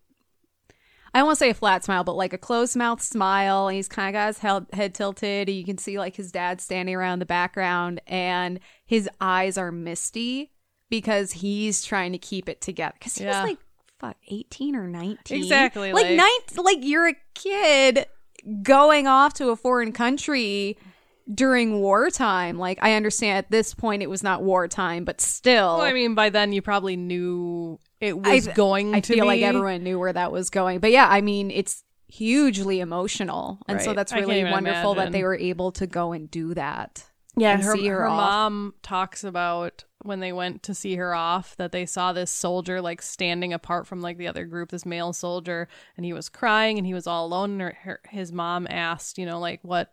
I 1.15 1.23
won't 1.23 1.37
say 1.37 1.49
a 1.49 1.53
flat 1.53 1.83
smile, 1.83 2.03
but 2.03 2.15
like 2.15 2.33
a 2.33 2.37
closed 2.37 2.75
mouth 2.75 3.01
smile. 3.01 3.67
And 3.67 3.75
he's 3.75 3.87
kind 3.87 4.09
of 4.09 4.19
got 4.19 4.27
his 4.27 4.37
head, 4.39 4.65
head 4.73 4.93
tilted. 4.93 5.47
And 5.49 5.57
you 5.57 5.63
can 5.65 5.77
see 5.77 5.97
like 5.97 6.15
his 6.15 6.31
dad 6.31 6.59
standing 6.61 6.93
around 6.93 7.19
the 7.19 7.25
background, 7.25 8.01
and 8.05 8.59
his 8.85 9.09
eyes 9.21 9.57
are 9.57 9.71
misty 9.71 10.51
because 10.89 11.31
he's 11.31 11.83
trying 11.83 12.11
to 12.11 12.17
keep 12.19 12.47
it 12.49 12.61
together. 12.61 12.93
Because 12.99 13.15
he 13.15 13.23
Yeah. 13.23 13.41
was 13.41 13.49
like, 13.49 13.59
fuck, 13.99 14.17
18 14.27 14.75
or 14.75 14.87
19. 14.87 15.37
Exactly, 15.37 15.93
Like, 15.93 16.05
like- 16.05 16.15
nine, 16.17 16.63
like 16.65 16.79
you're 16.81 17.07
a 17.07 17.15
kid 17.33 18.05
going 18.61 19.07
off 19.07 19.33
to 19.35 19.49
a 19.49 19.55
foreign 19.55 19.91
country 19.91 20.77
during 21.33 21.79
wartime. 21.79 22.59
Like, 22.59 22.77
I 22.83 22.93
understand 22.93 23.39
at 23.39 23.49
this 23.49 23.73
point 23.73 24.03
it 24.03 24.09
was 24.09 24.21
not 24.21 24.43
wartime, 24.43 25.05
but 25.05 25.19
still. 25.21 25.77
Well, 25.77 25.85
I 25.85 25.93
mean, 25.93 26.13
by 26.13 26.29
then 26.29 26.53
you 26.53 26.61
probably 26.61 26.95
knew 26.97 27.79
it 28.05 28.17
was 28.17 28.47
I- 28.47 28.53
going 28.53 28.95
I 28.95 28.99
to 29.01 29.13
feel 29.13 29.23
be. 29.25 29.27
like 29.27 29.41
everyone 29.41 29.83
knew 29.83 29.99
where 29.99 30.13
that 30.13 30.31
was 30.31 30.49
going. 30.49 30.79
But 30.79 30.91
yeah, 30.91 31.07
I 31.09 31.21
mean, 31.21 31.51
it's 31.51 31.83
hugely 32.07 32.79
emotional. 32.79 33.59
And 33.67 33.81
so 33.81 33.93
that's 33.93 34.13
really 34.13 34.43
wonderful 34.43 34.95
that 34.95 35.11
they 35.11 35.23
were 35.23 35.35
able 35.37 35.71
to 35.73 35.87
go 35.87 36.11
and 36.13 36.29
do 36.29 36.53
that. 36.53 37.05
Yeah, 37.37 37.51
and 37.55 37.63
her, 37.63 37.75
her 37.75 38.01
her 38.03 38.07
mom 38.07 38.75
talks 38.81 39.25
about 39.25 39.83
when 40.03 40.21
they 40.21 40.31
went 40.31 40.63
to 40.63 40.73
see 40.73 40.95
her 40.95 41.13
off 41.13 41.57
that 41.57 41.73
they 41.73 41.85
saw 41.85 42.13
this 42.13 42.31
soldier 42.31 42.79
like 42.79 43.01
standing 43.01 43.51
apart 43.51 43.87
from 43.87 44.01
like 44.01 44.17
the 44.17 44.27
other 44.27 44.45
group, 44.45 44.69
this 44.71 44.85
male 44.85 45.11
soldier, 45.11 45.67
and 45.97 46.05
he 46.05 46.13
was 46.13 46.29
crying 46.29 46.77
and 46.77 46.87
he 46.87 46.93
was 46.93 47.07
all 47.07 47.25
alone. 47.25 47.51
And 47.53 47.61
her, 47.61 47.77
her, 47.81 47.99
his 48.09 48.31
mom 48.31 48.67
asked, 48.69 49.17
you 49.17 49.25
know, 49.25 49.39
like 49.39 49.59
what 49.63 49.91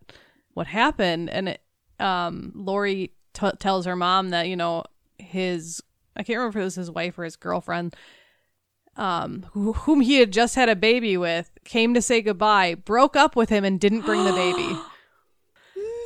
what 0.54 0.68
happened, 0.68 1.30
and 1.30 1.48
it, 1.48 1.62
um, 1.98 2.52
Lori 2.54 3.12
t- 3.32 3.50
tells 3.58 3.86
her 3.86 3.96
mom 3.96 4.30
that 4.30 4.46
you 4.48 4.54
know 4.54 4.84
his 5.18 5.82
I 6.16 6.22
can't 6.22 6.38
remember 6.38 6.58
if 6.58 6.62
it 6.62 6.64
was 6.64 6.74
his 6.74 6.90
wife 6.90 7.18
or 7.18 7.24
his 7.24 7.36
girlfriend. 7.36 7.94
Um, 8.96 9.46
who, 9.52 9.72
whom 9.72 10.02
he 10.02 10.18
had 10.18 10.32
just 10.32 10.54
had 10.54 10.68
a 10.68 10.76
baby 10.76 11.16
with, 11.16 11.50
came 11.64 11.94
to 11.94 12.02
say 12.02 12.20
goodbye, 12.20 12.74
broke 12.74 13.16
up 13.16 13.34
with 13.34 13.48
him, 13.48 13.64
and 13.64 13.80
didn't 13.80 14.02
bring 14.02 14.24
the 14.24 14.32
baby. 14.32 14.76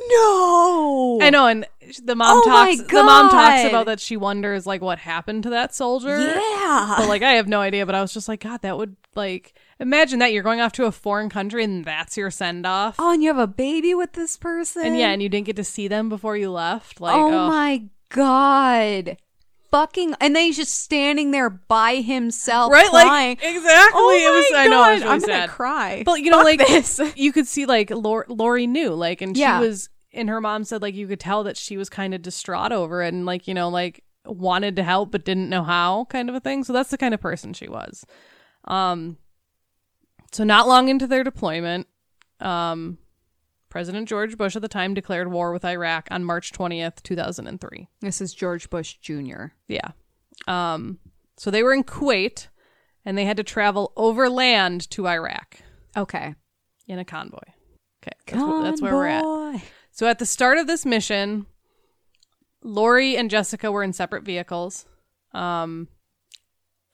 No. 0.09 1.19
I 1.21 1.29
know, 1.29 1.47
and 1.47 1.65
the 2.01 2.15
mom 2.15 2.41
Oh 2.41 2.45
talks. 2.45 2.81
The 2.81 3.03
mom 3.03 3.29
talks 3.29 3.65
about 3.65 3.87
that 3.87 3.99
she 3.99 4.15
wonders 4.15 4.65
like 4.65 4.81
what 4.81 4.99
happened 4.99 5.43
to 5.43 5.49
that 5.49 5.75
soldier. 5.75 6.17
Yeah. 6.17 6.95
But 6.97 7.09
like 7.09 7.23
I 7.23 7.33
have 7.33 7.47
no 7.47 7.59
idea. 7.59 7.85
But 7.85 7.93
I 7.95 8.01
was 8.01 8.13
just 8.13 8.27
like, 8.29 8.39
God, 8.41 8.61
that 8.61 8.77
would 8.77 8.95
like 9.15 9.53
imagine 9.79 10.19
that 10.19 10.31
you're 10.31 10.43
going 10.43 10.61
off 10.61 10.71
to 10.73 10.85
a 10.85 10.91
foreign 10.91 11.29
country 11.29 11.63
and 11.63 11.83
that's 11.83 12.15
your 12.15 12.31
send 12.31 12.65
off. 12.65 12.95
oh, 12.99 13.11
and 13.11 13.21
you 13.21 13.27
have 13.29 13.37
a 13.37 13.47
baby 13.47 13.93
with 13.93 14.13
this 14.13 14.37
person? 14.37 14.85
and 14.85 14.97
yeah, 14.97 15.09
and 15.09 15.21
you 15.21 15.27
didn't 15.29 15.45
get 15.45 15.57
to 15.57 15.63
see 15.63 15.87
them 15.89 16.07
before 16.07 16.37
you 16.37 16.51
left. 16.51 17.01
Like, 17.01 17.15
oh, 17.15 17.33
oh, 17.33 17.47
my 17.49 17.83
God. 18.09 19.17
Fucking. 19.71 20.15
And 20.21 20.35
then 20.35 20.45
he's 20.45 20.57
just 20.57 20.79
standing 20.81 21.31
there 21.31 21.49
by 21.49 21.95
himself. 21.95 22.71
right? 22.71 22.87
crying. 22.89 23.37
Like 23.41 23.43
exactly. 23.43 23.99
Oh 24.01 24.11
it 24.11 24.35
was. 24.35 24.45
my 24.51 24.57
I 24.59 24.67
know. 24.67 24.89
It 24.89 24.93
was 24.93 24.99
God, 25.01 25.05
really 25.05 25.13
I'm 25.13 25.19
sad. 25.21 25.27
gonna 25.27 25.47
cry. 25.47 26.03
But 26.05 26.21
you 26.21 26.31
know, 26.31 26.37
Fuck 26.37 26.45
like 26.45 26.67
this. 26.67 27.01
you 27.15 27.31
could 27.33 27.47
see 27.47 27.65
like 27.65 27.89
Lor- 27.89 28.25
Lori 28.29 28.67
knew, 28.67 28.93
like, 28.93 29.21
and 29.21 29.35
Yeah. 29.35 29.59
she 29.59 29.67
was, 29.67 29.89
and 30.13 30.29
her 30.29 30.39
mom 30.41 30.63
said 30.63 30.81
like 30.81 30.95
you 30.95 31.07
could 31.07 31.19
tell 31.19 31.43
that 31.43 31.57
she 31.57 31.77
was 31.77 31.89
kind 31.89 32.13
of 32.13 32.21
distraught 32.21 32.71
over 32.71 33.01
it, 33.03 33.13
and 33.13 33.25
like 33.25 33.47
you 33.47 33.53
know, 33.53 33.69
like 33.69 34.03
wanted 34.25 34.75
to 34.77 34.83
help 34.83 35.11
but 35.11 35.23
didn't 35.25 35.49
know 35.49 35.63
how, 35.63 36.05
kind 36.05 36.29
of 36.29 36.35
a 36.35 36.39
thing. 36.39 36.63
So 36.63 36.73
that's 36.73 36.89
the 36.89 36.97
kind 36.97 37.13
of 37.13 37.19
person 37.21 37.53
she 37.53 37.67
was. 37.67 38.05
Um. 38.65 39.17
So 40.31 40.43
not 40.43 40.67
long 40.67 40.89
into 40.89 41.07
their 41.07 41.23
deployment, 41.23 41.87
um, 42.41 42.97
President 43.69 44.07
George 44.07 44.37
Bush 44.37 44.55
at 44.55 44.61
the 44.61 44.67
time 44.67 44.93
declared 44.93 45.31
war 45.31 45.51
with 45.51 45.65
Iraq 45.65 46.07
on 46.11 46.23
March 46.23 46.51
twentieth, 46.51 47.03
two 47.03 47.15
thousand 47.15 47.47
and 47.47 47.59
three. 47.59 47.87
This 48.01 48.21
is 48.21 48.33
George 48.33 48.69
Bush 48.69 48.95
Jr. 49.01 49.47
Yeah. 49.67 49.91
Um. 50.47 50.99
So 51.37 51.51
they 51.51 51.61
were 51.63 51.73
in 51.73 51.83
Kuwait, 51.83 52.47
and 53.05 53.17
they 53.17 53.25
had 53.25 53.37
to 53.37 53.43
travel 53.43 53.91
overland 53.95 54.89
to 54.91 55.07
Iraq 55.07 55.59
Okay. 55.95 56.33
in 56.87 56.97
a 56.99 57.05
convoy. 57.05 57.37
Okay, 58.03 58.15
that's, 58.25 58.41
wh- 58.43 58.63
that's 58.63 58.81
where 58.81 58.93
we're 58.95 59.05
at. 59.07 59.61
So 59.91 60.07
at 60.07 60.19
the 60.19 60.25
start 60.25 60.57
of 60.57 60.65
this 60.67 60.85
mission, 60.85 61.45
Lori 62.63 63.15
and 63.17 63.29
Jessica 63.29 63.71
were 63.71 63.83
in 63.83 63.93
separate 63.93 64.23
vehicles. 64.23 64.85
Um, 65.33 65.87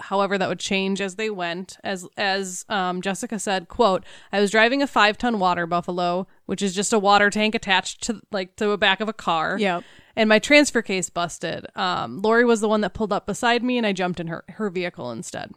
however, 0.01 0.37
that 0.37 0.49
would 0.49 0.59
change 0.59 0.99
as 1.01 1.15
they 1.15 1.29
went. 1.29 1.77
As 1.83 2.07
as 2.17 2.65
um, 2.69 3.01
Jessica 3.01 3.39
said, 3.39 3.67
"quote 3.69 4.03
I 4.31 4.39
was 4.39 4.51
driving 4.51 4.81
a 4.81 4.87
five 4.87 5.17
ton 5.17 5.39
water 5.39 5.65
buffalo, 5.65 6.27
which 6.45 6.61
is 6.61 6.75
just 6.75 6.93
a 6.93 6.99
water 6.99 7.29
tank 7.29 7.55
attached 7.55 8.03
to 8.03 8.21
like 8.31 8.55
to 8.57 8.67
the 8.67 8.77
back 8.77 9.01
of 9.01 9.09
a 9.09 9.13
car. 9.13 9.57
Yep. 9.59 9.83
And 10.15 10.29
my 10.29 10.39
transfer 10.39 10.81
case 10.81 11.09
busted. 11.09 11.65
Um, 11.75 12.21
Lori 12.21 12.45
was 12.45 12.61
the 12.61 12.69
one 12.69 12.81
that 12.81 12.93
pulled 12.93 13.11
up 13.11 13.25
beside 13.25 13.63
me, 13.63 13.77
and 13.77 13.87
I 13.87 13.93
jumped 13.93 14.19
in 14.19 14.27
her 14.27 14.43
her 14.49 14.69
vehicle 14.69 15.11
instead. 15.11 15.51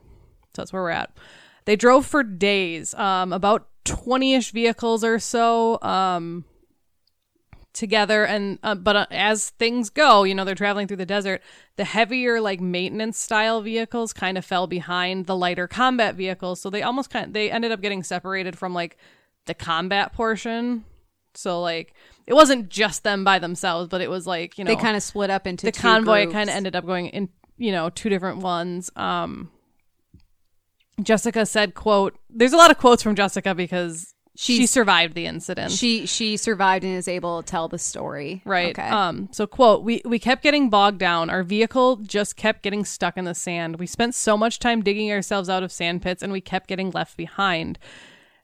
So 0.55 0.63
that's 0.63 0.73
where 0.73 0.83
we're 0.83 0.91
at. 0.91 1.13
They 1.67 1.77
drove 1.77 2.07
for 2.07 2.23
days, 2.23 2.95
um, 2.95 3.33
about 3.33 3.69
20 3.85 4.35
ish 4.35 4.53
vehicles 4.53 5.03
or 5.05 5.19
so 5.19 5.81
um, 5.83 6.45
together. 7.73 8.25
And, 8.25 8.59
uh, 8.63 8.77
but 8.77 8.97
uh, 8.97 9.07
as 9.11 9.51
things 9.51 9.91
go, 9.91 10.23
you 10.23 10.35
know, 10.35 10.45
they're 10.45 10.55
traveling 10.55 10.87
through 10.87 10.97
the 10.99 11.07
desert. 11.07 11.43
The 11.77 11.85
heavier, 11.85 12.41
like 12.41 12.61
maintenance 12.61 13.19
style 13.19 13.61
vehicles 13.61 14.13
kind 14.13 14.39
of 14.39 14.45
fell 14.45 14.67
behind 14.67 15.27
the 15.27 15.37
lighter 15.37 15.69
combat 15.69 16.15
vehicles. 16.15 16.61
So 16.61 16.71
they 16.71 16.83
almost 16.83 17.11
kind 17.11 17.35
they 17.35 17.51
ended 17.51 17.73
up 17.73 17.81
getting 17.81 18.03
separated 18.03 18.57
from 18.57 18.73
like 18.73 18.97
the 19.47 19.55
combat 19.55 20.13
portion. 20.13 20.85
So, 21.35 21.61
like, 21.61 21.95
it 22.27 22.35
wasn't 22.35 22.69
just 22.69 23.05
them 23.05 23.25
by 23.25 23.39
themselves, 23.39 23.89
but 23.89 24.01
it 24.01 24.11
was 24.11 24.27
like, 24.27 24.59
you 24.59 24.65
know, 24.65 24.71
They 24.71 24.77
kind 24.81 24.97
of 24.97 25.03
split 25.03 25.31
up 25.31 25.47
into 25.47 25.67
the 25.67 25.73
convoy 25.73 26.31
kind 26.31 26.49
of 26.51 26.57
ended 26.57 26.75
up 26.77 26.87
going 26.87 27.07
in 27.09 27.29
you 27.59 27.73
know 27.73 27.89
two 27.91 28.09
different 28.09 28.39
ones. 28.39 28.91
Um 28.97 29.51
jessica 31.03 31.45
said 31.45 31.75
quote 31.75 32.19
there's 32.31 32.55
a 32.55 32.57
lot 32.57 32.71
of 32.71 32.79
quotes 32.79 33.03
from 33.03 33.15
jessica 33.15 33.55
because 33.55 34.15
she 34.35 34.67
survived 34.67 35.15
the 35.15 35.25
incident. 35.27 35.73
She 35.73 36.05
she 36.05 36.37
survived 36.37 36.85
and 36.85 36.95
is 36.95 37.09
able 37.09 37.43
to 37.43 37.51
tell 37.51 37.69
the 37.69 37.79
story. 37.79 38.43
right. 38.45 38.79
Okay. 38.79 38.89
um 38.89 39.29
so 39.33 39.47
quote 39.47 39.83
we 39.83 40.03
we 40.05 40.19
kept 40.19 40.43
getting 40.43 40.69
bogged 40.69 40.99
down. 40.99 41.31
Our 41.31 41.43
vehicle 41.43 41.97
just 41.97 42.37
kept 42.37 42.63
getting 42.63 42.85
stuck 42.85 43.17
in 43.17 43.25
the 43.25 43.35
sand. 43.35 43.79
We 43.79 43.87
spent 43.87 44.15
so 44.15 44.37
much 44.37 44.59
time 44.59 44.83
digging 44.83 45.11
ourselves 45.11 45.49
out 45.49 45.63
of 45.63 45.73
sand 45.73 46.03
pits 46.03 46.23
and 46.23 46.33
we 46.33 46.41
kept 46.43 46.67
getting 46.69 46.91
left 46.91 47.17
behind 47.17 47.79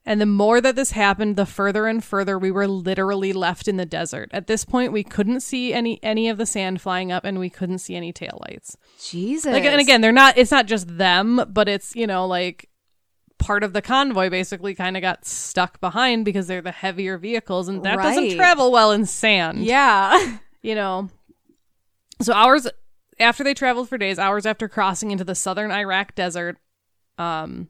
and 0.04 0.20
the 0.20 0.26
more 0.26 0.60
that 0.60 0.74
this 0.74 0.90
happened, 0.92 1.36
the 1.36 1.46
further 1.46 1.86
and 1.86 2.02
further 2.02 2.38
we 2.38 2.50
were 2.50 2.66
literally 2.66 3.32
left 3.32 3.68
in 3.68 3.76
the 3.76 3.86
desert. 3.86 4.30
At 4.32 4.48
this 4.48 4.64
point, 4.64 4.92
we 4.92 5.04
couldn't 5.04 5.40
see 5.40 5.72
any 5.72 6.02
any 6.02 6.28
of 6.28 6.38
the 6.38 6.46
sand 6.46 6.80
flying 6.80 7.12
up, 7.12 7.24
and 7.24 7.38
we 7.38 7.48
couldn't 7.48 7.78
see 7.78 7.94
any 7.94 8.12
taillights. 8.12 8.76
Jesus. 9.00 9.52
Like, 9.52 9.64
and 9.64 9.80
again, 9.80 10.00
they're 10.00 10.10
not. 10.12 10.36
It's 10.36 10.50
not 10.50 10.66
just 10.66 10.98
them, 10.98 11.44
but 11.48 11.68
it's 11.68 11.94
you 11.94 12.06
know 12.06 12.26
like 12.26 12.68
part 13.38 13.62
of 13.62 13.72
the 13.72 13.82
convoy 13.82 14.30
basically 14.30 14.74
kind 14.74 14.96
of 14.96 15.02
got 15.02 15.24
stuck 15.24 15.80
behind 15.80 16.24
because 16.24 16.46
they're 16.46 16.62
the 16.62 16.72
heavier 16.72 17.16
vehicles, 17.18 17.68
and 17.68 17.84
that 17.84 17.96
doesn't 17.96 18.36
travel 18.36 18.72
well 18.72 18.90
in 18.92 19.06
sand. 19.06 19.64
Yeah. 19.64 20.38
you 20.62 20.74
know. 20.74 21.10
So 22.20 22.32
hours 22.32 22.66
after 23.20 23.44
they 23.44 23.54
traveled 23.54 23.88
for 23.88 23.98
days, 23.98 24.18
hours 24.18 24.46
after 24.46 24.68
crossing 24.68 25.10
into 25.10 25.24
the 25.24 25.34
southern 25.34 25.70
Iraq 25.70 26.14
desert, 26.14 26.56
um, 27.18 27.68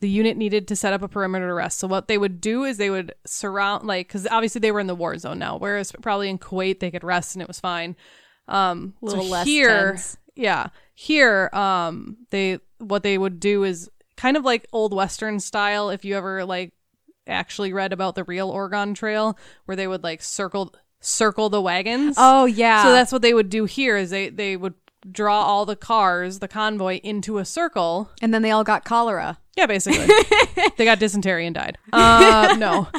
the 0.00 0.08
unit 0.08 0.36
needed 0.36 0.66
to 0.68 0.76
set 0.76 0.92
up 0.92 1.02
a 1.02 1.08
perimeter 1.08 1.46
to 1.48 1.54
rest. 1.54 1.78
So 1.78 1.86
what 1.86 2.08
they 2.08 2.18
would 2.18 2.40
do 2.40 2.64
is 2.64 2.76
they 2.76 2.90
would 2.90 3.14
surround, 3.24 3.86
like, 3.86 4.08
because 4.08 4.26
obviously 4.26 4.58
they 4.60 4.72
were 4.72 4.80
in 4.80 4.86
the 4.88 4.94
war 4.94 5.16
zone 5.18 5.38
now, 5.38 5.56
whereas 5.56 5.92
probably 6.02 6.28
in 6.28 6.38
Kuwait 6.38 6.80
they 6.80 6.90
could 6.90 7.04
rest 7.04 7.34
and 7.34 7.42
it 7.42 7.48
was 7.48 7.60
fine. 7.60 7.96
Um, 8.48 8.94
A 9.02 9.06
little 9.06 9.24
so 9.24 9.30
less 9.30 9.46
here, 9.46 9.90
tense. 9.92 10.16
yeah, 10.34 10.68
here, 10.94 11.48
um, 11.52 12.18
they 12.30 12.58
what 12.78 13.02
they 13.02 13.16
would 13.16 13.40
do 13.40 13.64
is 13.64 13.88
kind 14.16 14.36
of 14.36 14.44
like 14.44 14.66
old 14.72 14.92
western 14.92 15.40
style. 15.40 15.88
If 15.90 16.04
you 16.04 16.16
ever 16.16 16.44
like 16.44 16.72
actually 17.26 17.72
read 17.72 17.92
about 17.94 18.16
the 18.16 18.24
real 18.24 18.50
Oregon 18.50 18.92
Trail, 18.92 19.38
where 19.64 19.76
they 19.76 19.86
would 19.86 20.02
like 20.02 20.20
circle 20.20 20.74
circle 21.00 21.48
the 21.48 21.62
wagons. 21.62 22.16
Oh 22.18 22.44
yeah. 22.44 22.82
So 22.82 22.92
that's 22.92 23.12
what 23.12 23.22
they 23.22 23.32
would 23.32 23.48
do 23.48 23.64
here 23.64 23.96
is 23.96 24.10
they 24.10 24.28
they 24.28 24.56
would 24.56 24.74
draw 25.10 25.42
all 25.42 25.66
the 25.66 25.76
cars, 25.76 26.38
the 26.38 26.48
convoy 26.48 27.00
into 27.02 27.38
a 27.38 27.44
circle. 27.44 28.10
and 28.22 28.32
then 28.32 28.42
they 28.42 28.50
all 28.50 28.64
got 28.64 28.84
cholera. 28.84 29.38
Yeah, 29.56 29.66
basically. 29.66 30.06
they 30.76 30.84
got 30.84 30.98
dysentery 30.98 31.46
and 31.46 31.54
died. 31.54 31.78
Uh 31.92 32.56
no. 32.58 32.88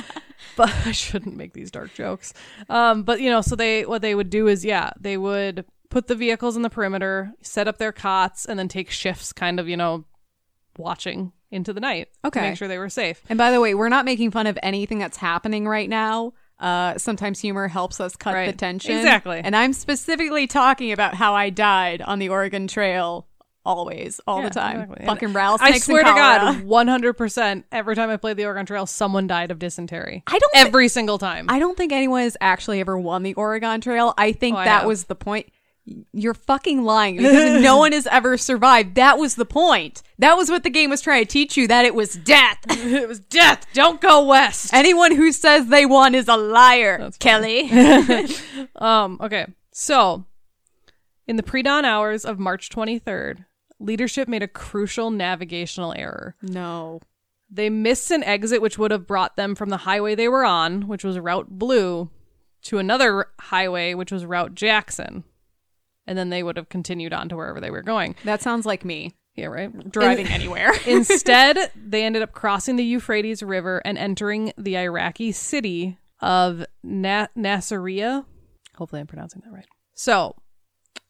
But 0.57 0.69
I 0.85 0.91
shouldn't 0.93 1.35
make 1.35 1.51
these 1.53 1.69
dark 1.71 1.93
jokes. 1.93 2.33
Um 2.69 3.03
but 3.03 3.19
you 3.19 3.29
know, 3.29 3.41
so 3.41 3.55
they 3.55 3.85
what 3.85 4.01
they 4.01 4.15
would 4.15 4.29
do 4.29 4.47
is 4.47 4.63
yeah, 4.63 4.91
they 4.99 5.17
would 5.17 5.65
put 5.89 6.07
the 6.07 6.15
vehicles 6.15 6.55
in 6.55 6.61
the 6.61 6.69
perimeter, 6.69 7.31
set 7.41 7.67
up 7.67 7.77
their 7.77 7.91
cots 7.91 8.45
and 8.45 8.57
then 8.59 8.67
take 8.67 8.89
shifts 8.89 9.33
kind 9.33 9.59
of, 9.59 9.67
you 9.67 9.75
know, 9.77 10.05
watching 10.77 11.31
into 11.51 11.73
the 11.73 11.79
night 11.79 12.09
Okay. 12.23 12.39
to 12.41 12.47
make 12.49 12.57
sure 12.57 12.67
they 12.67 12.77
were 12.77 12.89
safe. 12.89 13.21
And 13.29 13.37
by 13.37 13.51
the 13.51 13.61
way, 13.61 13.73
we're 13.75 13.89
not 13.89 14.05
making 14.05 14.31
fun 14.31 14.47
of 14.47 14.57
anything 14.63 14.99
that's 14.99 15.17
happening 15.17 15.67
right 15.67 15.89
now. 15.89 16.33
Uh, 16.59 16.97
sometimes 16.97 17.39
humor 17.39 17.67
helps 17.67 17.99
us 17.99 18.15
cut 18.15 18.45
the 18.45 18.53
tension. 18.53 18.95
Exactly. 18.97 19.41
And 19.43 19.55
I'm 19.55 19.73
specifically 19.73 20.47
talking 20.47 20.91
about 20.91 21.13
how 21.15 21.33
I 21.35 21.49
died 21.49 22.01
on 22.01 22.19
the 22.19 22.29
Oregon 22.29 22.67
Trail 22.67 23.27
always, 23.65 24.21
all 24.27 24.41
Yeah, 24.41 24.49
the 24.49 24.53
time. 24.53 24.81
exactly. 24.83 25.05
Fucking 25.07 25.33
rattlesnakes 25.33 25.75
I 25.75 25.79
swear 25.79 26.03
to. 26.03 26.09
God, 26.11 26.61
one 26.65 26.87
hundred 26.87 27.13
percent. 27.13 27.65
Every 27.71 27.95
time 27.95 28.09
I 28.09 28.17
played 28.17 28.37
the 28.37 28.45
Oregon 28.45 28.65
Trail, 28.65 28.85
someone 28.85 29.27
died 29.27 29.51
of 29.51 29.59
dysentery. 29.59 30.23
I 30.27 30.37
don't. 30.39 30.51
Every 30.55 30.87
single 30.87 31.17
time. 31.17 31.47
I 31.49 31.59
don't 31.59 31.75
think 31.75 31.91
anyone 31.91 32.21
has 32.21 32.37
actually 32.39 32.79
ever 32.79 32.97
won 32.97 33.23
the 33.23 33.33
Oregon 33.33 33.81
Trail. 33.81 34.13
I 34.17 34.31
think 34.31 34.55
Oh, 34.55 34.59
that 34.63 34.67
have. 34.81 34.85
was 34.87 35.05
the 35.05 35.15
point. 35.15 35.47
You're 36.13 36.33
fucking 36.33 36.83
lying 36.83 37.17
because 37.17 37.61
no 37.61 37.77
one 37.83 37.91
has 37.91 38.07
ever 38.07 38.37
survived. 38.37 38.95
That 38.95 39.19
was 39.19 39.35
the 39.35 39.45
point. 39.45 40.01
That 40.17 40.35
was 40.35 40.49
what 40.49 40.63
the 40.63 40.69
game 40.71 40.89
was 40.89 41.01
trying 41.01 41.23
to 41.23 41.29
teach 41.29 41.55
you 41.57 41.67
that 41.67 41.85
it 41.85 41.93
was 41.93 42.15
death. 42.15 42.57
it 42.69 43.07
was 43.07 43.19
death. 43.19 43.65
Don't 43.73 44.01
go 44.01 44.25
west. 44.25 44.73
Anyone 44.73 45.15
who 45.15 45.31
says 45.31 45.67
they 45.67 45.85
won 45.85 46.15
is 46.15 46.27
a 46.27 46.37
liar, 46.37 47.11
Kelley. 47.19 47.69
Um, 48.77 49.19
okay. 49.21 49.45
So, 49.71 50.25
in 51.27 51.35
the 51.35 51.43
pre 51.43 51.61
dawn 51.61 51.85
hours 51.85 52.25
of 52.25 52.39
March 52.39 52.69
23rd, 52.69 53.45
leadership 53.79 54.27
made 54.27 54.41
a 54.43 54.47
crucial 54.47 55.11
navigational 55.11 55.93
error. 55.95 56.35
no. 56.41 56.99
They 57.47 57.69
missed 57.69 58.09
an 58.09 58.23
exit 58.23 58.59
which 58.59 58.79
would 58.79 58.89
have 58.89 59.05
brought 59.05 59.37
them 59.37 59.53
from 59.53 59.69
the 59.69 59.77
highway 59.77 60.15
they 60.15 60.27
were 60.27 60.43
on, 60.43 60.87
which 60.87 61.03
was 61.03 61.19
Route 61.19 61.47
Blue, 61.47 62.09
to 62.63 62.79
another 62.79 63.27
highway, 63.39 63.93
which 63.93 64.11
was 64.11 64.25
Route 64.25 64.55
Jackson. 64.55 65.23
And 66.07 66.17
then 66.17 66.29
they 66.29 66.43
would 66.43 66.57
have 66.57 66.69
continued 66.69 67.13
on 67.13 67.29
to 67.29 67.35
wherever 67.35 67.59
they 67.59 67.71
were 67.71 67.81
going. 67.81 68.15
That 68.25 68.41
sounds 68.41 68.65
like 68.65 68.85
me 68.85 69.15
Yeah, 69.35 69.47
right? 69.47 69.91
driving 69.91 70.27
In- 70.27 70.31
anywhere. 70.33 70.71
Instead, 70.87 71.57
they 71.75 72.03
ended 72.03 72.21
up 72.21 72.31
crossing 72.31 72.75
the 72.75 72.83
Euphrates 72.83 73.41
River 73.41 73.81
and 73.85 73.97
entering 73.97 74.53
the 74.57 74.77
Iraqi 74.77 75.31
city 75.31 75.97
of 76.21 76.65
Na- 76.83 77.27
Nasiriyah. 77.37 78.25
Hopefully, 78.75 78.99
I'm 79.01 79.07
pronouncing 79.07 79.41
that 79.45 79.51
right. 79.51 79.65
So, 79.95 80.35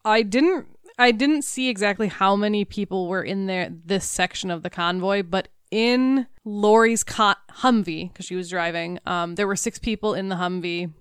I 0.04 0.22
didn't 0.22 0.66
I 0.98 1.10
didn't 1.10 1.42
see 1.42 1.68
exactly 1.68 2.08
how 2.08 2.36
many 2.36 2.64
people 2.64 3.06
were 3.08 3.22
in 3.22 3.46
there 3.46 3.68
this 3.70 4.08
section 4.08 4.50
of 4.50 4.62
the 4.62 4.70
convoy, 4.70 5.22
but 5.22 5.48
in 5.70 6.26
Lori's 6.44 7.04
co- 7.04 7.34
Humvee 7.60 8.10
because 8.12 8.24
she 8.24 8.34
was 8.36 8.48
driving, 8.48 8.98
um, 9.04 9.34
there 9.34 9.46
were 9.46 9.56
six 9.56 9.78
people 9.78 10.14
in 10.14 10.28
the 10.30 10.36
Humvee. 10.36 10.92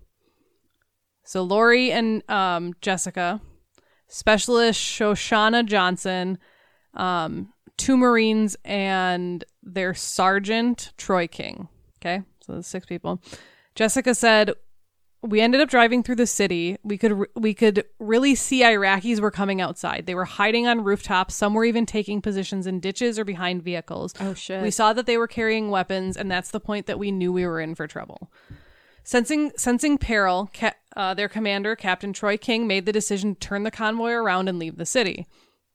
So 1.24 1.43
Lori 1.43 1.91
and 1.91 2.30
um, 2.30 2.74
Jessica, 2.82 3.39
Specialist 4.16 4.80
Shoshana 4.80 5.66
Johnson, 5.66 6.38
um, 6.93 7.51
two 7.76 7.97
Marines 7.97 8.55
and 8.63 9.43
their 9.61 9.93
sergeant 9.93 10.93
Troy 10.95 11.28
King. 11.28 11.68
Okay, 11.99 12.24
so 12.39 12.53
there's 12.53 12.66
six 12.66 12.86
people. 12.86 13.22
Jessica 13.76 14.16
said, 14.16 14.53
"We 15.22 15.41
ended 15.41 15.59
up 15.59 15.68
driving 15.68 16.01
through 16.01 16.16
the 16.16 16.28
city. 16.28 16.78
We 16.82 16.97
could 16.97 17.26
we 17.36 17.53
could 17.53 17.84
really 17.99 18.36
see 18.36 18.61
Iraqis 18.61 19.20
were 19.20 19.32
coming 19.32 19.59
outside. 19.59 20.05
They 20.05 20.16
were 20.16 20.24
hiding 20.24 20.66
on 20.66 20.86
rooftops. 20.86 21.36
Some 21.36 21.53
were 21.53 21.66
even 21.66 21.86
taking 21.86 22.22
positions 22.22 22.66
in 22.68 22.80
ditches 22.80 23.20
or 23.20 23.26
behind 23.26 23.63
vehicles. 23.63 24.13
Oh, 24.22 24.34
shit. 24.34 24.63
We 24.63 24.72
saw 24.72 24.93
that 24.93 25.07
they 25.07 25.18
were 25.18 25.28
carrying 25.28 25.70
weapons, 25.70 26.16
and 26.16 26.32
that's 26.32 26.51
the 26.51 26.61
point 26.61 26.86
that 26.86 26.97
we 26.97 27.11
knew 27.11 27.34
we 27.34 27.45
were 27.45 27.59
in 27.59 27.76
for 27.76 27.86
trouble." 27.86 28.32
Sensing 29.06 29.51
sensing 29.56 29.97
peril, 29.97 30.49
ca- 30.53 30.74
uh, 30.97 31.14
their 31.14 31.30
commander, 31.30 31.76
Captain 31.76 32.12
Troy 32.12 32.38
King, 32.38 32.66
made 32.68 32.86
the 32.86 32.91
decision 32.91 33.36
to 33.36 33.39
turn 33.39 33.64
the 33.64 33.72
convoy 33.72 34.12
around 34.12 34.49
and 34.49 34.58
leave 34.60 34.78
the 34.78 34.86
city. 34.86 35.28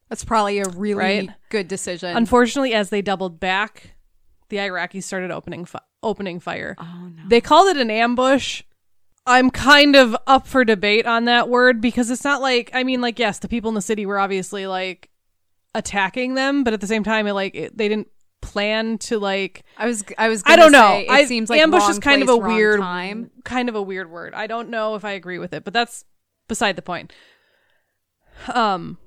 That's 0.09 0.25
probably 0.25 0.59
a 0.59 0.65
really 0.69 0.99
Right. 0.99 1.31
good 1.49 1.69
decision. 1.69 2.17
Unfortunately, 2.17 2.75
as 2.75 2.91
they 2.91 3.01
doubled 3.03 3.39
back, 3.39 3.95
the 4.49 4.57
Iraqis 4.57 5.05
started 5.05 5.31
opening 5.31 5.65
fi- 5.65 5.81
opening 6.03 6.41
fire. 6.41 6.75
Oh 6.79 7.09
no! 7.15 7.23
They 7.29 7.41
called 7.41 7.69
it 7.69 7.77
an 7.77 7.91
ambush. 7.91 8.63
I'm 9.27 9.51
kind 9.51 9.95
of 9.95 10.17
up 10.27 10.49
for 10.49 10.65
debate 10.65 11.07
on 11.07 11.27
that 11.27 11.49
word 11.49 11.81
because 11.81 12.11
it's 12.11 12.25
not 12.25 12.41
like 12.43 12.69
I 12.75 12.83
mean, 12.83 13.01
like 13.01 13.19
yes, 13.21 13.39
the 13.39 13.47
people 13.49 13.69
in 13.69 13.77
the 13.77 13.81
city 13.83 14.05
were 14.07 14.19
obviously 14.19 14.67
like 14.67 15.09
attacking 15.75 16.35
them, 16.35 16.65
but 16.65 16.73
at 16.75 16.81
the 16.81 16.87
same 16.89 17.05
time, 17.05 17.29
it, 17.29 17.33
like 17.35 17.55
it, 17.55 17.77
they 17.79 17.89
didn't 17.89 18.09
plan 18.41 18.99
to 18.99 19.19
like 19.19 19.65
I 19.77 19.87
was 19.87 20.05
I 20.19 20.29
was 20.29 20.43
I 20.47 20.57
don't 20.57 20.73
know. 20.73 20.89
say, 20.89 21.03
it 21.05 21.11
I, 21.11 21.25
seems 21.27 21.51
like 21.51 21.61
ambush 21.61 21.89
is 21.89 21.99
kind 21.99 22.21
place, 22.25 22.31
of 22.31 22.43
a 22.43 22.47
weird 22.47 22.81
time. 22.81 23.31
kind 23.45 23.69
of 23.69 23.75
a 23.75 23.83
weird 23.83 24.11
word. 24.11 24.35
I 24.35 24.47
don't 24.47 24.71
know 24.71 24.95
if 24.95 25.05
I 25.05 25.13
agree 25.13 25.39
with 25.39 25.53
it, 25.53 25.65
but 25.65 25.73
that's 25.73 26.05
beside 26.49 26.77
the 26.77 26.83
point. 26.83 27.13
Um 28.53 28.99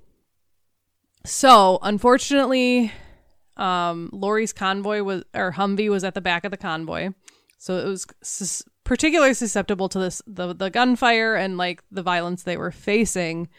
so 1.26 1.80
unfortunately 1.82 2.92
um 3.58 4.10
Lori's 4.12 4.54
convoy 4.54 5.02
was 5.04 5.24
or 5.34 5.54
Humvee 5.54 5.90
was 5.90 6.04
at 6.04 6.14
the 6.14 6.22
back 6.22 6.46
of 6.46 6.52
the 6.52 6.58
convoy. 6.58 7.10
So 7.58 7.78
it 7.78 7.86
was 7.86 8.06
sus- 8.22 8.64
particularly 8.84 9.34
susceptible 9.34 9.90
to 9.90 10.00
this 10.00 10.22
the 10.28 10.54
the 10.54 10.70
gunfire 10.70 11.36
and 11.36 11.58
like 11.58 11.84
the 11.92 12.04
violence 12.04 12.44
they 12.44 12.58
were 12.58 12.72
facing. 12.72 13.50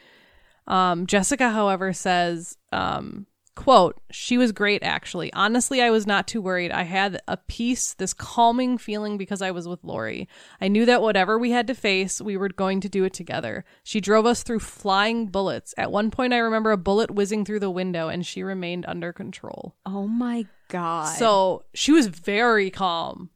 Um 0.67 1.07
Jessica 1.07 1.51
however 1.51 1.93
says 1.93 2.57
um 2.73 3.27
quote 3.55 4.01
she 4.11 4.37
was 4.37 4.53
great 4.53 4.83
actually. 4.83 5.33
Honestly 5.33 5.81
i 5.81 5.91
was 5.91 6.07
not 6.07 6.27
too 6.27 6.43
worried. 6.43 6.71
I 6.73 6.83
had 6.83 7.21
a 7.29 7.37
peace 7.37 7.95
this 7.95 8.13
calming 8.13 8.79
feeling 8.79 9.17
because 9.17 9.43
i 9.43 9.51
was 9.51 9.69
with 9.69 9.83
lori. 9.85 10.29
I 10.61 10.69
knew 10.69 10.85
that 10.87 11.03
whatever 11.03 11.39
we 11.39 11.51
had 11.51 11.67
to 11.69 11.75
face 11.75 12.21
we 12.21 12.37
were 12.37 12.49
going 12.49 12.81
to 12.81 12.89
do 12.89 13.05
it 13.05 13.13
together. 13.15 13.65
She 13.83 14.01
drove 14.01 14.27
us 14.27 14.43
through 14.43 14.61
flying 14.61 15.27
bullets. 15.27 15.75
At 15.79 15.93
one 15.93 16.11
point 16.11 16.33
i 16.33 16.39
remember 16.39 16.73
a 16.73 16.77
bullet 16.77 17.11
whizzing 17.11 17.45
through 17.45 17.61
the 17.61 17.71
window 17.71 18.09
and 18.09 18.27
she 18.27 18.43
remained 18.43 18.85
under 18.87 19.13
control. 19.13 19.77
Oh 19.87 20.07
my 20.07 20.47
god. 20.69 21.17
so 21.17 21.65
she 21.75 21.93
was 21.93 22.07
very 22.09 22.71
calm. 22.71 23.31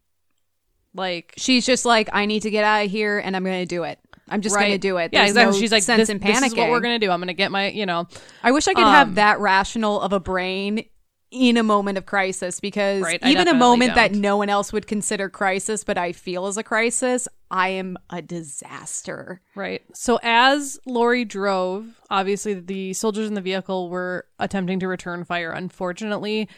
Like 0.95 1.35
she's 1.37 1.65
just 1.65 1.85
like, 1.85 2.09
I 2.13 2.27
need 2.27 2.41
to 2.43 2.51
get 2.51 2.65
out 2.65 2.87
of 2.87 2.91
here, 2.91 3.19
and 3.19 3.37
I'm 3.37 3.45
going 3.45 3.61
to 3.61 3.67
do 3.67 3.85
it. 3.85 3.99
I'm 4.31 4.41
just 4.41 4.57
going 4.57 4.73
to 4.73 4.79
do 4.79 4.97
it. 4.99 5.11
yeah 5.13 5.21
There's 5.21 5.31
exactly 5.31 5.53
no 5.57 5.61
she's 5.61 5.73
like 5.73 5.83
sense 5.83 6.01
this, 6.01 6.09
in 6.11 6.19
this 6.19 6.43
is 6.43 6.55
what 6.55 6.71
we're 6.71 6.81
gonna 6.81 6.99
do 6.99 7.11
i'm 7.11 7.21
gonna 7.21 7.33
get 7.35 7.51
my 7.51 7.69
you 7.71 7.87
know 7.87 8.07
I 8.43 8.53
wish 8.53 8.69
I 8.69 8.75
could 8.75 8.85
have 8.85 9.09
Um, 9.09 9.15
that 9.15 9.41
rational 9.41 10.01
of 10.01 10.13
a 10.13 10.21
brain 10.21 10.85
in 11.31 11.59
a 11.59 11.63
moment 11.63 11.99
of 11.99 12.07
crisis 12.07 12.59
because 12.59 13.03
Right, 13.03 13.21
even 13.27 13.49
a 13.49 13.55
moment 13.55 13.95
that 13.97 14.13
don't. 14.13 14.21
no 14.23 14.39
one 14.39 14.49
else 14.49 14.73
would 14.73 14.87
consider 14.87 15.29
crisis, 15.29 15.85
but 15.85 15.99
I 15.99 16.13
feel 16.13 16.47
as 16.47 16.57
a 16.57 16.63
crisis, 16.63 17.29
I 17.51 17.69
am 17.69 17.99
a 18.09 18.23
disaster. 18.23 19.43
Right. 19.55 19.83
So 19.93 20.19
as 20.23 20.79
Lori 20.87 21.27
drove, 21.27 22.01
obviously 22.11 22.55
the 22.55 22.95
soldiers 22.95 23.29
in 23.29 23.35
the 23.35 23.41
vehicle 23.43 23.91
were 23.91 24.27
attempting 24.39 24.81
to 24.81 24.89
return 24.89 25.25
fire. 25.25 25.51
Unfortunately, 25.51 26.49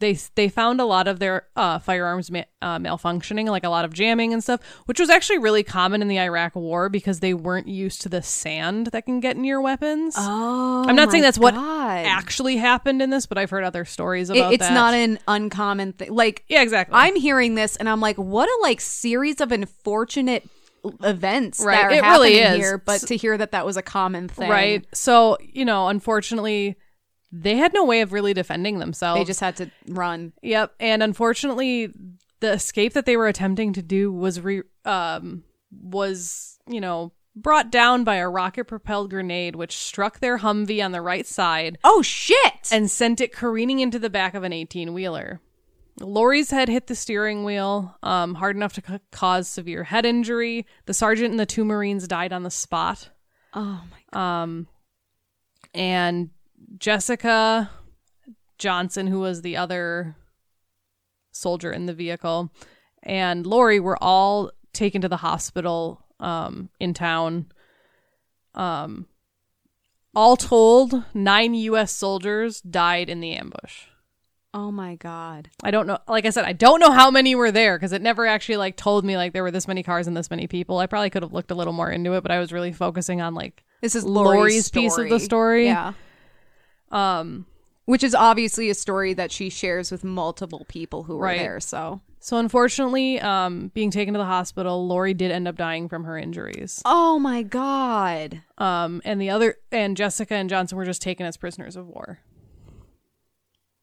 they 0.00 0.14
they 0.34 0.48
found 0.48 0.80
a 0.80 0.84
lot 0.84 1.06
of 1.06 1.18
their 1.20 1.46
uh, 1.56 1.78
firearms 1.78 2.30
ma- 2.30 2.42
uh, 2.60 2.78
malfunctioning, 2.78 3.46
like 3.48 3.64
a 3.64 3.68
lot 3.68 3.84
of 3.84 3.92
jamming 3.92 4.32
and 4.32 4.42
stuff, 4.42 4.60
which 4.86 4.98
was 4.98 5.08
actually 5.10 5.38
really 5.38 5.62
common 5.62 6.02
in 6.02 6.08
the 6.08 6.18
Iraq 6.18 6.56
War 6.56 6.88
because 6.88 7.20
they 7.20 7.32
weren't 7.34 7.68
used 7.68 8.00
to 8.02 8.08
the 8.08 8.22
sand 8.22 8.88
that 8.88 9.04
can 9.06 9.20
get 9.20 9.36
in 9.36 9.44
your 9.44 9.60
weapons. 9.60 10.14
Oh, 10.18 10.84
I'm 10.88 10.96
not 10.96 11.10
saying 11.10 11.22
that's 11.22 11.38
what 11.38 11.54
actually 11.54 12.56
happened 12.56 13.00
in 13.02 13.10
this, 13.10 13.26
but 13.26 13.38
I've 13.38 13.50
heard 13.50 13.64
other 13.64 13.84
stories 13.84 14.30
about. 14.30 14.52
It- 14.52 14.56
it's 14.56 14.68
that. 14.68 14.74
not 14.74 14.94
an 14.94 15.18
uncommon 15.28 15.92
thing. 15.92 16.12
Like 16.12 16.44
yeah, 16.48 16.62
exactly. 16.62 16.94
I'm 16.96 17.14
hearing 17.16 17.54
this 17.54 17.76
and 17.76 17.88
I'm 17.88 18.00
like, 18.00 18.16
what 18.16 18.48
a 18.48 18.58
like 18.62 18.80
series 18.80 19.40
of 19.40 19.52
unfortunate 19.52 20.48
events 21.04 21.60
Right, 21.62 21.76
that 21.76 21.84
are 21.84 21.90
it 21.90 22.02
happening 22.04 22.32
really 22.32 22.38
is. 22.38 22.56
here. 22.56 22.78
But 22.78 23.02
to 23.02 23.16
hear 23.16 23.36
that 23.36 23.52
that 23.52 23.66
was 23.66 23.76
a 23.76 23.82
common 23.82 24.28
thing, 24.28 24.48
right. 24.50 24.86
So 24.94 25.36
you 25.40 25.64
know, 25.64 25.88
unfortunately, 25.88 26.76
they 27.32 27.56
had 27.56 27.72
no 27.72 27.84
way 27.84 28.00
of 28.00 28.12
really 28.12 28.34
defending 28.34 28.78
themselves. 28.78 29.20
They 29.20 29.24
just 29.24 29.40
had 29.40 29.56
to 29.56 29.70
run. 29.88 30.32
Yep, 30.42 30.74
and 30.80 31.02
unfortunately, 31.02 31.92
the 32.40 32.52
escape 32.52 32.92
that 32.94 33.06
they 33.06 33.16
were 33.16 33.28
attempting 33.28 33.72
to 33.74 33.82
do 33.82 34.12
was 34.12 34.40
re- 34.40 34.62
um 34.84 35.44
was 35.82 36.58
you 36.68 36.80
know 36.80 37.12
brought 37.36 37.70
down 37.70 38.02
by 38.02 38.16
a 38.16 38.28
rocket 38.28 38.64
propelled 38.64 39.10
grenade, 39.10 39.54
which 39.54 39.76
struck 39.76 40.18
their 40.18 40.38
Humvee 40.38 40.84
on 40.84 40.90
the 40.92 41.00
right 41.00 41.26
side 41.26 41.78
Oh 41.84 42.02
shit! 42.02 42.68
and 42.72 42.90
sent 42.90 43.20
it 43.20 43.32
careening 43.32 43.78
into 43.80 43.98
the 44.00 44.10
back 44.10 44.34
of 44.34 44.42
an 44.42 44.52
eighteen 44.52 44.92
wheeler. 44.94 45.40
Lori's 46.00 46.50
head 46.50 46.68
hit 46.70 46.86
the 46.86 46.94
steering 46.94 47.44
wheel, 47.44 47.94
um, 48.02 48.34
hard 48.36 48.56
enough 48.56 48.72
to 48.72 48.80
ca- 48.82 48.98
cause 49.12 49.48
severe 49.48 49.84
head 49.84 50.06
injury. 50.06 50.66
The 50.86 50.94
sergeant 50.94 51.30
and 51.30 51.38
the 51.38 51.44
two 51.46 51.64
Marines 51.64 52.08
died 52.08 52.32
on 52.32 52.42
the 52.42 52.50
spot. 52.50 53.10
oh 53.52 53.82
my 54.12 54.42
Um, 54.42 54.66
and 55.74 56.30
Jessica 56.76 57.70
Johnson, 58.58 59.06
who 59.06 59.20
was 59.20 59.42
the 59.42 59.56
other 59.56 60.16
soldier 61.32 61.72
in 61.72 61.86
the 61.86 61.94
vehicle, 61.94 62.52
and 63.02 63.46
Lori 63.46 63.80
were 63.80 63.98
all 64.00 64.50
taken 64.72 65.00
to 65.02 65.08
the 65.08 65.18
hospital 65.18 66.04
um, 66.20 66.70
in 66.78 66.94
town. 66.94 67.46
Um, 68.54 69.06
all 70.14 70.36
told, 70.36 71.04
nine 71.14 71.54
U.S. 71.54 71.92
soldiers 71.92 72.60
died 72.60 73.08
in 73.08 73.20
the 73.20 73.32
ambush. 73.32 73.84
oh 74.52 74.72
my 74.72 74.96
god! 74.96 75.50
I 75.62 75.70
don't 75.70 75.86
know. 75.86 75.98
Like 76.08 76.26
I 76.26 76.30
said, 76.30 76.44
I 76.44 76.52
don't 76.52 76.80
know 76.80 76.90
how 76.90 77.10
many 77.10 77.34
were 77.36 77.52
there 77.52 77.78
because 77.78 77.92
it 77.92 78.02
never 78.02 78.26
actually 78.26 78.56
like 78.56 78.76
told 78.76 79.04
me 79.04 79.16
like 79.16 79.32
there 79.32 79.44
were 79.44 79.52
this 79.52 79.68
many 79.68 79.82
cars 79.84 80.08
and 80.08 80.16
this 80.16 80.30
many 80.30 80.48
people. 80.48 80.78
I 80.78 80.86
probably 80.86 81.10
could 81.10 81.22
have 81.22 81.32
looked 81.32 81.52
a 81.52 81.54
little 81.54 81.72
more 81.72 81.90
into 81.90 82.14
it, 82.14 82.22
but 82.22 82.32
I 82.32 82.40
was 82.40 82.52
really 82.52 82.72
focusing 82.72 83.20
on 83.20 83.34
like 83.34 83.64
This 83.80 83.94
is 83.94 84.04
Lori's 84.04 84.36
Lori's, 84.36 84.70
piece 84.70 84.98
of 84.98 85.08
the 85.08 85.20
story. 85.20 85.66
Yeah. 85.66 85.92
Um 86.90 87.46
Which 87.86 88.04
is 88.04 88.14
obviously 88.14 88.70
a 88.70 88.74
story 88.74 89.14
that 89.14 89.32
she 89.32 89.50
shares 89.50 89.90
with 89.90 90.04
multiple 90.04 90.64
people 90.68 91.02
who 91.04 91.16
were 91.16 91.24
Right. 91.24 91.38
there. 91.38 91.58
So, 91.60 92.00
So 92.20 92.36
unfortunately, 92.36 93.18
um, 93.20 93.68
being 93.74 93.90
taken 93.90 94.14
to 94.14 94.18
the 94.18 94.26
hospital, 94.26 94.86
Lori 94.86 95.14
did 95.14 95.30
end 95.32 95.48
up 95.48 95.56
dying 95.56 95.88
from 95.88 96.04
her 96.04 96.16
injuries. 96.18 96.82
oh 96.84 97.18
my 97.18 97.42
god! 97.42 98.42
Um, 98.58 99.00
and 99.04 99.20
the 99.20 99.30
other 99.30 99.56
and 99.72 99.96
Jessica 99.96 100.34
and 100.34 100.48
Johnson 100.50 100.76
were 100.78 100.84
just 100.84 101.02
taken 101.02 101.26
as 101.26 101.36
prisoners 101.36 101.76
of 101.76 101.86
war. 101.88 102.20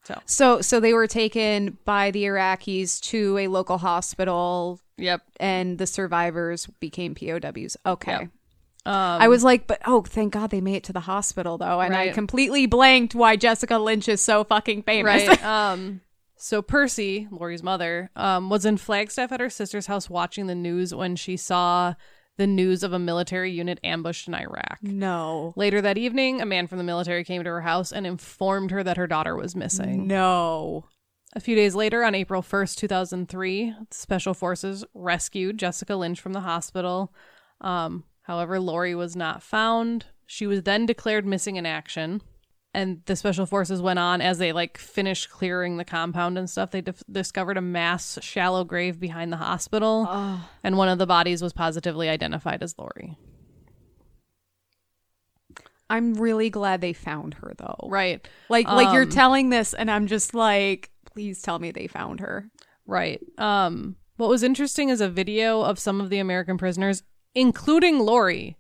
So 0.05 0.21
So, 0.25 0.61
so 0.61 0.79
they 0.79 0.93
were 0.93 1.07
taken 1.07 1.77
by 1.83 2.11
the 2.11 2.23
Iraqis 2.23 3.01
to 3.11 3.37
a 3.39 3.47
local 3.49 3.77
hospital, 3.79 4.79
yep. 4.97 5.21
and 5.39 5.77
the 5.79 5.87
survivors 5.87 6.67
became 6.79 7.13
POWs. 7.13 7.75
Okay. 7.85 8.11
Yep. 8.11 8.29
Um, 8.87 9.21
I 9.21 9.27
was 9.27 9.43
like, 9.43 9.67
but 9.67 9.81
oh, 9.85 10.01
thank 10.01 10.31
God 10.31 10.49
they 10.49 10.61
made 10.61 10.77
it 10.77 10.83
to 10.85 10.93
the 10.93 11.01
hospital 11.01 11.57
though, 11.57 11.81
and 11.81 11.93
I 11.93 12.09
completely 12.09 12.67
blanked 12.67 13.13
why 13.13 13.35
Jessica 13.35 13.77
Lynch 13.77 14.07
is 14.07 14.21
so 14.21 14.45
fucking 14.45 14.83
famous. 14.83 15.27
right. 15.27 15.43
um, 15.73 15.99
so 16.37 16.61
Percy, 16.61 17.27
Lori's 17.29 17.61
mother, 17.61 18.11
um, 18.15 18.49
was 18.49 18.65
in 18.65 18.77
Flagstaff 18.77 19.33
at 19.33 19.41
her 19.41 19.49
sister's 19.49 19.87
house 19.87 20.09
watching 20.09 20.47
the 20.47 20.55
news 20.55 20.95
when 20.95 21.17
she 21.17 21.35
saw 21.35 21.95
the 22.37 22.47
news 22.47 22.81
of 22.81 22.93
a 22.93 22.99
military 22.99 23.51
unit 23.51 23.77
ambushed 23.83 24.29
in 24.29 24.33
Iraq. 24.33 24.77
no, 24.81 25.53
Later 25.57 25.81
that 25.81 25.97
evening, 25.97 26.39
a 26.39 26.45
man 26.45 26.67
from 26.67 26.77
the 26.77 26.83
military 26.85 27.25
came 27.25 27.43
to 27.43 27.49
her 27.49 27.61
house 27.61 27.91
and 27.91 28.07
informed 28.07 28.71
her 28.71 28.85
that 28.85 28.95
her 28.95 29.07
daughter 29.07 29.35
was 29.35 29.53
missing. 29.53 30.07
no. 30.07 30.85
A 31.33 31.41
few 31.41 31.55
days 31.57 31.75
later, 31.75 32.05
on 32.05 32.15
April 32.15 32.41
1st, 32.41 32.77
2003, 32.77 33.75
Special 33.91 34.33
Forces 34.33 34.85
rescued 34.93 35.59
Jessica 35.59 35.95
Lynch 35.95 36.21
from 36.21 36.31
the 36.33 36.39
hospital. 36.39 37.13
Um, 37.59 38.05
however, 38.27 38.59
Lori 38.59 38.93
was 38.93 39.15
not 39.15 39.41
found. 39.41 40.05
She 40.25 40.45
was 40.45 40.63
then 40.63 40.85
declared 40.85 41.25
missing 41.25 41.55
in 41.55 41.65
action. 41.65 42.21
And 42.73 43.01
the 43.05 43.15
Special 43.15 43.45
Forces 43.47 43.81
went 43.81 43.97
on 43.97 44.21
as 44.21 44.37
they 44.37 44.51
like 44.51 44.77
finished 44.77 45.29
clearing 45.31 45.77
the 45.77 45.85
compound 45.85 46.37
and 46.37 46.47
stuff. 46.47 46.69
They 46.69 46.81
dif- 46.81 47.01
discovered 47.11 47.57
a 47.57 47.61
mass 47.61 48.19
shallow 48.21 48.63
grave 48.65 48.99
behind 48.99 49.31
the 49.33 49.37
hospital, 49.37 50.05
Oh, 50.07 50.47
and 50.63 50.77
one 50.77 50.89
of 50.89 50.99
the 50.99 51.07
bodies 51.07 51.41
was 51.41 51.53
positively 51.53 52.07
identified 52.09 52.61
as 52.61 52.75
Lori. 52.77 53.17
I'm 55.89 56.13
really 56.15 56.49
glad 56.49 56.81
they 56.81 56.93
found 56.93 57.35
her 57.35 57.53
though. 57.57 57.87
Right. 57.89 58.27
Like, 58.49 58.67
like 58.67 58.93
you're 58.93 59.03
Um, 59.03 59.09
telling 59.09 59.49
this, 59.49 59.73
and 59.73 59.89
I'm 59.89 60.05
just 60.07 60.33
like, 60.33 60.91
please 61.05 61.41
tell 61.41 61.59
me 61.59 61.71
they 61.71 61.87
found 61.87 62.19
her. 62.19 62.49
Right. 62.85 63.21
Um 63.37 63.95
what 64.17 64.29
was 64.29 64.41
interesting 64.43 64.89
is 64.89 64.99
a 64.99 65.09
video 65.09 65.61
of 65.61 65.77
some 65.79 66.01
of 66.01 66.09
the 66.09 66.17
American 66.19 66.57
prisoners, 66.57 67.03
including 67.35 67.99
Lori, 67.99 68.57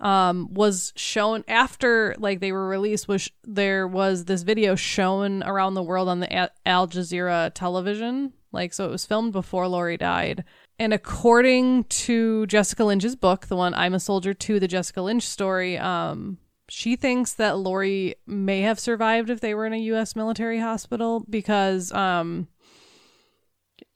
um, 0.00 0.52
was 0.52 0.92
shown 0.96 1.44
after 1.48 2.14
like 2.18 2.40
they 2.40 2.52
were 2.52 2.68
released. 2.68 3.08
Was 3.08 3.30
there 3.44 3.86
was 3.86 4.26
this 4.26 4.42
video 4.42 4.74
shown 4.74 5.42
around 5.42 5.74
the 5.74 5.82
world 5.82 6.08
on 6.08 6.20
the 6.20 6.34
A- 6.34 6.50
Al 6.66 6.86
Jazeera 6.86 7.52
television? 7.54 8.32
Like, 8.52 8.72
so 8.72 8.86
it 8.86 8.90
was 8.90 9.04
filmed 9.04 9.32
before 9.32 9.68
Lori 9.68 9.96
died. 9.96 10.44
And 10.78 10.92
according 10.92 11.84
to 11.84 12.46
Jessica 12.46 12.84
Lynch's 12.84 13.16
book, 13.16 13.46
the 13.46 13.56
one 13.56 13.74
"I'm 13.74 13.94
a 13.94 14.00
Soldier" 14.00 14.34
to 14.34 14.60
the 14.60 14.68
Jessica 14.68 15.02
Lynch 15.02 15.26
story, 15.26 15.78
um, 15.78 16.38
she 16.68 16.96
thinks 16.96 17.32
that 17.34 17.58
Lori 17.58 18.16
may 18.26 18.62
have 18.62 18.78
survived 18.78 19.30
if 19.30 19.40
they 19.40 19.54
were 19.54 19.66
in 19.66 19.72
a 19.72 19.78
U.S. 19.78 20.16
military 20.16 20.58
hospital 20.58 21.24
because, 21.28 21.92
um, 21.92 22.48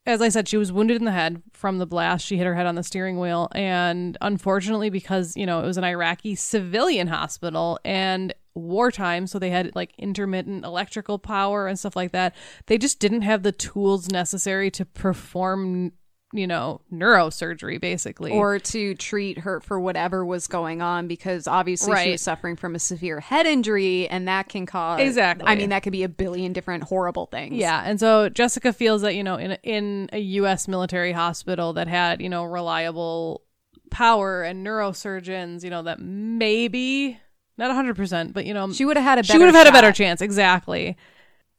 as 0.07 0.23
I 0.23 0.29
said, 0.29 0.49
she 0.49 0.57
was 0.57 0.73
wounded 0.73 0.97
in 0.97 1.05
the 1.05 1.13
head 1.13 1.43
from 1.53 1.79
the 1.79 1.87
blast. 1.87 2.27
She 2.27 2.37
hit 2.37 2.47
her 2.47 2.55
head 2.55 2.67
on 2.67 2.75
the 2.75 2.83
steering 2.83 3.19
wheel. 3.19 3.49
And 3.53 4.17
unfortunately, 4.21 4.91
because, 4.91 5.37
you 5.37 5.47
know, 5.47 5.61
it 5.61 5.67
was 5.67 5.77
an 5.77 5.85
Iraqi 5.85 6.35
civilian 6.35 7.07
hospital 7.07 7.79
and 7.85 8.35
wartime, 8.55 9.27
so 9.27 9.39
they 9.39 9.51
had 9.51 9.75
like 9.75 9.93
intermittent 9.99 10.65
electrical 10.65 11.19
power 11.19 11.67
and 11.67 11.79
stuff 11.79 11.97
like 11.97 12.13
that, 12.13 12.35
they 12.67 12.79
just 12.79 12.99
didn't 12.99 13.23
have 13.23 13.43
the 13.43 13.53
tools 13.53 14.11
necessary 14.11 14.71
to 14.73 14.85
perform, 14.85 15.93
you 16.33 16.47
know, 16.47 16.81
neurosurgery 16.93 17.81
basically. 17.81 18.31
or 18.31 18.59
to 18.59 18.95
treat 18.95 19.39
her 19.39 19.61
for 19.61 19.81
whatever 19.81 20.25
was 20.25 20.47
going 20.47 20.81
on 20.81 21.09
because 21.09 21.49
obviously 21.49 21.97
she 22.05 22.11
was 22.13 22.23
suffering 22.23 22.55
from 22.55 22.75
a 22.75 22.79
severe 22.79 23.19
head 23.19 23.47
injury 23.47 24.09
and 24.09 24.29
that 24.29 24.49
can 24.49 24.65
cause 24.65 25.01
Exactly. 25.01 25.47
I 25.47 25.57
mean 25.57 25.71
that 25.71 25.83
could 25.83 25.93
be 25.93 26.05
a 26.05 26.09
billion 26.09 26.53
different 26.53 26.85
horrible 26.85 27.27
things. 27.27 27.55
Yeah, 27.57 27.83
and 27.85 27.99
so 27.99 28.29
Jessica 28.29 28.73
feels 28.73 29.03
that 29.03 29.15
you 29.15 29.25
know 29.25 29.37
in 29.37 29.53
a, 29.53 29.59
in 29.63 30.09
a 30.13 30.19
U.S. 30.19 30.69
military 30.69 31.13
hospital 31.13 31.73
that 31.73 31.89
had 31.89 32.21
you 32.23 32.29
know 32.29 32.45
reliable 32.45 33.43
power 33.91 34.43
and 34.43 34.65
neurosurgeons, 34.65 35.65
you 35.65 35.71
know 35.71 35.83
that 35.83 36.01
maybe 36.01 37.19
not 37.59 37.75
hundred 37.75 37.97
percent, 37.97 38.33
but 38.33 38.47
you 38.47 38.55
know 38.55 38.73
She 38.73 38.85
would 38.85 38.97
have 38.97 39.05
had 39.05 39.19
a 39.19 39.23
better 39.23 39.33
she 39.33 39.39
would 39.39 39.47
have 39.47 39.55
had 39.55 39.67
a 39.67 39.73
better 39.73 39.93
chance 39.93 40.21
exactly. 40.21 40.97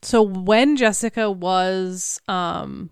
So 0.01 0.21
when 0.21 0.77
Jessica 0.77 1.29
was 1.29 2.21
um 2.29 2.89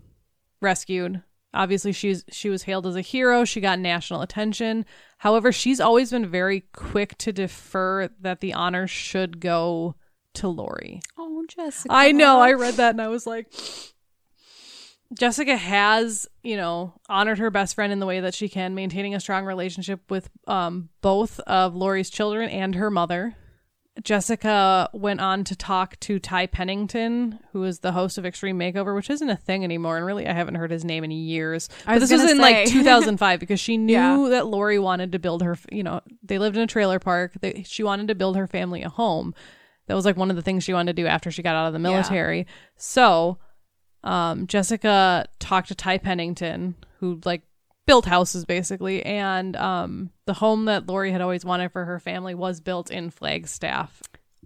rescued, 0.61 1.23
obviously 1.53 1.91
she's 1.91 2.23
she 2.31 2.49
was 2.49 2.63
hailed 2.63 2.87
as 2.87 2.95
a 2.95 3.01
hero. 3.01 3.45
She 3.45 3.61
got 3.61 3.79
national 3.79 4.21
attention. 4.21 4.85
However, 5.19 5.51
she's 5.51 5.79
always 5.79 6.11
been 6.11 6.27
very 6.27 6.61
quick 6.73 7.17
to 7.19 7.33
defer 7.33 8.09
that 8.21 8.39
the 8.39 8.53
honor 8.53 8.87
should 8.87 9.39
go 9.39 9.95
to 10.35 10.47
Lori. 10.47 11.01
Oh, 11.17 11.45
Jessica. 11.47 11.93
I 11.93 12.11
know. 12.11 12.39
I 12.39 12.53
read 12.53 12.75
that 12.75 12.91
and 12.91 13.01
I 13.01 13.07
was 13.07 13.25
like, 13.25 13.51
Jessica 15.13 15.57
has, 15.57 16.27
you 16.43 16.55
know, 16.55 16.93
honored 17.09 17.39
her 17.39 17.49
best 17.49 17.75
friend 17.75 17.91
in 17.91 17.99
the 17.99 18.05
way 18.05 18.19
that 18.19 18.35
she 18.35 18.47
can, 18.47 18.75
maintaining 18.75 19.15
a 19.15 19.19
strong 19.19 19.45
relationship 19.45 19.99
with 20.09 20.29
um, 20.47 20.89
both 21.01 21.39
of 21.41 21.75
Lori's 21.75 22.09
children 22.09 22.49
and 22.49 22.75
her 22.75 22.91
mother. 22.91 23.35
Jessica 24.03 24.89
went 24.93 25.19
on 25.21 25.43
to 25.45 25.55
talk 25.55 25.99
to 26.01 26.19
Ty 26.19 26.47
Pennington, 26.47 27.39
who 27.51 27.63
is 27.63 27.79
the 27.79 27.91
host 27.91 28.17
of 28.17 28.25
Extreme 28.25 28.57
Makeover, 28.59 28.95
which 28.95 29.09
isn't 29.09 29.29
a 29.29 29.35
thing 29.35 29.63
anymore. 29.63 29.97
And 29.97 30.05
really, 30.05 30.27
I 30.27 30.33
haven't 30.33 30.55
heard 30.55 30.71
his 30.71 30.83
name 30.85 31.03
in 31.03 31.11
years. 31.11 31.69
But 31.85 31.99
was 31.99 32.09
this 32.09 32.11
was 32.11 32.21
gonna 32.21 32.31
in 32.33 32.37
like 32.39 32.67
2005 32.69 33.39
because 33.39 33.59
she 33.59 33.77
knew 33.77 33.93
Yeah. 33.93 34.27
that 34.29 34.47
Lori 34.47 34.79
wanted 34.79 35.11
to 35.13 35.19
build 35.19 35.41
her, 35.43 35.57
you 35.71 35.83
know, 35.83 36.01
they 36.23 36.37
lived 36.39 36.57
in 36.57 36.63
a 36.63 36.67
trailer 36.67 36.99
park. 36.99 37.33
They, 37.41 37.63
she 37.67 37.83
wanted 37.83 38.07
to 38.09 38.15
build 38.15 38.35
her 38.37 38.47
family 38.47 38.83
a 38.83 38.89
home. 38.89 39.33
That 39.87 39.95
was 39.95 40.05
like 40.05 40.17
one 40.17 40.29
of 40.29 40.35
the 40.35 40.41
things 40.43 40.63
she 40.63 40.73
wanted 40.73 40.95
to 40.95 41.01
do 41.01 41.07
after 41.07 41.31
she 41.31 41.41
got 41.41 41.55
out 41.55 41.67
of 41.67 41.73
the 41.73 41.79
military. 41.79 42.45
So, 42.77 43.39
um, 44.03 44.45
Jessica 44.47 45.27
talked 45.39 45.67
to 45.69 45.75
Ty 45.75 45.97
Pennington, 45.97 46.75
who 46.99 47.19
like 47.25 47.41
built 47.89 48.05
houses 48.05 48.45
basically, 48.45 49.03
and 49.03 49.55
um, 49.55 50.11
the 50.25 50.33
home 50.35 50.65
that 50.65 50.85
Lori 50.85 51.11
had 51.11 51.21
always 51.21 51.43
wanted 51.43 51.71
for 51.71 51.85
her 51.85 51.99
family 51.99 52.35
was 52.35 52.61
built 52.61 52.91
in 52.91 53.09
Flagstaff 53.09 54.03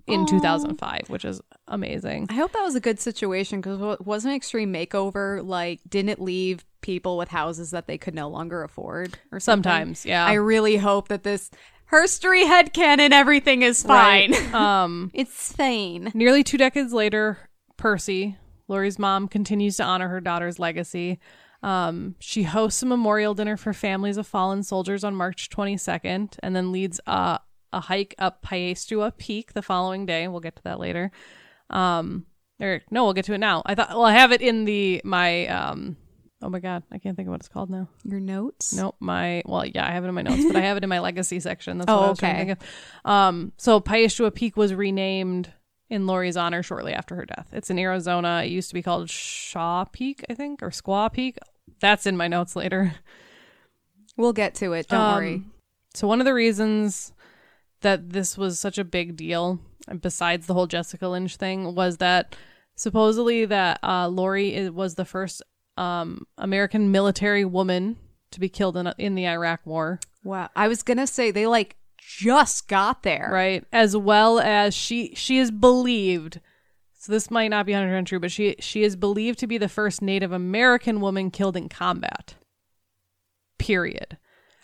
in 0.07 0.21
Aw. 0.21 0.25
2005, 0.27 1.09
which 1.09 1.25
is 1.25 1.41
amazing. 1.67 2.27
I 2.29 2.35
hope 2.35 2.53
that 2.53 2.63
was 2.63 2.75
a 2.75 2.79
good 2.79 3.01
situation 3.01 3.59
because 3.59 3.99
wasn't 3.99 4.35
Extreme 4.35 4.71
Makeover 4.71 5.45
like 5.45 5.81
didn't 5.89 6.07
it 6.07 6.21
leave 6.21 6.63
people 6.79 7.17
with 7.17 7.27
houses 7.27 7.71
that 7.71 7.85
they 7.85 7.97
could 7.97 8.15
no 8.15 8.29
longer 8.29 8.63
afford 8.63 9.19
or 9.29 9.41
something? 9.41 9.63
Sometimes, 9.63 10.05
yeah. 10.05 10.25
I 10.25 10.35
really 10.35 10.77
hope 10.77 11.09
that 11.09 11.23
this 11.23 11.51
herstory 11.91 12.45
headcanon 12.45 13.11
everything 13.11 13.61
is 13.61 13.83
fine. 13.83 14.31
Right. 14.31 14.53
um, 14.53 15.11
it's 15.13 15.51
fine. 15.51 16.13
Nearly 16.13 16.45
two 16.45 16.57
decades 16.57 16.93
later, 16.93 17.39
Percy, 17.75 18.37
Lori's 18.69 18.97
mom, 18.97 19.27
continues 19.27 19.75
to 19.77 19.83
honor 19.83 20.07
her 20.07 20.21
daughter's 20.21 20.59
legacy. 20.59 21.19
Um, 21.63 22.15
she 22.19 22.43
hosts 22.43 22.83
a 22.83 22.85
memorial 22.85 23.33
dinner 23.33 23.57
for 23.57 23.73
families 23.73 24.17
of 24.17 24.27
fallen 24.27 24.61
soldiers 24.63 25.03
on 25.03 25.15
March 25.15 25.49
22nd 25.49 26.37
and 26.43 26.55
then 26.55 26.71
leads 26.71 26.99
a, 27.07 27.39
a 27.71 27.79
hike 27.79 28.13
up 28.19 28.45
Piestewa 28.45 29.17
Peak 29.17 29.53
the 29.53 29.61
following 29.61 30.05
day. 30.05 30.27
We'll 30.27 30.41
get 30.41 30.57
to 30.57 30.63
that 30.63 30.79
later. 30.79 31.11
Um, 31.69 32.25
or 32.61 32.81
no, 32.91 33.05
we'll 33.05 33.13
get 33.13 33.25
to 33.25 33.33
it 33.33 33.37
now. 33.39 33.63
I 33.65 33.75
thought, 33.75 33.89
well, 33.89 34.03
I 34.03 34.11
have 34.13 34.31
it 34.31 34.41
in 34.41 34.65
the, 34.65 35.01
my, 35.05 35.47
um, 35.47 35.95
oh 36.41 36.49
my 36.49 36.59
God, 36.59 36.83
I 36.91 36.97
can't 36.99 37.15
think 37.15 37.27
of 37.27 37.31
what 37.31 37.39
it's 37.39 37.47
called 37.47 37.69
now. 37.69 37.87
Your 38.03 38.19
notes? 38.19 38.73
Nope, 38.73 38.95
my 38.99 39.41
well, 39.45 39.65
yeah, 39.65 39.87
I 39.87 39.91
have 39.91 40.03
it 40.03 40.09
in 40.09 40.13
my 40.13 40.21
notes, 40.21 40.43
but 40.45 40.57
I 40.57 40.61
have 40.61 40.75
it 40.77 40.83
in 40.83 40.89
my 40.89 40.99
legacy 41.09 41.39
section. 41.39 41.77
That's 41.77 41.87
what 41.87 41.97
Oh, 41.97 42.05
I 42.05 42.09
was 42.09 42.19
trying 42.19 42.35
to 42.35 42.41
okay. 42.41 42.47
think 42.55 42.61
of. 43.05 43.09
Um, 43.11 43.53
so 43.57 43.79
Piestewa 43.79 44.33
Peak 44.35 44.57
was 44.57 44.73
renamed 44.73 45.51
in 45.89 46.07
Lori's 46.07 46.35
honor 46.37 46.61
shortly 46.61 46.93
after 46.93 47.15
her 47.15 47.25
death. 47.25 47.47
It's 47.53 47.69
in 47.69 47.79
Arizona. 47.79 48.41
It 48.43 48.49
used 48.49 48.67
to 48.69 48.73
be 48.75 48.81
called 48.83 49.09
Shaw 49.09 49.85
Peak, 49.85 50.25
I 50.29 50.33
think, 50.33 50.61
or 50.61 50.69
Squaw 50.69 51.11
Peak. 51.11 51.37
That's 51.79 52.05
in 52.05 52.15
my 52.17 52.27
notes 52.27 52.55
later. 52.55 52.93
We'll 54.17 54.33
get 54.33 54.55
to 54.55 54.73
it. 54.73 54.87
Don't 54.87 54.99
Um, 54.99 55.15
worry. 55.15 55.41
So 55.93 56.07
one 56.07 56.19
of 56.21 56.25
the 56.25 56.33
reasons 56.33 57.13
that 57.81 58.11
this 58.11 58.37
was 58.37 58.59
such 58.59 58.77
a 58.77 58.83
big 58.83 59.15
deal, 59.15 59.59
besides 60.01 60.47
the 60.47 60.53
whole 60.53 60.67
Jessica 60.67 61.07
Lynch 61.07 61.35
thing, 61.35 61.75
was 61.75 61.97
that 61.97 62.35
supposedly 62.75 63.45
that 63.45 63.79
uh, 63.83 64.07
Lori 64.07 64.69
was 64.69 64.95
the 64.95 65.05
first 65.05 65.41
um, 65.77 66.25
American 66.37 66.91
military 66.91 67.45
woman 67.45 67.97
to 68.31 68.39
be 68.39 68.49
killed 68.49 68.77
in, 68.77 68.91
in 68.97 69.15
the 69.15 69.27
Iraq 69.27 69.65
War. 69.65 69.99
Wow. 70.23 70.49
I 70.55 70.67
was 70.67 70.83
gonna 70.83 71.07
say 71.07 71.31
they 71.31 71.45
like 71.47 71.75
just 71.97 72.67
got 72.67 73.03
there. 73.03 73.29
right 73.31 73.63
as 73.71 73.95
well 73.95 74.39
as 74.39 74.73
she 74.75 75.13
she 75.15 75.37
is 75.37 75.51
believed 75.51 76.39
so 77.03 77.11
this 77.11 77.29
might 77.29 77.49
not 77.49 77.65
be 77.65 77.73
100% 77.73 78.05
true 78.05 78.19
but 78.19 78.31
she 78.31 78.55
she 78.59 78.81
is 78.83 78.95
believed 78.95 79.37
to 79.39 79.47
be 79.47 79.57
the 79.57 79.67
first 79.67 80.01
native 80.01 80.31
american 80.31 81.01
woman 81.01 81.29
killed 81.31 81.57
in 81.57 81.67
combat. 81.67 82.35
Period. 83.59 84.17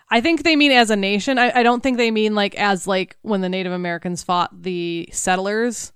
I 0.09 0.21
think 0.21 0.43
they 0.43 0.55
mean 0.55 0.71
as 0.71 0.89
a 0.89 0.95
nation. 0.95 1.37
I, 1.37 1.59
I 1.59 1.63
don't 1.63 1.81
think 1.83 1.97
they 1.97 2.11
mean 2.11 2.33
like 2.35 2.55
as 2.55 2.87
like 2.87 3.17
when 3.21 3.41
the 3.41 3.49
native 3.49 3.71
americans 3.71 4.23
fought 4.23 4.61
the 4.63 5.07
settlers 5.11 5.91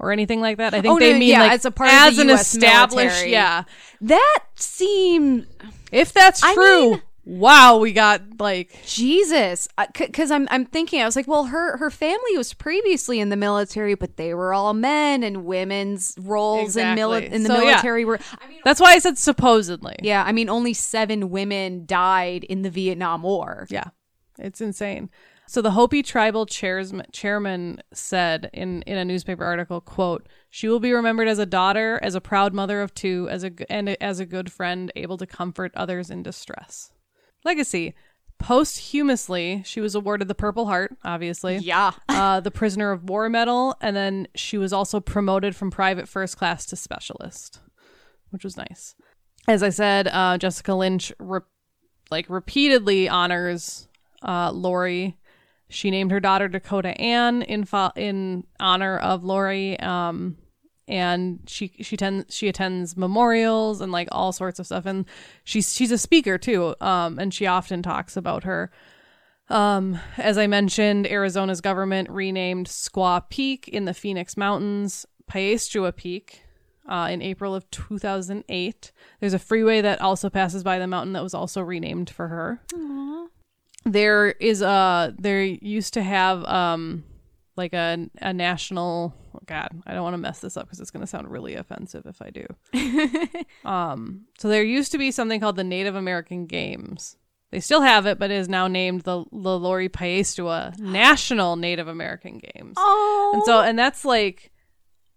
or 0.00 0.10
anything 0.12 0.40
like 0.40 0.58
that. 0.58 0.74
I 0.74 0.80
think 0.80 0.94
Oh, 0.94 0.98
they 0.98 1.12
no, 1.12 1.18
mean 1.20 1.28
yeah, 1.30 1.42
like 1.42 1.52
as 1.52 1.64
a 1.64 1.70
part 1.70 1.88
of 1.90 1.94
as 1.94 2.16
the 2.16 2.22
an 2.22 2.28
US 2.30 2.54
established 2.54 2.96
military. 3.06 3.32
yeah. 3.32 3.64
That 4.02 4.40
seemed 4.56 5.46
if 5.92 6.12
that's 6.12 6.42
I 6.42 6.54
true 6.54 6.90
mean- 6.90 7.02
wow 7.24 7.78
we 7.78 7.92
got 7.92 8.22
like 8.38 8.76
Jesus, 8.86 9.68
uh, 9.78 9.86
because 9.98 10.30
I'm 10.30 10.46
I'm 10.50 10.64
thinking 10.64 11.00
I 11.00 11.04
was 11.04 11.16
like, 11.16 11.28
well, 11.28 11.44
her 11.44 11.76
her 11.78 11.90
family 11.90 12.36
was 12.36 12.54
previously 12.54 13.20
in 13.20 13.28
the 13.28 13.36
military, 13.36 13.94
but 13.94 14.16
they 14.16 14.34
were 14.34 14.52
all 14.52 14.74
men, 14.74 15.22
and 15.22 15.44
women's 15.44 16.14
roles 16.20 16.76
in 16.76 16.96
mili- 16.96 17.30
in 17.30 17.42
the 17.42 17.48
So, 17.48 17.62
yeah. 17.62 17.70
military 17.70 18.04
were. 18.04 18.18
I 18.40 18.48
mean, 18.48 18.60
that's 18.64 18.80
why 18.80 18.92
i 18.92 18.98
said 18.98 19.18
supposedly 19.18 19.96
yeah, 20.02 20.22
I 20.24 20.32
mean, 20.32 20.48
only 20.48 20.74
seven 20.74 21.30
women 21.30 21.86
died 21.86 22.44
in 22.44 22.62
the 22.62 22.70
Vietnam 22.70 23.22
War. 23.22 23.66
yeah 23.70 23.88
It's 24.38 24.60
insane. 24.60 25.10
So 25.46 25.60
the 25.60 25.72
Hopi 25.72 26.02
tribal 26.02 26.46
chairs, 26.46 26.92
chairman 27.12 27.82
said 27.92 28.48
in, 28.54 28.80
in 28.82 28.96
a 28.96 29.04
newspaper 29.04 29.44
article, 29.44 29.80
quote, 29.80 30.26
she 30.48 30.68
will 30.68 30.80
be 30.80 30.92
remembered 30.92 31.28
as 31.28 31.38
a 31.38 31.44
daughter, 31.44 32.00
as 32.02 32.14
a 32.14 32.20
proud 32.20 32.54
mother 32.54 32.80
of 32.80 32.94
two, 32.94 33.28
as 33.30 33.44
a, 33.44 33.50
and 33.70 33.90
as 34.02 34.20
a 34.20 34.26
good 34.26 34.50
friend, 34.50 34.90
able 34.96 35.18
to 35.18 35.26
comfort 35.26 35.70
others 35.76 36.08
in 36.10 36.22
distress. 36.22 36.92
Legacy. 37.44 37.94
Posthumously, 38.38 39.62
she 39.64 39.80
was 39.80 39.94
awarded 39.94 40.28
the 40.28 40.34
Purple 40.34 40.66
Heart, 40.66 40.96
obviously. 41.04 41.56
Yeah. 41.58 41.92
uh, 42.08 42.40
the 42.40 42.50
Prisoner 42.50 42.90
of 42.90 43.08
War 43.08 43.28
Medal, 43.28 43.76
and 43.80 43.96
then 43.96 44.28
she 44.34 44.58
was 44.58 44.72
also 44.72 45.00
promoted 45.00 45.54
from 45.56 45.70
private 45.70 46.08
first 46.08 46.36
class 46.36 46.66
to 46.66 46.76
specialist, 46.76 47.60
which 48.30 48.44
was 48.44 48.56
nice. 48.56 48.94
As 49.46 49.62
I 49.62 49.70
said, 49.70 50.08
uh, 50.08 50.36
Jessica 50.38 50.74
Lynch 50.74 51.12
re- 51.18 51.40
like 52.10 52.28
repeatedly 52.28 53.08
honors 53.08 53.88
uh, 54.22 54.50
Lori. 54.50 55.18
She 55.68 55.90
named 55.90 56.10
her 56.10 56.20
daughter 56.20 56.48
Dakota 56.48 56.98
Ann 57.00 57.42
in 57.42 57.64
fo- 57.64 57.92
in 57.96 58.44
honor 58.60 58.98
of 58.98 59.24
Lori. 59.24 59.78
Um, 59.80 60.36
and 60.86 61.40
she 61.46 61.72
she 61.80 61.96
tends 61.96 62.34
she 62.34 62.48
attends 62.48 62.96
memorials 62.96 63.80
and 63.80 63.92
like 63.92 64.08
all 64.12 64.32
sorts 64.32 64.58
of 64.58 64.66
stuff. 64.66 64.86
And 64.86 65.06
she's 65.44 65.74
she's 65.74 65.90
a 65.90 65.98
speaker 65.98 66.38
too 66.38 66.74
um 66.80 67.18
and 67.18 67.32
she 67.32 67.46
often 67.46 67.82
talks 67.82 68.16
about 68.16 68.44
her 68.44 68.70
um 69.48 69.98
as 70.16 70.38
i 70.38 70.46
mentioned 70.46 71.06
arizona's 71.06 71.60
government 71.60 72.08
renamed 72.08 72.66
squaw 72.66 73.22
peak 73.28 73.68
in 73.68 73.84
the 73.84 73.92
phoenix 73.92 74.36
mountains 74.38 75.04
piestewa 75.30 75.94
peak 75.94 76.42
uh, 76.88 77.08
in 77.10 77.20
april 77.20 77.54
of 77.54 77.70
2008 77.70 78.92
there's 79.20 79.34
a 79.34 79.38
freeway 79.38 79.80
that 79.80 80.00
also 80.00 80.30
passes 80.30 80.62
by 80.62 80.78
the 80.78 80.86
mountain 80.86 81.12
that 81.12 81.22
was 81.22 81.34
also 81.34 81.60
renamed 81.62 82.10
for 82.10 82.28
her. 82.28 82.60
There 83.86 84.30
is 84.30 84.62
a 84.62 85.14
there 85.18 85.42
used 85.42 85.94
to 85.94 86.02
have 86.02 86.44
um 86.44 87.04
like 87.56 87.72
a 87.74 88.08
a 88.20 88.32
national 88.32 89.14
god 89.46 89.68
i 89.86 89.92
don't 89.94 90.02
want 90.02 90.14
to 90.14 90.18
mess 90.18 90.40
this 90.40 90.56
up 90.56 90.66
because 90.66 90.80
it's 90.80 90.90
going 90.90 91.00
to 91.00 91.06
sound 91.06 91.30
really 91.30 91.54
offensive 91.54 92.06
if 92.06 92.20
i 92.22 92.30
do 92.30 92.46
um 93.68 94.22
so 94.38 94.48
there 94.48 94.62
used 94.62 94.92
to 94.92 94.98
be 94.98 95.10
something 95.10 95.40
called 95.40 95.56
the 95.56 95.64
native 95.64 95.94
american 95.94 96.46
games 96.46 97.16
they 97.50 97.60
still 97.60 97.82
have 97.82 98.06
it 98.06 98.18
but 98.18 98.30
it 98.30 98.34
is 98.36 98.48
now 98.48 98.66
named 98.66 99.02
the, 99.02 99.24
the 99.32 99.58
lori 99.58 99.88
piestewa 99.88 100.76
national 100.78 101.56
native 101.56 101.88
american 101.88 102.38
games 102.38 102.74
Oh. 102.78 103.32
and 103.34 103.44
so 103.44 103.60
and 103.60 103.78
that's 103.78 104.04
like 104.04 104.52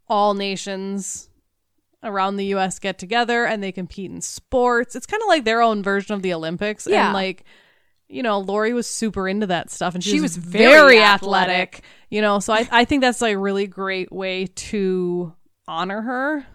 all 0.07 0.34
nations 0.34 1.30
around 2.03 2.38
the 2.38 2.45
US 2.45 2.78
get 2.80 2.97
together 2.99 3.43
and 3.45 3.61
they 3.61 3.72
compete 3.72 4.11
in 4.11 4.22
sports. 4.22 4.95
It's 4.95 5.07
kind 5.07 5.22
of 5.22 5.28
like 5.28 5.43
their 5.43 5.61
own 5.61 5.82
version 5.84 6.13
of 6.13 6.22
the 6.22 6.32
Olympics 6.34 6.88
Yeah. 6.88 7.05
and 7.07 7.13
like 7.13 7.43
you 8.10 8.24
know, 8.24 8.39
Lori 8.39 8.74
was 8.74 8.88
super 8.88 9.28
into 9.28 9.47
that 9.47 9.70
stuff 9.70 9.93
and 9.95 10.03
she, 10.03 10.12
She 10.12 10.22
was, 10.22 10.38
was 10.38 10.45
very, 10.45 10.72
very 10.72 11.01
athletic. 11.01 11.49
athletic. 11.49 11.84
You 12.10 12.22
know, 12.22 12.39
so 12.39 12.53
I 12.53 12.68
I 12.72 12.86
think 12.86 13.01
that's 13.01 13.22
like 13.22 13.36
a 13.36 13.39
really 13.39 13.68
great 13.68 14.12
way 14.12 14.47
to 14.47 15.34
honor 15.68 16.01
her. 16.01 16.45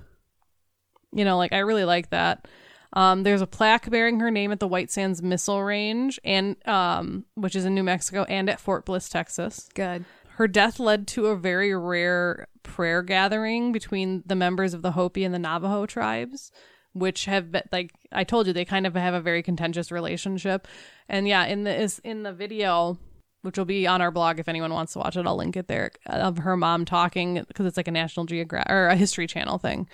You 1.12 1.24
know, 1.24 1.36
like 1.36 1.52
I 1.52 1.58
really 1.58 1.84
like 1.84 2.10
that. 2.10 2.48
Um, 2.94 3.22
there's 3.22 3.40
a 3.40 3.46
plaque 3.46 3.88
bearing 3.90 4.20
her 4.20 4.30
name 4.30 4.52
at 4.52 4.60
the 4.60 4.68
White 4.68 4.90
Sands 4.90 5.22
Missile 5.22 5.62
Range 5.62 6.18
and 6.24 6.56
um, 6.68 7.24
which 7.34 7.56
is 7.56 7.64
in 7.64 7.74
New 7.74 7.82
Mexico 7.82 8.24
and 8.24 8.48
at 8.50 8.60
Fort 8.60 8.84
Bliss, 8.84 9.08
Texas. 9.08 9.68
Good. 9.74 10.04
Her 10.36 10.48
death 10.48 10.78
led 10.80 11.06
to 11.08 11.26
a 11.26 11.36
very 11.36 11.74
rare 11.74 12.48
prayer 12.62 13.02
gathering 13.02 13.72
between 13.72 14.22
the 14.26 14.34
members 14.34 14.72
of 14.74 14.80
the 14.82 14.92
Hopi 14.92 15.24
and 15.24 15.34
the 15.34 15.38
Navajo 15.38 15.84
tribes, 15.86 16.50
which 16.92 17.24
have 17.26 17.52
been 17.52 17.62
like 17.72 17.92
I 18.10 18.24
told 18.24 18.46
you 18.46 18.52
they 18.52 18.64
kind 18.64 18.86
of 18.86 18.94
have 18.94 19.14
a 19.14 19.20
very 19.20 19.42
contentious 19.42 19.90
relationship. 19.90 20.66
And 21.08 21.26
yeah, 21.26 21.46
in 21.46 21.64
the 21.64 21.74
is 21.74 21.98
in 22.00 22.22
the 22.22 22.32
video 22.32 22.98
which 23.42 23.58
will 23.58 23.64
be 23.64 23.86
on 23.86 24.00
our 24.00 24.10
blog 24.10 24.38
if 24.38 24.48
anyone 24.48 24.72
wants 24.72 24.92
to 24.92 25.00
watch 25.00 25.16
it, 25.16 25.26
I'll 25.26 25.36
link 25.36 25.56
it 25.56 25.66
there 25.66 25.90
of 26.06 26.38
her 26.38 26.56
mom 26.56 26.84
talking 26.84 27.44
because 27.48 27.66
it's 27.66 27.76
like 27.76 27.88
a 27.88 27.92
National 27.92 28.24
Geographic 28.24 28.70
or 28.70 28.86
a 28.86 28.96
History 28.96 29.26
Channel 29.26 29.58
thing. 29.58 29.88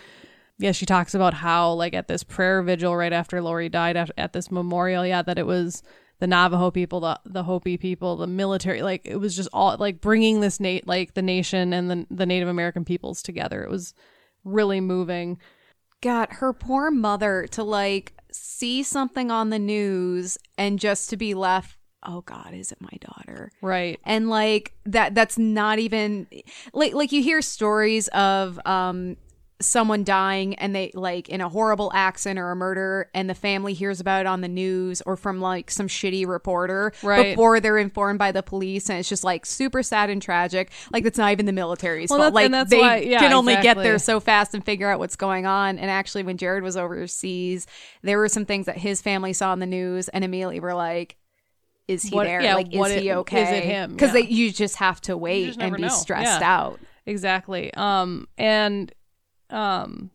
Yeah, 0.58 0.72
she 0.72 0.86
talks 0.86 1.14
about 1.14 1.34
how 1.34 1.72
like 1.72 1.94
at 1.94 2.08
this 2.08 2.22
prayer 2.22 2.62
vigil 2.62 2.94
right 2.94 3.12
after 3.12 3.40
Lori 3.40 3.68
died 3.68 3.96
at, 3.96 4.10
at 4.18 4.32
this 4.32 4.50
memorial, 4.50 5.06
yeah, 5.06 5.22
that 5.22 5.38
it 5.38 5.46
was 5.46 5.82
the 6.18 6.26
Navajo 6.26 6.70
people, 6.70 7.00
the 7.00 7.18
the 7.24 7.44
Hopi 7.44 7.76
people, 7.76 8.16
the 8.16 8.26
military, 8.26 8.82
like 8.82 9.02
it 9.04 9.16
was 9.16 9.34
just 9.36 9.48
all 9.52 9.76
like 9.78 10.00
bringing 10.00 10.40
this 10.40 10.60
Nate 10.60 10.86
like 10.86 11.14
the 11.14 11.22
nation 11.22 11.72
and 11.72 11.90
the 11.90 12.06
the 12.10 12.26
Native 12.26 12.48
American 12.48 12.84
peoples 12.84 13.22
together. 13.22 13.62
It 13.62 13.70
was 13.70 13.94
really 14.44 14.80
moving. 14.80 15.38
God, 16.00 16.28
her 16.30 16.52
poor 16.52 16.90
mother 16.90 17.46
to 17.52 17.62
like 17.62 18.14
see 18.30 18.82
something 18.82 19.30
on 19.30 19.50
the 19.50 19.58
news 19.58 20.38
and 20.56 20.78
just 20.78 21.10
to 21.10 21.16
be 21.16 21.34
left, 21.34 21.76
oh 22.04 22.20
God, 22.22 22.54
is 22.54 22.70
it 22.70 22.80
my 22.80 22.96
daughter? 23.00 23.50
Right. 23.60 23.98
and 24.04 24.28
like 24.28 24.74
that 24.86 25.14
that's 25.14 25.38
not 25.38 25.78
even 25.78 26.26
like 26.72 26.94
like 26.94 27.12
you 27.12 27.22
hear 27.22 27.42
stories 27.42 28.08
of 28.08 28.60
um 28.64 29.16
someone 29.60 30.04
dying 30.04 30.54
and 30.54 30.72
they 30.72 30.88
like 30.94 31.28
in 31.28 31.40
a 31.40 31.48
horrible 31.48 31.90
accident 31.92 32.38
or 32.38 32.52
a 32.52 32.54
murder 32.56 33.10
and 33.12 33.28
the 33.28 33.34
family 33.34 33.74
hears 33.74 33.98
about 33.98 34.20
it 34.20 34.26
on 34.26 34.40
the 34.40 34.46
news 34.46 35.02
or 35.04 35.16
from 35.16 35.40
like 35.40 35.68
some 35.68 35.88
shitty 35.88 36.24
reporter 36.24 36.92
Right. 37.02 37.30
before 37.30 37.58
they're 37.58 37.76
informed 37.78 38.20
by 38.20 38.30
the 38.30 38.42
police 38.44 38.88
and 38.88 39.00
it's 39.00 39.08
just 39.08 39.24
like 39.24 39.44
super 39.44 39.82
sad 39.82 40.10
and 40.10 40.22
tragic 40.22 40.70
like 40.92 41.04
it's 41.04 41.18
not 41.18 41.32
even 41.32 41.44
the 41.46 41.52
military's 41.52 42.08
Well, 42.08 42.20
fault 42.20 42.34
that's- 42.34 42.52
like 42.52 42.68
they 42.68 42.78
why- 42.78 42.96
yeah, 42.98 43.18
can 43.18 43.32
only 43.32 43.56
get 43.56 43.76
there 43.78 43.98
so 43.98 44.20
fast 44.20 44.54
and 44.54 44.64
figure 44.64 44.88
out 44.88 45.00
what's 45.00 45.16
going 45.16 45.44
on 45.44 45.76
and 45.80 45.90
actually 45.90 46.22
when 46.22 46.36
jared 46.36 46.62
was 46.62 46.76
overseas 46.76 47.66
there 48.02 48.18
were 48.18 48.28
some 48.28 48.44
things 48.44 48.66
that 48.66 48.76
his 48.78 49.02
family 49.02 49.32
saw 49.32 49.50
on 49.50 49.58
the 49.58 49.66
news 49.66 50.08
and 50.10 50.22
immediately 50.24 50.60
were 50.60 50.74
like 50.74 51.16
is 51.88 52.02
he 52.04 52.14
What- 52.14 52.26
there? 52.26 52.42
yeah, 52.42 52.54
like, 52.54 52.72
is 52.72 52.78
what 52.78 52.90
he 52.92 53.10
okay? 53.12 53.42
is 53.42 53.48
it 53.50 53.64
him? 53.64 53.92
Because 53.94 54.12
Yeah. 54.14 54.20
you 54.20 54.52
just 54.52 54.76
have 54.76 55.00
to 55.00 55.16
wait 55.16 55.56
and 55.58 55.74
be 55.74 55.82
know. 55.82 55.88
stressed 55.88 56.42
out. 56.42 56.78
Exactly. 57.06 57.72
Um 57.74 58.28
and 58.36 58.92
um 59.50 60.10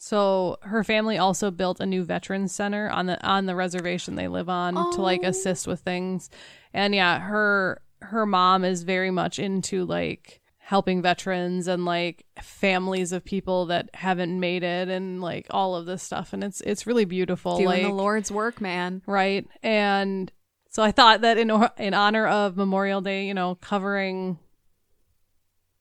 so 0.00 0.58
her 0.62 0.84
family 0.84 1.18
also 1.18 1.50
built 1.50 1.80
a 1.80 1.86
new 1.86 2.04
veterans 2.04 2.54
center 2.54 2.88
on 2.90 3.06
the 3.06 3.24
on 3.26 3.46
the 3.46 3.56
reservation 3.56 4.14
they 4.14 4.28
live 4.28 4.48
on 4.48 4.74
to 4.92 5.02
like 5.02 5.22
Oh. 5.24 5.28
assist 5.28 5.66
with 5.66 5.80
things. 5.80 6.30
And 6.72 6.94
yeah, 6.94 7.18
her 7.18 7.82
her 8.02 8.24
mom 8.26 8.64
is 8.64 8.84
very 8.84 9.10
much 9.10 9.38
into 9.40 9.84
like 9.84 10.40
helping 10.58 11.02
veterans 11.02 11.66
and 11.66 11.84
like 11.84 12.24
families 12.40 13.10
of 13.10 13.24
people 13.24 13.66
that 13.66 13.88
haven't 13.94 14.38
made 14.38 14.62
it 14.62 14.88
and 14.88 15.20
like 15.20 15.46
all 15.50 15.74
of 15.74 15.86
this 15.86 16.02
stuff 16.02 16.32
and 16.34 16.44
it's 16.44 16.60
it's 16.60 16.86
really 16.86 17.06
beautiful 17.06 17.56
Doing 17.56 17.66
like 17.68 17.82
the 17.82 17.88
Lord's 17.88 18.30
work, 18.30 18.60
man. 18.60 19.02
right? 19.06 19.46
And 19.64 20.30
so 20.70 20.82
I 20.82 20.92
thought 20.92 21.22
that 21.22 21.38
in 21.38 21.50
in 21.78 21.92
honor 21.94 22.28
of 22.28 22.56
Memorial 22.56 23.00
Day, 23.00 23.26
you 23.26 23.34
know, 23.34 23.56
covering 23.56 24.38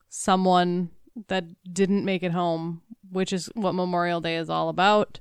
someone 0.10 0.90
that 1.28 1.46
didn't 1.72 2.06
make 2.06 2.24
it 2.24 2.32
home, 2.32 2.82
which 3.12 3.34
is 3.34 3.50
what 3.54 3.74
Memorial 3.74 4.22
Day 4.22 4.38
is 4.38 4.50
all 4.50 4.70
about, 4.70 5.20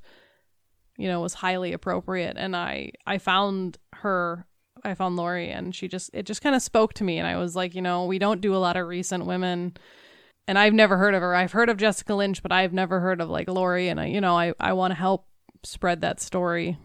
you 0.96 1.08
know, 1.08 1.20
was 1.20 1.34
highly 1.34 1.72
appropriate. 1.72 2.36
And 2.38 2.54
I 2.56 2.92
I 3.06 3.18
found 3.18 3.78
her 3.94 4.46
I 4.84 4.94
found 4.94 5.16
Lori 5.16 5.50
and 5.50 5.74
she 5.74 5.88
just 5.88 6.10
it 6.12 6.24
just 6.26 6.42
kind 6.42 6.54
of 6.54 6.62
spoke 6.62 6.94
to 6.94 7.04
me 7.04 7.18
and 7.18 7.26
I 7.26 7.36
was 7.36 7.56
like, 7.56 7.74
you 7.74 7.82
know, 7.82 8.04
we 8.04 8.18
don't 8.18 8.40
do 8.40 8.54
a 8.54 8.58
lot 8.58 8.76
of 8.76 8.86
recent 8.86 9.26
women 9.26 9.76
and 10.48 10.58
I've 10.58 10.74
never 10.74 10.96
heard 10.96 11.14
of 11.14 11.22
her. 11.22 11.34
I've 11.34 11.52
heard 11.52 11.68
of 11.68 11.76
Jessica 11.76 12.14
Lynch, 12.14 12.42
but 12.42 12.52
I've 12.52 12.72
never 12.72 13.00
heard 13.00 13.20
of 13.20 13.28
like 13.28 13.48
Lori 13.48 13.88
and 13.88 14.00
I 14.00 14.06
you 14.06 14.20
know, 14.20 14.36
I 14.36 14.54
I 14.60 14.72
want 14.74 14.92
to 14.92 14.96
help 14.96 15.26
spread 15.64 16.00
that 16.02 16.20
story. 16.20 16.78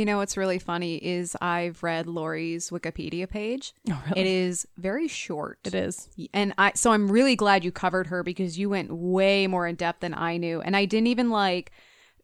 You 0.00 0.06
know 0.06 0.16
what's 0.16 0.38
really 0.38 0.58
funny 0.58 0.96
is 0.96 1.36
I've 1.42 1.82
read 1.82 2.06
Lori's 2.06 2.70
Wikipedia 2.70 3.28
page. 3.28 3.74
Oh, 3.90 4.02
really? 4.06 4.20
It 4.22 4.26
is 4.26 4.66
very 4.78 5.08
short. 5.08 5.58
It 5.62 5.74
is. 5.74 6.08
And 6.32 6.54
I 6.56 6.72
so 6.74 6.92
I'm 6.92 7.12
really 7.12 7.36
glad 7.36 7.66
you 7.66 7.70
covered 7.70 8.06
her 8.06 8.22
because 8.22 8.58
you 8.58 8.70
went 8.70 8.90
way 8.90 9.46
more 9.46 9.66
in 9.66 9.74
depth 9.74 10.00
than 10.00 10.14
I 10.14 10.38
knew. 10.38 10.62
And 10.62 10.74
I 10.74 10.86
didn't 10.86 11.08
even 11.08 11.28
like 11.28 11.72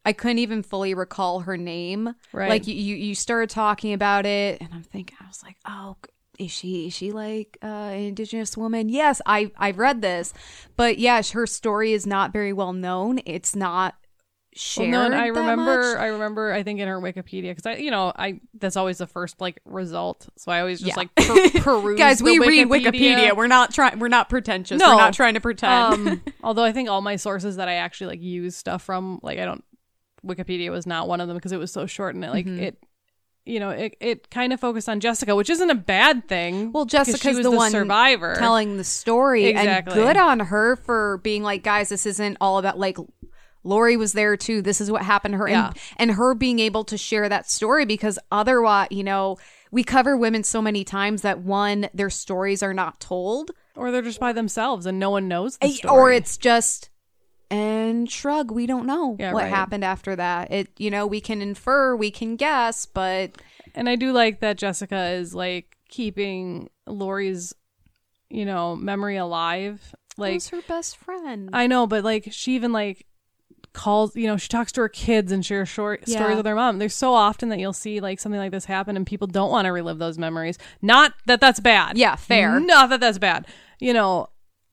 I 0.03 0.11
couldn't 0.11 0.39
even 0.39 0.63
fully 0.63 0.95
recall 0.95 1.41
her 1.41 1.55
name. 1.55 2.15
Right. 2.33 2.49
Like 2.49 2.65
you 2.65 2.73
you, 2.73 2.95
you 2.95 3.13
started 3.13 3.51
talking 3.51 3.93
about 3.93 4.25
it 4.25 4.59
and 4.59 4.73
I'm 4.73 4.81
thinking 4.81 5.15
I 5.21 5.27
was 5.27 5.43
like, 5.43 5.57
"Oh, 5.67 5.97
is 6.39 6.49
she 6.49 6.87
is 6.87 6.95
she 6.95 7.11
like 7.11 7.59
uh, 7.61 7.67
an 7.67 7.99
indigenous 7.99 8.57
woman?" 8.57 8.89
Yes, 8.89 9.21
I 9.27 9.51
I've 9.55 9.77
read 9.77 10.01
this. 10.01 10.33
But 10.77 10.97
yeah, 10.97 11.21
her 11.31 11.45
story 11.45 11.93
is 11.93 12.07
not 12.07 12.33
very 12.33 12.53
well 12.53 12.73
known. 12.73 13.19
It's 13.23 13.55
not 13.55 13.93
shared. 14.57 14.91
Well, 14.91 15.01
no, 15.01 15.05
and 15.05 15.15
I 15.15 15.27
remember, 15.27 15.93
much. 15.93 15.97
I 15.99 16.07
remember, 16.07 16.51
I 16.51 16.63
think 16.63 16.79
in 16.79 16.87
her 16.87 16.99
Wikipedia 16.99 17.49
because 17.55 17.65
I, 17.65 17.75
you 17.75 17.91
know, 17.91 18.11
I 18.15 18.39
that's 18.59 18.75
always 18.75 18.97
the 18.97 19.07
first 19.07 19.39
like 19.39 19.59
result. 19.65 20.27
So 20.37 20.51
I 20.51 20.59
always 20.61 20.79
just 20.81 20.89
Yeah. 20.89 20.95
like 20.97 21.15
per- 21.15 21.49
peruse. 21.61 21.97
Guys, 21.97 22.19
the 22.19 22.25
we 22.25 22.39
read 22.39 22.67
Wikipedia. 22.67 23.35
We're 23.35 23.47
not 23.47 23.73
trying. 23.73 23.99
We're 23.99 24.07
not 24.07 24.29
pretentious. 24.29 24.79
No. 24.79 24.89
We're 24.91 25.01
not 25.01 25.13
trying 25.13 25.35
to 25.35 25.41
pretend. 25.41 26.07
um, 26.09 26.21
although 26.43 26.63
I 26.63 26.71
think 26.71 26.89
all 26.89 27.01
my 27.01 27.15
sources 27.15 27.55
that 27.57 27.67
I 27.67 27.75
actually 27.75 28.07
like 28.07 28.21
use 28.21 28.55
stuff 28.55 28.81
from, 28.83 29.19
like 29.23 29.39
I 29.39 29.45
don't, 29.45 29.63
Wikipedia 30.25 30.71
was 30.71 30.85
not 30.87 31.07
one 31.07 31.21
of 31.21 31.27
them 31.27 31.37
because 31.37 31.51
it 31.51 31.57
was 31.59 31.71
so 31.71 31.85
short 31.85 32.15
and 32.15 32.23
it 32.25 32.31
like 32.31 32.45
Mm-hmm. 32.45 32.63
it, 32.63 32.83
you 33.45 33.61
know, 33.61 33.69
it 33.69 33.95
it 34.01 34.29
kind 34.29 34.51
of 34.51 34.59
focused 34.59 34.89
on 34.89 34.99
Jessica, 34.99 35.33
which 35.33 35.49
isn't 35.49 35.69
a 35.69 35.75
bad 35.75 36.27
thing. 36.27 36.73
Well, 36.73 36.83
Jessica's 36.83 37.37
was 37.37 37.43
the 37.45 37.51
one 37.51 37.71
survivor. 37.71 38.35
telling 38.37 38.75
the 38.75 38.83
story, 38.83 39.45
Exactly. 39.45 39.93
and 39.93 40.03
good 40.03 40.17
on 40.17 40.39
her 40.41 40.75
for 40.75 41.19
being 41.19 41.43
like, 41.43 41.63
guys, 41.63 41.87
this 41.89 42.05
isn't 42.05 42.35
all 42.41 42.57
about 42.57 42.77
like. 42.77 42.97
Lori 43.67 43.97
was 43.97 44.13
there 44.13 44.35
too. 44.37 44.61
This 44.61 44.79
is 44.81 44.89
what 44.89 45.01
happened 45.03 45.33
to 45.33 45.37
her, 45.39 45.49
Yeah. 45.49 45.67
and 45.67 45.77
and 45.97 46.11
her 46.17 46.33
being 46.33 46.59
able 46.59 46.83
to 46.85 46.97
share 46.97 47.27
that 47.29 47.49
story 47.49 47.85
because 47.85 48.17
otherwise, 48.31 48.87
you 48.91 49.03
know, 49.03 49.37
we 49.71 49.83
cover 49.83 50.15
women 50.15 50.43
so 50.43 50.61
many 50.61 50.83
times 50.83 51.21
that 51.23 51.39
one, 51.39 51.89
their 51.93 52.09
stories 52.09 52.63
are 52.63 52.73
not 52.73 52.99
told, 52.99 53.51
Or 53.75 53.91
they're 53.91 54.01
just 54.01 54.19
by 54.19 54.31
themselves 54.33 54.85
and 54.85 54.97
no 54.99 55.09
one 55.09 55.27
knows 55.27 55.57
the 55.57 55.67
Eh, 55.67 55.71
story. 55.71 55.93
or 55.93 56.11
it's 56.11 56.37
just 56.37 56.89
and 57.49 58.09
shrug. 58.11 58.51
We 58.51 58.65
don't 58.65 58.85
know 58.85 59.15
Yeah, 59.19 59.31
what 59.33 59.43
right. 59.43 59.49
happened 59.49 59.83
after 59.85 60.15
that. 60.15 60.51
It, 60.51 60.69
you 60.77 60.89
know, 60.91 61.07
we 61.07 61.21
can 61.21 61.41
infer, 61.41 61.95
we 61.95 62.11
can 62.11 62.35
guess, 62.35 62.85
but 62.85 63.31
And 63.75 63.87
I 63.87 63.95
do 63.95 64.11
like 64.11 64.39
that 64.39 64.57
Jessica 64.57 65.09
is 65.11 65.35
like 65.35 65.77
keeping 65.89 66.69
Lori's, 66.87 67.53
you 68.29 68.43
know, 68.45 68.75
memory 68.75 69.17
alive. 69.17 69.93
Like 70.17 70.33
who's 70.33 70.49
her 70.49 70.61
best 70.67 70.97
friend? 70.97 71.49
I 71.53 71.67
know, 71.67 71.85
but 71.87 72.03
like 72.03 72.27
she 72.31 72.55
even 72.55 72.71
like 72.73 73.05
calls, 73.77 74.13
you 74.15 74.27
know, 74.27 74.35
she 74.35 74.49
talks 74.49 74.71
to 74.73 74.81
her 74.81 74.89
kids 74.89 75.31
and 75.31 75.45
shares 75.45 75.69
short 75.69 76.03
Yeah. 76.05 76.17
stories 76.17 76.35
with 76.35 76.45
her 76.45 76.55
mom. 76.55 76.79
There's 76.79 76.93
so 76.93 77.13
often 77.13 77.47
that 77.49 77.59
you'll 77.59 77.71
see 77.71 78.01
like 78.01 78.19
something 78.19 78.39
like 78.39 78.51
this 78.51 78.65
happen 78.65 78.97
and 78.97 79.07
people 79.07 79.27
don't 79.27 79.51
want 79.51 79.65
to 79.67 79.71
relive 79.71 79.99
those 79.99 80.17
memories. 80.17 80.57
Not 80.81 81.13
that 81.27 81.39
that's 81.39 81.59
bad. 81.61 81.97
Yeah, 81.97 82.15
fair. 82.17 82.59
Not 82.59 82.89
that 82.89 82.99
that's 82.99 83.17
bad. 83.19 83.47
You 83.79 83.93
know, 83.93 84.29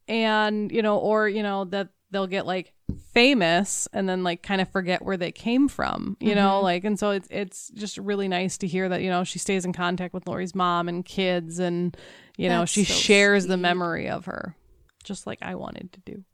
and 0.08 0.72
you 0.72 0.82
know, 0.82 0.98
or 0.98 1.28
you 1.28 1.42
know 1.42 1.64
that 1.66 1.88
they'll 2.10 2.26
get 2.26 2.46
like 2.46 2.72
famous 3.12 3.88
and 3.92 4.08
then 4.08 4.22
like 4.22 4.42
kind 4.42 4.60
of 4.60 4.68
forget 4.68 5.02
where 5.02 5.16
they 5.16 5.32
came 5.32 5.68
from. 5.68 6.16
You 6.20 6.34
know, 6.34 6.56
Mm-hmm. 6.56 6.64
like 6.64 6.84
and 6.84 6.98
so 6.98 7.10
it's 7.10 7.28
it's 7.30 7.68
just 7.74 7.98
really 7.98 8.28
nice 8.28 8.58
to 8.58 8.66
hear 8.66 8.88
that 8.88 9.02
you 9.02 9.10
know 9.10 9.24
she 9.24 9.38
stays 9.38 9.64
in 9.64 9.72
contact 9.72 10.14
with 10.14 10.26
Lori's 10.26 10.54
mom 10.54 10.88
and 10.88 11.04
kids 11.04 11.58
and 11.58 11.96
you 12.36 12.48
know 12.48 12.64
she 12.64 12.84
so 12.84 12.92
shares 12.94 13.46
the 13.46 13.56
memory 13.56 14.08
of 14.08 14.24
her, 14.26 14.56
just 15.04 15.26
like 15.26 15.38
I 15.42 15.54
wanted 15.54 15.92
to 15.92 16.00
do. 16.00 16.24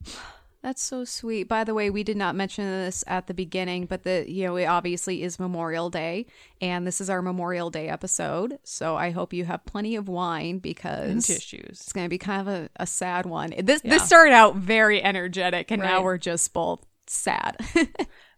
That's 0.62 0.82
so 0.82 1.04
sweet. 1.06 1.44
By 1.48 1.64
the 1.64 1.72
way, 1.72 1.88
we 1.88 2.02
did 2.02 2.18
not 2.18 2.34
mention 2.34 2.64
this 2.64 3.02
at 3.06 3.26
the 3.28 3.32
beginning, 3.34 3.86
but 3.86 4.02
the 4.02 4.24
you 4.30 4.44
know, 4.44 4.56
it 4.56 4.66
obviously 4.66 5.22
is 5.22 5.38
Memorial 5.38 5.88
Day, 5.88 6.26
and 6.60 6.86
this 6.86 7.00
is 7.00 7.08
our 7.08 7.22
Memorial 7.22 7.70
Day 7.70 7.88
episode. 7.88 8.58
So 8.62 8.94
I 8.94 9.10
hope 9.10 9.32
you 9.32 9.46
have 9.46 9.64
plenty 9.64 9.96
of 9.96 10.06
wine 10.08 10.58
because 10.58 11.10
And 11.10 11.24
tissues. 11.24 11.80
it's 11.80 11.92
going 11.94 12.04
to 12.04 12.10
be 12.10 12.18
kind 12.18 12.46
of 12.46 12.48
a, 12.48 12.68
a 12.76 12.86
sad 12.86 13.24
one. 13.24 13.54
This 13.62 13.80
Yeah. 13.82 13.90
this 13.92 14.04
started 14.04 14.34
out 14.34 14.56
very 14.56 15.02
energetic, 15.02 15.70
and 15.70 15.80
now 15.80 16.02
we're 16.02 16.18
just 16.18 16.52
both 16.52 16.84
sad. 17.06 17.56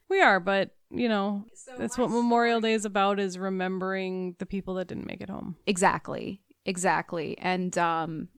We 0.08 0.20
are, 0.20 0.40
but 0.40 0.76
you 0.90 1.08
know, 1.08 1.46
that's 1.78 1.96
what 1.96 2.10
Memorial 2.10 2.60
Day 2.60 2.74
is 2.74 2.84
about 2.84 3.18
is 3.18 3.38
remembering 3.38 4.36
the 4.38 4.44
people 4.44 4.74
that 4.74 4.88
didn't 4.88 5.06
make 5.06 5.22
it 5.22 5.30
home. 5.30 5.56
Exactly. 5.66 6.42
Exactly. 6.66 7.38
And 7.38 7.76
um 7.78 8.28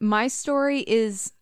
my 0.00 0.28
story 0.28 0.80
is 0.80 1.32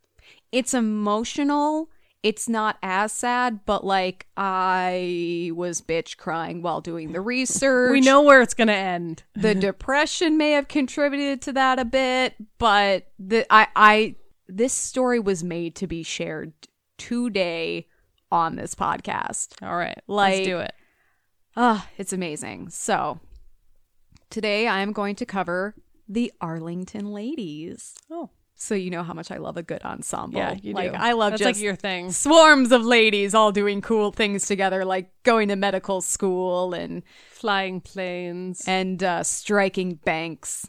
it's 0.53 0.75
emotional. 0.75 1.91
It's 2.23 2.49
not 2.49 2.79
as 2.83 3.13
sad, 3.13 3.61
but 3.65 3.85
like 3.85 4.27
I 4.37 5.53
was 5.55 5.81
bitch 5.81 6.17
crying 6.17 6.63
while 6.63 6.81
doing 6.81 7.13
the 7.13 7.21
research. 7.21 7.93
We 7.93 8.01
know 8.01 8.23
where 8.23 8.43
it's 8.43 8.55
going 8.55 8.69
to 8.69 8.75
end. 8.75 9.23
the 9.35 9.55
depression 9.69 10.37
may 10.37 10.51
have 10.53 10.67
contributed 10.67 11.41
to 11.43 11.53
that 11.53 11.79
a 11.79 11.85
bit, 11.85 12.35
but 12.59 13.07
the 13.21 13.47
I 13.53 13.69
I 13.77 14.15
this 14.49 14.73
story 14.73 15.21
was 15.21 15.45
made 15.45 15.77
to 15.77 15.87
be 15.87 16.03
shared 16.03 16.53
today 16.97 17.87
on 18.33 18.57
this 18.57 18.75
podcast. 18.75 19.55
All 19.63 19.77
right, 19.77 20.01
Like- 20.09 20.35
let's 20.35 20.47
do 20.47 20.59
it. 20.59 20.73
Ah, 21.57 21.89
it's 21.99 22.13
amazing. 22.13 22.69
So, 22.71 23.21
today 24.31 24.67
I 24.69 24.81
am 24.81 24.93
going 24.93 25.15
to 25.17 25.27
cover 25.27 25.75
the 26.09 26.33
Arlington 26.41 27.13
Ladies. 27.13 27.95
Oh, 28.11 28.31
So 28.61 28.75
you 28.75 28.91
know 28.91 29.05
how 29.05 29.15
much 29.15 29.31
I 29.31 29.37
love 29.39 29.57
a 29.57 29.63
good 29.63 29.83
ensemble. 29.83 30.39
yeah, 30.39 30.57
you 30.61 30.75
like 30.75 30.91
do. 30.93 30.99
I 30.99 31.13
love 31.13 31.31
that's 31.31 31.43
just 31.43 31.59
like 31.59 31.63
your 31.63 31.77
thing. 31.77 32.11
swarms 32.11 32.73
of 32.73 32.85
ladies 32.85 33.33
all 33.33 33.53
doing 33.53 33.81
cool 33.81 34.11
things 34.11 34.47
together, 34.47 34.85
like 34.85 35.11
going 35.23 35.49
to 35.49 35.57
medical 35.57 36.01
school 36.01 36.75
and 36.75 37.05
Flying 37.31 37.81
planes. 37.81 38.65
and 38.67 39.01
uh, 39.03 39.23
striking 39.23 39.95
banks. 39.95 40.67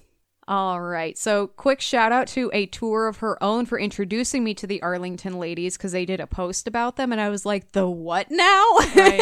All 0.50 0.82
right. 0.82 1.16
So, 1.16 1.46
quick 1.46 1.80
shout 1.80 2.12
out 2.12 2.26
to 2.30 2.50
a 2.56 2.66
tour 2.66 3.08
of 3.08 3.18
her 3.18 3.42
own 3.42 3.68
for 3.68 3.78
introducing 3.78 4.44
me 4.44 4.56
to 4.56 4.66
the 4.66 4.82
Arlington 4.82 5.38
ladies 5.38 5.78
because 5.78 5.92
they 5.92 6.06
did 6.06 6.20
a 6.20 6.26
post 6.26 6.68
about 6.68 6.96
them. 6.96 7.12
And 7.12 7.22
I 7.22 7.30
was 7.30 7.46
like, 7.46 7.74
the 7.74 7.88
what 7.88 8.32
now? 8.32 8.66
Right. 8.96 9.22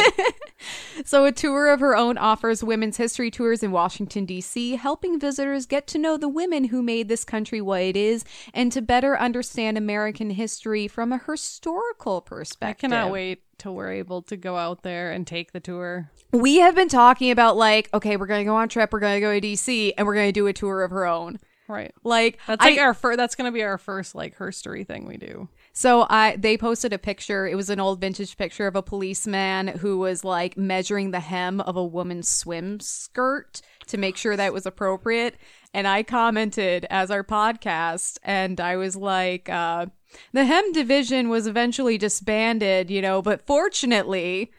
so, 1.04 1.26
a 1.26 1.32
tour 1.32 1.68
of 1.68 1.80
her 1.80 1.94
own 1.94 2.16
offers 2.16 2.64
women's 2.64 2.96
history 2.96 3.30
tours 3.30 3.62
in 3.62 3.72
Washington, 3.72 4.24
D.C., 4.24 4.76
helping 4.76 5.20
visitors 5.20 5.66
get 5.66 5.86
to 5.88 5.98
know 5.98 6.16
the 6.16 6.30
women 6.30 6.64
who 6.64 6.82
made 6.82 7.08
this 7.08 7.24
country 7.24 7.60
what 7.60 7.82
it 7.82 7.96
is 7.96 8.24
and 8.54 8.72
to 8.72 8.80
better 8.80 9.18
understand 9.18 9.76
American 9.76 10.30
history 10.30 10.88
from 10.88 11.12
a 11.12 11.18
historical 11.18 12.22
perspective. 12.22 12.90
I 12.90 12.96
cannot 12.96 13.12
wait 13.12 13.42
till 13.58 13.74
we're 13.74 13.92
able 13.92 14.22
to 14.22 14.36
go 14.36 14.56
out 14.56 14.82
there 14.82 15.10
and 15.12 15.26
take 15.26 15.52
the 15.52 15.60
tour. 15.60 16.10
we 16.32 16.56
have 16.58 16.74
been 16.74 16.88
talking 16.88 17.30
about 17.30 17.56
like 17.56 17.88
okay 17.92 18.16
we're 18.16 18.26
gonna 18.26 18.44
go 18.44 18.54
on 18.56 18.64
a 18.64 18.68
trip 18.68 18.92
we're 18.92 19.00
gonna 19.00 19.20
go 19.20 19.38
to 19.38 19.46
dc 19.46 19.92
and 19.96 20.06
we're 20.06 20.14
gonna 20.14 20.32
do 20.32 20.46
a 20.46 20.52
tour 20.52 20.82
of 20.82 20.90
her 20.90 21.06
own 21.06 21.38
Right. 21.70 21.92
like 22.02 22.38
That's 22.46 22.64
like 22.64 22.78
I- 22.78 22.82
our 22.82 22.94
first. 22.94 23.18
That's 23.18 23.34
gonna 23.34 23.52
be 23.52 23.62
our 23.62 23.76
first 23.76 24.14
like 24.14 24.38
herstory 24.38 24.86
thing 24.86 25.06
we 25.06 25.18
do. 25.18 25.48
so 25.74 26.06
i 26.08 26.34
they 26.36 26.56
posted 26.56 26.94
a 26.94 26.98
picture 26.98 27.46
it 27.46 27.56
was 27.56 27.68
an 27.68 27.78
old 27.78 28.00
vintage 28.00 28.38
picture 28.38 28.66
of 28.66 28.74
a 28.74 28.82
policeman 28.82 29.68
who 29.68 29.98
was 29.98 30.24
like 30.24 30.56
measuring 30.56 31.10
the 31.10 31.20
hem 31.20 31.60
of 31.60 31.76
a 31.76 31.84
woman's 31.84 32.26
swim 32.28 32.80
skirt 32.80 33.60
to 33.86 33.98
make 33.98 34.16
sure 34.16 34.34
that 34.34 34.52
was 34.54 34.64
appropriate 34.64 35.34
and 35.74 35.86
i 35.86 36.02
commented 36.02 36.86
as 36.88 37.10
our 37.10 37.22
podcast 37.22 38.18
and 38.22 38.60
i 38.60 38.74
was 38.76 38.96
like 38.96 39.50
uh 39.50 39.84
the 40.32 40.44
hem 40.44 40.72
division 40.72 41.28
was 41.28 41.46
eventually 41.46 41.98
disbanded 41.98 42.90
you 42.90 43.02
know 43.02 43.20
but 43.22 43.46
fortunately 43.46 44.50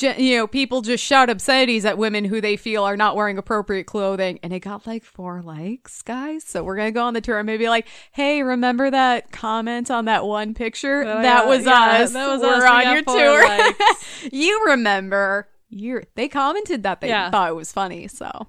you 0.00 0.36
know, 0.36 0.46
people 0.46 0.80
just 0.82 1.02
shout 1.02 1.28
obscenities 1.28 1.84
at 1.84 1.98
women 1.98 2.24
who 2.24 2.40
they 2.40 2.56
feel 2.56 2.84
are 2.84 2.96
not 2.96 3.16
wearing 3.16 3.36
appropriate 3.36 3.84
clothing, 3.84 4.38
and 4.42 4.52
it 4.52 4.60
got 4.60 4.86
like 4.86 5.02
four 5.02 5.42
likes, 5.42 6.02
guys. 6.02 6.44
So 6.44 6.62
we're 6.62 6.76
gonna 6.76 6.92
go 6.92 7.04
on 7.04 7.14
the 7.14 7.20
tour 7.20 7.38
and 7.38 7.46
maybe 7.46 7.68
like, 7.68 7.88
hey, 8.12 8.42
remember 8.42 8.90
that 8.90 9.32
comment 9.32 9.90
on 9.90 10.04
that 10.04 10.24
one 10.24 10.54
picture? 10.54 11.02
Oh, 11.02 11.22
that 11.22 11.44
yeah, 11.44 11.46
was 11.46 11.64
yeah, 11.64 11.72
us. 12.02 12.12
that 12.12 12.28
was 12.28 12.40
we're 12.42 12.54
us. 12.54 12.62
We 12.62 12.68
on 12.86 12.92
your 12.94 13.02
tour. 13.02 13.74
you 14.32 14.64
remember? 14.66 15.48
You 15.68 16.02
they 16.14 16.28
commented 16.28 16.84
that 16.84 17.00
they 17.00 17.08
Yeah. 17.08 17.30
thought 17.30 17.50
it 17.50 17.56
was 17.56 17.72
funny. 17.72 18.06
So 18.06 18.46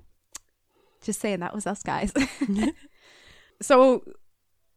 just 1.02 1.20
saying 1.20 1.40
that 1.40 1.56
was 1.56 1.66
us, 1.66 1.82
guys. 1.82 2.14
so 3.62 4.04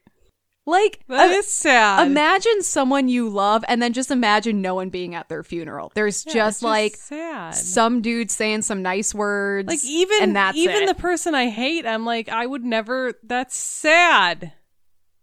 Like, 0.67 1.01
that 1.09 1.31
is 1.31 1.47
sad. 1.47 2.07
imagine 2.07 2.63
someone 2.63 3.07
you 3.09 3.29
love 3.29 3.65
and 3.69 3.83
then 3.83 3.93
just 3.93 4.11
imagine 4.11 4.63
no 4.63 4.75
one 4.75 4.89
being 4.89 5.15
at 5.15 5.29
their 5.29 5.43
funeral. 5.43 5.93
There's 5.95 6.25
Yeah, 6.25 6.31
it's 6.31 6.35
just 6.35 6.63
like 6.63 6.97
sad. 6.97 7.55
some 7.55 8.01
dude 8.01 8.31
saying 8.31 8.63
some 8.63 8.81
nice 8.81 9.15
words. 9.15 9.69
like 9.69 9.85
even 9.85 10.23
and 10.23 10.37
that's 10.37 10.57
even 10.57 10.85
it. 10.85 10.87
the 10.87 10.95
person 10.95 11.35
I 11.35 11.51
hate, 11.51 11.85
I'm 11.85 12.07
like, 12.07 12.31
I 12.31 12.47
would 12.47 12.65
never. 12.65 13.13
That's 13.23 13.57
sad. 13.57 14.53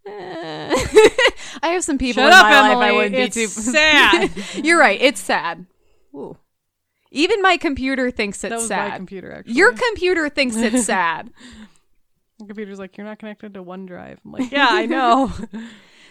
I 0.06 0.74
have 1.62 1.84
some 1.84 1.98
people 1.98 2.22
Shut 2.22 2.32
in 2.32 2.38
up, 2.38 2.44
my 2.44 2.58
Emily. 2.58 2.74
life 2.74 2.84
I 2.88 2.92
wouldn't 2.92 3.14
it's 3.16 3.34
be 3.36 3.42
too 3.42 3.48
sad. 3.48 4.30
You're 4.64 4.78
right. 4.78 5.00
It's 5.00 5.20
sad. 5.20 5.66
Ooh. 6.14 6.36
Even 7.10 7.42
my 7.42 7.56
computer 7.56 8.10
thinks 8.10 8.42
it's 8.44 8.66
sad. 8.68 8.96
computer. 8.96 9.32
Actually, 9.32 9.54
Your 9.54 9.72
computer 9.72 10.28
thinks 10.28 10.56
it's 10.56 10.84
sad. 10.86 11.30
My 12.42 12.46
computer's 12.48 12.78
like, 12.78 12.96
you're 12.96 13.06
not 13.06 13.18
connected 13.18 13.54
to 13.54 13.62
OneDrive. 13.62 14.18
I'm 14.24 14.32
like, 14.32 14.50
yeah, 14.50 14.68
I 14.70 14.86
know. 14.86 15.32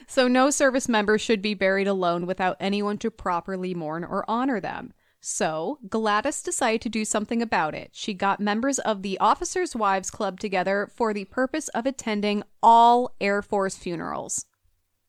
So 0.07 0.27
no 0.27 0.49
service 0.49 0.89
member 0.89 1.17
should 1.17 1.41
be 1.41 1.53
buried 1.53 1.87
alone 1.87 2.25
without 2.25 2.57
anyone 2.59 2.97
to 2.97 3.09
properly 3.09 3.73
mourn 3.73 4.03
or 4.03 4.25
honor 4.29 4.59
them. 4.59 4.91
So 5.21 5.79
Gladys 5.87 6.41
decided 6.41 6.81
to 6.81 6.89
do 6.89 7.05
something 7.05 7.41
about 7.41 7.75
it. 7.75 7.91
She 7.93 8.13
got 8.13 8.41
members 8.41 8.77
of 8.79 9.03
the 9.03 9.17
Officers' 9.19 9.73
Wives 9.73 10.11
Club 10.11 10.37
together 10.37 10.89
for 10.93 11.13
the 11.13 11.23
purpose 11.23 11.69
of 11.69 11.85
attending 11.85 12.43
all 12.61 13.15
Air 13.21 13.41
Force 13.41 13.77
funerals. 13.77 14.45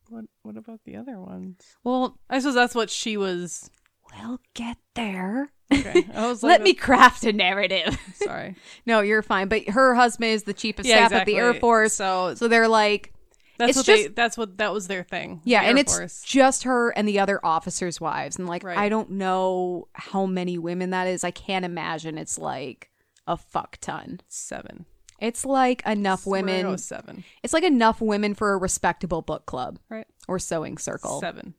what 0.08 0.26
What 0.42 0.56
about 0.56 0.80
the 0.84 0.94
other 0.94 1.18
ones? 1.18 1.56
Well, 1.82 2.20
I 2.30 2.38
suppose 2.38 2.54
that's 2.54 2.74
what 2.76 2.88
she 2.88 3.16
was. 3.16 3.70
We'll 4.18 4.40
get 4.54 4.76
there. 4.94 5.50
Okay, 5.72 6.06
I 6.14 6.26
was 6.28 6.42
like, 6.42 6.50
Let 6.50 6.62
me 6.62 6.72
uh, 6.72 6.82
craft 6.84 7.24
a 7.24 7.32
narrative. 7.32 7.98
Sorry. 8.14 8.56
no, 8.86 9.00
you're 9.00 9.22
fine. 9.22 9.48
But 9.48 9.68
her 9.70 9.94
husband 9.94 10.30
is 10.32 10.42
the 10.44 10.52
chief 10.54 10.78
of 10.78 10.86
Yeah, 10.86 11.06
staff 11.06 11.20
at 11.20 11.26
the 11.26 11.36
Air. 11.36 11.54
Force. 11.54 11.94
So 11.94 12.34
So 12.34 12.48
they're 12.48 12.68
like, 12.68 13.12
that's 13.58 13.70
it's 13.70 13.76
what 13.78 13.86
they. 13.86 14.02
just- 14.04 14.14
That's 14.16 14.36
what 14.38 14.58
that 14.58 14.72
was 14.72 14.86
their 14.88 15.02
thing. 15.02 15.40
Yeah, 15.44 15.62
the 15.62 15.68
and 15.68 15.78
Air 15.78 15.82
it's 15.82 15.96
Force. 15.96 16.22
just 16.24 16.64
her 16.64 16.90
and 16.90 17.06
the 17.08 17.20
other 17.20 17.40
officers' 17.44 18.00
wives. 18.00 18.36
And 18.38 18.46
like 18.48 18.64
Right. 18.64 18.76
I 18.78 18.88
don't 18.88 19.12
know 19.12 19.88
how 19.94 20.26
many 20.26 20.58
women 20.58 20.90
that 20.90 21.06
is. 21.06 21.24
I 21.24 21.30
can't 21.30 21.64
imagine 21.64 22.18
it's 22.18 22.38
like 22.38 22.90
a 23.26 23.36
fuck 23.36 23.78
ton. 23.80 24.20
seven. 24.28 24.84
It's 25.20 25.44
like 25.46 25.86
enough 25.86 26.26
We're 26.26 26.40
gonna 26.40 26.52
go 26.52 26.58
women. 26.64 26.78
seven. 26.78 27.24
It's 27.44 27.52
like 27.52 27.62
enough 27.62 28.00
women 28.00 28.34
for 28.34 28.52
a 28.52 28.56
respectable 28.58 29.22
book 29.22 29.46
club 29.46 29.78
Right. 29.88 30.06
or 30.26 30.38
sewing 30.40 30.76
circle. 30.78 31.20
Seven. 31.20 31.54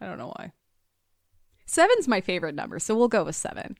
I 0.00 0.06
don't 0.06 0.18
know 0.18 0.32
why. 0.36 0.52
Seven's 1.70 2.08
my 2.08 2.20
favorite 2.20 2.56
number, 2.56 2.80
so 2.80 2.96
we'll 2.96 3.06
go 3.06 3.22
with 3.22 3.36
seven. 3.36 3.78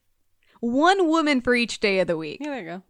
One 0.61 1.09
woman 1.09 1.41
for 1.41 1.57
each 1.57 1.81
day 1.81 1.99
of 1.99 2.07
the 2.07 2.17
week. 2.17 2.39
Yeah, 2.41 2.51
there 2.51 2.61
you 2.61 2.65
go. 2.67 2.83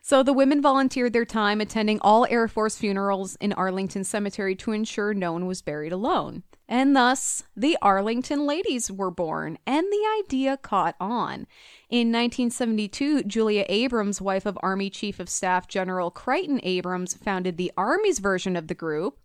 So 0.00 0.22
the 0.22 0.32
women 0.32 0.62
volunteered 0.62 1.12
their 1.12 1.24
time 1.24 1.60
attending 1.60 1.98
all 2.02 2.24
Air 2.30 2.46
Force 2.46 2.76
funerals 2.76 3.34
in 3.40 3.52
Arlington 3.54 4.04
Cemetery 4.04 4.54
to 4.56 4.70
ensure 4.70 5.12
no 5.12 5.32
one 5.32 5.46
was 5.46 5.60
buried 5.60 5.90
alone. 5.90 6.44
And 6.68 6.94
thus, 6.94 7.42
the 7.56 7.76
Arlington 7.82 8.46
Ladies 8.46 8.92
were 8.92 9.10
born, 9.10 9.58
and 9.66 9.84
the 9.90 10.22
idea 10.22 10.56
caught 10.56 10.94
on. 11.00 11.48
In 11.90 12.12
1972, 12.12 13.24
Julia 13.24 13.64
Abrams, 13.68 14.20
wife 14.22 14.46
of 14.46 14.56
Army 14.62 14.88
Chief 14.88 15.18
of 15.18 15.28
Staff 15.28 15.66
General 15.66 16.12
Creighton 16.12 16.60
Abrams, 16.62 17.14
founded 17.14 17.56
the 17.56 17.72
Army's 17.76 18.20
version 18.20 18.54
of 18.54 18.68
the 18.68 18.74
group. 18.74 19.18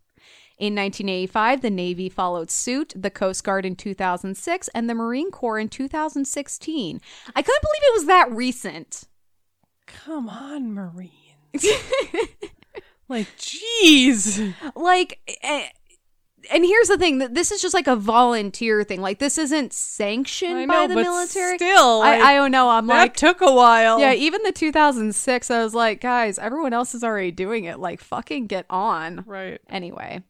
In 0.60 0.76
1985, 0.76 1.62
the 1.62 1.70
Navy 1.70 2.10
followed 2.10 2.52
suit, 2.52 2.92
the 2.94 3.10
Coast 3.10 3.46
Guard 3.46 3.66
in 3.66 3.78
2006, 3.78 4.68
and 4.76 4.90
the 4.90 4.94
Marine 4.94 5.32
Corps 5.32 5.58
in 5.58 5.70
2016. 5.70 7.00
I 7.34 7.42
couldn't 7.42 7.62
believe 7.62 7.82
it 7.82 7.94
was 7.96 8.06
that 8.08 8.30
recent. 8.32 9.04
Come 9.88 10.28
on, 10.28 10.74
Marines. 10.74 11.14
like, 13.08 13.28
jeez. 13.38 14.54
like 14.76 15.20
eh, 15.44 15.70
and 16.52 16.64
here's 16.66 16.88
the 16.90 16.98
thing 16.98 17.18
that 17.20 17.34
this 17.36 17.52
is 17.52 17.62
just 17.62 17.74
like 17.74 17.88
a 17.88 17.96
volunteer 17.96 18.84
thing 18.84 19.02
like 19.02 19.20
this 19.20 19.38
isn't 19.38 19.74
sanctioned 19.74 20.58
I 20.58 20.66
by 20.66 20.74
know, 20.74 20.88
the 20.90 20.96
but 20.96 21.02
military 21.04 21.58
still, 21.58 22.00
like, 22.00 22.22
I, 22.22 22.32
I 22.34 22.36
don't 22.36 22.52
know 22.52 22.70
i'm 22.70 22.88
that 22.88 22.94
like 22.98 23.16
took 23.16 23.42
a 23.42 23.54
while. 23.54 24.00
yeah 24.00 24.14
even 24.14 24.42
the 24.44 24.52
2006 24.54 25.52
i 25.52 25.64
was 25.64 25.74
like 25.74 26.00
guys 26.02 26.40
everyone 26.40 26.72
else 26.72 26.96
is 26.96 27.04
already 27.04 27.32
doing 27.32 27.66
it 27.66 27.80
like 27.80 28.00
fucking 28.00 28.48
get 28.48 28.66
on 28.70 29.24
Right. 29.28 29.60
anyway 29.70 30.24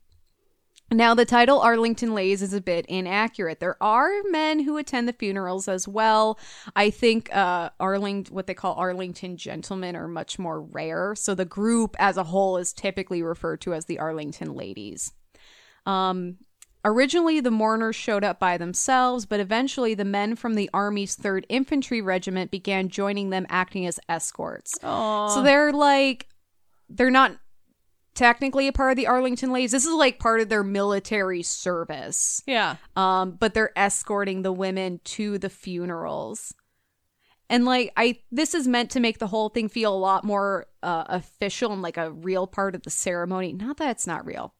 now 0.92 1.14
the 1.14 1.26
title 1.26 1.60
arlington 1.60 2.14
ladies 2.14 2.42
is 2.42 2.54
a 2.54 2.62
bit 2.62 2.86
inaccurate 2.88 3.60
there 3.60 3.82
are 3.82 4.12
men 4.30 4.60
who 4.60 4.78
attend 4.78 5.08
the 5.08 5.14
funerals 5.14 5.68
as 5.68 5.88
well 5.88 6.40
i 6.76 6.90
think 6.90 7.34
uh 7.36 7.70
arlington 7.80 8.34
what 8.34 8.48
they 8.48 8.54
call 8.54 8.74
arlington 8.76 9.38
gentlemen 9.38 9.96
are 9.96 10.08
much 10.08 10.40
more 10.40 10.62
rare 10.62 11.16
so 11.16 11.36
the 11.36 11.46
group 11.46 11.96
as 12.00 12.18
a 12.18 12.24
whole 12.24 12.58
is 12.58 12.74
typically 12.74 13.22
referred 13.22 13.62
to 13.62 13.74
as 13.74 13.86
the 13.86 14.00
arlington 14.00 14.54
ladies 14.54 15.14
um, 15.86 16.38
originally, 16.86 17.40
the 17.40 17.52
mourners 17.52 17.96
showed 17.96 18.24
up 18.24 18.40
by 18.40 18.58
themselves, 18.58 19.26
but 19.26 19.40
eventually 19.40 19.94
the 19.94 20.06
men 20.06 20.36
from 20.36 20.56
the 20.56 20.70
Army's 20.74 21.16
3rd 21.16 21.46
Infantry 21.50 22.02
Regiment 22.02 22.52
began 22.52 22.90
joining 22.90 23.30
them, 23.30 23.46
acting 23.50 23.86
as 23.86 24.00
escorts. 24.08 24.76
Aw. 24.84 25.28
So 25.30 25.42
they're 25.42 25.74
like, 25.74 26.28
they're 26.90 27.10
not 27.10 27.34
technically 28.14 28.68
a 28.68 28.74
part 28.74 28.91
of 28.91 28.97
the 28.97 29.07
Arlington 29.07 29.51
Ladies. 29.51 29.72
This 29.72 29.86
is 29.86 29.93
like 29.93 30.20
part 30.20 30.41
of 30.41 30.49
their 30.49 30.64
military 30.64 31.43
service. 31.43 32.41
yeah. 32.45 32.76
Um, 32.95 33.32
but 33.32 33.53
they're 33.53 33.78
escorting 33.78 34.41
the 34.41 34.51
women 34.51 34.99
to 35.05 35.38
the 35.38 35.49
funerals. 35.49 36.53
And 37.49 37.66
like 37.66 37.91
I 37.97 38.20
this 38.32 38.53
is 38.53 38.68
meant 38.68 38.91
to 38.91 38.99
make 38.99 39.18
the 39.18 39.28
whole 39.28 39.49
thing 39.49 39.70
feel 39.70 39.93
a 39.93 39.97
lot 39.97 40.24
more 40.24 40.68
uh, 40.84 41.05
official 41.07 41.72
and 41.74 41.82
like 41.82 41.97
a 41.97 42.12
real 42.12 42.45
part 42.45 42.76
of 42.76 42.84
the 42.84 42.91
ceremony. 42.91 43.53
Not 43.53 43.78
that 43.78 43.91
it's 43.91 44.07
not 44.07 44.26
real. 44.26 44.53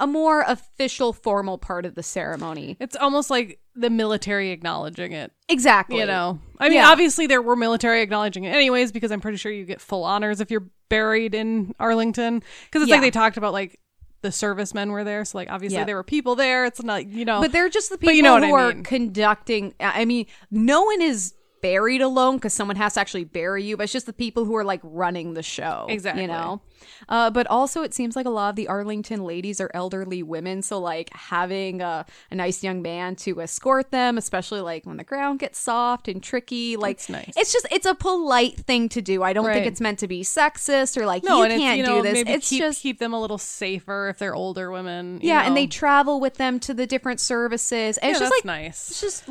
A 0.00 0.06
more 0.06 0.42
official 0.42 1.12
formal 1.12 1.58
part 1.58 1.84
of 1.86 1.94
the 1.94 2.02
ceremony. 2.02 2.76
It's 2.80 2.96
almost 2.96 3.30
like 3.30 3.58
the 3.74 3.90
military 3.90 4.50
acknowledging 4.50 5.12
it. 5.12 5.32
Exactly. 5.48 5.98
You 5.98 6.06
know, 6.06 6.40
I 6.58 6.68
mean, 6.68 6.78
Yeah. 6.78 6.88
obviously 6.90 7.26
there 7.26 7.42
were 7.42 7.56
military 7.56 8.02
acknowledging 8.02 8.44
it 8.44 8.50
anyways, 8.54 8.92
because 8.92 9.10
I'm 9.10 9.20
pretty 9.20 9.38
sure 9.38 9.50
you 9.52 9.64
get 9.64 9.80
full 9.80 10.04
honors 10.04 10.40
if 10.40 10.50
you're 10.50 10.68
buried 10.88 11.34
in 11.34 11.74
Arlington. 11.80 12.42
Because 12.66 12.82
it's 12.82 12.88
Yeah. 12.88 12.96
like 12.96 13.02
they 13.02 13.10
talked 13.10 13.36
about 13.36 13.52
like 13.52 13.80
the 14.22 14.32
servicemen 14.32 14.90
were 14.92 15.04
there, 15.04 15.24
so 15.24 15.38
like 15.38 15.50
obviously 15.50 15.78
Yeah. 15.78 15.84
there 15.84 15.96
were 15.96 16.02
people 16.02 16.34
there. 16.36 16.64
It's 16.64 16.82
not 16.82 17.06
you 17.06 17.24
know, 17.24 17.40
But 17.40 17.52
they're 17.52 17.68
just 17.68 17.90
the 17.90 17.98
people 17.98 18.14
you 18.14 18.22
know 18.22 18.38
who 18.40 18.54
I 18.54 18.62
are 18.62 18.72
conducting. 18.82 19.74
I 19.78 20.04
mean, 20.04 20.26
no 20.50 20.82
one 20.82 21.00
is 21.02 21.34
buried 21.60 22.02
alone 22.02 22.36
because 22.36 22.54
someone 22.54 22.76
has 22.76 22.94
to 22.94 23.00
actually 23.00 23.24
bury 23.24 23.64
you, 23.64 23.76
but 23.76 23.84
it's 23.84 23.92
just 23.92 24.06
the 24.06 24.12
people 24.12 24.44
who 24.44 24.56
are 24.56 24.64
like 24.64 24.80
running 24.82 25.34
the 25.34 25.42
show. 25.42 25.86
Exactly. 25.88 26.22
You 26.22 26.28
know? 26.28 26.60
Uh, 27.08 27.30
but 27.30 27.46
also, 27.48 27.82
it 27.82 27.94
seems 27.94 28.16
like 28.16 28.26
a 28.26 28.30
lot 28.30 28.50
of 28.50 28.56
the 28.56 28.68
Arlington 28.68 29.24
ladies 29.24 29.60
are 29.60 29.70
elderly 29.74 30.22
women. 30.22 30.62
So, 30.62 30.78
like, 30.78 31.10
having 31.12 31.80
a, 31.80 32.06
a 32.30 32.34
nice 32.34 32.62
young 32.62 32.82
man 32.82 33.16
to 33.16 33.40
escort 33.40 33.90
them, 33.90 34.18
especially 34.18 34.60
like 34.60 34.86
when 34.86 34.96
the 34.96 35.04
ground 35.04 35.38
gets 35.38 35.58
soft 35.58 36.08
and 36.08 36.22
tricky, 36.22 36.76
like, 36.76 36.98
That's 36.98 37.08
nice. 37.08 37.34
it's 37.36 37.52
just, 37.52 37.66
it's 37.70 37.86
a 37.86 37.94
polite 37.94 38.56
thing 38.56 38.88
to 38.90 39.02
do. 39.02 39.22
I 39.22 39.32
don't 39.32 39.46
think 39.46 39.66
it's 39.66 39.80
meant 39.80 39.98
to 40.00 40.08
be 40.08 40.22
sexist 40.22 40.96
or 40.96 41.06
like, 41.06 41.24
no, 41.24 41.42
you 41.42 41.58
can't 41.58 41.78
you 41.78 41.84
know, 41.84 41.96
do 41.96 42.02
this. 42.02 42.14
Maybe 42.14 42.32
It's 42.32 42.48
keep, 42.48 42.60
just, 42.60 42.82
keep 42.82 42.98
them 42.98 43.12
a 43.12 43.20
little 43.20 43.38
safer 43.38 44.08
if 44.08 44.18
they're 44.18 44.34
older 44.34 44.70
women. 44.70 45.20
you 45.20 45.28
yeah, 45.28 45.46
and 45.46 45.56
they 45.56 45.66
travel 45.66 46.20
with 46.20 46.34
them 46.34 46.60
to 46.60 46.74
the 46.74 46.86
different 46.86 47.20
services. 47.20 47.98
And 47.98 48.08
yeah, 48.08 48.10
it's 48.10 48.20
just 48.20 48.32
that's 48.32 48.44
like, 48.44 48.44
nice. 48.44 48.90
it's 48.90 49.00
just 49.00 49.28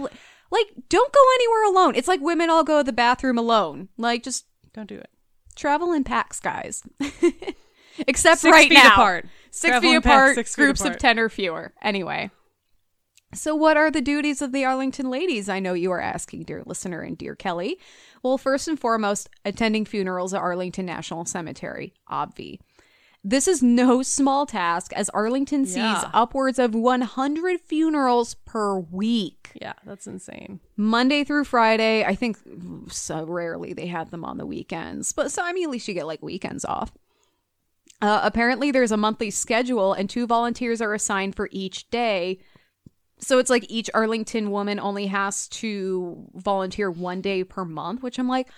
like 0.52 0.68
don't 0.89 1.12
go 1.12 1.20
anywhere 1.36 1.64
alone. 1.66 1.96
It's 1.96 2.08
like 2.08 2.22
women 2.22 2.50
all 2.50 2.64
go 2.64 2.80
to 2.80 2.84
the 2.84 2.93
bathroom 2.93 3.38
alone. 3.38 3.89
Like 3.98 4.24
just 4.24 4.46
Don't 4.74 4.88
do 4.88 4.98
it. 4.98 5.10
travel 5.56 5.91
in 5.93 6.04
packs, 6.04 6.39
guys. 6.39 6.84
Except 8.08 8.41
Six 8.41 8.52
right 8.52 8.68
feet 8.70 8.76
now, 8.76 8.91
apart. 8.93 9.26
six 9.52 9.70
Travel 9.72 9.89
feet 9.91 9.96
apart, 9.98 10.36
six 10.36 10.54
feet 10.56 10.62
groups 10.64 10.82
of 10.84 10.98
ten 10.98 11.18
or 11.18 11.30
fewer. 11.30 11.74
Anyway. 11.82 12.30
So, 13.34 13.54
what 13.56 13.76
are 13.76 13.91
the 13.91 14.02
duties 14.02 14.41
of 14.41 14.52
the 14.54 14.64
Arlington 14.64 15.10
ladies? 15.10 15.50
I 15.50 15.60
know 15.60 15.74
you 15.74 15.91
are 15.91 16.00
asking, 16.02 16.43
dear 16.43 16.64
listener 16.66 17.02
and 17.02 17.18
dear 17.18 17.36
Kelley. 17.36 17.78
Well, 18.24 18.38
first 18.38 18.68
and 18.68 18.80
foremost, 18.80 19.30
attending 19.43 19.84
funerals 19.86 20.34
at 20.34 20.41
Arlington 20.41 20.86
National 20.86 21.26
Cemetery, 21.26 21.93
obvi. 22.10 22.60
This 23.28 23.47
is 23.47 23.63
no 23.63 24.03
small 24.03 24.45
task 24.45 24.93
as 24.93 25.09
Arlington 25.09 25.65
sees 25.65 25.78
Yeah. 25.78 26.11
upwards 26.13 26.59
of 26.59 26.76
100 26.76 27.59
funerals 27.59 28.36
per 28.45 28.78
week. 28.78 29.49
Yeah, 29.59 29.73
that's 29.84 30.05
insane. 30.05 30.59
Monday 30.78 31.23
through 31.23 31.45
Friday. 31.45 32.05
I 32.05 32.13
think 32.13 32.38
so 32.91 33.26
rarely 33.26 33.73
they 33.73 33.88
have 33.88 34.11
them 34.11 34.23
on 34.23 34.38
the 34.38 34.45
weekends, 34.45 35.11
but 35.11 35.32
so 35.32 35.41
I 35.43 35.53
mean, 35.53 35.63
at 35.63 35.71
least 35.71 35.88
you 35.88 35.95
get 35.95 36.05
like 36.05 36.21
weekends 36.21 36.63
off. 36.65 36.91
Uh, 37.99 38.19
apparently, 38.23 38.69
there's 38.69 38.91
a 38.91 38.97
monthly 38.97 39.32
schedule, 39.32 39.93
and 39.93 40.07
two 40.07 40.28
volunteers 40.28 40.80
are 40.80 40.93
assigned 40.93 41.34
for 41.34 41.49
each 41.51 41.89
day. 41.89 42.38
So 43.17 43.39
it's 43.39 43.49
like 43.49 43.65
each 43.69 43.89
Arlington 43.93 44.51
woman 44.51 44.80
only 44.80 45.07
has 45.07 45.47
to 45.47 46.28
volunteer 46.36 46.91
one 46.91 47.21
day 47.21 47.43
per 47.45 47.63
month, 47.65 48.03
which 48.03 48.19
I'm 48.19 48.28
like, 48.28 48.49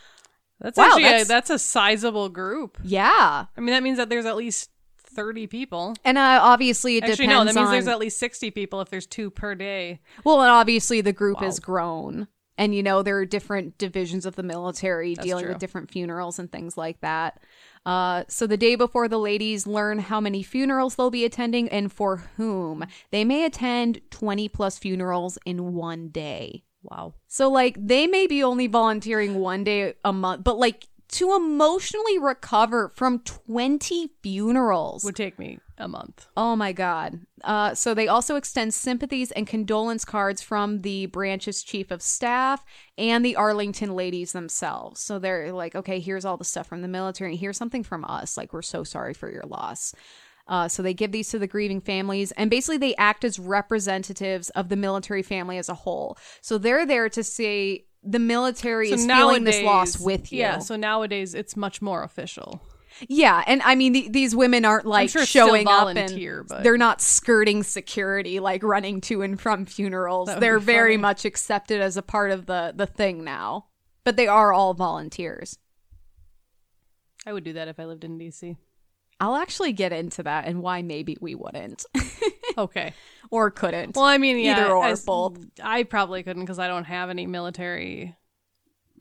That's 0.59 0.77
Wow, 0.77 0.85
actually 0.85 1.03
that's- 1.03 1.25
a, 1.25 1.27
that's 1.27 1.49
a 1.49 1.59
sizable 1.59 2.29
group. 2.29 2.77
yeah. 2.83 3.45
I 3.55 3.59
mean, 3.59 3.71
that 3.71 3.83
means 3.83 3.97
that 3.97 4.09
there's 4.09 4.25
at 4.25 4.35
least 4.35 4.69
thirty 4.97 5.47
people. 5.47 5.95
And 6.05 6.17
uh, 6.17 6.39
obviously, 6.43 6.97
it 6.97 7.03
Actually, 7.03 7.27
depends 7.27 7.31
no, 7.31 7.39
that 7.39 7.55
means 7.55 7.67
on 7.67 7.71
there's 7.71 7.87
at 7.87 7.99
least 7.99 8.17
sixty 8.17 8.51
people 8.51 8.81
if 8.81 8.89
there's 8.89 9.05
two 9.07 9.29
per 9.29 9.55
day. 9.55 9.99
well, 10.23 10.41
and 10.41 10.51
obviously 10.51 11.01
the 11.01 11.13
group 11.13 11.41
Wow. 11.41 11.47
is 11.47 11.59
grown. 11.59 12.27
and 12.59 12.73
you 12.73 12.81
know 12.81 13.03
there 13.03 13.17
are 13.17 13.25
different 13.25 13.77
divisions 13.77 14.25
of 14.25 14.35
the 14.35 14.41
military 14.43 15.13
dealing 15.13 15.43
true. 15.43 15.53
with 15.53 15.59
different 15.59 15.91
funerals 15.91 16.39
and 16.39 16.51
things 16.51 16.75
like 16.75 16.99
that. 17.01 17.39
Uh, 17.85 18.23
so 18.27 18.45
the 18.47 18.57
day 18.57 18.75
before 18.75 19.07
the 19.07 19.19
ladies 19.19 19.65
learn 19.67 19.99
how 19.99 20.19
many 20.19 20.41
funerals 20.43 20.95
they'll 20.95 21.11
be 21.11 21.23
attending 21.23 21.69
and 21.69 21.93
for 21.93 22.17
whom, 22.35 22.83
they 23.11 23.23
may 23.23 23.45
attend 23.45 24.01
20 24.11 24.49
plus 24.49 24.77
funerals 24.79 25.37
in 25.45 25.73
one 25.75 26.09
day. 26.09 26.63
Wow. 26.83 27.15
So 27.27 27.49
like 27.49 27.75
they 27.79 28.07
may 28.07 28.27
be 28.27 28.43
only 28.43 28.67
volunteering 28.67 29.35
one 29.35 29.63
day 29.63 29.93
a 30.03 30.13
month, 30.13 30.43
but 30.43 30.57
like 30.57 30.87
to 31.09 31.35
emotionally 31.35 32.19
recover 32.19 32.89
from 32.95 33.19
20 33.19 34.11
funerals. 34.21 35.03
Would 35.03 35.15
take 35.15 35.39
me 35.39 35.59
a 35.77 35.87
month. 35.87 36.27
Oh 36.35 36.55
my 36.55 36.73
God. 36.73 37.21
Uh, 37.43 37.73
so 37.75 37.93
they 37.93 38.07
also 38.07 38.35
extend 38.35 38.73
sympathies 38.73 39.31
and 39.31 39.47
condolence 39.47 40.03
cards 40.03 40.41
from 40.41 40.81
the 40.81 41.05
branch's 41.07 41.63
chief 41.63 41.91
of 41.91 42.01
staff 42.01 42.65
and 42.97 43.23
the 43.23 43.35
Arlington 43.35 43.95
ladies 43.95 44.31
themselves. 44.31 44.99
So 44.99 45.19
they're 45.19 45.53
like, 45.53 45.75
okay, 45.75 45.99
here's 45.99 46.25
all 46.25 46.37
the 46.37 46.43
stuff 46.43 46.67
from 46.67 46.81
the 46.81 46.87
military. 46.87 47.31
And 47.31 47.39
here's 47.39 47.57
something 47.57 47.83
from 47.83 48.03
us. 48.05 48.37
Like, 48.37 48.53
we're 48.53 48.61
so 48.61 48.83
sorry 48.83 49.13
for 49.13 49.31
your 49.31 49.43
loss. 49.43 49.93
Uh, 50.47 50.67
so 50.67 50.81
they 50.81 50.93
give 50.93 51.11
these 51.11 51.29
to 51.29 51.39
the 51.39 51.47
grieving 51.47 51.81
families, 51.81 52.31
and 52.33 52.49
basically 52.49 52.77
they 52.77 52.95
act 52.95 53.23
as 53.25 53.37
representatives 53.37 54.49
of 54.51 54.69
the 54.69 54.75
military 54.75 55.21
family 55.21 55.57
as 55.57 55.69
a 55.69 55.73
whole. 55.73 56.17
So 56.41 56.57
they're 56.57 56.85
there 56.85 57.09
to 57.09 57.23
say 57.23 57.85
the 58.03 58.19
military 58.19 58.91
is 58.91 59.05
feeling 59.05 59.43
this 59.43 59.61
loss 59.63 59.99
with 59.99 60.31
you. 60.31 60.39
Yeah, 60.39 60.59
so 60.59 60.75
nowadays 60.75 61.33
it's 61.33 61.55
much 61.57 61.81
more 61.81 62.03
official. 62.03 62.61
Yeah, 63.07 63.43
and 63.45 63.61
I 63.61 63.75
mean 63.75 63.93
th- 63.93 64.11
these 64.11 64.35
women 64.35 64.65
aren't 64.65 64.85
like 64.85 65.09
sure 65.09 65.25
showing 65.25 65.67
up 65.67 65.95
and 65.95 66.47
but- 66.47 66.63
they're 66.63 66.77
not 66.77 67.01
skirting 67.01 67.63
security 67.63 68.39
like 68.39 68.63
running 68.63 69.01
to 69.01 69.21
and 69.21 69.39
from 69.39 69.65
funerals. 69.65 70.29
They're 70.39 70.59
very 70.59 70.97
much 70.97 71.25
accepted 71.25 71.81
as 71.81 71.97
a 71.97 72.01
part 72.01 72.31
of 72.31 72.45
the 72.45 72.73
the 72.75 72.87
thing 72.87 73.23
now. 73.23 73.67
But 74.03 74.15
they 74.15 74.27
are 74.27 74.53
all 74.53 74.73
volunteers. 74.73 75.57
I 77.25 77.33
would 77.33 77.43
do 77.43 77.53
that 77.53 77.67
if 77.67 77.77
I 77.77 77.83
lived 77.85 78.05
in 78.05 78.17
DC. 78.17 78.55
I'll 79.19 79.35
actually 79.35 79.73
get 79.73 79.91
into 79.91 80.23
that 80.23 80.45
and 80.45 80.61
why 80.61 80.81
maybe 80.83 81.17
we 81.19 81.33
wouldn't 81.35 81.85
Okay. 82.57 82.93
or 83.31 83.49
couldn't. 83.51 83.95
Well, 83.95 84.05
I 84.05 84.17
mean, 84.17 84.37
yeah, 84.39 84.57
Either 84.59 84.71
or, 84.73 84.85
as- 84.85 85.05
both. 85.05 85.37
I 85.61 85.83
probably 85.83 86.23
couldn't 86.23 86.43
because 86.43 86.59
I 86.59 86.67
don't 86.67 86.83
have 86.85 87.09
any 87.09 87.25
military 87.25 88.15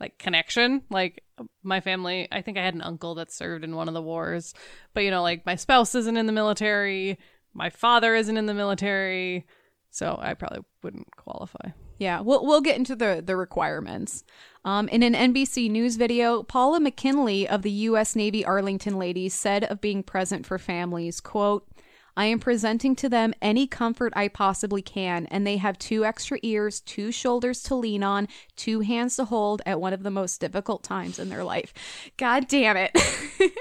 like 0.00 0.18
connection. 0.18 0.82
Like 0.90 1.22
my 1.62 1.80
family, 1.80 2.28
I 2.32 2.42
think 2.42 2.58
I 2.58 2.64
had 2.64 2.74
an 2.74 2.82
uncle 2.82 3.14
that 3.16 3.30
served 3.32 3.64
in 3.64 3.74
one 3.76 3.88
of 3.88 3.94
the 3.94 4.02
wars, 4.02 4.54
but 4.94 5.04
you 5.04 5.10
know, 5.10 5.22
like 5.22 5.44
my 5.46 5.56
spouse 5.56 5.94
isn't 5.94 6.16
in 6.16 6.26
the 6.26 6.32
military, 6.32 7.18
my 7.54 7.70
father 7.70 8.14
isn't 8.14 8.36
in 8.36 8.46
the 8.46 8.54
military, 8.54 9.46
so 9.90 10.18
I 10.20 10.34
probably 10.34 10.60
wouldn't 10.82 11.14
qualify. 11.16 11.70
Yeah, 11.98 12.20
we'll 12.20 12.44
we'll 12.44 12.60
get 12.60 12.76
into 12.76 12.94
the 12.94 13.22
the 13.24 13.36
requirements. 13.36 14.22
Um, 14.66 14.88
in 14.88 15.04
an 15.04 15.14
NBC 15.14 15.70
News 15.70 15.94
video, 15.94 16.42
Paula 16.42 16.80
McKinley 16.80 17.48
of 17.48 17.62
the 17.62 17.70
U.S. 17.70 18.16
Navy 18.16 18.44
Arlington 18.44 18.98
Ladies 18.98 19.32
said 19.32 19.62
of 19.62 19.80
being 19.80 20.02
present 20.02 20.44
for 20.44 20.58
families, 20.58 21.20
"quote 21.20 21.68
I 22.16 22.24
am 22.24 22.40
presenting 22.40 22.96
to 22.96 23.08
them 23.08 23.32
any 23.40 23.68
comfort 23.68 24.12
I 24.16 24.26
possibly 24.26 24.82
can, 24.82 25.26
and 25.26 25.46
they 25.46 25.58
have 25.58 25.78
two 25.78 26.04
extra 26.04 26.40
ears, 26.42 26.80
two 26.80 27.12
shoulders 27.12 27.62
to 27.64 27.76
lean 27.76 28.02
on, 28.02 28.26
two 28.56 28.80
hands 28.80 29.14
to 29.16 29.26
hold 29.26 29.62
at 29.64 29.80
one 29.80 29.92
of 29.92 30.02
the 30.02 30.10
most 30.10 30.40
difficult 30.40 30.82
times 30.82 31.20
in 31.20 31.28
their 31.28 31.44
life. 31.44 31.72
God 32.16 32.48
damn 32.48 32.76
it. 32.76 32.90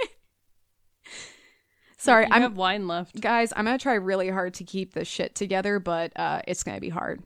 Sorry, 1.97 2.25
I'm 2.31 2.41
have 2.41 2.57
wine 2.57 2.87
left. 2.87 3.21
guys, 3.21 3.53
I'm 3.55 3.65
gonna 3.65 3.77
try 3.77 3.93
really 3.93 4.29
hard 4.29 4.55
to 4.55 4.63
keep 4.63 4.95
this 4.95 5.07
shit 5.07 5.35
together, 5.35 5.77
but 5.77 6.13
uh, 6.15 6.41
it's 6.47 6.63
gonna 6.63 6.79
be 6.79 6.89
hard. 6.89 7.21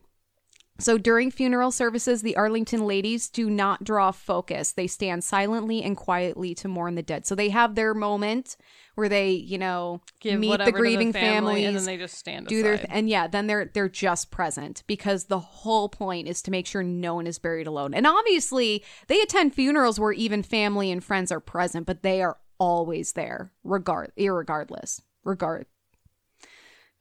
So 0.80 0.98
during 0.98 1.30
funeral 1.30 1.70
services, 1.70 2.22
the 2.22 2.36
Arlington 2.36 2.86
ladies 2.86 3.28
do 3.28 3.48
not 3.48 3.84
draw 3.84 4.10
focus. 4.10 4.72
They 4.72 4.86
stand 4.86 5.22
silently 5.24 5.82
and 5.82 5.96
quietly 5.96 6.54
to 6.56 6.68
mourn 6.68 6.94
the 6.94 7.02
dead. 7.02 7.26
So 7.26 7.34
they 7.34 7.50
have 7.50 7.74
their 7.74 7.94
moment 7.94 8.56
where 8.94 9.08
they, 9.08 9.30
you 9.30 9.58
know, 9.58 10.00
Give 10.20 10.38
meet 10.38 10.62
the 10.64 10.72
grieving 10.72 11.12
the 11.12 11.18
family, 11.18 11.62
families, 11.62 11.66
and 11.66 11.76
then 11.76 11.84
they 11.84 11.96
just 11.96 12.16
stand 12.18 12.46
do 12.46 12.62
their 12.62 12.74
aside. 12.74 12.88
and 12.90 13.08
yeah, 13.08 13.26
then 13.26 13.46
they're 13.46 13.70
they're 13.72 13.88
just 13.88 14.30
present 14.30 14.82
because 14.86 15.24
the 15.24 15.38
whole 15.38 15.88
point 15.88 16.28
is 16.28 16.42
to 16.42 16.50
make 16.50 16.66
sure 16.66 16.82
no 16.82 17.14
one 17.14 17.26
is 17.26 17.38
buried 17.38 17.66
alone. 17.66 17.94
And 17.94 18.06
obviously, 18.06 18.84
they 19.06 19.20
attend 19.20 19.54
funerals 19.54 19.98
where 20.00 20.12
even 20.12 20.42
family 20.42 20.90
and 20.90 21.02
friends 21.02 21.30
are 21.32 21.40
present, 21.40 21.86
but 21.86 22.02
they 22.02 22.20
are 22.22 22.38
always 22.58 23.12
there, 23.12 23.52
regard 23.64 24.12
irregardless. 24.18 25.00
Regard 25.24 25.66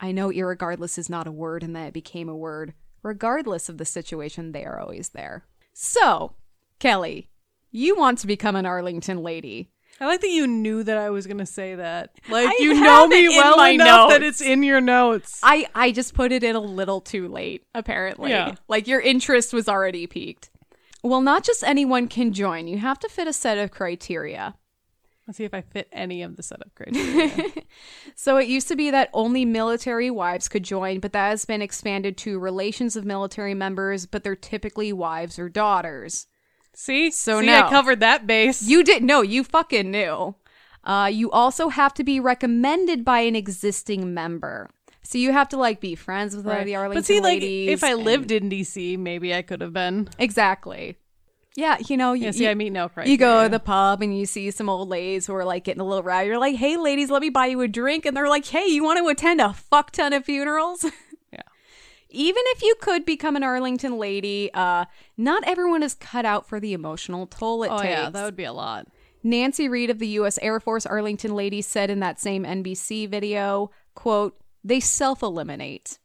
I 0.01 0.12
know 0.12 0.30
irregardless 0.30 0.99
is 0.99 1.09
not 1.09 1.26
a 1.26 1.32
word 1.32 1.62
and 1.62 1.74
that 1.76 1.88
it 1.88 1.95
became 1.95 2.28
a 2.28 2.36
word. 2.36 2.74
Regardless 3.05 3.69
of 3.69 3.79
the 3.79 3.85
situation, 3.85 4.51
they 4.51 4.65
are 4.65 4.81
always 4.81 5.11
there. 5.11 5.45
So, 5.73 6.33
Kelley, 6.81 7.29
you 7.71 7.97
want 7.97 8.19
to 8.19 8.27
become 8.27 8.57
an 8.57 8.67
Arlington 8.67 9.23
lady. 9.23 9.71
I 10.01 10.07
like 10.07 10.23
that 10.23 10.31
you 10.31 10.47
knew 10.47 10.83
that 10.83 10.97
I 10.97 11.11
was 11.11 11.27
going 11.27 11.39
to 11.39 11.47
say 11.47 11.75
that. 11.77 12.19
Like 12.29 12.49
I 12.49 12.57
you 12.59 12.75
know 12.75 13.07
me 13.07 13.29
well 13.29 13.63
enough 13.71 14.11
that 14.11 14.23
it's 14.23 14.41
in 14.41 14.63
your 14.63 14.81
notes. 14.81 15.39
I 15.43 15.67
I 15.75 15.93
just 15.93 16.15
put 16.15 16.33
it 16.33 16.43
in 16.43 16.57
a 16.57 16.61
little 16.61 17.01
too 17.01 17.29
late, 17.29 17.65
apparently. 17.75 18.31
Yeah. 18.31 18.55
Like 18.67 18.89
your 18.89 19.01
interest 19.01 19.53
was 19.53 19.69
already 19.69 20.07
peaked. 20.07 20.51
Well, 21.03 21.21
not 21.21 21.45
just 21.45 21.63
anyone 21.63 22.09
can 22.09 22.33
join. 22.33 22.67
You 22.67 22.79
have 22.79 22.99
to 23.01 23.09
fit 23.09 23.29
a 23.29 23.33
set 23.33 23.59
of 23.59 23.71
criteria. 23.71 24.55
Let's 25.27 25.39
see 25.39 25.45
if 25.45 25.55
I 25.55 25.62
fit 25.62 25.89
any 25.91 26.20
of 26.22 26.37
the 26.37 26.43
setup 26.43 26.75
criteria. 26.75 27.33
So 28.14 28.37
it 28.37 28.47
used 28.47 28.68
to 28.68 28.77
be 28.77 28.91
that 28.91 29.11
only 29.12 29.45
military 29.45 30.11
wives 30.11 30.49
could 30.49 30.62
join, 30.62 31.01
but 31.01 31.12
that 31.12 31.31
has 31.31 31.45
been 31.45 31.62
expanded 31.62 32.16
to 32.18 32.39
relations 32.39 32.95
of 32.95 33.05
military 33.05 33.55
members, 33.55 34.07
but 34.07 34.22
they're 34.22 34.37
typically 34.37 34.93
wives 34.93 35.39
or 35.39 35.49
daughters. 35.49 36.27
see, 36.75 37.11
So 37.11 37.41
see, 37.41 37.47
no. 37.47 37.62
I 37.66 37.70
covered 37.70 38.01
that 38.01 38.27
base. 38.27 38.62
You 38.62 38.85
did 38.85 39.03
no, 39.03 39.22
you 39.22 39.43
fucking 39.45 39.91
knew. 39.91 40.37
Uh, 40.85 41.09
you 41.12 41.31
also 41.31 41.70
have 41.70 41.95
to 41.95 42.05
be 42.05 42.20
recommended 42.20 43.05
by 43.05 43.20
an 43.20 43.35
existing 43.35 44.12
member. 44.12 44.68
So 45.03 45.18
you 45.18 45.33
have 45.33 45.49
to 45.51 45.57
like 45.57 45.81
be 45.81 45.95
friends 45.95 46.37
with 46.37 46.47
Right. 46.47 46.64
the 46.64 46.77
Arlington 46.77 47.22
lady. 47.22 47.37
but 47.41 47.43
see, 47.43 47.66
like 47.66 47.75
if 47.75 47.85
I 47.85 47.93
and- 47.93 48.05
lived 48.05 48.31
in 48.31 48.49
DC, 48.51 48.97
maybe 48.99 49.35
I 49.35 49.43
could 49.43 49.61
have 49.62 49.72
been. 49.72 50.09
exactly, 50.18 50.97
yeah, 51.57 51.77
you 51.89 51.97
know, 51.97 52.13
you, 52.15 52.25
Yeah, 52.27 52.31
see, 52.33 52.45
you- 52.45 52.51
I 52.51 52.55
meet 52.55 52.71
no 52.71 52.89
criteria. 52.89 53.13
You 53.13 53.19
go 53.19 53.43
to 53.45 53.49
the 53.49 53.61
pub 53.61 54.03
and 54.03 54.17
you 54.19 54.27
see 54.27 54.51
some 54.51 54.69
old 54.69 54.89
ladies 54.89 55.27
who 55.27 55.35
are 55.35 55.45
like 55.45 55.65
getting 55.65 55.81
a 55.81 55.85
little 55.85 56.03
rowdy. 56.03 56.29
You're 56.29 56.39
like, 56.39 56.57
hey, 56.57 56.77
ladies, 56.77 57.11
let 57.11 57.23
me 57.23 57.31
buy 57.31 57.47
you 57.47 57.61
a 57.61 57.69
drink. 57.69 58.05
And 58.07 58.17
they're 58.17 58.29
like, 58.29 58.47
hey, 58.47 58.67
you 58.67 58.83
want 58.85 58.99
to 58.99 59.07
attend 59.09 59.41
a 59.41 59.53
fuck 59.53 59.91
ton 59.93 60.13
of 60.13 60.25
funerals? 60.25 60.85
Yeah. 61.33 61.41
Even 62.11 62.43
if 62.49 62.63
you 62.63 62.77
could 62.81 63.05
become 63.05 63.35
an 63.35 63.43
Arlington 63.43 63.99
lady, 63.99 64.49
uh, 64.55 64.85
not 65.17 65.43
everyone 65.49 65.83
is 65.83 65.95
cut 65.95 66.25
out 66.25 66.49
for 66.49 66.61
the 66.61 66.73
emotional 66.73 67.27
toll 67.27 67.65
it 67.65 67.71
Oh 67.73 67.79
takes. 67.79 67.89
yeah, 67.91 68.09
that 68.11 68.25
would 68.25 68.37
be 68.37 68.45
a 68.45 68.53
lot. 68.53 68.87
Nancy 69.25 69.69
Reed 69.69 69.91
of 69.91 69.99
the 69.99 70.07
U.S. 70.09 70.39
Air 70.43 70.61
Force 70.61 70.87
Arlington 70.87 71.35
lady 71.35 71.61
said 71.61 71.91
in 71.91 71.99
that 72.01 72.21
same 72.21 72.45
NBC 72.45 73.09
video, 73.09 73.71
quote, 73.97 74.39
they 74.63 74.79
self-eliminate. 74.79 75.99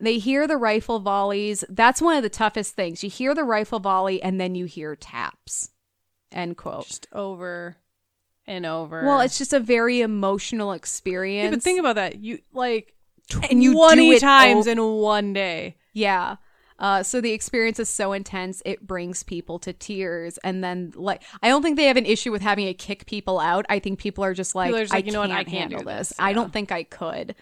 They 0.00 0.18
hear 0.18 0.46
the 0.46 0.56
rifle 0.56 0.98
volleys. 1.00 1.64
That's 1.68 2.00
one 2.00 2.16
of 2.16 2.22
the 2.22 2.28
toughest 2.30 2.74
things. 2.74 3.04
You 3.04 3.10
hear 3.10 3.34
the 3.34 3.44
rifle 3.44 3.78
volley 3.80 4.22
and 4.22 4.40
then 4.40 4.54
you 4.54 4.64
hear 4.64 4.96
taps. 4.96 5.70
End 6.32 6.56
quote. 6.56 6.86
Just 6.86 7.06
over 7.12 7.76
and 8.46 8.64
over. 8.64 9.04
Well, 9.04 9.20
it's 9.20 9.38
just 9.38 9.52
a 9.52 9.60
very 9.60 10.00
emotional 10.00 10.72
experience. 10.72 11.44
yeah, 11.44 11.50
but 11.50 11.62
think 11.62 11.80
about 11.80 11.96
that. 11.96 12.16
You 12.18 12.38
like 12.52 12.94
And 13.50 13.62
you 13.62 13.72
do 13.72 13.76
twenty 13.76 14.10
it 14.12 14.20
times 14.20 14.66
o- 14.66 14.70
in 14.70 14.82
one 14.82 15.32
day. 15.32 15.76
Yeah. 15.92 16.36
Uh, 16.78 17.02
so 17.02 17.20
the 17.20 17.32
experience 17.32 17.78
is 17.78 17.90
so 17.90 18.12
intense 18.14 18.62
it 18.64 18.86
brings 18.86 19.22
people 19.22 19.58
to 19.58 19.70
tears, 19.70 20.38
and 20.38 20.64
then 20.64 20.92
like 20.96 21.22
I 21.42 21.48
don't 21.48 21.60
think 21.62 21.76
they 21.76 21.84
have 21.84 21.98
an 21.98 22.06
issue 22.06 22.32
with 22.32 22.40
having 22.40 22.64
to 22.66 22.72
kick 22.74 23.04
people 23.04 23.38
out. 23.38 23.66
I 23.68 23.80
think 23.80 23.98
people 23.98 24.24
are 24.24 24.32
just 24.32 24.54
like, 24.54 24.72
are 24.72 24.78
just 24.80 24.92
like, 24.94 25.04
I 25.04 25.06
you 25.06 25.12
know 25.12 25.20
can't 25.20 25.32
I 25.32 25.44
can't 25.44 25.70
handle 25.72 25.84
this. 25.84 26.08
this. 26.08 26.16
I 26.18 26.32
don't 26.32 26.52
think 26.54 26.72
I 26.72 26.84
could. 26.84 27.34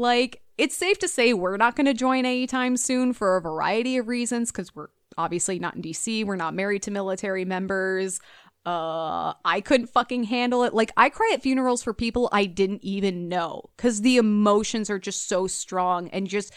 Like 0.00 0.40
it's 0.56 0.74
safe 0.74 0.98
to 1.00 1.08
say 1.08 1.34
we're 1.34 1.58
not 1.58 1.76
going 1.76 1.84
to 1.84 1.94
join 1.94 2.24
anytime 2.24 2.78
soon 2.78 3.12
for 3.12 3.36
a 3.36 3.40
variety 3.42 3.98
of 3.98 4.08
reasons 4.08 4.50
because 4.50 4.74
we're 4.74 4.88
obviously 5.18 5.58
not 5.58 5.76
in 5.76 5.82
DC. 5.82 6.24
We're 6.24 6.36
not 6.36 6.54
married 6.54 6.82
to 6.84 6.90
military 6.90 7.44
members. 7.44 8.18
Uh, 8.64 9.34
I 9.44 9.60
couldn't 9.60 9.88
fucking 9.88 10.24
handle 10.24 10.64
it. 10.64 10.72
Like 10.72 10.90
I 10.96 11.10
cry 11.10 11.32
at 11.34 11.42
funerals 11.42 11.82
for 11.82 11.92
people 11.92 12.30
I 12.32 12.46
didn't 12.46 12.82
even 12.82 13.28
know 13.28 13.68
because 13.76 14.00
the 14.00 14.16
emotions 14.16 14.88
are 14.88 14.98
just 14.98 15.28
so 15.28 15.46
strong, 15.46 16.08
and 16.08 16.26
just 16.26 16.54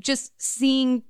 just 0.00 0.32
seeing 0.42 1.04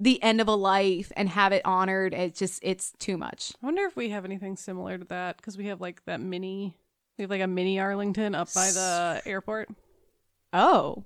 the 0.00 0.20
end 0.20 0.40
of 0.40 0.48
a 0.48 0.54
life 0.54 1.12
and 1.16 1.28
have 1.28 1.52
it 1.52 1.62
honored 1.64 2.12
it 2.12 2.34
just 2.34 2.58
it's 2.64 2.92
too 2.98 3.16
much 3.16 3.52
I 3.62 3.66
wonder 3.66 3.84
if 3.84 3.94
we 3.94 4.10
have 4.10 4.24
anything 4.24 4.56
similar 4.56 4.98
to 4.98 5.04
that 5.04 5.36
because 5.36 5.56
we 5.56 5.66
have 5.66 5.80
like 5.80 6.04
that 6.06 6.20
mini. 6.20 6.76
We 7.16 7.22
have 7.22 7.30
like 7.30 7.40
a 7.40 7.46
mini 7.46 7.78
Arlington 7.78 8.34
up 8.34 8.52
by 8.52 8.72
the 8.72 9.22
airport. 9.24 9.68
Oh 10.54 11.04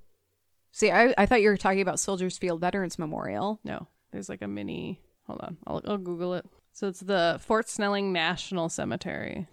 see 0.70 0.90
i, 0.92 1.12
I 1.18 1.26
thought 1.26 1.42
you 1.42 1.48
were 1.48 1.56
talking 1.56 1.80
about 1.80 1.98
soldiers 1.98 2.38
field 2.38 2.60
veterans 2.60 2.98
memorial 2.98 3.58
No, 3.64 3.88
there's 4.12 4.28
like 4.28 4.42
a 4.42 4.48
mini. 4.48 5.00
Hold 5.26 5.40
on, 5.42 5.56
I'll, 5.66 5.82
I'll 5.86 5.98
Google 5.98 6.34
it. 6.34 6.46
So 6.72 6.86
it's 6.88 7.00
the 7.00 7.38
Fort 7.42 7.68
Snelling 7.68 8.12
National 8.12 8.68
Cemetery. 8.70 9.46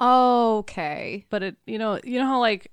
okay 0.00 1.26
But 1.28 1.42
it, 1.42 1.56
you 1.66 1.78
know, 1.78 1.98
you 2.04 2.18
know 2.18 2.26
how 2.26 2.40
like 2.40 2.70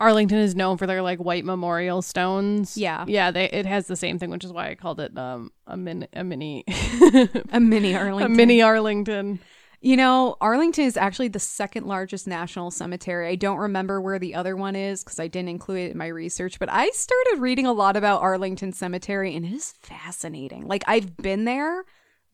Arlington 0.00 0.38
is 0.38 0.54
known 0.54 0.78
for 0.78 0.86
their 0.86 1.02
like 1.02 1.18
white 1.18 1.44
memorial 1.44 2.02
stones. 2.02 2.76
Yeah. 2.76 3.04
yeah. 3.08 3.30
They 3.32 3.46
it 3.50 3.66
has 3.66 3.88
the 3.88 3.96
same 3.96 4.18
thing, 4.18 4.30
which 4.30 4.44
is 4.44 4.52
why 4.52 4.70
I 4.70 4.74
called 4.74 5.00
it 5.00 5.16
um 5.18 5.50
a 5.66 5.76
min 5.76 6.06
a 6.12 6.22
mini 6.24 6.64
A 7.52 7.60
mini 7.60 7.94
Arlington. 7.94 8.32
a 8.32 8.36
mini 8.36 8.62
Arlington. 8.62 9.40
You 9.80 9.96
know, 9.96 10.36
Arlington 10.40 10.84
is 10.84 10.96
actually 10.96 11.28
the 11.28 11.38
second 11.38 11.86
largest 11.86 12.26
national 12.26 12.72
cemetery. 12.72 13.28
I 13.28 13.36
don't 13.36 13.58
remember 13.58 14.00
where 14.00 14.18
the 14.18 14.34
other 14.34 14.56
one 14.56 14.74
is 14.74 15.04
because 15.04 15.20
I 15.20 15.28
didn't 15.28 15.50
include 15.50 15.78
it 15.80 15.92
in 15.92 15.98
my 15.98 16.08
research, 16.08 16.58
but 16.58 16.68
I 16.70 16.90
started 16.90 17.36
reading 17.38 17.66
a 17.66 17.72
lot 17.72 17.96
about 17.96 18.20
Arlington 18.20 18.72
Cemetery 18.72 19.36
and 19.36 19.46
it 19.46 19.52
is 19.52 19.72
fascinating. 19.80 20.66
Like, 20.66 20.82
I've 20.88 21.16
been 21.16 21.44
there, 21.44 21.84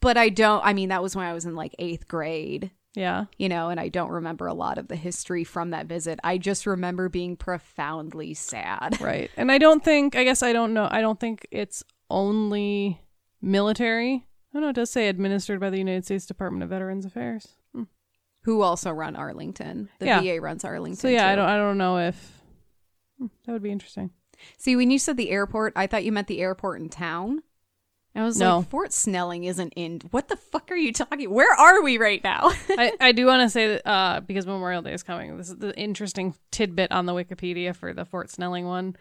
but 0.01 0.17
I 0.17 0.31
don't, 0.31 0.65
I 0.65 0.73
mean, 0.73 0.89
that 0.89 1.03
was 1.03 1.15
when 1.15 1.27
I 1.27 1.35
was 1.35 1.45
in 1.45 1.55
like 1.55 1.75
eighth 1.79 2.09
grade, 2.09 2.71
Yeah, 2.95 3.27
you 3.37 3.51
know, 3.51 3.69
and 3.69 3.79
I 3.79 3.89
don't 3.89 4.11
remember 4.11 4.47
a 4.47 4.55
lot 4.55 4.79
of 4.79 4.89
the 4.89 4.97
history 4.97 5.45
from 5.45 5.71
that 5.71 5.85
visit. 5.87 6.21
I 6.25 6.39
just 6.39 6.65
remember 6.67 7.11
being 7.11 7.37
profoundly 7.37 8.33
sad. 8.33 8.99
right. 9.03 9.31
And 9.37 9.53
I 9.53 9.59
don't 9.59 9.85
think 9.85 10.17
I 10.17 10.25
guess 10.25 10.43
I 10.43 10.55
don't 10.55 10.73
know. 10.73 10.89
I 10.91 11.03
don't 11.03 11.21
think 11.21 11.47
it's 11.51 11.85
only 12.09 13.03
military. 13.43 14.27
Oh 14.55 14.61
no, 14.61 14.69
it 14.69 14.75
does 14.77 14.91
say 14.91 15.09
administered 15.09 15.59
by 15.61 15.71
the 15.71 15.79
United 15.79 16.05
States 16.05 16.27
Department 16.27 16.63
of 16.63 16.71
Veterans 16.71 17.05
Affairs. 17.05 17.49
Hmm. 17.75 17.85
Who 18.43 18.63
also 18.63 18.91
run 18.91 19.17
Arlington. 19.17 19.89
The 19.99 20.07
Yeah. 20.07 20.21
VA 20.21 20.41
runs 20.41 20.65
Arlington. 20.65 21.01
So 21.01 21.09
yeah, 21.09 21.29
I 21.29 21.35
don't 21.35 21.49
I 21.49 21.57
don't 21.57 21.79
know 21.79 21.99
if 21.99 22.41
hmm, 23.19 23.27
that 23.47 23.53
would 23.53 23.63
be 23.63 23.73
interesting. 23.73 24.11
See, 24.59 24.77
when 24.77 24.91
you 24.91 24.99
said 24.99 25.17
the 25.17 25.31
airport, 25.31 25.73
I 25.77 25.87
thought 25.87 26.05
you 26.05 26.13
meant 26.13 26.27
the 26.29 26.41
airport 26.41 26.81
in 26.81 26.89
town. 26.89 27.43
I 28.17 28.23
was 28.23 28.39
No. 28.39 28.59
like, 28.59 28.69
Fort 28.69 28.93
Snelling 28.93 29.43
isn't 29.45 29.73
in. 29.75 30.01
What 30.13 30.29
the 30.29 30.37
fuck 30.37 30.71
are 30.71 30.77
you 30.77 30.93
talking? 30.93 31.29
Where 31.33 31.53
are 31.53 31.83
we 31.83 31.99
right 31.99 32.23
now? 32.23 32.43
I, 32.71 32.93
I 33.01 33.13
do 33.13 33.27
want 33.27 33.43
to 33.43 33.51
say 33.51 33.67
that 33.69 33.89
uh, 33.89 34.21
because 34.21 34.47
Memorial 34.47 34.83
Day 34.83 34.93
is 34.93 35.03
coming, 35.03 35.37
this 35.37 35.49
is 35.49 35.57
the 35.57 35.77
interesting 35.77 36.35
tidbit 36.53 36.93
on 36.93 37.07
the 37.07 37.13
Wikipedia 37.13 37.75
for 37.75 37.93
the 37.93 38.05
Fort 38.05 38.31
Snelling 38.31 38.67
one. 38.67 38.95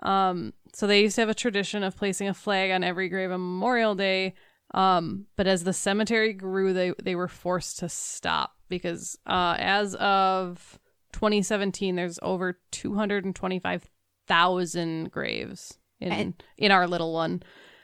Um, 0.00 0.52
so 0.72 0.86
they 0.86 1.00
used 1.02 1.16
to 1.16 1.22
have 1.22 1.28
a 1.28 1.34
tradition 1.34 1.82
of 1.82 1.96
placing 1.96 2.28
a 2.28 2.34
flag 2.34 2.70
on 2.70 2.84
every 2.84 3.08
grave 3.08 3.32
on 3.32 3.40
Memorial 3.40 3.96
Day. 3.96 4.34
Um, 4.72 5.26
but 5.36 5.46
as 5.48 5.64
the 5.64 5.72
cemetery 5.72 6.32
grew, 6.32 6.72
they 6.72 6.92
they 7.02 7.16
were 7.16 7.26
forced 7.28 7.80
to 7.80 7.88
stop 7.88 8.52
because 8.68 9.18
uh, 9.26 9.56
as 9.58 9.96
of 9.96 10.78
2017, 11.12 11.96
there's 11.96 12.20
over 12.22 12.56
225,000 12.70 15.10
graves 15.10 15.76
in 16.00 16.12
And- 16.12 16.42
in 16.56 16.70
our 16.70 16.86
little 16.86 17.12
one. 17.12 17.42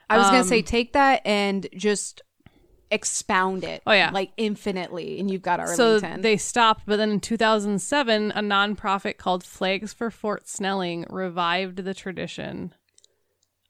I 0.08 0.16
was 0.18 0.26
gonna 0.28 0.38
Um, 0.38 0.44
say, 0.46 0.62
take 0.62 0.92
that 0.92 1.22
and 1.26 1.66
just 1.76 2.22
expound 2.92 3.64
it. 3.64 3.82
Oh, 3.84 3.90
yeah. 3.92 4.10
like 4.12 4.30
infinitely, 4.36 5.18
and 5.18 5.28
you've 5.28 5.42
got 5.42 5.58
our 5.58 5.74
So 5.74 5.94
Arlington. 5.96 6.20
they 6.22 6.36
stopped, 6.36 6.84
but 6.86 6.98
then 6.98 7.10
in 7.10 7.18
2007, 7.20 8.30
a 8.30 8.40
nonprofit 8.40 9.16
called 9.16 9.42
Flags 9.42 9.92
for 9.92 10.08
Fort 10.12 10.46
Snelling 10.48 11.04
revived 11.10 11.78
the 11.78 11.94
tradition. 11.94 12.72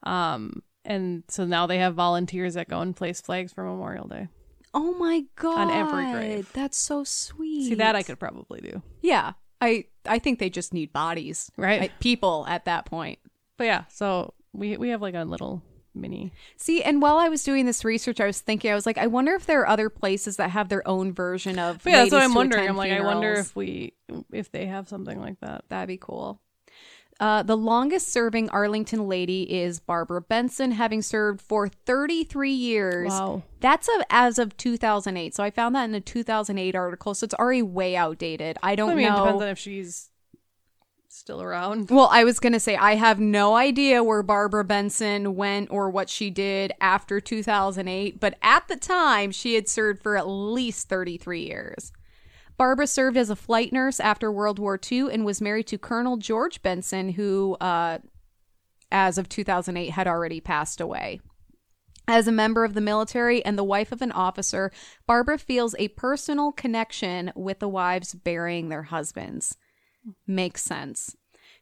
Um, 0.03 0.63
and 0.87 1.25
so 1.29 1.45
now 1.45 1.67
they 1.67 1.79
have 1.79 1.95
volunteers 1.95 2.55
that 2.55 2.69
go 2.69 2.81
and 2.81 2.95
place 2.97 3.21
flags 3.21 3.53
for 3.53 3.65
Memorial 3.65 4.07
Day. 4.09 4.29
oh 4.75 4.95
my 4.95 5.25
god! 5.37 5.59
On 5.59 5.71
every 5.71 6.13
grave. 6.13 6.51
That's 6.53 6.77
so 6.79 7.05
sweet. 7.05 7.69
See 7.69 7.75
that 7.75 7.97
I 7.97 8.03
could 8.03 8.19
probably 8.19 8.61
do, 8.61 8.83
Yeah, 9.03 9.33
I 9.61 9.85
I 10.07 10.19
think 10.19 10.39
they 10.39 10.51
just 10.51 10.73
need 10.73 10.93
bodies, 10.93 11.51
right? 11.57 11.81
Like, 11.81 11.99
people 12.01 12.45
at 12.49 12.65
that 12.67 12.85
point. 12.87 13.19
but 13.57 13.65
yeah, 13.65 13.85
so 13.89 14.35
we 14.53 14.77
we 14.77 14.89
have 14.91 15.03
like 15.03 15.15
a 15.15 15.25
little 15.25 15.63
mini. 15.95 16.31
See, 16.59 16.83
and 16.83 17.01
while 17.01 17.17
I 17.17 17.29
was 17.31 17.43
doing 17.43 17.65
this 17.65 17.83
research, 17.85 18.21
I 18.21 18.27
was 18.27 18.41
thinking, 18.41 18.71
I 18.71 18.75
was 18.75 18.85
like, 18.85 18.99
I 18.99 19.07
wonder 19.07 19.33
if 19.33 19.47
there 19.47 19.61
are 19.63 19.69
other 19.69 19.89
places 19.89 20.37
that 20.37 20.51
have 20.51 20.69
their 20.69 20.87
own 20.87 21.13
version 21.15 21.59
of. 21.59 21.83
But 21.83 21.91
yeah, 21.91 21.99
that's 22.01 22.13
what 22.13 22.23
I'm 22.23 22.35
wondering. 22.35 22.69
I'm 22.69 22.77
like, 22.77 22.93
I 22.93 23.01
wonder 23.01 23.33
if 23.33 23.57
we 23.57 23.95
if 24.33 24.53
they 24.53 24.67
have 24.67 24.89
something 24.89 25.19
like 25.19 25.41
that. 25.41 25.65
That'd 25.71 25.89
be 25.89 25.97
cool. 25.97 26.41
Uh, 27.19 27.43
the 27.43 27.57
longest 27.57 28.09
serving 28.09 28.51
Arlington 28.51 29.09
lady 29.09 29.43
is 29.51 29.81
Barbara 29.81 30.21
Benson, 30.21 30.73
having 30.73 31.01
served 31.01 31.41
for 31.41 31.69
33 31.69 32.51
years. 32.51 33.11
Wow. 33.11 33.43
That's 33.61 33.89
of, 33.89 34.03
as 34.11 34.39
of 34.39 34.57
2008. 34.57 35.35
So 35.35 35.43
I 35.43 35.51
found 35.51 35.75
that 35.75 35.85
in 35.85 35.95
a 35.95 36.01
2008 36.01 36.75
article. 36.75 37.15
So 37.15 37.25
it's 37.25 37.35
already 37.35 37.63
way 37.63 37.97
outdated. 37.97 38.59
I 38.63 38.75
don't 38.75 38.91
I 38.91 38.95
mean, 38.95 39.07
it 39.07 39.11
know. 39.11 39.25
depends 39.25 39.43
on 39.43 39.49
if 39.49 39.59
she's 39.59 40.11
still 41.09 41.41
around. 41.41 41.91
Well, 41.91 42.09
I 42.13 42.25
was 42.25 42.39
going 42.39 42.53
to 42.53 42.61
say, 42.61 42.77
I 42.77 42.97
have 42.97 43.19
no 43.19 43.57
idea 43.57 44.05
where 44.05 44.23
Barbara 44.23 44.65
Benson 44.65 45.35
went 45.35 45.71
or 45.71 45.89
what 45.89 46.11
she 46.11 46.29
did 46.31 46.73
after 46.81 47.21
2008, 47.21 48.21
but 48.21 48.37
at 48.43 48.69
the 48.69 48.77
time, 48.77 49.33
she 49.33 49.55
had 49.55 49.69
served 49.69 50.03
for 50.03 50.19
at 50.19 50.29
least 50.29 50.89
33 50.89 51.47
years. 51.47 51.93
Barbara 52.57 52.87
served 52.87 53.17
as 53.17 53.31
a 53.31 53.37
flight 53.37 53.73
nurse 53.73 54.01
after 54.01 54.33
World 54.33 54.59
War 54.59 54.79
II 54.91 55.13
and 55.13 55.25
was 55.25 55.41
married 55.41 55.67
to 55.69 55.79
Colonel 55.79 56.17
George 56.17 56.63
Benson, 56.63 57.11
who, 57.11 57.57
uh, 57.61 57.99
as 58.91 59.19
of 59.19 59.29
2008, 59.29 59.91
had 59.91 60.07
already 60.07 60.41
passed 60.41 60.81
away. 60.81 61.21
As 62.09 62.29
a 62.29 62.33
member 62.33 62.65
of 62.65 62.75
the 62.75 62.81
military 62.81 63.45
and 63.45 63.59
the 63.59 63.65
wife 63.65 63.91
of 63.91 64.01
an 64.01 64.13
officer, 64.13 64.71
Barbara 65.07 65.39
feels 65.39 65.75
a 65.79 65.89
personal 65.89 66.53
connection 66.53 67.33
with 67.35 67.59
the 67.59 67.69
wives 67.69 68.15
burying 68.15 68.69
their 68.69 68.85
husbands. 68.85 69.57
Makes 70.27 70.63
sense. 70.63 71.17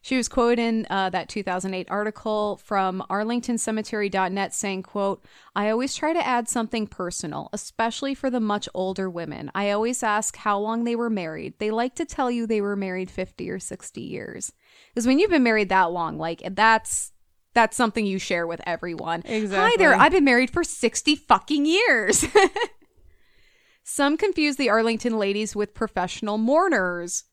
She 0.05 0.17
was 0.17 0.29
quoted 0.29 0.59
in 0.59 0.85
uh, 0.91 1.09
that 1.09 1.29
2008 1.29 1.87
article 1.89 2.57
from 2.57 3.03
arlingtoncemetery.net 3.09 4.53
saying, 4.53 4.83
quote, 4.83 5.25
I 5.55 5.71
always 5.71 5.95
try 5.95 6.13
to 6.13 6.23
add 6.23 6.47
something 6.47 6.85
personal, 6.85 7.49
especially 7.53 8.13
for 8.13 8.29
the 8.29 8.39
much 8.39 8.69
older 8.75 9.09
women. 9.09 9.49
I 9.55 9.71
always 9.71 10.03
ask 10.03 10.35
how 10.35 10.59
long 10.59 10.83
they 10.83 10.95
were 10.95 11.09
married. 11.09 11.55
They 11.57 11.71
like 11.71 11.95
to 11.95 12.05
tell 12.05 12.29
you 12.29 12.45
they 12.45 12.61
were 12.61 12.75
married 12.75 13.09
50 13.09 13.49
or 13.49 13.57
60 13.57 13.99
years. 13.99 14.53
Because 14.93 15.07
when 15.07 15.17
you've 15.17 15.31
been 15.31 15.41
married 15.41 15.69
that 15.69 15.91
long, 15.91 16.19
like 16.19 16.43
that's 16.51 17.11
that's 17.55 17.75
something 17.75 18.05
you 18.05 18.19
share 18.19 18.45
with 18.45 18.61
everyone. 18.67 19.23
Hi 19.25 19.33
Exactly. 19.33 19.83
there, 19.83 19.95
I've 19.95 20.11
been 20.11 20.23
married 20.23 20.51
for 20.51 20.63
60 20.63 21.15
fucking 21.15 21.65
years. 21.65 22.23
Some 23.83 24.17
confuse 24.17 24.57
the 24.57 24.69
Arlington 24.69 25.17
ladies 25.17 25.55
with 25.55 25.73
professional 25.73 26.37
mourners, 26.37 27.23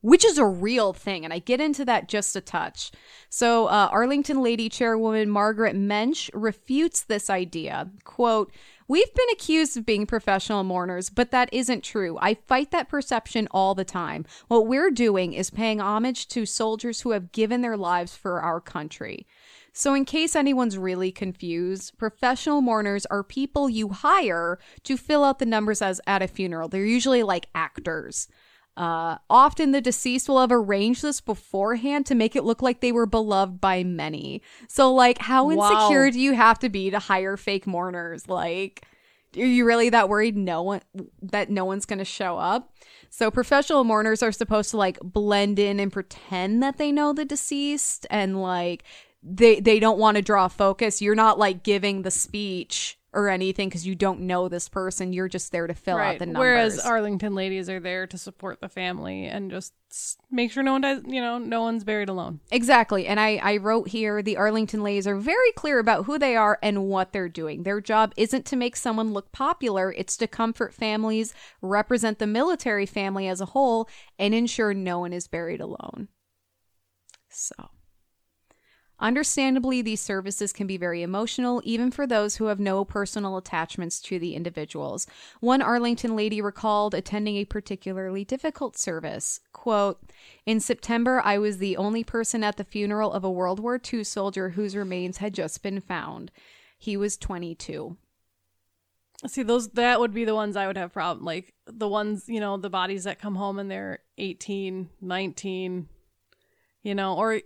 which 0.00 0.24
is 0.24 0.38
a 0.38 0.46
real 0.46 0.92
thing. 0.92 1.24
And 1.24 1.32
I 1.32 1.38
get 1.38 1.60
into 1.60 1.84
that 1.84 2.08
just 2.08 2.36
a 2.36 2.40
touch. 2.40 2.90
So, 3.28 3.66
uh, 3.66 3.88
Arlington 3.90 4.42
Lady 4.42 4.68
Chairwoman 4.68 5.30
Margaret 5.30 5.76
Mensch 5.76 6.30
refutes 6.32 7.02
this 7.02 7.30
idea. 7.30 7.90
Quote, 8.04 8.52
We've 8.90 9.14
been 9.14 9.28
accused 9.32 9.76
of 9.76 9.86
being 9.86 10.04
professional 10.04 10.64
mourners, 10.64 11.10
but 11.10 11.30
that 11.30 11.48
isn't 11.52 11.84
true. 11.84 12.18
I 12.20 12.34
fight 12.34 12.72
that 12.72 12.88
perception 12.88 13.46
all 13.52 13.76
the 13.76 13.84
time. 13.84 14.26
What 14.48 14.66
we're 14.66 14.90
doing 14.90 15.32
is 15.32 15.48
paying 15.48 15.80
homage 15.80 16.26
to 16.28 16.44
soldiers 16.44 17.02
who 17.02 17.12
have 17.12 17.30
given 17.30 17.60
their 17.60 17.76
lives 17.76 18.16
for 18.16 18.40
our 18.40 18.60
country. 18.60 19.28
So, 19.72 19.94
in 19.94 20.04
case 20.04 20.34
anyone's 20.34 20.76
really 20.76 21.12
confused, 21.12 21.96
professional 21.98 22.60
mourners 22.60 23.06
are 23.06 23.22
people 23.22 23.70
you 23.70 23.90
hire 23.90 24.58
to 24.82 24.96
fill 24.96 25.22
out 25.22 25.38
the 25.38 25.46
numbers 25.46 25.80
as 25.80 26.00
at 26.08 26.22
a 26.22 26.26
funeral. 26.26 26.68
They're 26.68 26.84
usually 26.84 27.22
like 27.22 27.46
actors. 27.54 28.26
Uh, 28.76 29.18
often 29.28 29.72
the 29.72 29.80
deceased 29.80 30.28
will 30.28 30.40
have 30.40 30.52
arranged 30.52 31.02
this 31.02 31.20
beforehand 31.20 32.06
to 32.06 32.14
make 32.14 32.34
it 32.34 32.44
look 32.44 32.62
like 32.62 32.80
they 32.80 32.92
were 32.92 33.06
beloved 33.06 33.60
by 33.60 33.82
many. 33.84 34.40
So, 34.68 34.92
like, 34.92 35.18
how 35.18 35.50
Wow. 35.50 35.70
insecure 35.70 36.10
do 36.10 36.20
you 36.20 36.32
have 36.34 36.58
to 36.60 36.68
be 36.68 36.90
to 36.90 36.98
hire 36.98 37.36
fake 37.36 37.66
mourners? 37.66 38.28
Like, 38.28 38.82
are 39.36 39.44
you 39.44 39.64
really 39.64 39.90
that 39.90 40.08
worried 40.08 40.36
no 40.36 40.62
one 40.62 40.80
that 41.22 41.50
no 41.50 41.64
one's 41.64 41.86
going 41.86 41.98
to 41.98 42.04
show 42.04 42.38
up? 42.38 42.72
So 43.10 43.30
professional 43.30 43.84
mourners 43.84 44.22
are 44.22 44.32
supposed 44.32 44.70
to 44.70 44.76
like 44.76 44.98
blend 45.02 45.58
in 45.58 45.78
and 45.80 45.92
pretend 45.92 46.62
that 46.62 46.78
they 46.78 46.90
know 46.92 47.12
the 47.12 47.24
deceased 47.24 48.06
and 48.10 48.40
like 48.40 48.84
they 49.22 49.60
they 49.60 49.78
don't 49.80 49.98
want 49.98 50.16
to 50.16 50.22
draw 50.22 50.48
focus. 50.48 51.02
You're 51.02 51.14
not 51.14 51.38
like 51.38 51.62
giving 51.62 52.02
the 52.02 52.10
speech 52.10 52.98
or 53.12 53.28
anything 53.28 53.68
because 53.68 53.86
you 53.86 53.94
don't 53.94 54.20
know 54.20 54.48
this 54.48 54.68
person. 54.68 55.12
You're 55.12 55.28
just 55.28 55.50
there 55.50 55.66
to 55.66 55.74
fill 55.74 55.98
out 55.98 56.18
the 56.18 56.26
numbers. 56.26 56.40
Whereas 56.40 56.78
Arlington 56.80 57.34
ladies 57.34 57.68
are 57.68 57.80
there 57.80 58.06
to 58.06 58.16
support 58.16 58.60
the 58.60 58.68
family 58.68 59.24
and 59.24 59.50
just 59.50 59.72
make 60.30 60.52
sure 60.52 60.62
no 60.62 60.72
one 60.72 60.82
dies. 60.82 61.02
You 61.04 61.20
know, 61.20 61.38
no 61.38 61.62
one's 61.62 61.82
buried 61.82 62.08
alone. 62.08 62.40
Exactly. 62.52 63.06
And 63.06 63.18
I, 63.18 63.36
I 63.42 63.56
wrote 63.56 63.88
here 63.88 64.22
the 64.22 64.36
Arlington 64.36 64.82
Ladies 64.82 65.06
are 65.06 65.16
very 65.16 65.50
clear 65.56 65.80
about 65.80 66.04
who 66.04 66.18
they 66.18 66.36
are 66.36 66.58
and 66.62 66.84
what 66.84 67.12
they're 67.12 67.28
doing. 67.28 67.64
Their 67.64 67.80
job 67.80 68.12
isn't 68.16 68.46
to 68.46 68.56
make 68.56 68.76
someone 68.76 69.12
look 69.12 69.32
popular, 69.32 69.92
it's 69.92 70.16
to 70.18 70.28
comfort 70.28 70.72
families, 70.72 71.34
represent 71.60 72.20
the 72.20 72.26
military 72.26 72.86
family 72.86 73.26
as 73.26 73.40
a 73.40 73.46
whole, 73.46 73.88
and 74.18 74.34
ensure 74.34 74.72
no 74.72 75.00
one 75.00 75.12
is 75.12 75.26
buried 75.26 75.60
alone. 75.60 76.08
So. 77.28 77.70
Understandably, 79.00 79.80
these 79.80 80.00
services 80.00 80.52
can 80.52 80.66
be 80.66 80.76
very 80.76 81.02
emotional, 81.02 81.62
even 81.64 81.90
for 81.90 82.06
those 82.06 82.36
who 82.36 82.46
have 82.46 82.60
no 82.60 82.84
personal 82.84 83.38
attachments 83.38 83.98
to 84.02 84.18
the 84.18 84.34
individuals. 84.34 85.06
One 85.40 85.62
Arlington 85.62 86.14
lady 86.14 86.42
recalled 86.42 86.94
attending 86.94 87.36
a 87.36 87.46
particularly 87.46 88.24
difficult 88.24 88.76
service. 88.76 89.40
Quote, 89.52 90.12
In 90.44 90.60
September, 90.60 91.22
I 91.24 91.38
was 91.38 91.58
the 91.58 91.78
only 91.78 92.04
person 92.04 92.44
at 92.44 92.58
the 92.58 92.64
funeral 92.64 93.12
of 93.12 93.24
a 93.24 93.30
World 93.30 93.58
War 93.58 93.80
II 93.92 94.04
soldier 94.04 94.50
whose 94.50 94.76
remains 94.76 95.16
had 95.16 95.32
just 95.32 95.62
been 95.62 95.80
found. 95.80 96.30
He 96.78 96.96
was 96.96 97.16
22. 97.16 97.96
See, 99.26 99.42
those 99.42 99.68
that 99.70 100.00
would 100.00 100.14
be 100.14 100.24
the 100.24 100.34
ones 100.34 100.56
I 100.56 100.66
would 100.66 100.78
have 100.78 100.92
problem. 100.92 101.24
Like 101.24 101.54
the 101.66 101.88
ones, 101.88 102.24
you 102.26 102.40
know, 102.40 102.56
the 102.56 102.70
bodies 102.70 103.04
that 103.04 103.18
come 103.18 103.34
home 103.34 103.58
and 103.58 103.70
they're 103.70 104.00
18, 104.16 104.88
19. 105.00 105.88
you 106.82 106.94
know, 106.94 107.16
or 107.16 107.40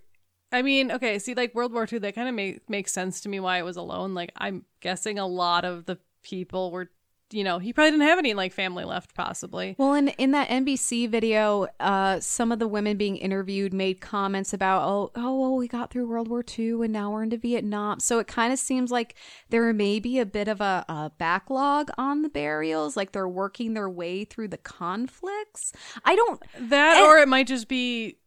I 0.55 0.63
mean, 0.63 0.93
okay, 0.93 1.19
see, 1.19 1.35
like 1.35 1.55
World 1.55 1.73
War 1.73 1.87
II, 1.91 1.99
that 1.99 2.15
kind 2.15 2.29
of 2.29 2.35
make, 2.35 2.71
makes 2.71 2.93
sense 2.93 3.21
to 3.23 3.29
me 3.29 3.41
why 3.41 3.59
it 3.59 3.63
was 3.65 3.77
alone. 3.77 4.15
Like, 4.15 4.31
I'm 4.37 4.65
guessing 4.81 5.19
a 5.19 5.27
lot 5.27 5.65
of 5.65 5.87
the 5.87 5.99
people 6.23 6.71
were, 6.71 6.91
you 7.33 7.43
know, 7.43 7.59
he 7.59 7.73
probably 7.73 7.91
didn't 7.91 8.07
have 8.07 8.21
any 8.21 8.35
like 8.35 8.53
family 8.53 8.85
left, 8.85 9.15
possibly. 9.15 9.75
Well, 9.79 9.95
in 9.95 10.09
in 10.09 10.31
that 10.31 10.49
NBC 10.51 11.09
video, 11.09 11.67
uh, 11.81 12.21
some 12.21 12.53
of 12.53 12.61
the 12.61 12.69
women 12.69 12.97
being 12.97 13.17
interviewed 13.17 13.75
made 13.75 14.01
comments 14.01 14.53
about, 14.53 14.83
oh, 14.89 15.11
oh, 15.17 15.41
well, 15.41 15.57
we 15.57 15.67
got 15.67 15.91
through 15.91 16.07
World 16.07 16.29
War 16.29 16.45
II 16.57 16.85
and 16.85 16.93
now 16.93 17.11
we're 17.11 17.25
into 17.25 17.37
Vietnam. 17.39 17.99
So 17.99 18.21
it 18.21 18.29
kind 18.29 18.53
of 18.53 18.59
seems 18.61 18.93
like 18.93 19.17
there 19.49 19.73
may 19.73 19.99
be 19.99 20.21
a 20.21 20.27
bit 20.27 20.47
of 20.47 20.61
a, 20.61 20.85
a 20.89 21.11
backlog 21.19 21.91
on 21.99 22.23
the 22.23 22.29
burials, 22.29 22.97
like 22.97 23.11
they're 23.11 23.29
working 23.29 23.75
their 23.75 23.91
way 23.91 24.25
through 24.25 24.49
the 24.49 24.59
conflicts. 24.59 25.73
I 26.05 26.15
don't. 26.15 26.41
That, 26.61 26.99
And- 26.99 27.07
or 27.07 27.19
it 27.19 27.27
might 27.29 27.49
just 27.49 27.67
be 27.67 28.19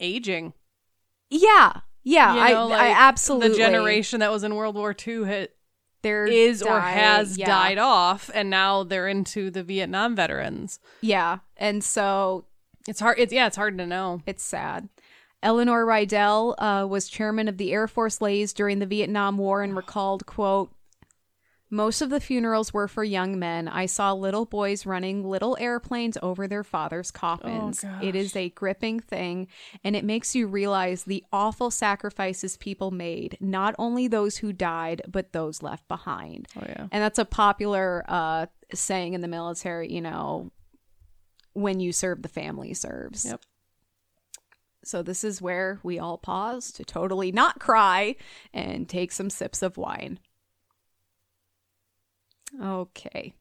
aging. 0.00 0.54
Yeah, 1.32 1.80
yeah, 2.04 2.34
You 2.34 2.54
know, 2.54 2.70
I, 2.72 2.88
I 2.88 3.08
absolutely. 3.08 3.50
The 3.50 3.56
generation 3.56 4.20
that 4.20 4.30
was 4.30 4.44
in 4.44 4.54
World 4.54 4.74
War 4.74 4.94
II 5.06 5.24
hit, 5.24 5.56
there 6.02 6.26
is 6.26 6.62
or 6.62 6.80
has 6.80 7.38
yeah. 7.38 7.46
died 7.46 7.78
off, 7.78 8.30
and 8.34 8.50
now 8.50 8.82
they're 8.82 9.08
into 9.08 9.50
the 9.50 9.62
Vietnam 9.62 10.16
veterans. 10.16 10.80
Yeah, 11.00 11.38
and 11.56 11.82
so 11.82 12.44
It's 12.88 13.00
hard. 13.00 13.18
It's 13.18 13.32
yeah, 13.32 13.46
it's 13.46 13.56
hard 13.56 13.78
to 13.78 13.86
know. 13.86 14.20
It's 14.26 14.42
sad. 14.42 14.88
Eleanor 15.42 15.84
Rydell 15.84 16.54
uh, 16.58 16.86
was 16.86 17.08
chairman 17.08 17.48
of 17.48 17.56
the 17.56 17.72
Air 17.72 17.88
Force 17.88 18.20
Ladies 18.20 18.52
during 18.52 18.78
the 18.78 18.86
Vietnam 18.86 19.38
War 19.38 19.62
and 19.62 19.74
recalled, 19.74 20.24
quote, 20.24 20.72
most 21.72 22.02
of 22.02 22.10
the 22.10 22.20
funerals 22.20 22.74
were 22.74 22.86
for 22.86 23.02
young 23.02 23.38
men. 23.38 23.66
I 23.66 23.86
saw 23.86 24.12
little 24.12 24.44
boys 24.44 24.84
running 24.84 25.24
little 25.24 25.56
airplanes 25.58 26.18
over 26.20 26.46
their 26.46 26.62
fathers' 26.62 27.10
coffins. 27.10 27.82
Oh, 27.82 27.98
it 28.02 28.14
is 28.14 28.36
a 28.36 28.50
gripping 28.50 29.00
thing, 29.00 29.48
and 29.82 29.96
it 29.96 30.04
makes 30.04 30.34
you 30.34 30.46
realize 30.46 31.04
the 31.04 31.24
awful 31.32 31.70
sacrifices 31.70 32.58
people 32.58 32.90
made, 32.90 33.38
not 33.40 33.74
only 33.78 34.06
those 34.06 34.36
who 34.36 34.52
died, 34.52 35.00
but 35.08 35.32
those 35.32 35.62
left 35.62 35.88
behind. 35.88 36.46
Oh 36.58 36.64
yeah. 36.68 36.88
And 36.92 37.02
that's 37.02 37.18
a 37.18 37.24
popular 37.24 38.04
uh, 38.06 38.46
saying 38.74 39.14
in 39.14 39.22
the 39.22 39.28
military, 39.28 39.90
you 39.90 40.02
know, 40.02 40.52
when 41.54 41.80
you 41.80 41.90
serve, 41.90 42.20
the 42.20 42.28
family 42.28 42.74
serves. 42.74 43.24
Yep. 43.24 43.40
So 44.84 45.02
this 45.02 45.24
is 45.24 45.40
where 45.40 45.80
we 45.82 45.98
all 45.98 46.18
pause 46.18 46.70
to 46.72 46.84
totally 46.84 47.32
not 47.32 47.60
cry 47.60 48.16
and 48.52 48.86
take 48.86 49.10
some 49.10 49.30
sips 49.30 49.62
of 49.62 49.78
wine. 49.78 50.18
Okay. 52.60 53.34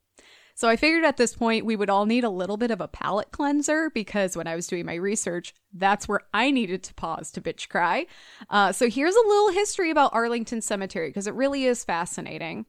So 0.54 0.68
I 0.70 0.76
figured 0.76 1.04
at 1.06 1.18
this 1.18 1.34
point 1.34 1.66
we 1.66 1.76
would 1.76 1.90
all 1.90 2.06
need 2.06 2.24
a 2.24 2.30
little 2.30 2.58
bit 2.58 2.70
of 2.70 2.82
a 2.82 2.88
palate 2.88 3.32
cleanser 3.32 3.90
because 3.90 4.38
when 4.38 4.46
I 4.46 4.56
was 4.56 4.68
doing 4.68 4.86
my 4.86 4.94
research, 4.94 5.56
that's 5.74 6.08
where 6.08 6.22
I 6.34 6.52
needed 6.52 6.84
to 6.84 6.94
pause 6.94 7.32
to 7.32 7.42
bitch 7.42 7.68
cry. 7.68 8.06
Uh, 8.50 8.72
so 8.72 8.88
here's 8.88 9.16
a 9.16 9.28
little 9.28 9.50
history 9.50 9.90
about 9.90 10.14
Arlington 10.14 10.62
Cemetery 10.62 11.10
because 11.10 11.26
it 11.26 11.34
really 11.34 11.66
is 11.66 11.84
fascinating. 11.84 12.66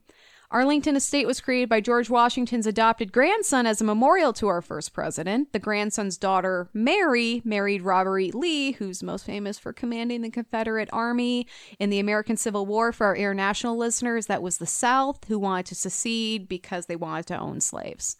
Arlington 0.51 0.95
Estate 0.95 1.25
was 1.25 1.41
created 1.41 1.67
by 1.67 1.81
George 1.81 2.09
Washington's 2.09 2.67
adopted 2.67 3.11
grandson 3.11 3.65
as 3.65 3.81
a 3.81 3.83
memorial 3.83 4.33
to 4.33 4.47
our 4.47 4.61
first 4.61 4.93
president. 4.93 5.51
The 5.51 5.59
grandson's 5.59 6.17
daughter, 6.17 6.69
Mary, 6.73 7.41
married 7.43 7.81
Robert 7.81 8.19
E. 8.19 8.31
Lee, 8.31 8.73
who's 8.73 9.01
most 9.01 9.25
famous 9.25 9.57
for 9.57 9.73
commanding 9.73 10.21
the 10.21 10.29
Confederate 10.29 10.89
Army 10.93 11.47
in 11.79 11.89
the 11.89 11.99
American 11.99 12.37
Civil 12.37 12.65
War. 12.67 12.91
For 12.91 13.07
our 13.07 13.15
international 13.15 13.77
listeners, 13.77 14.27
that 14.27 14.43
was 14.43 14.59
the 14.59 14.67
South 14.67 15.25
who 15.27 15.39
wanted 15.39 15.65
to 15.67 15.75
secede 15.75 16.47
because 16.47 16.85
they 16.85 16.95
wanted 16.95 17.25
to 17.27 17.39
own 17.39 17.59
slaves. 17.59 18.17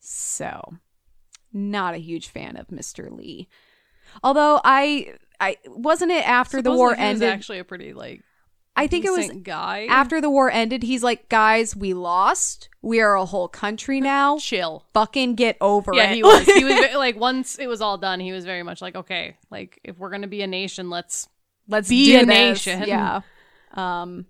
So, 0.00 0.74
not 1.52 1.94
a 1.94 1.98
huge 1.98 2.28
fan 2.28 2.56
of 2.56 2.68
Mr. 2.68 3.10
Lee. 3.10 3.48
Although 4.24 4.60
I, 4.64 5.14
I 5.38 5.58
wasn't 5.66 6.10
it 6.10 6.26
after 6.28 6.60
the 6.60 6.72
war 6.72 6.90
Supposedly 6.90 7.06
he 7.06 7.12
was 7.12 7.22
ended. 7.22 7.34
actually 7.34 7.58
a 7.60 7.64
pretty 7.64 7.92
like. 7.92 8.22
I 8.76 8.86
think 8.86 9.04
it 9.04 9.10
was 9.10 9.30
guy. 9.42 9.86
after 9.90 10.20
the 10.20 10.30
war 10.30 10.50
ended, 10.50 10.82
he's 10.82 11.02
like, 11.02 11.28
guys, 11.28 11.76
we 11.76 11.92
lost. 11.92 12.68
We 12.80 13.00
are 13.00 13.14
a 13.14 13.26
whole 13.26 13.48
country 13.48 14.00
now. 14.00 14.38
chill. 14.38 14.86
Fucking 14.94 15.34
get 15.34 15.56
over 15.60 15.92
Yeah, 15.94 16.10
it. 16.10 16.14
he 16.14 16.22
was. 16.22 16.46
He 16.46 16.64
was 16.64 16.78
like 16.94 17.16
once 17.18 17.58
it 17.58 17.66
was 17.66 17.80
all 17.82 17.98
done, 17.98 18.20
he 18.20 18.32
was 18.32 18.44
very 18.46 18.62
much 18.62 18.80
like, 18.80 18.96
okay, 18.96 19.36
like 19.50 19.78
if 19.84 19.98
we're 19.98 20.10
gonna 20.10 20.26
be 20.28 20.40
a 20.42 20.46
nation, 20.46 20.88
let's 20.88 21.28
Let's 21.68 21.88
be 21.88 22.14
a 22.16 22.20
this. 22.20 22.26
nation. 22.26 22.84
Yeah. 22.86 23.20
Um. 23.74 24.26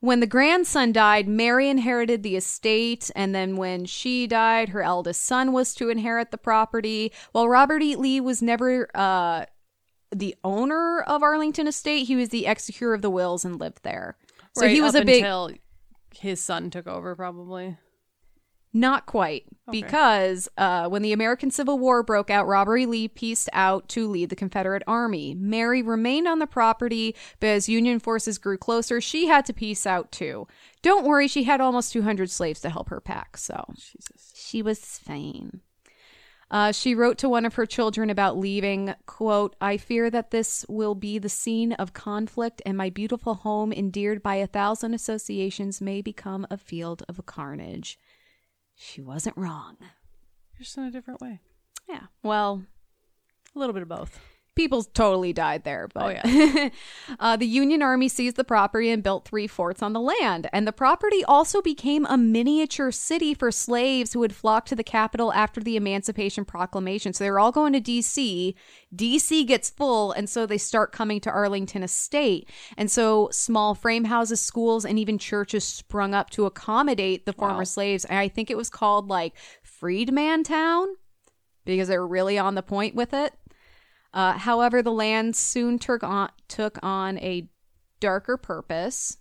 When 0.00 0.20
the 0.20 0.28
grandson 0.28 0.92
died, 0.92 1.26
Mary 1.26 1.68
inherited 1.68 2.22
the 2.22 2.36
estate, 2.36 3.10
and 3.16 3.34
then 3.34 3.56
when 3.56 3.84
she 3.84 4.28
died, 4.28 4.68
her 4.68 4.80
eldest 4.82 5.24
son 5.24 5.52
was 5.52 5.74
to 5.74 5.88
inherit 5.88 6.30
the 6.30 6.38
property. 6.38 7.12
While 7.32 7.48
Robert 7.48 7.82
E. 7.82 7.96
Lee 7.96 8.20
was 8.20 8.40
never 8.40 8.88
uh, 8.94 9.46
the 10.14 10.34
owner 10.44 11.00
of 11.02 11.22
Arlington 11.22 11.66
Estate, 11.66 12.06
he 12.06 12.16
was 12.16 12.30
the 12.30 12.46
executor 12.46 12.94
of 12.94 13.02
the 13.02 13.10
wills 13.10 13.44
and 13.44 13.58
lived 13.60 13.82
there. 13.82 14.16
So 14.56 14.62
right 14.62 14.70
he 14.74 14.80
was 14.80 14.94
a 14.94 15.04
big 15.04 15.22
until 15.22 15.50
his 16.14 16.40
son 16.40 16.70
took 16.70 16.86
over, 16.86 17.14
probably. 17.14 17.76
Not 18.72 19.06
quite, 19.06 19.44
Okay. 19.68 19.80
because 19.80 20.46
uh, 20.58 20.88
when 20.90 21.00
the 21.00 21.12
American 21.14 21.50
Civil 21.50 21.78
War 21.78 22.02
broke 22.02 22.28
out, 22.28 22.46
Robert 22.46 22.76
E. 22.76 22.86
Lee 22.86 23.08
pieced 23.08 23.48
out 23.54 23.88
to 23.90 24.06
lead 24.06 24.28
the 24.28 24.36
Confederate 24.36 24.82
Army. 24.86 25.34
Mary 25.34 25.80
remained 25.80 26.28
on 26.28 26.38
the 26.38 26.46
property, 26.46 27.16
but 27.40 27.46
as 27.48 27.68
Union 27.68 27.98
forces 27.98 28.36
grew 28.36 28.58
closer, 28.58 29.00
she 29.00 29.26
had 29.26 29.46
to 29.46 29.54
piece 29.54 29.86
out 29.86 30.12
too. 30.12 30.46
Don't 30.82 31.06
worry, 31.06 31.28
she 31.28 31.44
had 31.44 31.62
almost 31.62 31.92
200 31.94 32.30
slaves 32.30 32.60
to 32.60 32.68
help 32.68 32.90
her 32.90 33.00
pack, 33.00 33.38
so 33.38 33.64
Jesus. 33.74 34.34
she 34.36 34.60
was 34.60 34.80
fine. 34.80 35.60
Uh, 36.50 36.72
she 36.72 36.94
wrote 36.94 37.18
to 37.18 37.28
one 37.28 37.44
of 37.44 37.54
her 37.56 37.66
children 37.66 38.08
about 38.08 38.38
leaving, 38.38 38.94
quote, 39.04 39.54
I 39.60 39.76
fear 39.76 40.08
that 40.10 40.30
this 40.30 40.64
will 40.68 40.94
be 40.94 41.18
the 41.18 41.28
scene 41.28 41.72
of 41.74 41.92
conflict 41.92 42.62
and 42.64 42.76
my 42.76 42.88
beautiful 42.88 43.34
home, 43.34 43.70
endeared 43.72 44.22
by 44.22 44.36
a 44.36 44.46
thousand 44.46 44.94
associations, 44.94 45.80
may 45.82 46.00
become 46.00 46.46
a 46.50 46.56
field 46.56 47.02
of 47.08 47.24
carnage. 47.26 47.98
She 48.74 49.02
wasn't 49.02 49.36
wrong. 49.36 49.76
Just 50.56 50.78
in 50.78 50.84
a 50.84 50.90
different 50.90 51.20
way. 51.20 51.40
Yeah. 51.88 52.04
Well, 52.22 52.62
A 53.54 53.58
little 53.58 53.74
bit 53.74 53.82
of 53.82 53.88
both. 53.88 54.18
People 54.58 54.82
totally 54.82 55.32
died 55.32 55.64
there, 55.64 55.88
but 55.94 56.04
Oh, 56.04 56.08
yeah. 56.08 56.68
uh, 57.20 57.36
the 57.36 57.46
Union 57.46 57.80
Army 57.80 58.08
seized 58.08 58.36
the 58.36 58.44
property 58.44 58.90
and 58.90 59.02
built 59.02 59.24
three 59.24 59.46
forts 59.46 59.82
on 59.82 59.92
the 59.94 60.00
land. 60.00 60.50
And 60.52 60.66
the 60.66 60.72
property 60.72 61.24
also 61.24 61.62
became 61.62 62.04
a 62.06 62.18
miniature 62.18 62.90
city 62.90 63.32
for 63.32 63.50
slaves 63.50 64.12
who 64.12 64.18
would 64.18 64.34
flock 64.34 64.66
to 64.66 64.76
the 64.76 64.84
capital 64.84 65.32
after 65.32 65.60
the 65.60 65.76
Emancipation 65.76 66.44
Proclamation. 66.44 67.12
So 67.14 67.24
they 67.24 67.30
were 67.30 67.40
all 67.40 67.52
going 67.52 67.72
to 67.72 67.80
D.C. 67.80 68.54
D.C. 68.94 69.44
gets 69.44 69.70
full, 69.70 70.12
and 70.12 70.28
so 70.28 70.44
they 70.44 70.58
start 70.58 70.92
coming 70.92 71.20
to 71.20 71.30
Arlington 71.30 71.82
Estate. 71.82 72.50
And 72.76 72.90
so 72.90 73.28
small 73.32 73.74
frame 73.74 74.04
houses, 74.04 74.40
schools, 74.40 74.84
and 74.84 74.98
even 74.98 75.18
churches 75.18 75.64
sprung 75.64 76.14
up 76.14 76.30
to 76.30 76.44
accommodate 76.46 77.24
the 77.24 77.32
former 77.32 77.58
Wow. 77.58 77.64
slaves. 77.64 78.04
And 78.04 78.18
I 78.18 78.28
think 78.28 78.50
it 78.50 78.56
was 78.56 78.68
called 78.70 79.08
like 79.08 79.34
Freedman 79.62 80.42
Town 80.42 80.88
because 81.64 81.88
they 81.88 81.98
were 81.98 82.06
really 82.06 82.38
on 82.38 82.54
the 82.54 82.62
point 82.62 82.94
with 82.94 83.12
it. 83.14 83.32
Uh, 84.12 84.32
however, 84.32 84.82
the 84.82 84.92
land 84.92 85.36
soon 85.36 85.78
took 85.78 86.02
on, 86.02 86.30
took 86.48 86.78
on 86.82 87.18
a 87.18 87.48
darker 88.00 88.36
purpose. 88.36 89.18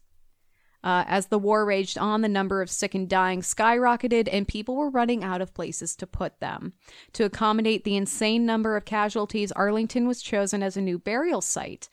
Uh, 0.83 1.03
as 1.07 1.27
the 1.27 1.39
war 1.39 1.65
raged 1.65 1.97
on, 1.97 2.21
the 2.21 2.29
number 2.29 2.61
of 2.61 2.69
sick 2.69 2.95
and 2.95 3.09
dying 3.09 3.41
skyrocketed, 3.41 4.29
and 4.31 4.47
people 4.47 4.75
were 4.75 4.89
running 4.89 5.23
out 5.23 5.41
of 5.41 5.53
places 5.53 5.95
to 5.95 6.07
put 6.07 6.39
them. 6.39 6.73
To 7.13 7.25
accommodate 7.25 7.83
the 7.83 7.97
insane 7.97 8.45
number 8.45 8.77
of 8.77 8.85
casualties, 8.85 9.51
Arlington 9.51 10.07
was 10.07 10.21
chosen 10.21 10.63
as 10.63 10.77
a 10.77 10.81
new 10.81 10.97
burial 10.99 11.41
site. 11.41 11.89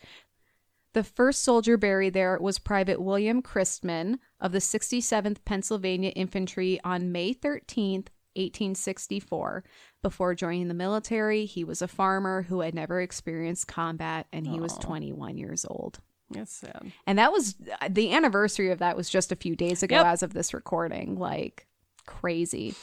The 0.92 1.02
first 1.02 1.42
soldier 1.42 1.76
buried 1.76 2.14
there 2.14 2.38
was 2.40 2.60
Private 2.60 3.00
William 3.00 3.42
Christman 3.42 4.18
of 4.40 4.52
the 4.52 4.60
67th 4.60 5.38
Pennsylvania 5.44 6.10
Infantry 6.10 6.78
on 6.84 7.10
May 7.10 7.34
13th, 7.34 8.10
1864. 8.36 9.64
Before 10.04 10.34
joining 10.34 10.68
the 10.68 10.74
military, 10.74 11.46
he 11.46 11.64
was 11.64 11.80
a 11.80 11.88
farmer 11.88 12.42
who 12.42 12.60
had 12.60 12.74
never 12.74 13.00
experienced 13.00 13.66
combat 13.66 14.26
and 14.34 14.46
he 14.46 14.60
was 14.60 14.74
21 14.76 15.38
years 15.38 15.64
old. 15.68 15.98
That's 16.30 16.52
sad. 16.52 16.92
And 17.06 17.18
that 17.18 17.32
was 17.32 17.56
the 17.88 18.12
anniversary 18.12 18.70
of 18.70 18.80
that 18.80 18.98
was 18.98 19.08
just 19.08 19.32
a 19.32 19.36
few 19.36 19.56
days 19.56 19.82
ago 19.82 19.96
Yep. 19.96 20.06
as 20.06 20.22
of 20.22 20.34
this 20.34 20.52
recording. 20.52 21.16
Like 21.18 21.66
crazy. 22.04 22.74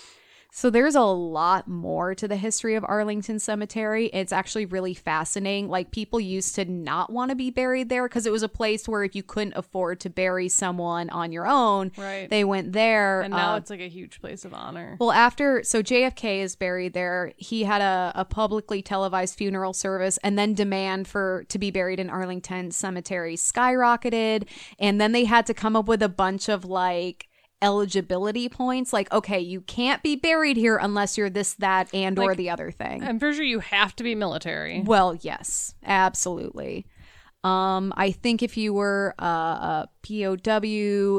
So 0.53 0.69
there's 0.69 0.95
a 0.95 1.01
lot 1.01 1.69
more 1.69 2.13
to 2.13 2.27
the 2.27 2.35
history 2.35 2.75
of 2.75 2.83
Arlington 2.85 3.39
Cemetery. 3.39 4.07
It's 4.07 4.33
actually 4.33 4.65
really 4.65 4.93
fascinating. 4.93 5.69
Like 5.69 5.91
people 5.91 6.19
used 6.19 6.55
to 6.55 6.65
not 6.65 7.09
want 7.09 7.29
to 7.29 7.35
be 7.35 7.49
buried 7.51 7.87
there 7.87 8.05
because 8.05 8.25
it 8.25 8.33
was 8.33 8.43
a 8.43 8.49
place 8.49 8.85
where 8.85 9.05
if 9.05 9.15
you 9.15 9.23
couldn't 9.23 9.53
afford 9.55 10.01
to 10.01 10.09
bury 10.09 10.49
someone 10.49 11.09
on 11.09 11.31
your 11.31 11.47
own, 11.47 11.93
Right. 11.97 12.29
they 12.29 12.43
went 12.43 12.73
there. 12.73 13.21
And 13.21 13.33
now 13.33 13.53
Uh, 13.53 13.57
it's 13.59 13.69
like 13.69 13.79
a 13.79 13.87
huge 13.87 14.19
place 14.19 14.43
of 14.43 14.53
honor. 14.53 14.97
well, 14.99 15.13
after 15.13 15.63
so 15.63 15.81
JFK 15.81 16.41
is 16.41 16.57
buried 16.57 16.91
there, 16.93 17.31
he 17.37 17.63
had 17.63 17.81
a, 17.81 18.11
a 18.13 18.25
publicly 18.25 18.81
televised 18.81 19.35
funeral 19.37 19.71
service, 19.71 20.19
and 20.21 20.37
then 20.37 20.53
demand 20.53 21.07
for 21.07 21.45
to 21.47 21.57
be 21.57 21.71
buried 21.71 21.97
in 21.99 22.09
Arlington 22.09 22.71
Cemetery 22.71 23.37
skyrocketed, 23.37 24.49
and 24.77 24.99
then 24.99 25.13
they 25.13 25.23
had 25.23 25.45
to 25.45 25.53
come 25.53 25.77
up 25.77 25.87
with 25.87 26.03
a 26.03 26.09
bunch 26.09 26.49
of 26.49 26.65
like 26.65 27.29
eligibility 27.61 28.49
points 28.49 28.91
like 28.93 29.11
okay 29.11 29.39
you 29.39 29.61
can't 29.61 30.01
be 30.03 30.15
buried 30.15 30.57
here 30.57 30.77
unless 30.77 31.17
you're 31.17 31.29
this 31.29 31.53
that 31.55 31.93
and 31.93 32.17
or 32.17 32.33
the 32.35 32.49
other 32.49 32.71
thing 32.71 33.03
I'm 33.03 33.19
pretty 33.19 33.35
sure 33.35 33.45
you 33.45 33.59
have 33.59 33.95
to 33.97 34.03
be 34.03 34.15
military. 34.15 34.81
well 34.81 35.15
yes 35.15 35.75
absolutely 35.85 36.85
um 37.43 37.91
i 37.97 38.11
think 38.11 38.43
if 38.43 38.55
you 38.57 38.73
were 38.73 39.15
uh, 39.19 39.25
a 39.85 39.89
pow 40.03 40.37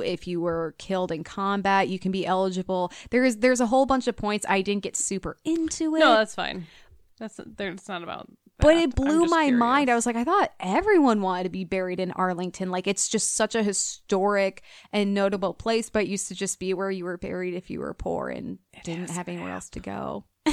if 0.05 0.27
you 0.27 0.40
were 0.40 0.74
killed 0.78 1.10
in 1.12 1.24
combat 1.24 1.89
you 1.89 1.98
can 1.98 2.12
be 2.12 2.24
eligible 2.27 2.93
there's 3.10 3.36
there's 3.36 3.60
a 3.60 3.66
whole 3.66 3.86
bunch 3.86 4.06
of 4.06 4.16
points 4.16 4.47
i 4.48 4.60
didn't 4.62 4.82
get 4.82 4.97
super 4.97 5.36
into 5.44 5.97
it 5.97 6.01
No, 6.01 6.14
that's 6.14 6.35
fine. 6.35 6.66
That's 7.19 7.39
there. 7.44 7.70
It's 7.70 7.89
not 7.89 8.02
about. 8.02 8.28
But 8.59 8.77
it 8.77 8.95
blew 8.95 9.27
my 9.27 9.45
curious. 9.45 9.59
mind. 9.59 9.91
I 9.91 9.95
was 9.95 10.07
like, 10.07 10.16
I 10.16 10.24
thought 10.24 10.53
everyone 10.61 11.20
wanted 11.20 11.45
to 11.45 11.51
be 11.51 11.65
buried 11.65 12.01
in 12.01 12.12
Arlington. 12.12 12.70
Like, 12.70 12.87
it's 12.87 13.09
just 13.09 13.35
such 13.35 13.55
a 13.55 13.62
historic 13.62 14.62
and 14.93 15.15
notable 15.15 15.55
place, 15.55 15.91
but 15.91 16.05
it 16.05 16.09
used 16.09 16.29
to 16.29 16.35
just 16.35 16.59
be 16.59 16.74
where 16.74 16.91
you 16.91 17.05
were 17.05 17.19
buried 17.19 17.55
if 17.55 17.70
you 17.70 17.81
were 17.81 17.95
poor 17.95 18.29
and 18.29 18.59
didn't 18.85 19.11
have 19.11 19.29
an 19.29 19.35
anywhere 19.35 19.55
else 19.55 19.69
to 19.70 19.81
go. 19.81 20.24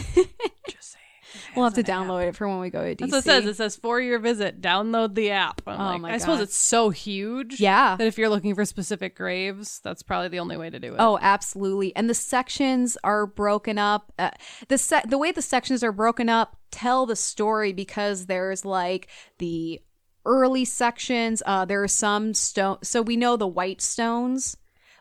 We'll 1.56 1.66
have 1.66 1.74
to 1.76 1.84
download 1.84 2.28
it 2.28 2.36
for 2.36 2.48
when 2.48 2.60
we 2.60 2.70
go 2.70 2.84
to 2.84 2.96
DC. 2.96 2.98
That's 3.00 3.12
what 3.12 3.20
it 3.20 3.24
says. 3.24 3.46
It 3.46 3.56
says 3.58 3.76
for 3.76 4.00
your 4.00 4.20
visit, 4.20 4.62
download 4.62 5.16
the 5.16 5.32
app. 5.32 5.62
I'm 5.68 5.80
Oh 5.80 5.84
like, 5.94 6.02
my 6.02 6.14
I 6.14 6.18
suppose 6.18 6.40
it's 6.42 6.56
so 6.56 6.90
huge. 6.90 7.60
Yeah. 7.60 7.96
That 7.96 8.08
if 8.08 8.18
you're 8.18 8.30
looking 8.30 8.56
for 8.56 8.66
specific 8.66 9.16
graves, 9.16 9.80
that's 9.84 10.04
probably 10.04 10.30
the 10.30 10.40
only 10.40 10.58
way 10.58 10.70
to 10.70 10.80
do 10.80 10.94
it. 10.94 10.98
Oh, 11.00 11.18
absolutely. 11.22 11.96
And 11.96 12.10
the 12.10 12.14
sections 12.14 12.98
are 13.04 13.26
broken 13.26 13.78
up. 13.78 14.12
Uh, 14.20 14.32
the 14.68 14.78
se- 14.78 15.04
the 15.08 15.18
way 15.18 15.32
the 15.32 15.42
sections 15.42 15.84
are 15.84 15.92
broken 15.92 16.30
up 16.30 16.56
tell 16.72 17.06
the 17.06 17.16
story 17.16 17.74
because 17.74 18.28
there's 18.28 18.64
like 18.66 19.08
the 19.40 19.82
early 20.26 20.66
sections. 20.66 21.42
Uh, 21.46 21.66
there 21.66 21.82
are 21.82 21.88
some 21.88 22.34
stone. 22.34 22.78
So 22.84 23.02
we 23.02 23.18
know 23.18 23.38
the 23.38 23.48
white 23.48 23.82
stones. 23.82 24.58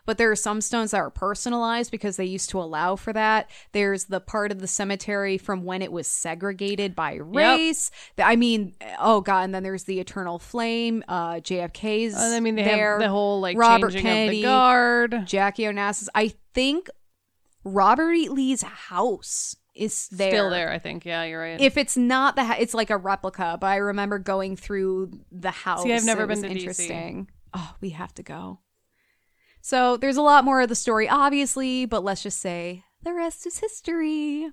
But 0.09 0.17
there 0.17 0.31
are 0.31 0.35
some 0.35 0.59
stones 0.59 0.89
that 0.89 0.97
are 0.97 1.11
personalized 1.11 1.91
because 1.91 2.17
they 2.17 2.25
used 2.25 2.49
to 2.49 2.59
allow 2.59 2.95
for 2.95 3.13
that. 3.13 3.47
There's 3.73 4.05
the 4.05 4.19
part 4.19 4.51
of 4.51 4.57
the 4.57 4.65
cemetery 4.65 5.37
from 5.37 5.65
when 5.65 5.83
it 5.83 5.91
was 5.91 6.07
segregated 6.07 6.95
by 6.95 7.17
race. 7.17 7.91
The- 8.15 8.25
I 8.25 8.35
mean, 8.35 8.73
oh 8.97 9.21
god! 9.21 9.43
And 9.43 9.53
then 9.53 9.61
there's 9.61 9.83
the 9.83 9.99
eternal 9.99 10.39
flame. 10.39 11.03
Uh, 11.07 11.33
JFK's. 11.33 12.15
And 12.15 12.33
I 12.33 12.39
mean, 12.39 12.55
they 12.55 12.63
there. 12.63 12.93
have 12.93 13.01
the 13.01 13.09
whole 13.09 13.39
like 13.39 13.55
Robert 13.55 13.91
changing 13.91 14.01
Kennedy, 14.01 14.37
of 14.39 14.41
the 14.41 14.47
guard. 14.47 15.27
Jackie 15.27 15.65
Onassis. 15.65 16.07
I 16.15 16.33
think 16.55 16.89
Robert 17.63 18.13
E. 18.13 18.29
Lee's 18.29 18.63
house 18.63 19.55
is 19.75 20.07
there. 20.07 20.31
Still 20.31 20.49
there, 20.49 20.71
I 20.71 20.79
think. 20.79 21.05
Yeah, 21.05 21.23
you're 21.25 21.39
right. 21.39 21.61
If 21.61 21.77
it's 21.77 21.95
not 21.95 22.35
the, 22.35 22.45
ha- 22.45 22.57
it's 22.57 22.73
like 22.73 22.89
a 22.89 22.97
replica. 22.97 23.59
But 23.61 23.67
I 23.67 23.75
remember 23.75 24.17
going 24.17 24.55
through 24.55 25.11
the 25.31 25.51
house. 25.51 25.83
See, 25.83 25.93
I've 25.93 26.03
never 26.03 26.25
been 26.25 26.41
to 26.41 26.47
DC. 26.47 26.55
interesting. 26.55 27.29
Oh, 27.53 27.75
we 27.79 27.91
have 27.91 28.11
to 28.15 28.23
go. 28.23 28.61
So 29.61 29.97
there's 29.97 30.17
a 30.17 30.21
lot 30.21 30.45
more 30.45 30.61
of 30.61 30.69
the 30.69 30.75
story, 30.75 31.07
obviously, 31.09 31.85
but 31.85 32.03
let's 32.03 32.23
just 32.23 32.39
say 32.39 32.83
the 33.03 33.13
rest 33.13 33.45
is 33.45 33.59
history. 33.59 34.51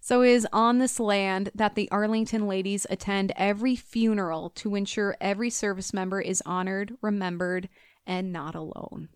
So 0.00 0.20
it 0.20 0.32
is 0.32 0.46
on 0.52 0.78
this 0.78 1.00
land 1.00 1.50
that 1.54 1.76
the 1.76 1.90
Arlington 1.90 2.46
ladies 2.46 2.86
attend 2.90 3.32
every 3.36 3.74
funeral 3.74 4.50
to 4.50 4.74
ensure 4.74 5.16
every 5.18 5.48
service 5.48 5.94
member 5.94 6.20
is 6.20 6.42
honored, 6.44 6.94
remembered, 7.00 7.70
and 8.06 8.30
not 8.30 8.54
alone. 8.54 9.08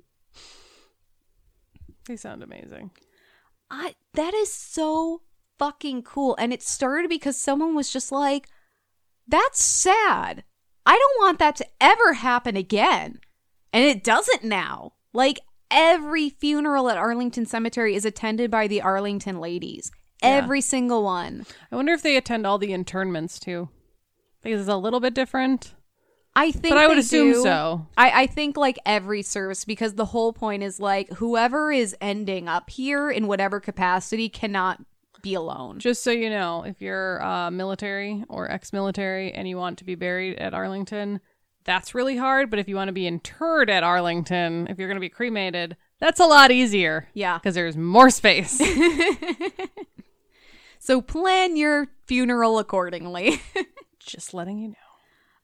they 2.06 2.16
sound 2.16 2.42
amazing. 2.42 2.90
I 3.70 3.96
that 4.14 4.32
is 4.32 4.50
so 4.50 5.20
fucking 5.58 6.04
cool. 6.04 6.36
And 6.38 6.52
it 6.54 6.62
started 6.62 7.10
because 7.10 7.36
someone 7.36 7.74
was 7.74 7.92
just 7.92 8.10
like, 8.10 8.48
that's 9.26 9.62
sad. 9.62 10.44
I 10.86 10.92
don't 10.92 11.26
want 11.26 11.38
that 11.38 11.56
to 11.56 11.66
ever 11.80 12.14
happen 12.14 12.56
again. 12.56 13.20
And 13.72 13.84
it 13.84 14.02
doesn't 14.04 14.44
now. 14.44 14.92
Like 15.12 15.40
every 15.70 16.30
funeral 16.30 16.88
at 16.88 16.96
Arlington 16.96 17.46
Cemetery 17.46 17.94
is 17.94 18.04
attended 18.04 18.50
by 18.50 18.66
the 18.66 18.80
Arlington 18.82 19.40
ladies. 19.40 19.90
Every 20.22 20.60
single 20.60 21.04
one. 21.04 21.46
I 21.70 21.76
wonder 21.76 21.92
if 21.92 22.02
they 22.02 22.16
attend 22.16 22.46
all 22.46 22.58
the 22.58 22.72
internments 22.72 23.38
too, 23.38 23.68
because 24.42 24.60
it's 24.62 24.70
a 24.70 24.76
little 24.76 25.00
bit 25.00 25.14
different. 25.14 25.74
I 26.34 26.50
think 26.50 26.74
But 26.74 26.78
I 26.78 26.86
would 26.86 26.98
assume 26.98 27.32
do. 27.32 27.42
so. 27.42 27.86
I, 27.96 28.22
I 28.22 28.26
think 28.26 28.56
like 28.56 28.78
every 28.86 29.22
service 29.22 29.64
because 29.64 29.94
the 29.94 30.04
whole 30.06 30.32
point 30.32 30.62
is 30.62 30.78
like 30.80 31.12
whoever 31.14 31.70
is 31.72 31.96
ending 32.00 32.48
up 32.48 32.70
here 32.70 33.10
in 33.10 33.26
whatever 33.26 33.60
capacity 33.60 34.28
cannot 34.28 34.80
be 35.22 35.34
alone. 35.34 35.80
Just 35.80 36.04
so 36.04 36.10
you 36.10 36.30
know, 36.30 36.64
if 36.64 36.80
you're 36.80 37.22
uh, 37.22 37.50
military 37.50 38.24
or 38.28 38.50
ex-military 38.50 39.32
and 39.32 39.48
you 39.48 39.56
want 39.56 39.78
to 39.78 39.84
be 39.84 39.96
buried 39.96 40.38
at 40.38 40.54
Arlington, 40.54 41.20
that's 41.68 41.94
really 41.94 42.16
hard. 42.16 42.48
But 42.48 42.58
if 42.58 42.66
you 42.66 42.74
want 42.76 42.88
to 42.88 42.92
be 42.92 43.06
interred 43.06 43.68
at 43.68 43.82
Arlington, 43.84 44.66
if 44.70 44.78
you're 44.78 44.88
going 44.88 44.96
to 44.96 45.00
be 45.00 45.10
cremated, 45.10 45.76
that's 46.00 46.18
a 46.18 46.24
lot 46.24 46.50
easier. 46.50 47.06
Yeah. 47.12 47.36
because 47.36 47.54
there's 47.54 47.76
more 47.76 48.08
space. 48.10 48.58
So 50.80 51.02
plan 51.02 51.56
your 51.56 51.88
funeral 52.06 52.58
accordingly. 52.58 53.42
Just 53.98 54.32
letting 54.32 54.58
you 54.58 54.68
know. 54.68 54.74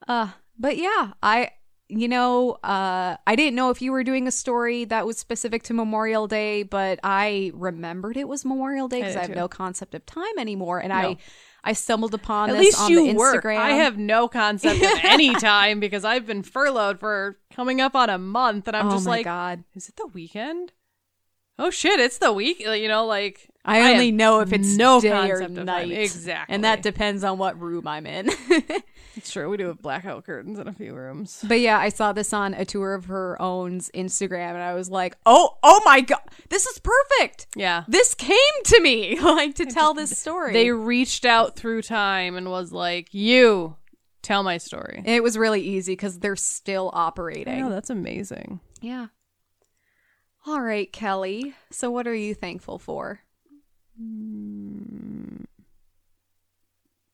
uh 0.09 0.29
but 0.59 0.79
yeah, 0.79 1.13
I 1.23 1.51
you 1.89 2.09
know, 2.09 2.53
uh 2.65 3.17
I 3.27 3.37
didn't 3.37 3.55
know 3.57 3.69
if 3.71 3.83
you 3.83 3.93
were 3.93 4.05
doing 4.05 4.27
a 4.27 4.31
story 4.31 4.85
that 4.87 5.05
was 5.07 5.19
specific 5.19 5.63
to 5.65 5.75
Memorial 5.75 6.29
Day, 6.29 6.63
but 6.63 6.99
I 7.03 7.51
remembered 7.53 8.17
it 8.17 8.27
was 8.29 8.45
Memorial 8.45 8.89
Day 8.89 9.01
because 9.01 9.15
did 9.15 9.19
I, 9.19 9.27
have 9.27 9.37
no 9.37 9.49
concept 9.49 9.95
of 9.95 10.07
time 10.07 10.39
anymore 10.39 10.79
and 10.79 10.91
No. 10.91 10.95
I 10.97 11.17
I 11.67 11.73
stumbled 11.73 12.13
upon 12.15 12.51
At 12.51 12.57
this 12.57 12.61
least 12.67 12.81
on 12.83 12.91
you 12.91 13.07
the 13.07 13.15
work. 13.15 13.43
Instagram. 13.43 13.57
I 13.57 13.71
have 13.71 13.97
no 13.99 14.29
concept 14.29 14.83
of 14.83 14.91
any 15.03 15.35
time 15.35 15.81
because 15.81 16.05
I've 16.05 16.27
been 16.27 16.43
furloughed 16.43 17.01
for 17.01 17.39
coming 17.53 17.81
up 17.81 17.97
on 17.97 18.11
a 18.11 18.19
month, 18.19 18.69
and 18.69 18.77
I'm 18.77 18.89
oh 18.89 18.91
just 18.91 19.07
my 19.07 19.13
like, 19.13 19.25
god. 19.25 19.65
is 19.75 19.89
it 19.89 19.97
the 19.97 20.07
weekend? 20.09 20.73
Oh 21.59 21.71
shit, 21.71 21.99
it's 22.01 22.19
the 22.19 22.33
week. 22.33 22.61
You 22.61 22.89
know, 22.89 23.07
like 23.07 23.49
I 23.65 23.93
only 23.93 24.13
know 24.13 24.41
if 24.41 24.53
it's 24.53 24.77
no 24.77 25.01
day 25.01 25.09
or 25.31 25.39
concept 25.39 25.59
of 25.59 25.65
night. 25.65 25.83
time. 25.89 25.93
Exactly, 25.93 26.55
And 26.55 26.65
that 26.65 26.83
depends 26.83 27.25
on 27.25 27.39
what 27.39 27.59
room 27.61 27.87
I'm 27.89 28.07
in. 28.07 28.31
it's 29.17 29.31
true. 29.31 29.49
We 29.49 29.57
do 29.57 29.67
have 29.69 29.81
blackout 29.81 30.25
curtains 30.25 30.59
in 30.59 30.69
a 30.69 30.73
few 30.73 30.95
rooms. 30.95 31.45
But 31.47 31.61
yeah, 31.61 31.79
I 31.79 31.89
saw 31.89 32.13
this 32.13 32.33
on 32.33 32.55
a 32.55 32.65
tour 32.65 32.95
of 32.95 33.07
her 33.07 33.41
own's 33.41 33.91
Instagram 33.95 34.51
and 34.51 34.63
I 34.63 34.75
was 34.75 34.91
like, 34.91 35.17
"Oh, 35.27 35.57
oh 35.63 35.81
my 35.85 36.01
god. 36.01 36.21
This 36.49 36.67
is 36.67 36.79
perfect. 36.81 37.47
Yeah, 37.57 37.85
This 37.89 38.15
came 38.15 38.37
to 38.65 38.81
me 38.81 39.19
like 39.21 39.55
to 39.57 39.67
tell 39.67 39.95
this 39.95 40.19
story." 40.19 40.53
they 40.53 40.71
reached 40.71 41.25
out 41.25 41.57
through 41.57 41.83
time 41.83 42.37
and 42.37 42.51
was 42.51 42.73
like, 42.73 43.13
"You 43.15 43.77
tell 44.23 44.43
my 44.43 44.59
story." 44.59 45.03
It 45.05 45.23
was 45.23 45.37
really 45.39 45.63
easy 45.63 45.97
cuz 45.97 46.19
they're 46.19 46.37
still 46.37 46.91
operating. 46.93 47.61
know 47.61 47.71
that's 47.71 47.91
amazing. 47.91 48.61
Yeah. 48.81 49.07
All 50.47 50.61
right, 50.61 50.93
Kelley. 50.93 51.55
So 51.71 51.91
what 51.91 52.07
are 52.07 52.15
you 52.15 52.35
thankful 52.35 52.79
for? 52.79 53.21
Mm. 54.01 55.45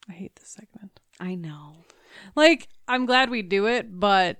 I 0.08 0.12
hate 0.12 0.34
this 0.36 0.48
segment. 0.48 0.98
I 1.20 1.34
know. 1.36 1.79
Like, 2.34 2.68
I'm 2.88 3.06
glad 3.06 3.30
we 3.30 3.42
do 3.42 3.66
it, 3.66 3.86
but 3.98 4.38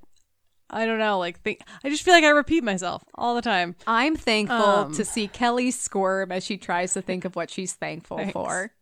I 0.68 0.86
don't 0.86 0.98
know. 0.98 1.18
Like, 1.18 1.40
think 1.42 1.60
I 1.84 1.88
just 1.90 2.02
feel 2.02 2.14
like 2.14 2.24
I 2.24 2.28
repeat 2.30 2.62
myself 2.64 3.02
all 3.14 3.34
the 3.34 3.42
time. 3.42 3.74
I'm 3.86 4.16
thankful 4.16 4.56
Um. 4.56 4.94
to 4.94 5.04
see 5.04 5.26
Kelley 5.28 5.70
squirm 5.70 6.30
as 6.32 6.44
she 6.44 6.56
tries 6.56 6.94
to 6.94 7.02
think 7.02 7.24
of 7.24 7.34
what 7.36 7.50
she's 7.50 7.72
thankful 7.74 8.18
Thanks. 8.18 8.32
for 8.32 8.72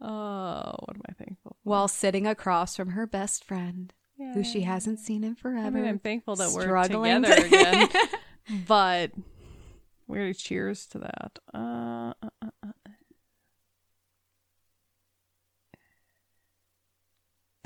Oh, 0.00 0.74
what 0.84 0.96
am 0.96 1.02
I 1.08 1.12
thankful? 1.14 1.52
for? 1.52 1.56
while 1.70 1.88
sitting 1.88 2.26
across 2.26 2.76
from 2.76 2.90
her 2.90 3.06
best 3.06 3.42
friend 3.44 3.92
who 4.34 4.44
she 4.44 4.60
hasn't 4.62 4.98
seen 5.00 5.24
in 5.24 5.34
forever. 5.34 5.66
I 5.66 5.70
mean, 5.70 5.86
I'm 5.86 5.98
thankful 5.98 6.36
that 6.36 6.50
we're 6.52 6.62
struggling 6.62 7.22
together 7.22 7.46
again, 7.46 7.88
but 8.68 9.12
we 10.06 10.18
already 10.18 10.34
cheers 10.34 10.86
to 10.88 10.98
that. 10.98 11.38
Uh, 11.54 12.12
uh, 12.22 12.28
uh, 12.42 12.48
uh. 12.64 12.70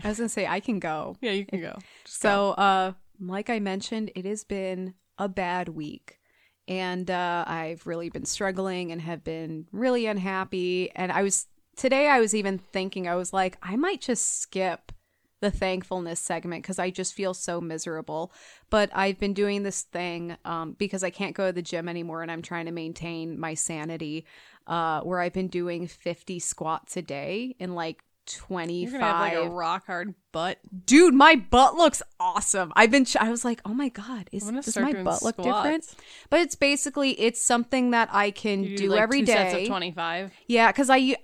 I 0.03 0.09
was 0.09 0.19
gonna 0.19 0.29
say 0.29 0.47
I 0.47 0.61
can 0.61 0.79
go. 0.79 1.17
yeah, 1.21 1.33
you 1.33 1.45
can 1.45 1.61
go. 1.61 1.77
Just 2.05 2.23
go. 2.23 2.29
So, 2.29 2.51
uh, 2.53 2.93
like 3.21 3.51
I 3.51 3.59
mentioned, 3.59 4.13
it 4.15 4.25
has 4.25 4.45
been 4.45 4.95
a 5.19 5.29
bad 5.29 5.69
week. 5.69 6.19
And 6.67 7.11
uh, 7.11 7.45
I've 7.47 7.87
really 7.87 8.11
been 8.11 8.27
struggling 8.27 8.93
and 8.93 9.01
have 9.01 9.25
been 9.25 9.67
really 9.73 10.07
unhappy. 10.07 10.91
And 10.95 11.11
I 11.11 11.23
was, 11.23 11.47
today, 11.77 12.09
I 12.09 12.21
was 12.21 12.35
even 12.35 12.59
thinking, 12.59 13.09
I 13.09 13.15
was 13.15 13.33
like, 13.33 13.57
I 13.63 13.77
might 13.77 14.03
just 14.03 14.41
skip 14.41 14.93
the 15.41 15.51
thankfulness 15.51 16.21
segment 16.21 16.63
because 16.63 16.79
I 16.79 16.91
just 16.91 17.15
feel 17.15 17.33
so 17.33 17.61
miserable. 17.61 18.33
But 18.71 18.91
I've 18.93 19.19
been 19.19 19.33
doing 19.33 19.63
this 19.63 19.83
thing 19.83 20.37
um, 20.45 20.73
because 20.79 21.03
I 21.03 21.11
can't 21.11 21.35
go 21.35 21.47
to 21.47 21.53
the 21.53 21.63
gym 21.63 21.89
anymore 21.89 22.23
and 22.23 22.31
I'm 22.31 22.43
trying 22.43 22.67
to 22.67 22.73
maintain 22.73 23.39
my 23.39 23.55
sanity 23.55 24.27
uh, 24.67 25.01
where 25.01 25.21
I've 25.21 25.33
been 25.33 25.49
doing 25.49 25.87
50 25.87 26.39
squats 26.39 26.97
a 26.97 27.03
day 27.03 27.57
in 27.59 27.75
like 27.75 28.03
25 28.37 28.91
You're 28.93 29.01
gonna 29.01 29.13
have 29.13 29.21
like 29.21 29.47
a 29.47 29.51
rock 29.51 29.87
hard 29.87 30.15
butt. 30.33 30.59
dude 30.87 31.15
my 31.15 31.35
butt 31.37 31.75
looks 31.75 32.03
awesome 32.21 32.73
i've 32.77 32.91
been 32.91 33.05
ch- 33.05 33.17
i 33.17 33.31
was 33.31 33.45
like 33.45 33.61
oh 33.65 33.75
my 33.75 33.89
god 33.89 34.29
is 34.33 34.45
does 34.51 34.77
my 34.77 34.93
butt 34.93 35.23
look 35.23 35.35
squats. 35.37 35.47
different 35.63 35.95
but 36.31 36.41
it's 36.41 36.55
basically 36.55 37.11
it's 37.21 37.41
something 37.43 37.91
that 37.93 38.09
i 38.13 38.31
can 38.31 38.63
You 38.65 38.77
do, 38.77 38.89
like 38.89 39.01
every 39.01 39.23
day 39.23 39.33
sets 39.33 39.55
of 39.63 39.67
twenty 39.69 39.91
five. 39.93 40.33
yeah 40.47 40.71
because 40.71 40.91
i 40.91 41.17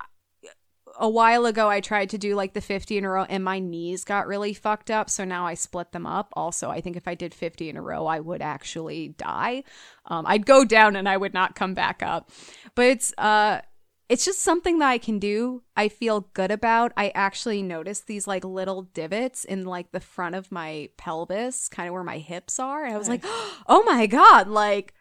a 1.00 1.08
while 1.10 1.44
ago 1.44 1.68
I 1.68 1.80
tried 1.80 2.10
to 2.10 2.18
do 2.18 2.36
like 2.36 2.52
the 2.52 2.60
50 2.60 2.98
in 2.98 3.04
a 3.04 3.10
row 3.10 3.24
and 3.24 3.42
my 3.42 3.58
knees 3.58 4.04
got 4.04 4.28
really 4.28 4.54
fucked 4.54 4.92
up. 4.92 5.10
So 5.10 5.24
now 5.24 5.44
I 5.44 5.54
split 5.54 5.90
them 5.90 6.06
up. 6.06 6.28
Also, 6.34 6.70
I 6.70 6.80
think 6.80 6.96
if 6.96 7.08
I 7.08 7.16
did 7.16 7.34
50 7.34 7.68
in 7.68 7.76
a 7.76 7.82
row, 7.82 8.06
I 8.06 8.20
would 8.20 8.40
actually 8.40 9.08
die. 9.08 9.64
Um, 10.06 10.24
I'd 10.24 10.46
go 10.46 10.64
down 10.64 10.94
and 10.94 11.08
I 11.08 11.16
would 11.16 11.34
not 11.34 11.56
come 11.56 11.74
back 11.74 12.00
up. 12.04 12.30
But 12.76 12.86
it's, 12.86 13.12
uh, 13.18 13.62
it's 14.08 14.24
just 14.24 14.40
something 14.40 14.78
that 14.80 14.88
I 14.88 14.98
can 14.98 15.18
do. 15.18 15.62
I 15.76 15.88
feel 15.88 16.28
good 16.34 16.50
about. 16.50 16.92
I 16.96 17.10
actually 17.14 17.62
noticed 17.62 18.06
these 18.06 18.26
like 18.26 18.44
little 18.44 18.82
divots 18.82 19.44
in 19.44 19.64
like 19.64 19.92
the 19.92 20.00
front 20.00 20.34
of 20.34 20.52
my 20.52 20.90
pelvis, 20.96 21.68
kind 21.68 21.88
of 21.88 21.94
where 21.94 22.04
my 22.04 22.18
hips 22.18 22.58
are. 22.58 22.84
And 22.84 22.94
I 22.94 22.98
was 22.98 23.08
like, 23.08 23.22
oh 23.66 23.82
my 23.86 24.06
God, 24.06 24.48
like 24.48 24.92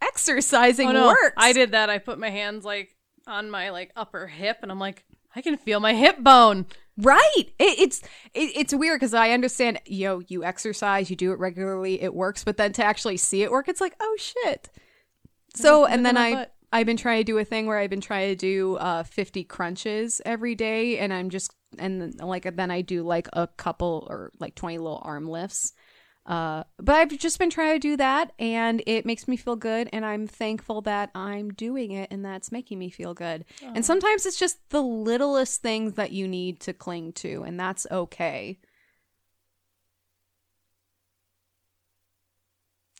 exercising 0.00 0.88
Oh 0.88 0.92
no, 0.92 1.06
works. 1.08 1.34
I 1.36 1.52
did 1.52 1.72
that. 1.72 1.90
I 1.90 1.98
put 1.98 2.18
my 2.18 2.30
hands 2.30 2.64
like 2.64 2.96
on 3.26 3.50
my 3.50 3.70
like 3.70 3.92
upper 3.94 4.26
hip, 4.26 4.58
and 4.62 4.72
I'm 4.72 4.80
like, 4.80 5.04
I 5.36 5.42
can 5.42 5.58
feel 5.58 5.78
my 5.80 5.94
hip 5.94 6.18
bone. 6.20 6.66
Right. 6.96 7.44
It, 7.58 7.78
it's 7.78 8.00
it, 8.32 8.52
it's 8.56 8.74
weird 8.74 9.00
because 9.00 9.12
I 9.12 9.30
understand. 9.32 9.80
Yo, 9.84 10.22
you 10.28 10.44
exercise, 10.44 11.10
you 11.10 11.16
do 11.16 11.32
it 11.32 11.38
regularly, 11.38 12.00
it 12.00 12.14
works. 12.14 12.42
But 12.42 12.56
then 12.56 12.72
to 12.74 12.84
actually 12.84 13.18
see 13.18 13.42
it 13.42 13.50
work, 13.50 13.68
it's 13.68 13.82
like, 13.82 13.96
oh 14.00 14.16
shit. 14.18 14.70
So 15.54 15.84
and 15.84 16.06
then 16.06 16.16
I 16.16 16.34
butt. 16.34 16.54
I've 16.72 16.86
been 16.86 16.96
trying 16.96 17.20
to 17.20 17.24
do 17.24 17.38
a 17.38 17.44
thing 17.44 17.66
where 17.66 17.78
I've 17.78 17.90
been 17.90 18.00
trying 18.00 18.30
to 18.30 18.36
do 18.36 18.76
uh 18.76 19.02
50 19.02 19.44
crunches 19.44 20.20
every 20.24 20.54
day, 20.54 20.98
and 20.98 21.12
I'm 21.12 21.30
just 21.30 21.52
and 21.78 22.20
like 22.20 22.56
then 22.56 22.70
I 22.70 22.80
do 22.82 23.02
like 23.02 23.28
a 23.32 23.46
couple 23.46 24.06
or 24.10 24.30
like 24.38 24.54
20 24.54 24.78
little 24.78 25.02
arm 25.04 25.26
lifts. 25.28 25.72
Uh, 26.26 26.62
but 26.78 26.94
I've 26.94 27.18
just 27.18 27.38
been 27.38 27.50
trying 27.50 27.74
to 27.74 27.78
do 27.80 27.96
that, 27.96 28.32
and 28.38 28.82
it 28.86 29.04
makes 29.06 29.26
me 29.26 29.36
feel 29.36 29.56
good, 29.56 29.88
and 29.92 30.04
I'm 30.04 30.26
thankful 30.26 30.82
that 30.82 31.10
I'm 31.14 31.48
doing 31.50 31.92
it, 31.92 32.08
and 32.12 32.24
that's 32.24 32.52
making 32.52 32.78
me 32.78 32.90
feel 32.90 33.14
good. 33.14 33.44
And 33.74 33.84
sometimes 33.84 34.26
it's 34.26 34.38
just 34.38 34.58
the 34.68 34.82
littlest 34.82 35.62
things 35.62 35.94
that 35.94 36.12
you 36.12 36.28
need 36.28 36.60
to 36.60 36.72
cling 36.72 37.14
to, 37.14 37.42
and 37.42 37.58
that's 37.58 37.86
okay. 37.90 38.58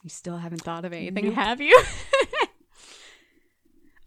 You 0.03 0.09
still 0.09 0.37
haven't 0.37 0.63
thought 0.63 0.83
of 0.83 0.91
anything, 0.91 1.25
Nope. 1.25 1.35
have 1.35 1.61
you? 1.61 1.79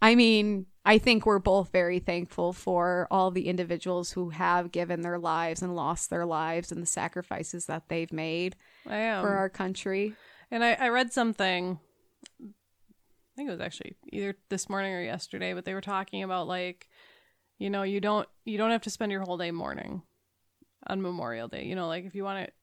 I 0.01 0.15
mean, 0.15 0.67
I 0.85 0.99
think 0.99 1.25
we're 1.25 1.39
both 1.39 1.71
very 1.71 1.99
thankful 1.99 2.53
for 2.53 3.07
all 3.09 3.31
the 3.31 3.47
individuals 3.47 4.11
who 4.11 4.29
have 4.29 4.71
given 4.71 5.01
their 5.01 5.17
lives 5.17 5.61
and 5.63 5.75
lost 5.75 6.09
their 6.09 6.25
lives 6.25 6.71
and 6.71 6.81
the 6.81 6.85
sacrifices 6.87 7.65
that 7.65 7.89
they've 7.89 8.13
made 8.13 8.55
for 9.21 9.29
our 9.29 9.49
country. 9.49 10.13
And 10.51 10.63
I, 10.63 10.73
I 10.73 10.89
read 10.89 11.11
something. 11.11 11.79
I 12.41 13.35
think 13.35 13.49
it 13.49 13.51
was 13.51 13.61
actually 13.61 13.95
either 14.13 14.35
this 14.49 14.69
morning 14.69 14.93
or 14.93 15.01
yesterday, 15.01 15.53
but 15.53 15.65
they 15.65 15.73
were 15.73 15.81
talking 15.81 16.23
about 16.23 16.47
like, 16.47 16.87
you 17.57 17.69
know, 17.69 17.83
you 17.83 17.99
don't 17.99 18.27
you 18.45 18.57
don't 18.57 18.71
have 18.71 18.83
to 18.83 18.89
spend 18.89 19.11
your 19.11 19.23
whole 19.23 19.37
day 19.37 19.51
mourning 19.51 20.03
on 20.87 21.01
Memorial 21.01 21.47
Day. 21.47 21.65
You 21.65 21.75
know, 21.75 21.87
like 21.87 22.05
if 22.05 22.13
you 22.15 22.23
want 22.23 22.45
to. 22.45 22.53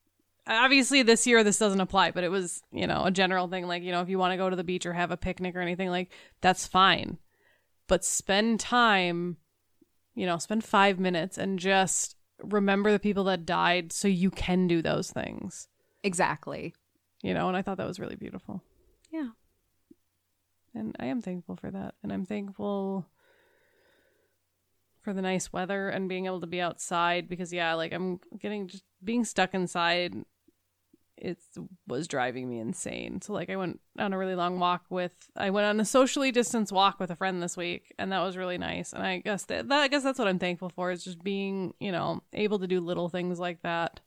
Obviously, 0.47 1.03
this 1.03 1.27
year 1.27 1.45
this 1.45 1.59
doesn't 1.59 1.81
apply, 1.81 2.11
but 2.11 2.25
it 2.25 2.31
was 2.31 2.63
you 2.73 2.87
know 2.87 3.05
a 3.05 3.11
general 3.11 3.49
thing. 3.49 3.67
Like 3.67 3.83
you 3.83 3.93
know, 3.93 4.01
if 4.01 4.09
you 4.09 4.19
want 4.19 4.33
to 4.33 4.37
go 4.37 4.51
to 4.51 4.57
the 4.57 4.65
beach 4.65 4.87
or 4.87 4.93
have 4.93 5.11
a 5.11 5.17
picnic 5.17 5.55
or 5.55 5.61
anything, 5.61 5.89
like 5.89 6.11
that's 6.41 6.67
fine. 6.67 7.19
But 7.89 8.05
spend 8.05 8.61
time, 8.61 9.37
you 10.15 10.27
know, 10.27 10.39
spend 10.39 10.65
five 10.65 10.99
minutes 10.99 11.39
and 11.39 11.59
just 11.59 12.17
remember 12.43 12.91
the 12.91 12.99
people 12.99 13.25
that 13.25 13.47
died, 13.47 13.93
so 13.93 14.09
you 14.09 14.31
can 14.31 14.67
do 14.67 14.83
those 14.83 15.11
things. 15.11 15.69
Exactly. 16.03 16.75
You 17.23 17.35
know, 17.35 17.49
and 17.49 17.57
I 17.57 17.63
thought 17.63 17.77
that 17.77 17.87
was 17.87 18.01
really 18.01 18.17
beautiful. 18.17 18.63
Yeah. 19.13 19.29
And 20.75 20.97
I 20.99 21.07
am 21.07 21.21
thankful 21.21 21.57
for 21.57 21.71
that. 21.71 21.95
And 22.03 22.13
I'm 22.13 22.25
thankful 22.25 23.07
for 25.03 25.13
the 25.13 25.23
nice 25.23 25.53
weather 25.53 25.89
and 25.89 26.09
being 26.09 26.27
able 26.27 26.41
to 26.41 26.47
be 26.47 26.61
outside 26.61 27.29
because 27.29 27.53
yeah, 27.53 27.75
like 27.75 27.93
I'm 27.93 28.21
getting 28.39 28.69
just 28.69 28.85
being 29.03 29.25
stuck 29.25 29.55
inside 29.55 30.15
it 31.23 31.39
was 31.87 32.09
driving 32.09 32.51
me 32.51 32.59
insane. 32.59 33.23
So 33.23 33.33
like 33.33 33.49
I 33.49 33.57
went 33.57 33.81
on 33.97 34.13
a 34.13 34.19
really 34.19 34.35
long 34.35 34.59
walk 34.59 34.85
with 34.91 35.13
I 35.37 35.51
went 35.51 35.67
on 35.67 35.79
a 35.79 35.85
socially 35.85 36.33
distanced 36.33 36.73
walk 36.73 36.99
with 36.99 37.11
a 37.11 37.17
friend 37.17 37.41
this 37.41 37.57
week 37.57 37.95
and 37.99 38.11
that 38.11 38.23
was 38.23 38.37
really 38.37 38.59
nice. 38.59 38.93
And 38.93 39.05
I 39.05 39.19
guess 39.19 39.45
that, 39.45 39.69
that 39.69 39.81
I 39.81 39.89
guess 39.89 40.03
that's 40.03 40.19
what 40.19 40.27
I'm 40.27 40.41
thankful 40.41 40.71
for 40.71 40.91
is 40.91 41.05
just 41.05 41.23
being, 41.23 41.75
you 41.79 41.93
know, 41.93 42.23
able 42.33 42.59
to 42.59 42.67
do 42.67 42.81
little 42.81 43.09
things 43.09 43.39
like 43.39 43.63
that 43.63 44.01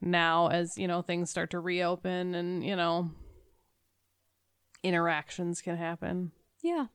now 0.00 0.48
as, 0.48 0.78
you 0.78 0.88
know, 0.88 1.02
things 1.02 1.28
start 1.28 1.50
to 1.50 1.60
reopen 1.60 2.34
and, 2.34 2.64
you 2.64 2.74
know, 2.74 3.10
interactions 4.82 5.60
can 5.60 5.76
happen. 5.76 6.32
Yeah. 6.62 6.86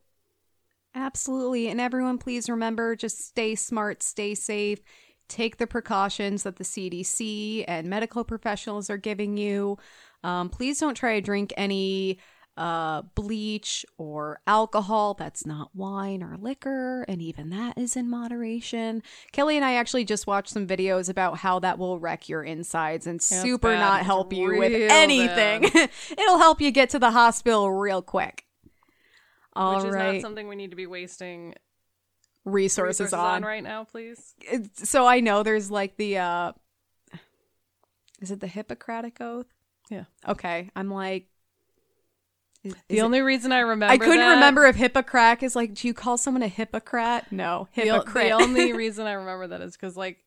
Absolutely. 0.95 1.68
And 1.68 1.80
everyone, 1.80 2.18
please 2.18 2.49
remember 2.49 2.95
just 2.95 3.19
stay 3.19 3.53
smart, 3.53 4.02
stay 4.02 4.34
safe, 4.34 4.80
take 5.27 5.57
the 5.57 5.67
precautions 5.67 6.43
that 6.43 6.57
the 6.57 6.63
CDC 6.63 7.65
and 7.67 7.89
medical 7.89 8.23
professionals 8.23 8.89
are 8.89 8.97
giving 8.97 9.37
you. 9.37 9.77
Um, 10.23 10.49
please 10.49 10.79
don't 10.79 10.95
try 10.95 11.15
to 11.15 11.21
drink 11.21 11.53
any 11.57 12.19
uh, 12.55 13.01
bleach 13.15 13.85
or 13.97 14.39
alcohol 14.45 15.15
that's 15.15 15.45
not 15.45 15.71
wine 15.73 16.21
or 16.21 16.37
liquor, 16.37 17.03
and 17.07 17.21
even 17.21 17.49
that 17.49 17.77
is 17.77 17.95
in 17.95 18.09
moderation. 18.09 19.01
Kelley 19.31 19.55
and 19.55 19.65
I 19.65 19.75
actually 19.75 20.05
just 20.05 20.27
watched 20.27 20.49
some 20.49 20.67
videos 20.67 21.09
about 21.09 21.37
how 21.37 21.59
that 21.59 21.77
will 21.79 21.99
wreck 21.99 22.29
your 22.29 22.43
insides 22.43 23.07
and 23.07 23.15
it's 23.15 23.25
super 23.25 23.75
not 23.75 24.01
It's 24.01 24.05
help 24.05 24.33
you 24.33 24.57
with 24.57 24.91
anything. 24.91 25.63
It'll 26.11 26.37
help 26.37 26.61
you 26.61 26.71
get 26.71 26.91
to 26.91 26.99
the 26.99 27.11
hospital 27.11 27.71
real 27.71 28.01
quick. 28.01 28.45
All 29.55 29.77
which 29.77 29.85
is 29.85 29.93
right, 29.93 30.13
not 30.13 30.21
something 30.21 30.47
we 30.47 30.55
need 30.55 30.71
to 30.71 30.75
be 30.75 30.87
wasting 30.87 31.53
resources, 32.45 32.99
resources 33.01 33.13
on. 33.13 33.35
on 33.35 33.43
right 33.43 33.63
now, 33.63 33.83
please. 33.85 34.35
So 34.75 35.05
I 35.07 35.19
know 35.19 35.43
there's 35.43 35.71
like 35.71 35.97
the 35.97 36.17
uh 36.17 36.51
is 38.21 38.31
it 38.31 38.39
the 38.39 38.47
Hippocratic 38.47 39.19
oath? 39.21 39.47
Yeah. 39.89 40.05
Okay, 40.27 40.69
I'm 40.75 40.89
like 40.89 41.27
is- 42.63 42.73
The 42.87 42.95
is 42.95 42.99
it- 42.99 43.03
only 43.03 43.21
reason 43.21 43.51
I 43.51 43.59
remember 43.59 43.91
I 43.93 43.97
couldn't 43.97 44.17
that- 44.17 44.33
remember 44.35 44.65
if 44.65 44.75
Hippocratic 44.75 45.43
is 45.43 45.55
like 45.55 45.73
do 45.73 45.87
you 45.87 45.93
call 45.93 46.17
someone 46.17 46.43
a 46.43 46.47
hypocrite? 46.47 47.25
No, 47.31 47.67
the, 47.75 47.89
o- 47.89 48.03
the 48.03 48.31
only 48.31 48.73
reason 48.83 49.05
I 49.05 49.13
remember 49.13 49.47
that 49.47 49.61
is 49.61 49.73
because 49.73 49.95
like 49.97 50.19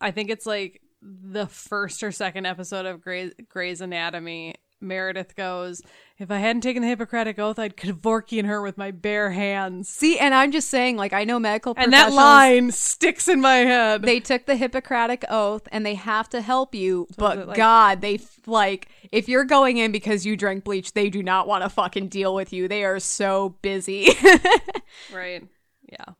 I 0.00 0.10
think 0.10 0.30
it's 0.30 0.46
like 0.46 0.80
the 1.02 1.46
first 1.46 2.02
or 2.02 2.12
second 2.12 2.46
episode 2.46 2.86
of 2.86 3.00
Grey's, 3.02 3.32
Grey's 3.48 3.80
Anatomy. 3.80 4.54
Meredith 4.82 5.36
goes, 5.36 5.80
"If 6.18 6.30
I 6.30 6.38
hadn't 6.38 6.62
taken 6.62 6.82
the 6.82 6.88
Hippocratic 6.88 7.38
oath, 7.38 7.58
I'd 7.58 7.76
Kevorkian 7.76 8.46
her 8.46 8.60
with 8.60 8.76
my 8.76 8.90
bare 8.90 9.30
hands." 9.30 9.88
See, 9.88 10.18
and 10.18 10.34
I'm 10.34 10.52
just 10.52 10.68
saying 10.68 10.96
like 10.96 11.12
I 11.12 11.24
know 11.24 11.38
medical 11.38 11.74
And 11.76 11.92
that 11.92 12.12
line 12.12 12.70
sticks 12.72 13.28
in 13.28 13.40
my 13.40 13.56
head. 13.58 14.02
they 14.02 14.20
took 14.20 14.46
the 14.46 14.56
Hippocratic 14.56 15.24
oath 15.28 15.66
and 15.72 15.86
they 15.86 15.94
have 15.94 16.28
to 16.30 16.40
help 16.40 16.74
you, 16.74 17.06
but 17.16 17.46
like- 17.48 17.56
God, 17.56 18.00
they 18.00 18.20
like 18.46 18.88
if 19.12 19.28
you're 19.28 19.44
going 19.44 19.76
in 19.76 19.92
because 19.92 20.26
you 20.26 20.36
drank 20.36 20.64
bleach, 20.64 20.92
they 20.92 21.08
do 21.10 21.22
not 21.22 21.46
want 21.46 21.62
to 21.64 21.68
fucking 21.68 22.08
deal 22.08 22.34
with 22.34 22.52
you. 22.52 22.68
They 22.68 22.84
are 22.84 22.98
so 22.98 23.56
busy. 23.62 24.08
right? 25.12 25.46
Yeah. 25.90 26.14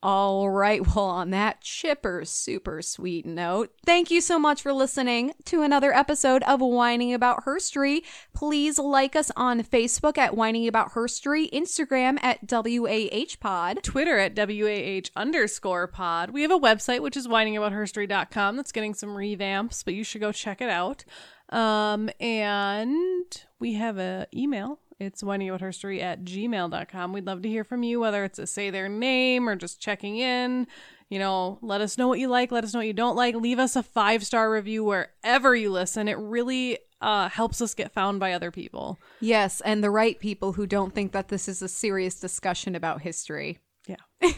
All 0.00 0.48
right. 0.48 0.86
Well, 0.94 1.06
on 1.06 1.30
that 1.30 1.60
chipper, 1.60 2.24
super 2.24 2.82
sweet 2.82 3.26
note, 3.26 3.72
thank 3.84 4.12
you 4.12 4.20
so 4.20 4.38
much 4.38 4.62
for 4.62 4.72
listening 4.72 5.32
to 5.46 5.62
another 5.62 5.92
episode 5.92 6.44
of 6.44 6.60
Whining 6.60 7.12
About 7.12 7.44
Herstory. 7.44 8.02
Please 8.32 8.78
like 8.78 9.16
us 9.16 9.32
on 9.34 9.60
Facebook 9.64 10.16
at 10.16 10.36
Whining 10.36 10.68
About 10.68 10.92
Herstory, 10.92 11.50
Instagram 11.50 12.22
at 12.22 12.38
WAH 12.48 13.34
Pod. 13.40 13.82
Twitter 13.82 14.18
at 14.18 14.36
WAH 14.36 15.10
underscore 15.16 15.88
pod. 15.88 16.30
We 16.30 16.42
have 16.42 16.52
a 16.52 16.60
website, 16.60 17.00
which 17.00 17.16
is 17.16 17.26
whiningaboutherstory.com 17.26 18.56
that's 18.56 18.72
getting 18.72 18.94
some 18.94 19.10
revamps, 19.10 19.84
but 19.84 19.94
you 19.94 20.04
should 20.04 20.20
go 20.20 20.30
check 20.30 20.60
it 20.60 20.70
out. 20.70 21.04
Um, 21.48 22.08
and 22.20 23.44
we 23.58 23.72
have 23.74 23.98
an 23.98 24.26
email. 24.32 24.78
It's 25.00 25.22
whiningaboutherstory 25.22 26.02
at 26.02 26.24
gmail.com. 26.24 27.12
We'd 27.12 27.26
love 27.26 27.42
to 27.42 27.48
hear 27.48 27.64
from 27.64 27.82
you, 27.84 28.00
whether 28.00 28.24
it's 28.24 28.38
a 28.38 28.46
say 28.46 28.70
their 28.70 28.88
name 28.88 29.48
or 29.48 29.54
just 29.54 29.80
checking 29.80 30.18
in. 30.18 30.66
You 31.08 31.18
know, 31.18 31.58
let 31.62 31.80
us 31.80 31.96
know 31.96 32.08
what 32.08 32.18
you 32.18 32.28
like, 32.28 32.52
let 32.52 32.64
us 32.64 32.74
know 32.74 32.80
what 32.80 32.86
you 32.86 32.92
don't 32.92 33.16
like. 33.16 33.34
Leave 33.34 33.58
us 33.58 33.76
a 33.76 33.82
five 33.82 34.24
star 34.24 34.50
review 34.50 34.84
wherever 34.84 35.54
you 35.54 35.70
listen. 35.70 36.08
It 36.08 36.18
really 36.18 36.78
uh, 37.00 37.28
helps 37.28 37.62
us 37.62 37.74
get 37.74 37.92
found 37.92 38.20
by 38.20 38.32
other 38.32 38.50
people. 38.50 38.98
Yes, 39.20 39.60
and 39.62 39.82
the 39.82 39.90
right 39.90 40.18
people 40.18 40.52
who 40.52 40.66
don't 40.66 40.94
think 40.94 41.12
that 41.12 41.28
this 41.28 41.48
is 41.48 41.62
a 41.62 41.68
serious 41.68 42.18
discussion 42.18 42.74
about 42.74 43.02
history. 43.02 43.58
Yeah. 43.86 43.96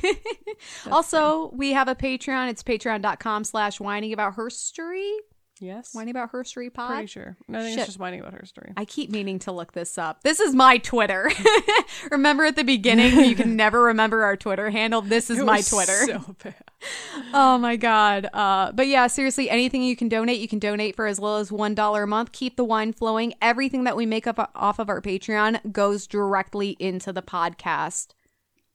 also, 0.91 1.51
we 1.55 1.73
have 1.73 1.89
a 1.89 1.95
Patreon. 1.95 2.51
It's 2.51 2.63
patreon.com 2.63 3.45
slash 3.45 3.81
whining 3.81 4.13
about 4.13 4.37
herstory. 4.37 5.13
Yes. 5.61 5.95
Whining 5.95 6.13
about 6.13 6.33
herstory 6.33 6.73
pod. 6.73 6.93
Pretty 6.93 7.07
sure. 7.07 7.37
No, 7.47 7.59
I 7.59 7.63
think 7.63 7.73
Shit. 7.75 7.79
it's 7.81 7.89
just 7.89 7.99
whining 7.99 8.21
about 8.21 8.33
her 8.33 8.47
story. 8.47 8.73
I 8.79 8.87
keep 8.87 9.11
meaning 9.11 9.39
to 9.41 9.53
look 9.53 9.73
this 9.73 9.99
up. 9.99 10.23
This 10.23 10.41
is 10.41 10.55
my 10.55 10.79
Twitter. 10.79 11.31
remember 12.11 12.47
at 12.47 12.57
the 12.57 12.65
beginning, 12.65 13.27
you 13.27 13.37
can 13.37 13.57
never 13.57 13.83
remember 13.83 14.23
our 14.23 14.39
Twitter 14.39 14.71
handle. 14.71 15.03
This 15.03 15.29
is 15.29 15.39
It 15.39 15.45
my 15.45 15.61
Twitter. 15.61 16.07
So 16.07 16.35
bad. 16.43 16.55
oh 17.35 17.59
my 17.59 17.77
god. 17.77 18.27
Uh, 18.33 18.73
but 18.73 18.87
yeah, 18.87 19.07
seriously, 19.07 19.51
anything 19.51 19.83
you 19.83 19.97
can 19.97 20.09
donate, 20.09 20.41
you 20.41 20.49
can 20.49 20.59
donate 20.59 20.97
for 20.97 21.07
as 21.07 21.19
little 21.19 21.37
as 21.37 21.53
one 21.53 21.75
dollar 21.75 22.05
a 22.05 22.07
month. 22.07 22.33
Keep 22.33 22.57
the 22.57 22.65
wine 22.65 22.95
flowing. 22.95 23.35
Everything 23.43 23.85
that 23.85 23.97
we 23.97 24.07
make 24.07 24.27
up 24.27 24.51
off 24.55 24.79
of 24.79 24.89
our 24.89 25.03
Patreon 25.03 25.73
goes 25.73 26.07
directly 26.07 26.71
into 26.79 27.13
the 27.13 27.23
podcast. 27.23 28.15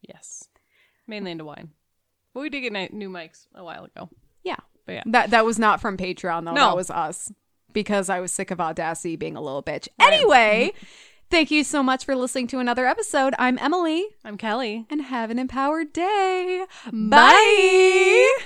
Yes. 0.02 0.50
Mainly 1.08 1.32
into 1.32 1.46
wine. 1.46 1.72
But 2.36 2.42
we 2.42 2.50
did 2.50 2.62
get 2.62 2.94
new 2.94 3.10
mics 3.10 3.48
a 3.56 3.64
while 3.64 3.86
ago. 3.86 4.10
But 4.86 4.94
yeah. 4.94 5.04
That 5.06 5.30
that 5.32 5.46
was 5.46 5.60
not 5.60 5.82
from 5.82 5.98
Patreon 5.98 6.46
though. 6.46 6.54
No. 6.54 6.68
That 6.68 6.76
was 6.76 6.90
us. 6.90 7.32
Because 7.74 8.10
I 8.10 8.22
was 8.22 8.32
sick 8.32 8.52
of 8.52 8.62
Audacity 8.62 9.18
being 9.18 9.36
a 9.36 9.42
little 9.42 9.62
bitch. 9.62 9.90
Anyway, 10.00 10.72
mm-hmm. 10.74 10.86
thank 11.30 11.52
you 11.52 11.64
so 11.66 11.84
much 11.84 12.06
for 12.06 12.16
listening 12.16 12.48
to 12.48 12.60
another 12.60 12.86
episode. 12.86 13.34
I'm 13.38 13.60
Emily 13.60 14.06
I'm 14.24 14.38
Kelley. 14.38 14.86
and 14.90 15.02
have 15.02 15.30
an 15.30 15.40
empowered 15.40 15.92
day. 15.92 16.66
Bye. 16.92 18.38